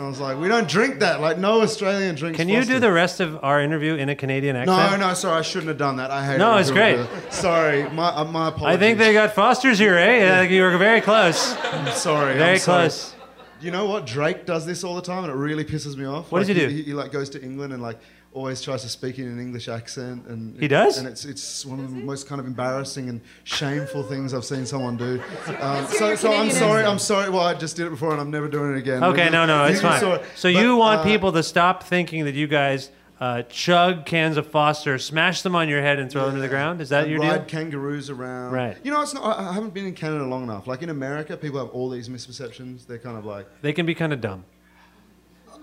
And 0.00 0.06
I 0.06 0.08
was 0.08 0.18
like, 0.18 0.38
we 0.38 0.48
don't 0.48 0.66
drink 0.66 1.00
that. 1.00 1.20
Like, 1.20 1.36
no 1.36 1.60
Australian 1.60 2.14
drinks 2.14 2.38
Can 2.38 2.48
you 2.48 2.64
do 2.64 2.78
the 2.78 2.90
rest 2.90 3.20
of 3.20 3.38
our 3.44 3.60
interview 3.60 3.96
in 3.96 4.08
a 4.08 4.16
Canadian 4.16 4.56
accent? 4.56 4.74
No, 4.98 5.08
no, 5.08 5.12
sorry, 5.12 5.40
I 5.40 5.42
shouldn't 5.42 5.68
have 5.68 5.76
done 5.76 5.96
that. 5.96 6.10
I 6.10 6.24
hate 6.24 6.38
No, 6.38 6.56
it. 6.56 6.62
it's 6.62 6.70
great. 6.70 7.06
Sorry, 7.28 7.82
my, 7.90 8.08
uh, 8.08 8.24
my 8.24 8.48
apologies. 8.48 8.76
I 8.76 8.80
think 8.80 8.96
they 8.96 9.12
got 9.12 9.34
Foster's 9.34 9.78
here, 9.78 9.98
eh? 9.98 10.40
Like, 10.40 10.48
you 10.48 10.62
were 10.62 10.78
very 10.78 11.02
close. 11.02 11.54
I'm 11.64 11.92
sorry. 11.92 12.38
Very 12.38 12.52
I'm 12.52 12.58
sorry. 12.60 12.82
close. 12.84 13.14
You 13.60 13.72
know 13.72 13.84
what? 13.84 14.06
Drake 14.06 14.46
does 14.46 14.64
this 14.64 14.84
all 14.84 14.94
the 14.94 15.02
time, 15.02 15.24
and 15.24 15.30
it 15.34 15.36
really 15.36 15.64
pisses 15.66 15.98
me 15.98 16.06
off. 16.06 16.32
What 16.32 16.38
does 16.38 16.48
Like, 16.48 16.56
he 16.56 16.62
do? 16.66 16.68
He, 16.70 16.82
he, 16.82 16.94
like 16.94 17.12
goes 17.12 17.28
to 17.28 17.42
England 17.42 17.74
and 17.74 17.82
like 17.82 17.98
always 18.32 18.62
tries 18.62 18.82
to 18.82 18.88
speak 18.88 19.18
in 19.18 19.26
an 19.26 19.40
English 19.40 19.68
accent, 19.68 20.26
and 20.26 20.58
He 20.60 20.68
does? 20.68 20.98
And 20.98 21.08
it's 21.08 21.24
it's 21.24 21.66
one 21.66 21.80
of 21.80 21.90
the 21.90 21.96
most 21.96 22.28
kind 22.28 22.40
of 22.40 22.46
embarrassing 22.46 23.08
and 23.08 23.20
shameful 23.44 24.02
things 24.04 24.32
I've 24.34 24.44
seen 24.44 24.66
someone 24.66 24.96
do. 24.96 25.20
Um, 25.60 25.84
so 25.86 26.14
so 26.14 26.32
I'm 26.32 26.50
sorry. 26.50 26.84
I'm 26.84 26.98
sorry. 26.98 27.28
Well, 27.28 27.42
I 27.42 27.54
just 27.54 27.76
did 27.76 27.86
it 27.86 27.90
before, 27.90 28.12
and 28.12 28.20
I'm 28.20 28.30
never 28.30 28.48
doing 28.48 28.72
it 28.74 28.78
again. 28.78 29.02
Okay, 29.04 29.28
no, 29.30 29.44
no, 29.46 29.64
it's 29.64 29.76
You- 29.82 29.88
fine. 29.88 30.00
sorry. 30.00 30.20
So 30.36 30.52
But, 30.52 30.62
you 30.62 30.76
want 30.76 31.00
uh, 31.00 31.04
people 31.04 31.32
to 31.32 31.42
stop 31.42 31.82
thinking 31.82 32.24
that 32.24 32.34
you 32.34 32.46
guys 32.46 32.90
uh, 33.20 33.42
chug 33.42 34.06
cans 34.06 34.36
of 34.38 34.46
Foster, 34.46 34.96
smash 34.98 35.42
them 35.42 35.54
on 35.54 35.68
your 35.68 35.82
head, 35.82 35.98
and 35.98 36.10
throw 36.10 36.24
them 36.26 36.36
to 36.36 36.40
the 36.40 36.48
ground? 36.48 36.80
Is 36.80 36.88
that 36.88 37.02
and 37.04 37.10
your 37.12 37.20
ride 37.20 37.46
deal? 37.48 37.60
kangaroos 37.60 38.08
around. 38.08 38.52
Right. 38.52 38.76
You 38.82 38.90
know, 38.92 39.02
it's 39.02 39.12
not. 39.12 39.24
I 39.38 39.50
I 39.50 39.52
haven't 39.52 39.74
been 39.74 39.86
in 39.86 39.94
Canada 39.94 40.24
long 40.24 40.44
enough. 40.44 40.66
Like 40.66 40.82
in 40.82 40.88
America, 40.88 41.36
people 41.36 41.58
have 41.58 41.68
all 41.70 41.90
these 41.90 42.08
misperceptions. 42.08 42.86
They're 42.86 42.98
kind 42.98 43.18
of 43.18 43.24
like. 43.26 43.46
They 43.60 43.72
can 43.74 43.84
be 43.86 43.94
kind 43.94 44.12
of 44.12 44.20
dumb. 44.22 44.44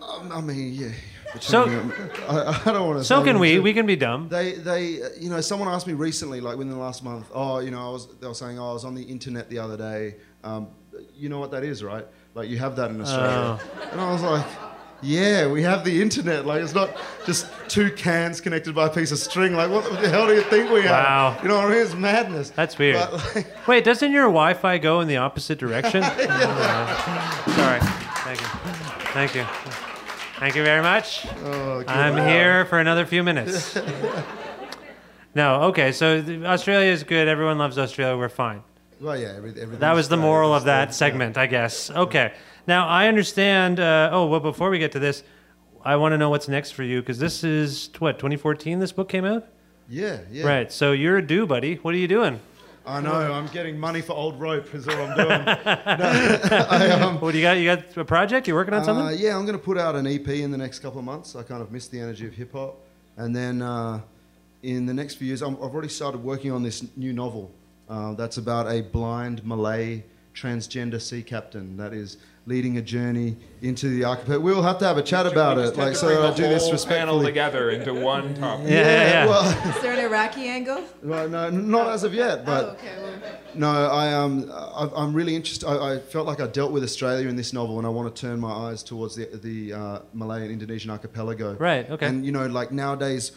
Um, 0.02 0.32
I 0.32 0.42
mean, 0.42 0.74
yeah. 0.74 0.90
So- 1.40 1.66
I, 2.30 2.62
I 2.66 2.72
don't 2.72 2.88
want 2.88 3.00
to. 3.00 3.04
So 3.06 3.24
can 3.24 3.40
we. 3.40 3.60
We 3.60 3.74
can 3.74 3.86
be 3.86 3.96
dumb. 3.96 4.30
They, 4.30 4.54
they, 4.54 5.02
uh, 5.02 5.10
you 5.20 5.30
know, 5.30 5.42
someone 5.42 5.68
asked 5.68 5.88
me 5.88 5.94
recently, 5.94 6.42
like 6.42 6.58
within 6.58 6.72
the 6.74 6.80
last 6.80 7.04
month. 7.04 7.30
Oh, 7.34 7.60
you 7.60 7.72
know, 7.72 7.88
I 7.88 7.92
was. 7.92 8.08
They 8.20 8.28
were 8.28 8.34
saying, 8.34 8.60
oh, 8.60 8.70
I 8.72 8.74
was 8.74 8.86
on 8.86 8.96
the 8.96 9.04
internet 9.04 9.50
the 9.50 9.60
other 9.60 9.78
day. 9.78 10.16
Um, 10.44 10.68
you 11.16 11.30
know 11.30 11.40
what 11.40 11.52
that 11.52 11.64
is, 11.64 11.84
right? 11.84 12.06
Like 12.34 12.50
you 12.50 12.58
have 12.58 12.76
that 12.78 12.90
in 12.92 13.02
Australia. 13.02 13.60
Oh. 13.60 13.90
And 13.92 14.02
I 14.02 14.12
was 14.12 14.22
like, 14.24 14.46
yeah, 15.02 15.48
we 15.48 15.62
have 15.64 15.84
the 15.84 16.02
internet. 16.02 16.46
Like 16.46 16.62
it's 16.62 16.74
not 16.74 16.96
just 17.26 17.48
two 17.68 17.92
cans 17.92 18.42
connected 18.42 18.74
by 18.74 18.88
a 18.88 18.90
piece 18.90 19.12
of 19.12 19.20
string. 19.20 19.54
Like 19.56 19.70
what 19.70 19.84
the 20.02 20.10
hell 20.10 20.28
do 20.28 20.34
you 20.34 20.42
think 20.44 20.72
we 20.72 20.82
have? 20.84 20.92
Wow. 20.92 21.40
You 21.42 21.50
know 21.50 21.58
what 21.58 21.66
I 21.66 21.70
mean? 21.72 21.82
It's 21.82 21.94
madness. 21.94 22.50
That's 22.52 22.78
weird. 22.78 22.96
But, 22.96 23.36
like, 23.36 23.48
Wait, 23.68 23.84
doesn't 23.84 24.12
your 24.12 24.24
Wi-Fi 24.26 24.78
go 24.80 25.02
in 25.02 25.08
the 25.08 25.18
opposite 25.18 25.60
direction? 25.60 26.04
Oh, 26.30 27.54
Sorry. 27.56 27.80
Thank 28.24 28.42
you. 28.42 28.48
Thank 29.14 29.36
you. 29.36 29.84
Thank 30.40 30.56
you 30.56 30.64
very 30.64 30.84
much. 30.84 31.26
Oh, 31.44 31.84
I'm 31.88 32.16
here 32.16 32.66
for 32.66 32.80
another 32.80 33.08
few 33.08 33.24
minutes. 33.24 33.76
no, 35.36 35.64
okay. 35.64 35.92
So 35.92 36.24
Australia 36.46 36.92
is 36.92 37.04
good. 37.04 37.28
Everyone 37.28 37.58
loves 37.58 37.78
Australia. 37.80 38.16
We're 38.16 38.30
fine. 38.30 38.62
well, 39.02 39.18
yeah, 39.18 39.34
every, 39.36 39.50
everything. 39.50 39.80
That 39.80 39.94
was 39.94 40.10
the 40.10 40.18
moral 40.18 40.54
of 40.54 40.66
that 40.66 40.94
segment, 40.94 41.38
I 41.40 41.48
guess. 41.48 41.90
Okay. 41.90 42.34
Now 42.68 42.88
I 42.88 43.08
understand. 43.08 43.80
Uh, 43.80 44.10
oh, 44.12 44.28
well, 44.28 44.40
before 44.40 44.70
we 44.70 44.78
get 44.78 44.92
to 44.92 45.00
this, 45.00 45.24
I 45.84 45.96
want 45.96 46.14
to 46.14 46.20
know 46.20 46.30
what's 46.30 46.48
next 46.48 46.72
for 46.72 46.84
you 46.84 47.02
because 47.02 47.18
this 47.18 47.44
is 47.44 47.90
what 47.98 48.20
2014. 48.20 48.78
This 48.78 48.92
book 48.92 49.10
came 49.10 49.26
out. 49.26 49.48
Yeah, 49.90 50.20
yeah. 50.30 50.46
Right. 50.46 50.72
So 50.72 50.92
you're 50.92 51.18
a 51.18 51.26
do, 51.26 51.48
buddy. 51.48 51.76
What 51.76 51.96
are 51.96 51.98
you 51.98 52.08
doing? 52.08 52.40
I 52.88 53.02
know. 53.02 53.34
I'm 53.34 53.48
getting 53.48 53.78
money 53.78 54.02
for 54.02 54.14
old 54.14 54.40
rope. 54.40 54.74
Is 54.74 54.88
all 54.88 54.96
I'm 54.96 55.16
doing. 55.16 55.28
No, 55.98 56.68
I, 56.70 56.90
um, 56.92 57.20
what 57.20 57.32
do 57.34 57.38
you 57.38 57.44
got? 57.44 57.58
You 57.58 57.66
got 57.66 57.98
a 57.98 58.06
project? 58.06 58.48
You 58.48 58.54
working 58.54 58.74
on 58.74 58.82
uh, 58.82 58.86
something? 58.86 59.20
yeah, 59.20 59.36
I'm 59.36 59.46
going 59.46 59.58
to 59.58 59.64
put 59.64 59.78
out 59.78 59.96
an 59.96 60.08
EP 60.08 60.28
in 60.28 60.52
the 60.52 60.58
next 60.58 60.80
couple 60.80 61.00
of 61.00 61.06
months. 61.06 61.36
I 61.36 61.44
kind 61.44 61.62
of 61.62 61.72
miss 61.72 61.88
the 61.88 62.00
energy 62.00 62.28
of 62.28 62.34
hip 62.34 62.54
hop, 62.54 62.80
and 63.18 63.36
then 63.36 63.62
uh, 63.62 64.00
in 64.64 64.86
the 64.86 64.94
next 64.94 65.16
few 65.16 65.28
years, 65.28 65.42
I'm, 65.42 65.56
I've 65.56 65.74
already 65.74 65.90
started 65.90 66.24
working 66.24 66.52
on 66.52 66.64
this 66.64 66.86
new 66.96 67.12
novel. 67.12 67.52
Uh, 67.90 68.14
that's 68.14 68.38
about 68.38 68.72
a 68.72 68.82
blind 68.82 69.46
Malay 69.46 70.04
transgender 70.38 71.02
sea 71.02 71.24
captain 71.24 71.78
that 71.78 71.94
is 71.94 72.18
leading 72.46 72.78
a 72.78 72.82
journey 72.82 73.36
into 73.62 73.90
the 73.90 74.06
archipelago. 74.06 74.40
We'll 74.40 74.62
have 74.62 74.78
to 74.80 74.86
have 74.86 74.98
a 74.98 75.04
chat 75.04 75.26
about 75.26 75.58
it, 75.58 75.76
like 75.76 75.96
so. 75.96 76.08
bring 76.08 76.20
I 76.20 76.30
the 76.30 76.36
do 76.36 76.44
this 76.44 76.70
whole 76.70 76.86
panel 76.90 77.22
together 77.22 77.72
into 77.72 77.94
one 78.14 78.36
topic. 78.36 78.68
well, 78.70 79.70
Is 79.76 79.82
there 79.82 79.94
an 79.94 80.00
Iraqi 80.00 80.48
angle? 80.48 80.84
well, 81.04 81.28
no, 81.28 81.50
not 81.50 81.88
as 81.88 82.04
of 82.04 82.14
yet, 82.14 82.46
but. 82.46 82.66
oh, 82.66 82.70
okay. 82.70 82.96
Well, 83.02 83.14
No, 83.56 83.70
I 83.70 84.14
um, 84.14 84.50
I, 84.52 84.90
I'm 84.96 85.14
really 85.14 85.36
interested. 85.36 85.68
I, 85.68 85.96
I 85.96 86.00
felt 86.00 86.28
like 86.28 86.40
I 86.40 86.48
dealt 86.48 86.72
with 86.72 86.84
Australia 86.84 87.28
in 87.28 87.36
this 87.36 87.52
novel, 87.52 87.80
and 87.80 87.88
I 87.88 87.90
want 87.90 88.16
to 88.16 88.22
turn 88.22 88.40
my 88.40 88.52
eyes 88.52 88.84
towards 88.84 89.16
the 89.16 89.26
the 89.34 89.74
uh, 89.74 90.00
Malay 90.14 90.44
and 90.44 90.52
Indonesian 90.52 90.92
archipelago. 90.92 91.56
Right, 91.56 91.90
okay. 91.90 92.06
And 92.06 92.26
you 92.26 92.32
know, 92.32 92.46
like 92.46 92.72
nowadays, 92.72 93.32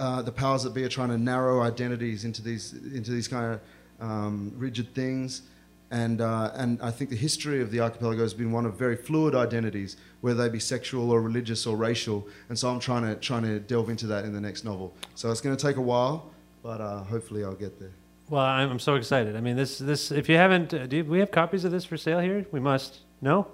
uh, 0.00 0.22
the 0.22 0.32
powers 0.32 0.62
that 0.64 0.74
be 0.74 0.82
are 0.84 0.88
trying 0.88 1.10
to 1.10 1.18
narrow 1.18 1.60
identities 1.62 2.24
into 2.24 2.42
these 2.42 2.72
into 2.72 3.10
these 3.10 3.28
kind 3.28 3.54
of 3.54 3.60
um, 4.00 4.52
rigid 4.56 4.94
things. 4.94 5.42
And, 5.90 6.20
uh, 6.20 6.50
and 6.54 6.80
I 6.82 6.90
think 6.90 7.08
the 7.08 7.16
history 7.16 7.62
of 7.62 7.70
the 7.70 7.80
archipelago 7.80 8.20
has 8.22 8.34
been 8.34 8.52
one 8.52 8.66
of 8.66 8.74
very 8.74 8.96
fluid 8.96 9.34
identities, 9.34 9.96
whether 10.20 10.42
they 10.42 10.48
be 10.50 10.60
sexual 10.60 11.10
or 11.10 11.22
religious 11.22 11.66
or 11.66 11.76
racial. 11.76 12.28
And 12.50 12.58
so 12.58 12.68
I'm 12.68 12.78
trying 12.78 13.04
to, 13.04 13.14
trying 13.14 13.44
to 13.44 13.58
delve 13.58 13.88
into 13.88 14.06
that 14.08 14.24
in 14.24 14.32
the 14.34 14.40
next 14.40 14.64
novel. 14.64 14.94
So 15.14 15.30
it's 15.30 15.40
going 15.40 15.56
to 15.56 15.66
take 15.66 15.76
a 15.76 15.82
while, 15.82 16.30
but 16.62 16.80
uh, 16.80 17.04
hopefully 17.04 17.42
I'll 17.42 17.54
get 17.54 17.80
there. 17.80 17.92
Well, 18.28 18.44
I'm, 18.44 18.70
I'm 18.70 18.78
so 18.78 18.96
excited. 18.96 19.36
I 19.36 19.40
mean, 19.40 19.56
this 19.56 19.78
this 19.78 20.10
if 20.12 20.28
you 20.28 20.36
haven't, 20.36 20.74
uh, 20.74 20.86
do 20.86 21.02
we 21.04 21.18
have 21.20 21.30
copies 21.30 21.64
of 21.64 21.72
this 21.72 21.86
for 21.86 21.96
sale 21.96 22.20
here? 22.20 22.44
We 22.52 22.60
must. 22.60 22.98
No, 23.22 23.46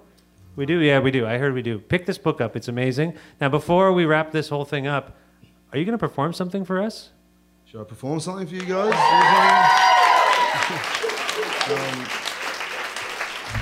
we 0.57 0.65
do. 0.65 0.79
Yeah, 0.79 0.99
we 0.99 1.11
do. 1.11 1.25
I 1.25 1.37
heard 1.37 1.53
we 1.53 1.61
do. 1.61 1.79
Pick 1.79 2.05
this 2.05 2.17
book 2.17 2.41
up. 2.41 2.57
It's 2.57 2.67
amazing. 2.67 3.13
Now, 3.39 3.47
before 3.47 3.93
we 3.93 4.03
wrap 4.03 4.31
this 4.31 4.49
whole 4.49 4.65
thing 4.65 4.85
up, 4.85 5.15
are 5.71 5.77
you 5.77 5.85
going 5.85 5.97
to 5.97 6.07
perform 6.07 6.33
something 6.33 6.65
for 6.65 6.81
us? 6.81 7.11
Should 7.65 7.79
I 7.79 7.83
perform 7.85 8.19
something 8.19 8.47
for 8.47 8.55
you 8.55 8.65
guys? 8.65 8.93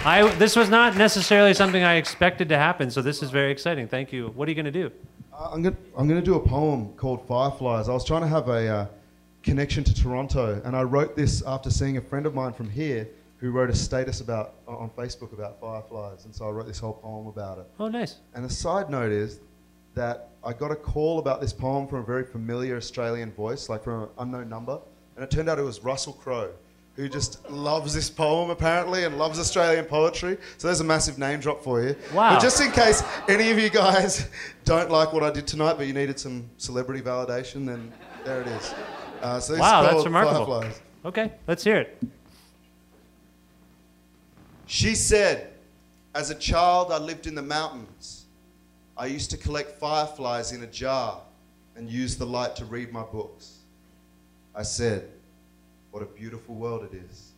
I 0.05 0.27
this 0.35 0.57
was 0.57 0.69
not 0.69 0.97
necessarily 0.97 1.53
something 1.53 1.81
I 1.81 1.95
expected 1.95 2.49
to 2.49 2.57
happen, 2.57 2.91
so 2.91 3.01
this 3.01 3.23
is 3.23 3.29
very 3.29 3.51
exciting. 3.51 3.87
Thank 3.87 4.11
you. 4.11 4.33
What 4.35 4.49
are 4.49 4.51
you 4.51 4.55
going 4.55 4.65
to 4.65 4.71
do? 4.71 4.91
I'm 5.33 5.63
going 5.63 5.77
I'm 5.97 6.09
to 6.09 6.21
do 6.21 6.35
a 6.35 6.45
poem 6.45 6.91
called 6.97 7.25
Fireflies. 7.25 7.87
I 7.87 7.93
was 7.93 8.03
trying 8.03 8.21
to 8.21 8.27
have 8.27 8.49
a 8.49 8.67
uh, 8.67 8.85
connection 9.43 9.81
to 9.85 9.95
Toronto, 9.95 10.61
and 10.65 10.75
I 10.75 10.83
wrote 10.83 11.15
this 11.15 11.41
after 11.47 11.69
seeing 11.69 11.95
a 11.95 12.01
friend 12.01 12.25
of 12.25 12.35
mine 12.35 12.51
from 12.51 12.69
here 12.69 13.07
who 13.37 13.51
wrote 13.51 13.69
a 13.69 13.75
status 13.75 14.19
about 14.19 14.55
on 14.67 14.89
Facebook 14.89 15.31
about 15.31 15.61
fireflies, 15.61 16.25
and 16.25 16.35
so 16.35 16.49
I 16.49 16.51
wrote 16.51 16.67
this 16.67 16.79
whole 16.79 16.93
poem 16.93 17.27
about 17.27 17.59
it. 17.59 17.67
Oh, 17.79 17.87
nice. 17.87 18.17
And 18.33 18.43
the 18.43 18.49
side 18.49 18.89
note 18.89 19.11
is 19.13 19.39
that 19.95 20.31
I 20.43 20.51
got 20.51 20.69
a 20.69 20.75
call 20.75 21.19
about 21.19 21.39
this 21.39 21.53
poem 21.53 21.87
from 21.87 21.99
a 21.99 22.03
very 22.03 22.25
familiar 22.25 22.75
Australian 22.75 23.31
voice, 23.31 23.69
like 23.69 23.85
from 23.85 24.03
an 24.03 24.09
unknown 24.17 24.49
number, 24.49 24.81
and 25.15 25.23
it 25.23 25.31
turned 25.31 25.47
out 25.47 25.59
it 25.59 25.63
was 25.63 25.81
Russell 25.81 26.11
Crowe, 26.11 26.51
who 26.95 27.09
just 27.09 27.49
loves 27.49 27.93
this 27.93 28.09
poem 28.09 28.49
apparently 28.49 29.03
and 29.03 29.17
loves 29.17 29.39
Australian 29.39 29.85
poetry. 29.85 30.37
So 30.57 30.67
there's 30.67 30.79
a 30.79 30.83
massive 30.83 31.17
name 31.17 31.39
drop 31.39 31.63
for 31.63 31.81
you. 31.81 31.95
Wow. 32.13 32.35
But 32.35 32.41
just 32.41 32.61
in 32.61 32.71
case 32.71 33.03
any 33.27 33.49
of 33.49 33.57
you 33.57 33.69
guys 33.69 34.29
don't 34.65 34.91
like 34.91 35.11
what 35.11 35.23
I 35.23 35.31
did 35.31 35.47
tonight, 35.47 35.73
but 35.77 35.87
you 35.87 35.93
needed 35.93 36.19
some 36.19 36.49
celebrity 36.57 37.01
validation, 37.01 37.65
then 37.65 37.91
there 38.23 38.41
it 38.41 38.47
is. 38.47 38.75
Uh, 39.21 39.39
so 39.39 39.57
Wow, 39.57 39.83
that's 39.83 40.05
remarkable. 40.05 40.45
Fireflies. 40.45 40.81
Okay, 41.05 41.31
let's 41.47 41.63
hear 41.63 41.77
it. 41.77 42.01
She 44.67 44.95
said, 44.95 45.53
As 46.13 46.29
a 46.29 46.35
child, 46.35 46.91
I 46.91 46.97
lived 46.99 47.25
in 47.25 47.35
the 47.35 47.41
mountains. 47.41 48.25
I 48.95 49.07
used 49.07 49.31
to 49.31 49.37
collect 49.37 49.79
fireflies 49.79 50.51
in 50.51 50.61
a 50.61 50.67
jar 50.67 51.21
and 51.75 51.89
use 51.89 52.15
the 52.15 52.25
light 52.25 52.55
to 52.57 52.65
read 52.65 52.93
my 52.93 53.01
books. 53.01 53.57
I 54.55 54.61
said, 54.61 55.09
What 55.93 56.01
a 56.01 56.07
beautiful 56.07 56.55
world 56.55 56.89
it 56.91 56.97
is. 56.97 57.33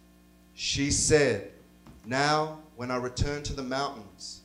She 0.53 0.89
said, 0.89 1.51
Now, 2.05 2.59
when 2.77 2.89
I 2.89 2.95
return 2.95 3.43
to 3.43 3.53
the 3.53 3.61
mountains, 3.61 4.43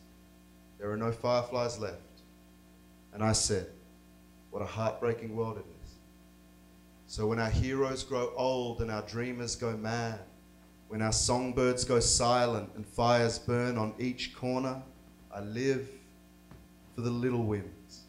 there 0.80 0.90
are 0.90 0.96
no 0.96 1.12
fireflies 1.12 1.78
left. 1.78 2.00
And 3.14 3.22
I 3.22 3.30
said, 3.30 3.68
What 4.50 4.62
a 4.62 4.66
heartbreaking 4.66 5.36
world 5.36 5.58
it 5.58 5.64
is. 5.84 5.92
So 7.06 7.28
when 7.28 7.38
our 7.38 7.50
heroes 7.50 8.02
grow 8.02 8.32
old 8.34 8.80
and 8.80 8.90
our 8.90 9.02
dreamers 9.02 9.54
go 9.54 9.76
mad, 9.76 10.18
when 10.88 11.02
our 11.02 11.12
songbirds 11.12 11.84
go 11.84 12.00
silent 12.00 12.68
and 12.74 12.84
fires 12.84 13.38
burn 13.38 13.78
on 13.78 13.94
each 13.96 14.34
corner, 14.34 14.82
I 15.32 15.38
live 15.38 15.88
for 16.96 17.02
the 17.02 17.10
little 17.10 17.44
winds. 17.44 18.00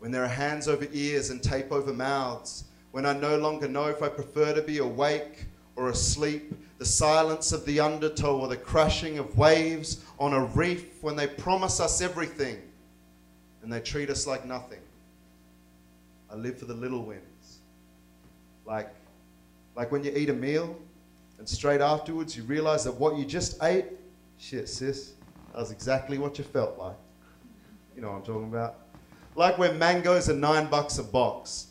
When 0.00 0.10
there 0.10 0.22
are 0.22 0.28
hands 0.28 0.68
over 0.68 0.86
ears 0.92 1.30
and 1.30 1.42
tape 1.42 1.72
over 1.72 1.94
mouths, 1.94 2.64
when 2.92 3.06
I 3.06 3.12
no 3.12 3.36
longer 3.36 3.68
know 3.68 3.86
if 3.86 4.02
I 4.02 4.08
prefer 4.08 4.54
to 4.54 4.62
be 4.62 4.78
awake 4.78 5.46
or 5.76 5.90
asleep, 5.90 6.54
the 6.78 6.84
silence 6.84 7.52
of 7.52 7.64
the 7.64 7.80
undertow 7.80 8.38
or 8.38 8.48
the 8.48 8.56
crashing 8.56 9.18
of 9.18 9.36
waves 9.36 10.04
on 10.18 10.32
a 10.32 10.44
reef 10.44 11.02
when 11.02 11.16
they 11.16 11.26
promise 11.26 11.80
us 11.80 12.00
everything 12.00 12.60
and 13.62 13.72
they 13.72 13.80
treat 13.80 14.10
us 14.10 14.26
like 14.26 14.44
nothing. 14.44 14.80
I 16.30 16.36
live 16.36 16.58
for 16.58 16.66
the 16.66 16.74
little 16.74 17.02
wins. 17.02 17.58
Like, 18.64 18.88
like 19.76 19.90
when 19.90 20.04
you 20.04 20.12
eat 20.14 20.30
a 20.30 20.34
meal 20.34 20.76
and 21.38 21.48
straight 21.48 21.80
afterwards 21.80 22.36
you 22.36 22.42
realize 22.44 22.84
that 22.84 22.94
what 22.94 23.16
you 23.16 23.24
just 23.24 23.62
ate, 23.62 23.86
shit, 24.38 24.68
sis, 24.68 25.12
that 25.52 25.58
was 25.58 25.70
exactly 25.70 26.18
what 26.18 26.38
you 26.38 26.44
felt 26.44 26.78
like. 26.78 26.96
You 27.96 28.02
know 28.02 28.10
what 28.10 28.18
I'm 28.18 28.22
talking 28.22 28.48
about? 28.48 28.76
Like 29.34 29.58
when 29.58 29.78
mangoes 29.78 30.28
are 30.28 30.34
nine 30.34 30.66
bucks 30.68 30.98
a 30.98 31.02
box. 31.02 31.67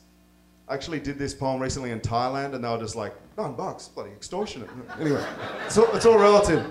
I 0.69 0.73
actually 0.73 0.99
did 0.99 1.17
this 1.17 1.33
poem 1.33 1.61
recently 1.61 1.91
in 1.91 2.01
Thailand 2.01 2.53
and 2.53 2.63
they 2.63 2.67
were 2.67 2.77
just 2.77 2.95
like, 2.95 3.13
nine 3.37 3.55
bucks, 3.55 3.87
bloody 3.87 4.11
extortionate. 4.11 4.69
Anyway, 4.99 5.23
it's 5.65 5.77
all, 5.77 5.95
it's 5.95 6.05
all 6.05 6.19
relative. 6.19 6.67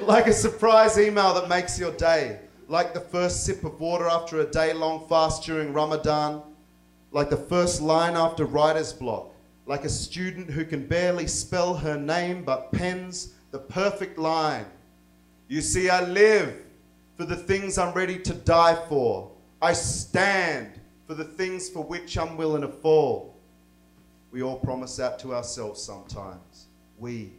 Like 0.00 0.26
a 0.28 0.32
surprise 0.32 0.98
email 0.98 1.34
that 1.34 1.48
makes 1.48 1.78
your 1.78 1.92
day. 1.92 2.40
Like 2.68 2.94
the 2.94 3.00
first 3.00 3.44
sip 3.44 3.64
of 3.64 3.78
water 3.80 4.08
after 4.08 4.40
a 4.40 4.46
day 4.46 4.72
long 4.72 5.06
fast 5.08 5.42
during 5.44 5.74
Ramadan. 5.74 6.42
Like 7.12 7.28
the 7.28 7.36
first 7.36 7.82
line 7.82 8.16
after 8.16 8.46
writer's 8.46 8.94
block. 8.94 9.34
Like 9.66 9.84
a 9.84 9.90
student 9.90 10.50
who 10.50 10.64
can 10.64 10.86
barely 10.86 11.26
spell 11.26 11.74
her 11.74 11.98
name 11.98 12.44
but 12.44 12.72
pens 12.72 13.34
the 13.50 13.58
perfect 13.58 14.18
line. 14.18 14.64
You 15.48 15.60
see, 15.60 15.90
I 15.90 16.02
live 16.02 16.54
for 17.16 17.26
the 17.26 17.36
things 17.36 17.76
I'm 17.76 17.92
ready 17.92 18.18
to 18.20 18.32
die 18.32 18.78
for. 18.88 19.32
I 19.60 19.74
stand 19.74 20.79
for 21.10 21.16
the 21.16 21.24
things 21.24 21.68
for 21.68 21.82
which 21.82 22.16
I'm 22.16 22.36
willing 22.36 22.62
to 22.62 22.68
fall. 22.68 23.34
We 24.30 24.44
all 24.44 24.60
promise 24.60 24.94
that 24.94 25.18
to 25.18 25.34
ourselves 25.34 25.82
sometimes. 25.82 26.68
We, 27.00 27.32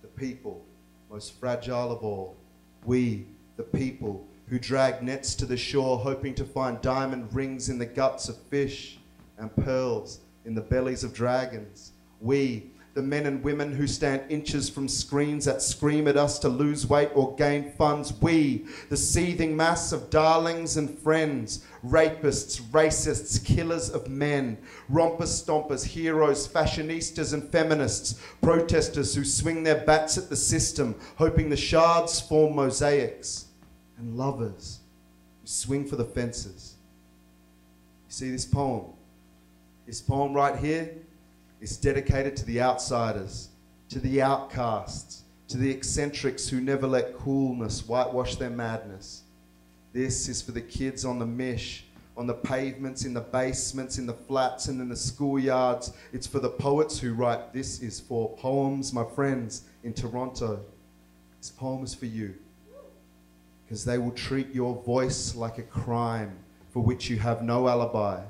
the 0.00 0.08
people, 0.08 0.64
most 1.10 1.38
fragile 1.38 1.92
of 1.92 2.02
all. 2.02 2.38
We, 2.86 3.26
the 3.58 3.64
people 3.64 4.26
who 4.46 4.58
drag 4.58 5.02
nets 5.02 5.34
to 5.34 5.44
the 5.44 5.58
shore 5.58 5.98
hoping 5.98 6.34
to 6.36 6.44
find 6.46 6.80
diamond 6.80 7.28
rings 7.34 7.68
in 7.68 7.76
the 7.76 7.84
guts 7.84 8.30
of 8.30 8.38
fish 8.44 8.98
and 9.36 9.54
pearls 9.56 10.20
in 10.46 10.54
the 10.54 10.62
bellies 10.62 11.04
of 11.04 11.12
dragons. 11.12 11.92
We, 12.22 12.70
the 12.94 13.02
men 13.02 13.26
and 13.26 13.44
women 13.44 13.74
who 13.74 13.86
stand 13.86 14.22
inches 14.30 14.70
from 14.70 14.88
screens 14.88 15.44
that 15.44 15.60
scream 15.60 16.08
at 16.08 16.16
us 16.16 16.38
to 16.38 16.48
lose 16.48 16.86
weight 16.86 17.10
or 17.14 17.36
gain 17.36 17.72
funds. 17.72 18.10
We, 18.22 18.64
the 18.88 18.96
seething 18.96 19.54
mass 19.54 19.92
of 19.92 20.08
darlings 20.08 20.78
and 20.78 20.98
friends, 20.98 21.66
rapists, 21.84 22.60
racists, 22.70 23.44
killers 23.44 23.90
of 23.90 24.08
men, 24.08 24.58
rompers, 24.88 25.42
stompers, 25.42 25.84
heroes, 25.84 26.46
fashionistas, 26.48 27.32
and 27.32 27.48
feminists, 27.50 28.20
protesters 28.42 29.14
who 29.14 29.24
swing 29.24 29.62
their 29.62 29.84
bats 29.84 30.18
at 30.18 30.28
the 30.28 30.36
system, 30.36 30.94
hoping 31.16 31.48
the 31.48 31.56
shards 31.56 32.20
form 32.20 32.56
mosaics, 32.56 33.46
and 33.98 34.16
lovers 34.16 34.80
who 35.40 35.46
swing 35.46 35.86
for 35.86 35.96
the 35.96 36.04
fences. 36.04 36.74
You 38.08 38.12
see 38.12 38.30
this 38.30 38.44
poem? 38.44 38.84
This 39.86 40.00
poem 40.00 40.32
right 40.32 40.56
here 40.56 40.90
is 41.60 41.76
dedicated 41.76 42.36
to 42.36 42.44
the 42.46 42.60
outsiders, 42.60 43.48
to 43.88 43.98
the 44.00 44.22
outcasts, 44.22 45.22
to 45.48 45.56
the 45.56 45.70
eccentrics 45.70 46.48
who 46.48 46.60
never 46.60 46.86
let 46.86 47.16
coolness 47.16 47.86
whitewash 47.86 48.36
their 48.36 48.50
madness. 48.50 49.22
This 49.92 50.28
is 50.28 50.42
for 50.42 50.52
the 50.52 50.60
kids 50.60 51.04
on 51.04 51.18
the 51.18 51.26
mish, 51.26 51.84
on 52.16 52.26
the 52.26 52.34
pavements, 52.34 53.04
in 53.04 53.14
the 53.14 53.20
basements, 53.20 53.98
in 53.98 54.06
the 54.06 54.14
flats, 54.14 54.68
and 54.68 54.80
in 54.80 54.88
the 54.88 54.94
schoolyards. 54.94 55.92
It's 56.12 56.26
for 56.26 56.40
the 56.40 56.50
poets 56.50 56.98
who 56.98 57.14
write, 57.14 57.52
This 57.52 57.82
is 57.82 58.00
for 58.00 58.36
poems, 58.36 58.92
my 58.92 59.04
friends, 59.04 59.62
in 59.84 59.94
Toronto. 59.94 60.60
This 61.38 61.50
poem 61.50 61.84
is 61.84 61.94
for 61.94 62.06
you. 62.06 62.34
Because 63.64 63.84
they 63.84 63.98
will 63.98 64.12
treat 64.12 64.54
your 64.54 64.82
voice 64.82 65.34
like 65.34 65.58
a 65.58 65.62
crime 65.62 66.36
for 66.70 66.82
which 66.82 67.08
you 67.08 67.18
have 67.18 67.42
no 67.42 67.68
alibi. 67.68 68.22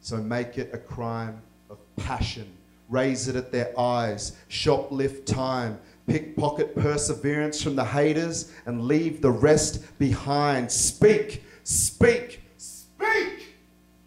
So 0.00 0.16
make 0.16 0.58
it 0.58 0.70
a 0.72 0.78
crime 0.78 1.42
of 1.68 1.78
passion 1.96 2.52
raise 2.88 3.28
it 3.28 3.36
at 3.36 3.52
their 3.52 3.78
eyes, 3.78 4.36
shoplift 4.48 5.26
time, 5.26 5.78
pickpocket 6.08 6.74
perseverance 6.74 7.62
from 7.62 7.76
the 7.76 7.84
haters, 7.84 8.52
and 8.66 8.82
leave 8.82 9.20
the 9.20 9.30
rest 9.30 9.98
behind. 9.98 10.70
Speak, 10.70 11.44
speak, 11.62 12.40
speak 12.56 13.54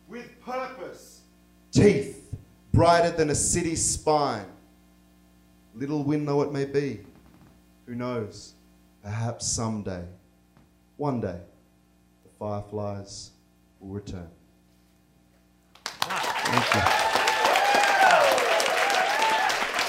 with 0.08 0.28
purpose. 0.42 1.22
Teeth 1.72 2.34
brighter 2.74 3.12
than 3.12 3.30
a 3.30 3.36
city's 3.36 3.88
spine. 3.88 4.46
Little 5.76 6.04
win 6.04 6.26
though 6.26 6.42
it 6.42 6.52
may 6.52 6.66
be, 6.66 7.00
who 7.86 7.96
knows? 7.96 8.54
Perhaps 9.04 9.48
someday, 9.48 10.04
one 10.98 11.22
day, 11.22 11.40
the 12.24 12.30
fireflies 12.38 13.32
will 13.80 13.90
return. 13.90 14.28
Thank 15.84 16.76
you. 16.76 16.82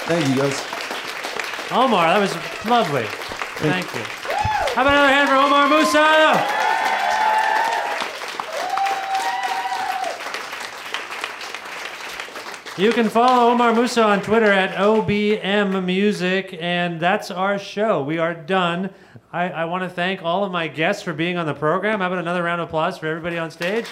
Thank 0.05 0.27
you, 0.29 0.35
guys. 0.35 0.82
Omar, 1.73 2.07
that 2.07 2.19
was 2.19 2.33
lovely. 2.65 3.05
Thank 3.57 3.91
you. 3.95 4.01
How 4.75 4.83
about 4.83 4.93
another 4.93 5.11
hand 5.11 5.27
for 5.29 5.35
Omar 5.35 5.67
Musa? 5.69 6.63
You 12.75 12.91
can 12.91 13.09
follow 13.09 13.51
Omar 13.51 13.73
Musa 13.73 14.03
on 14.03 14.21
Twitter 14.21 14.51
at 14.51 14.75
OBM 14.75 15.83
Music, 15.83 16.57
and 16.59 16.99
that's 16.99 17.31
our 17.31 17.57
show. 17.57 18.03
We 18.03 18.19
are 18.19 18.35
done. 18.35 18.91
I, 19.31 19.49
I 19.49 19.65
want 19.65 19.83
to 19.83 19.89
thank 19.89 20.21
all 20.21 20.43
of 20.43 20.51
my 20.51 20.67
guests 20.67 21.01
for 21.01 21.13
being 21.13 21.37
on 21.37 21.47
the 21.47 21.53
program. 21.55 22.01
How 22.01 22.07
about 22.07 22.19
another 22.19 22.43
round 22.43 22.61
of 22.61 22.67
applause 22.67 22.99
for 22.99 23.07
everybody 23.07 23.37
on 23.37 23.49
stage? 23.49 23.85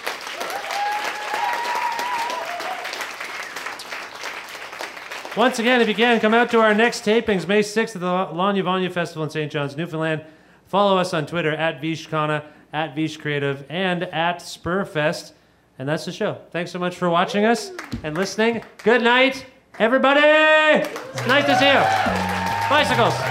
Once 5.38 5.60
again, 5.60 5.80
if 5.80 5.88
you 5.88 5.96
can, 5.96 6.20
come 6.20 6.34
out 6.34 6.52
to 6.52 6.60
our 6.60 6.74
next 6.74 7.06
tapings, 7.06 7.48
May 7.48 7.62
6th 7.62 7.96
at 7.96 8.02
the 8.02 8.06
Lawnya 8.06 8.64
Vawnya 8.64 8.92
Festival 8.92 9.24
in 9.24 9.30
St. 9.30 9.50
John's, 9.50 9.78
Newfoundland. 9.78 10.26
Follow 10.66 10.98
us 10.98 11.14
on 11.14 11.26
Twitter 11.26 11.52
at 11.52 11.82
Vishkhanna, 11.82 12.44
at 12.74 12.96
Vish 12.96 13.16
Creative, 13.16 13.66
and 13.70 14.04
at 14.04 14.40
Spurfest. 14.40 15.32
And 15.80 15.88
that's 15.88 16.04
the 16.04 16.12
show. 16.12 16.38
Thanks 16.52 16.72
so 16.72 16.80
much 16.80 16.98
for 16.98 17.10
watching 17.10 17.46
us 17.46 17.72
and 18.04 18.18
listening. 18.18 18.62
Good 18.84 19.04
night, 19.04 19.46
everybody. 19.80 20.20
It's 20.20 21.28
nice 21.28 21.46
to 21.46 21.58
see 21.58 21.68
you. 21.68 22.70
Bicycles. 22.70 23.31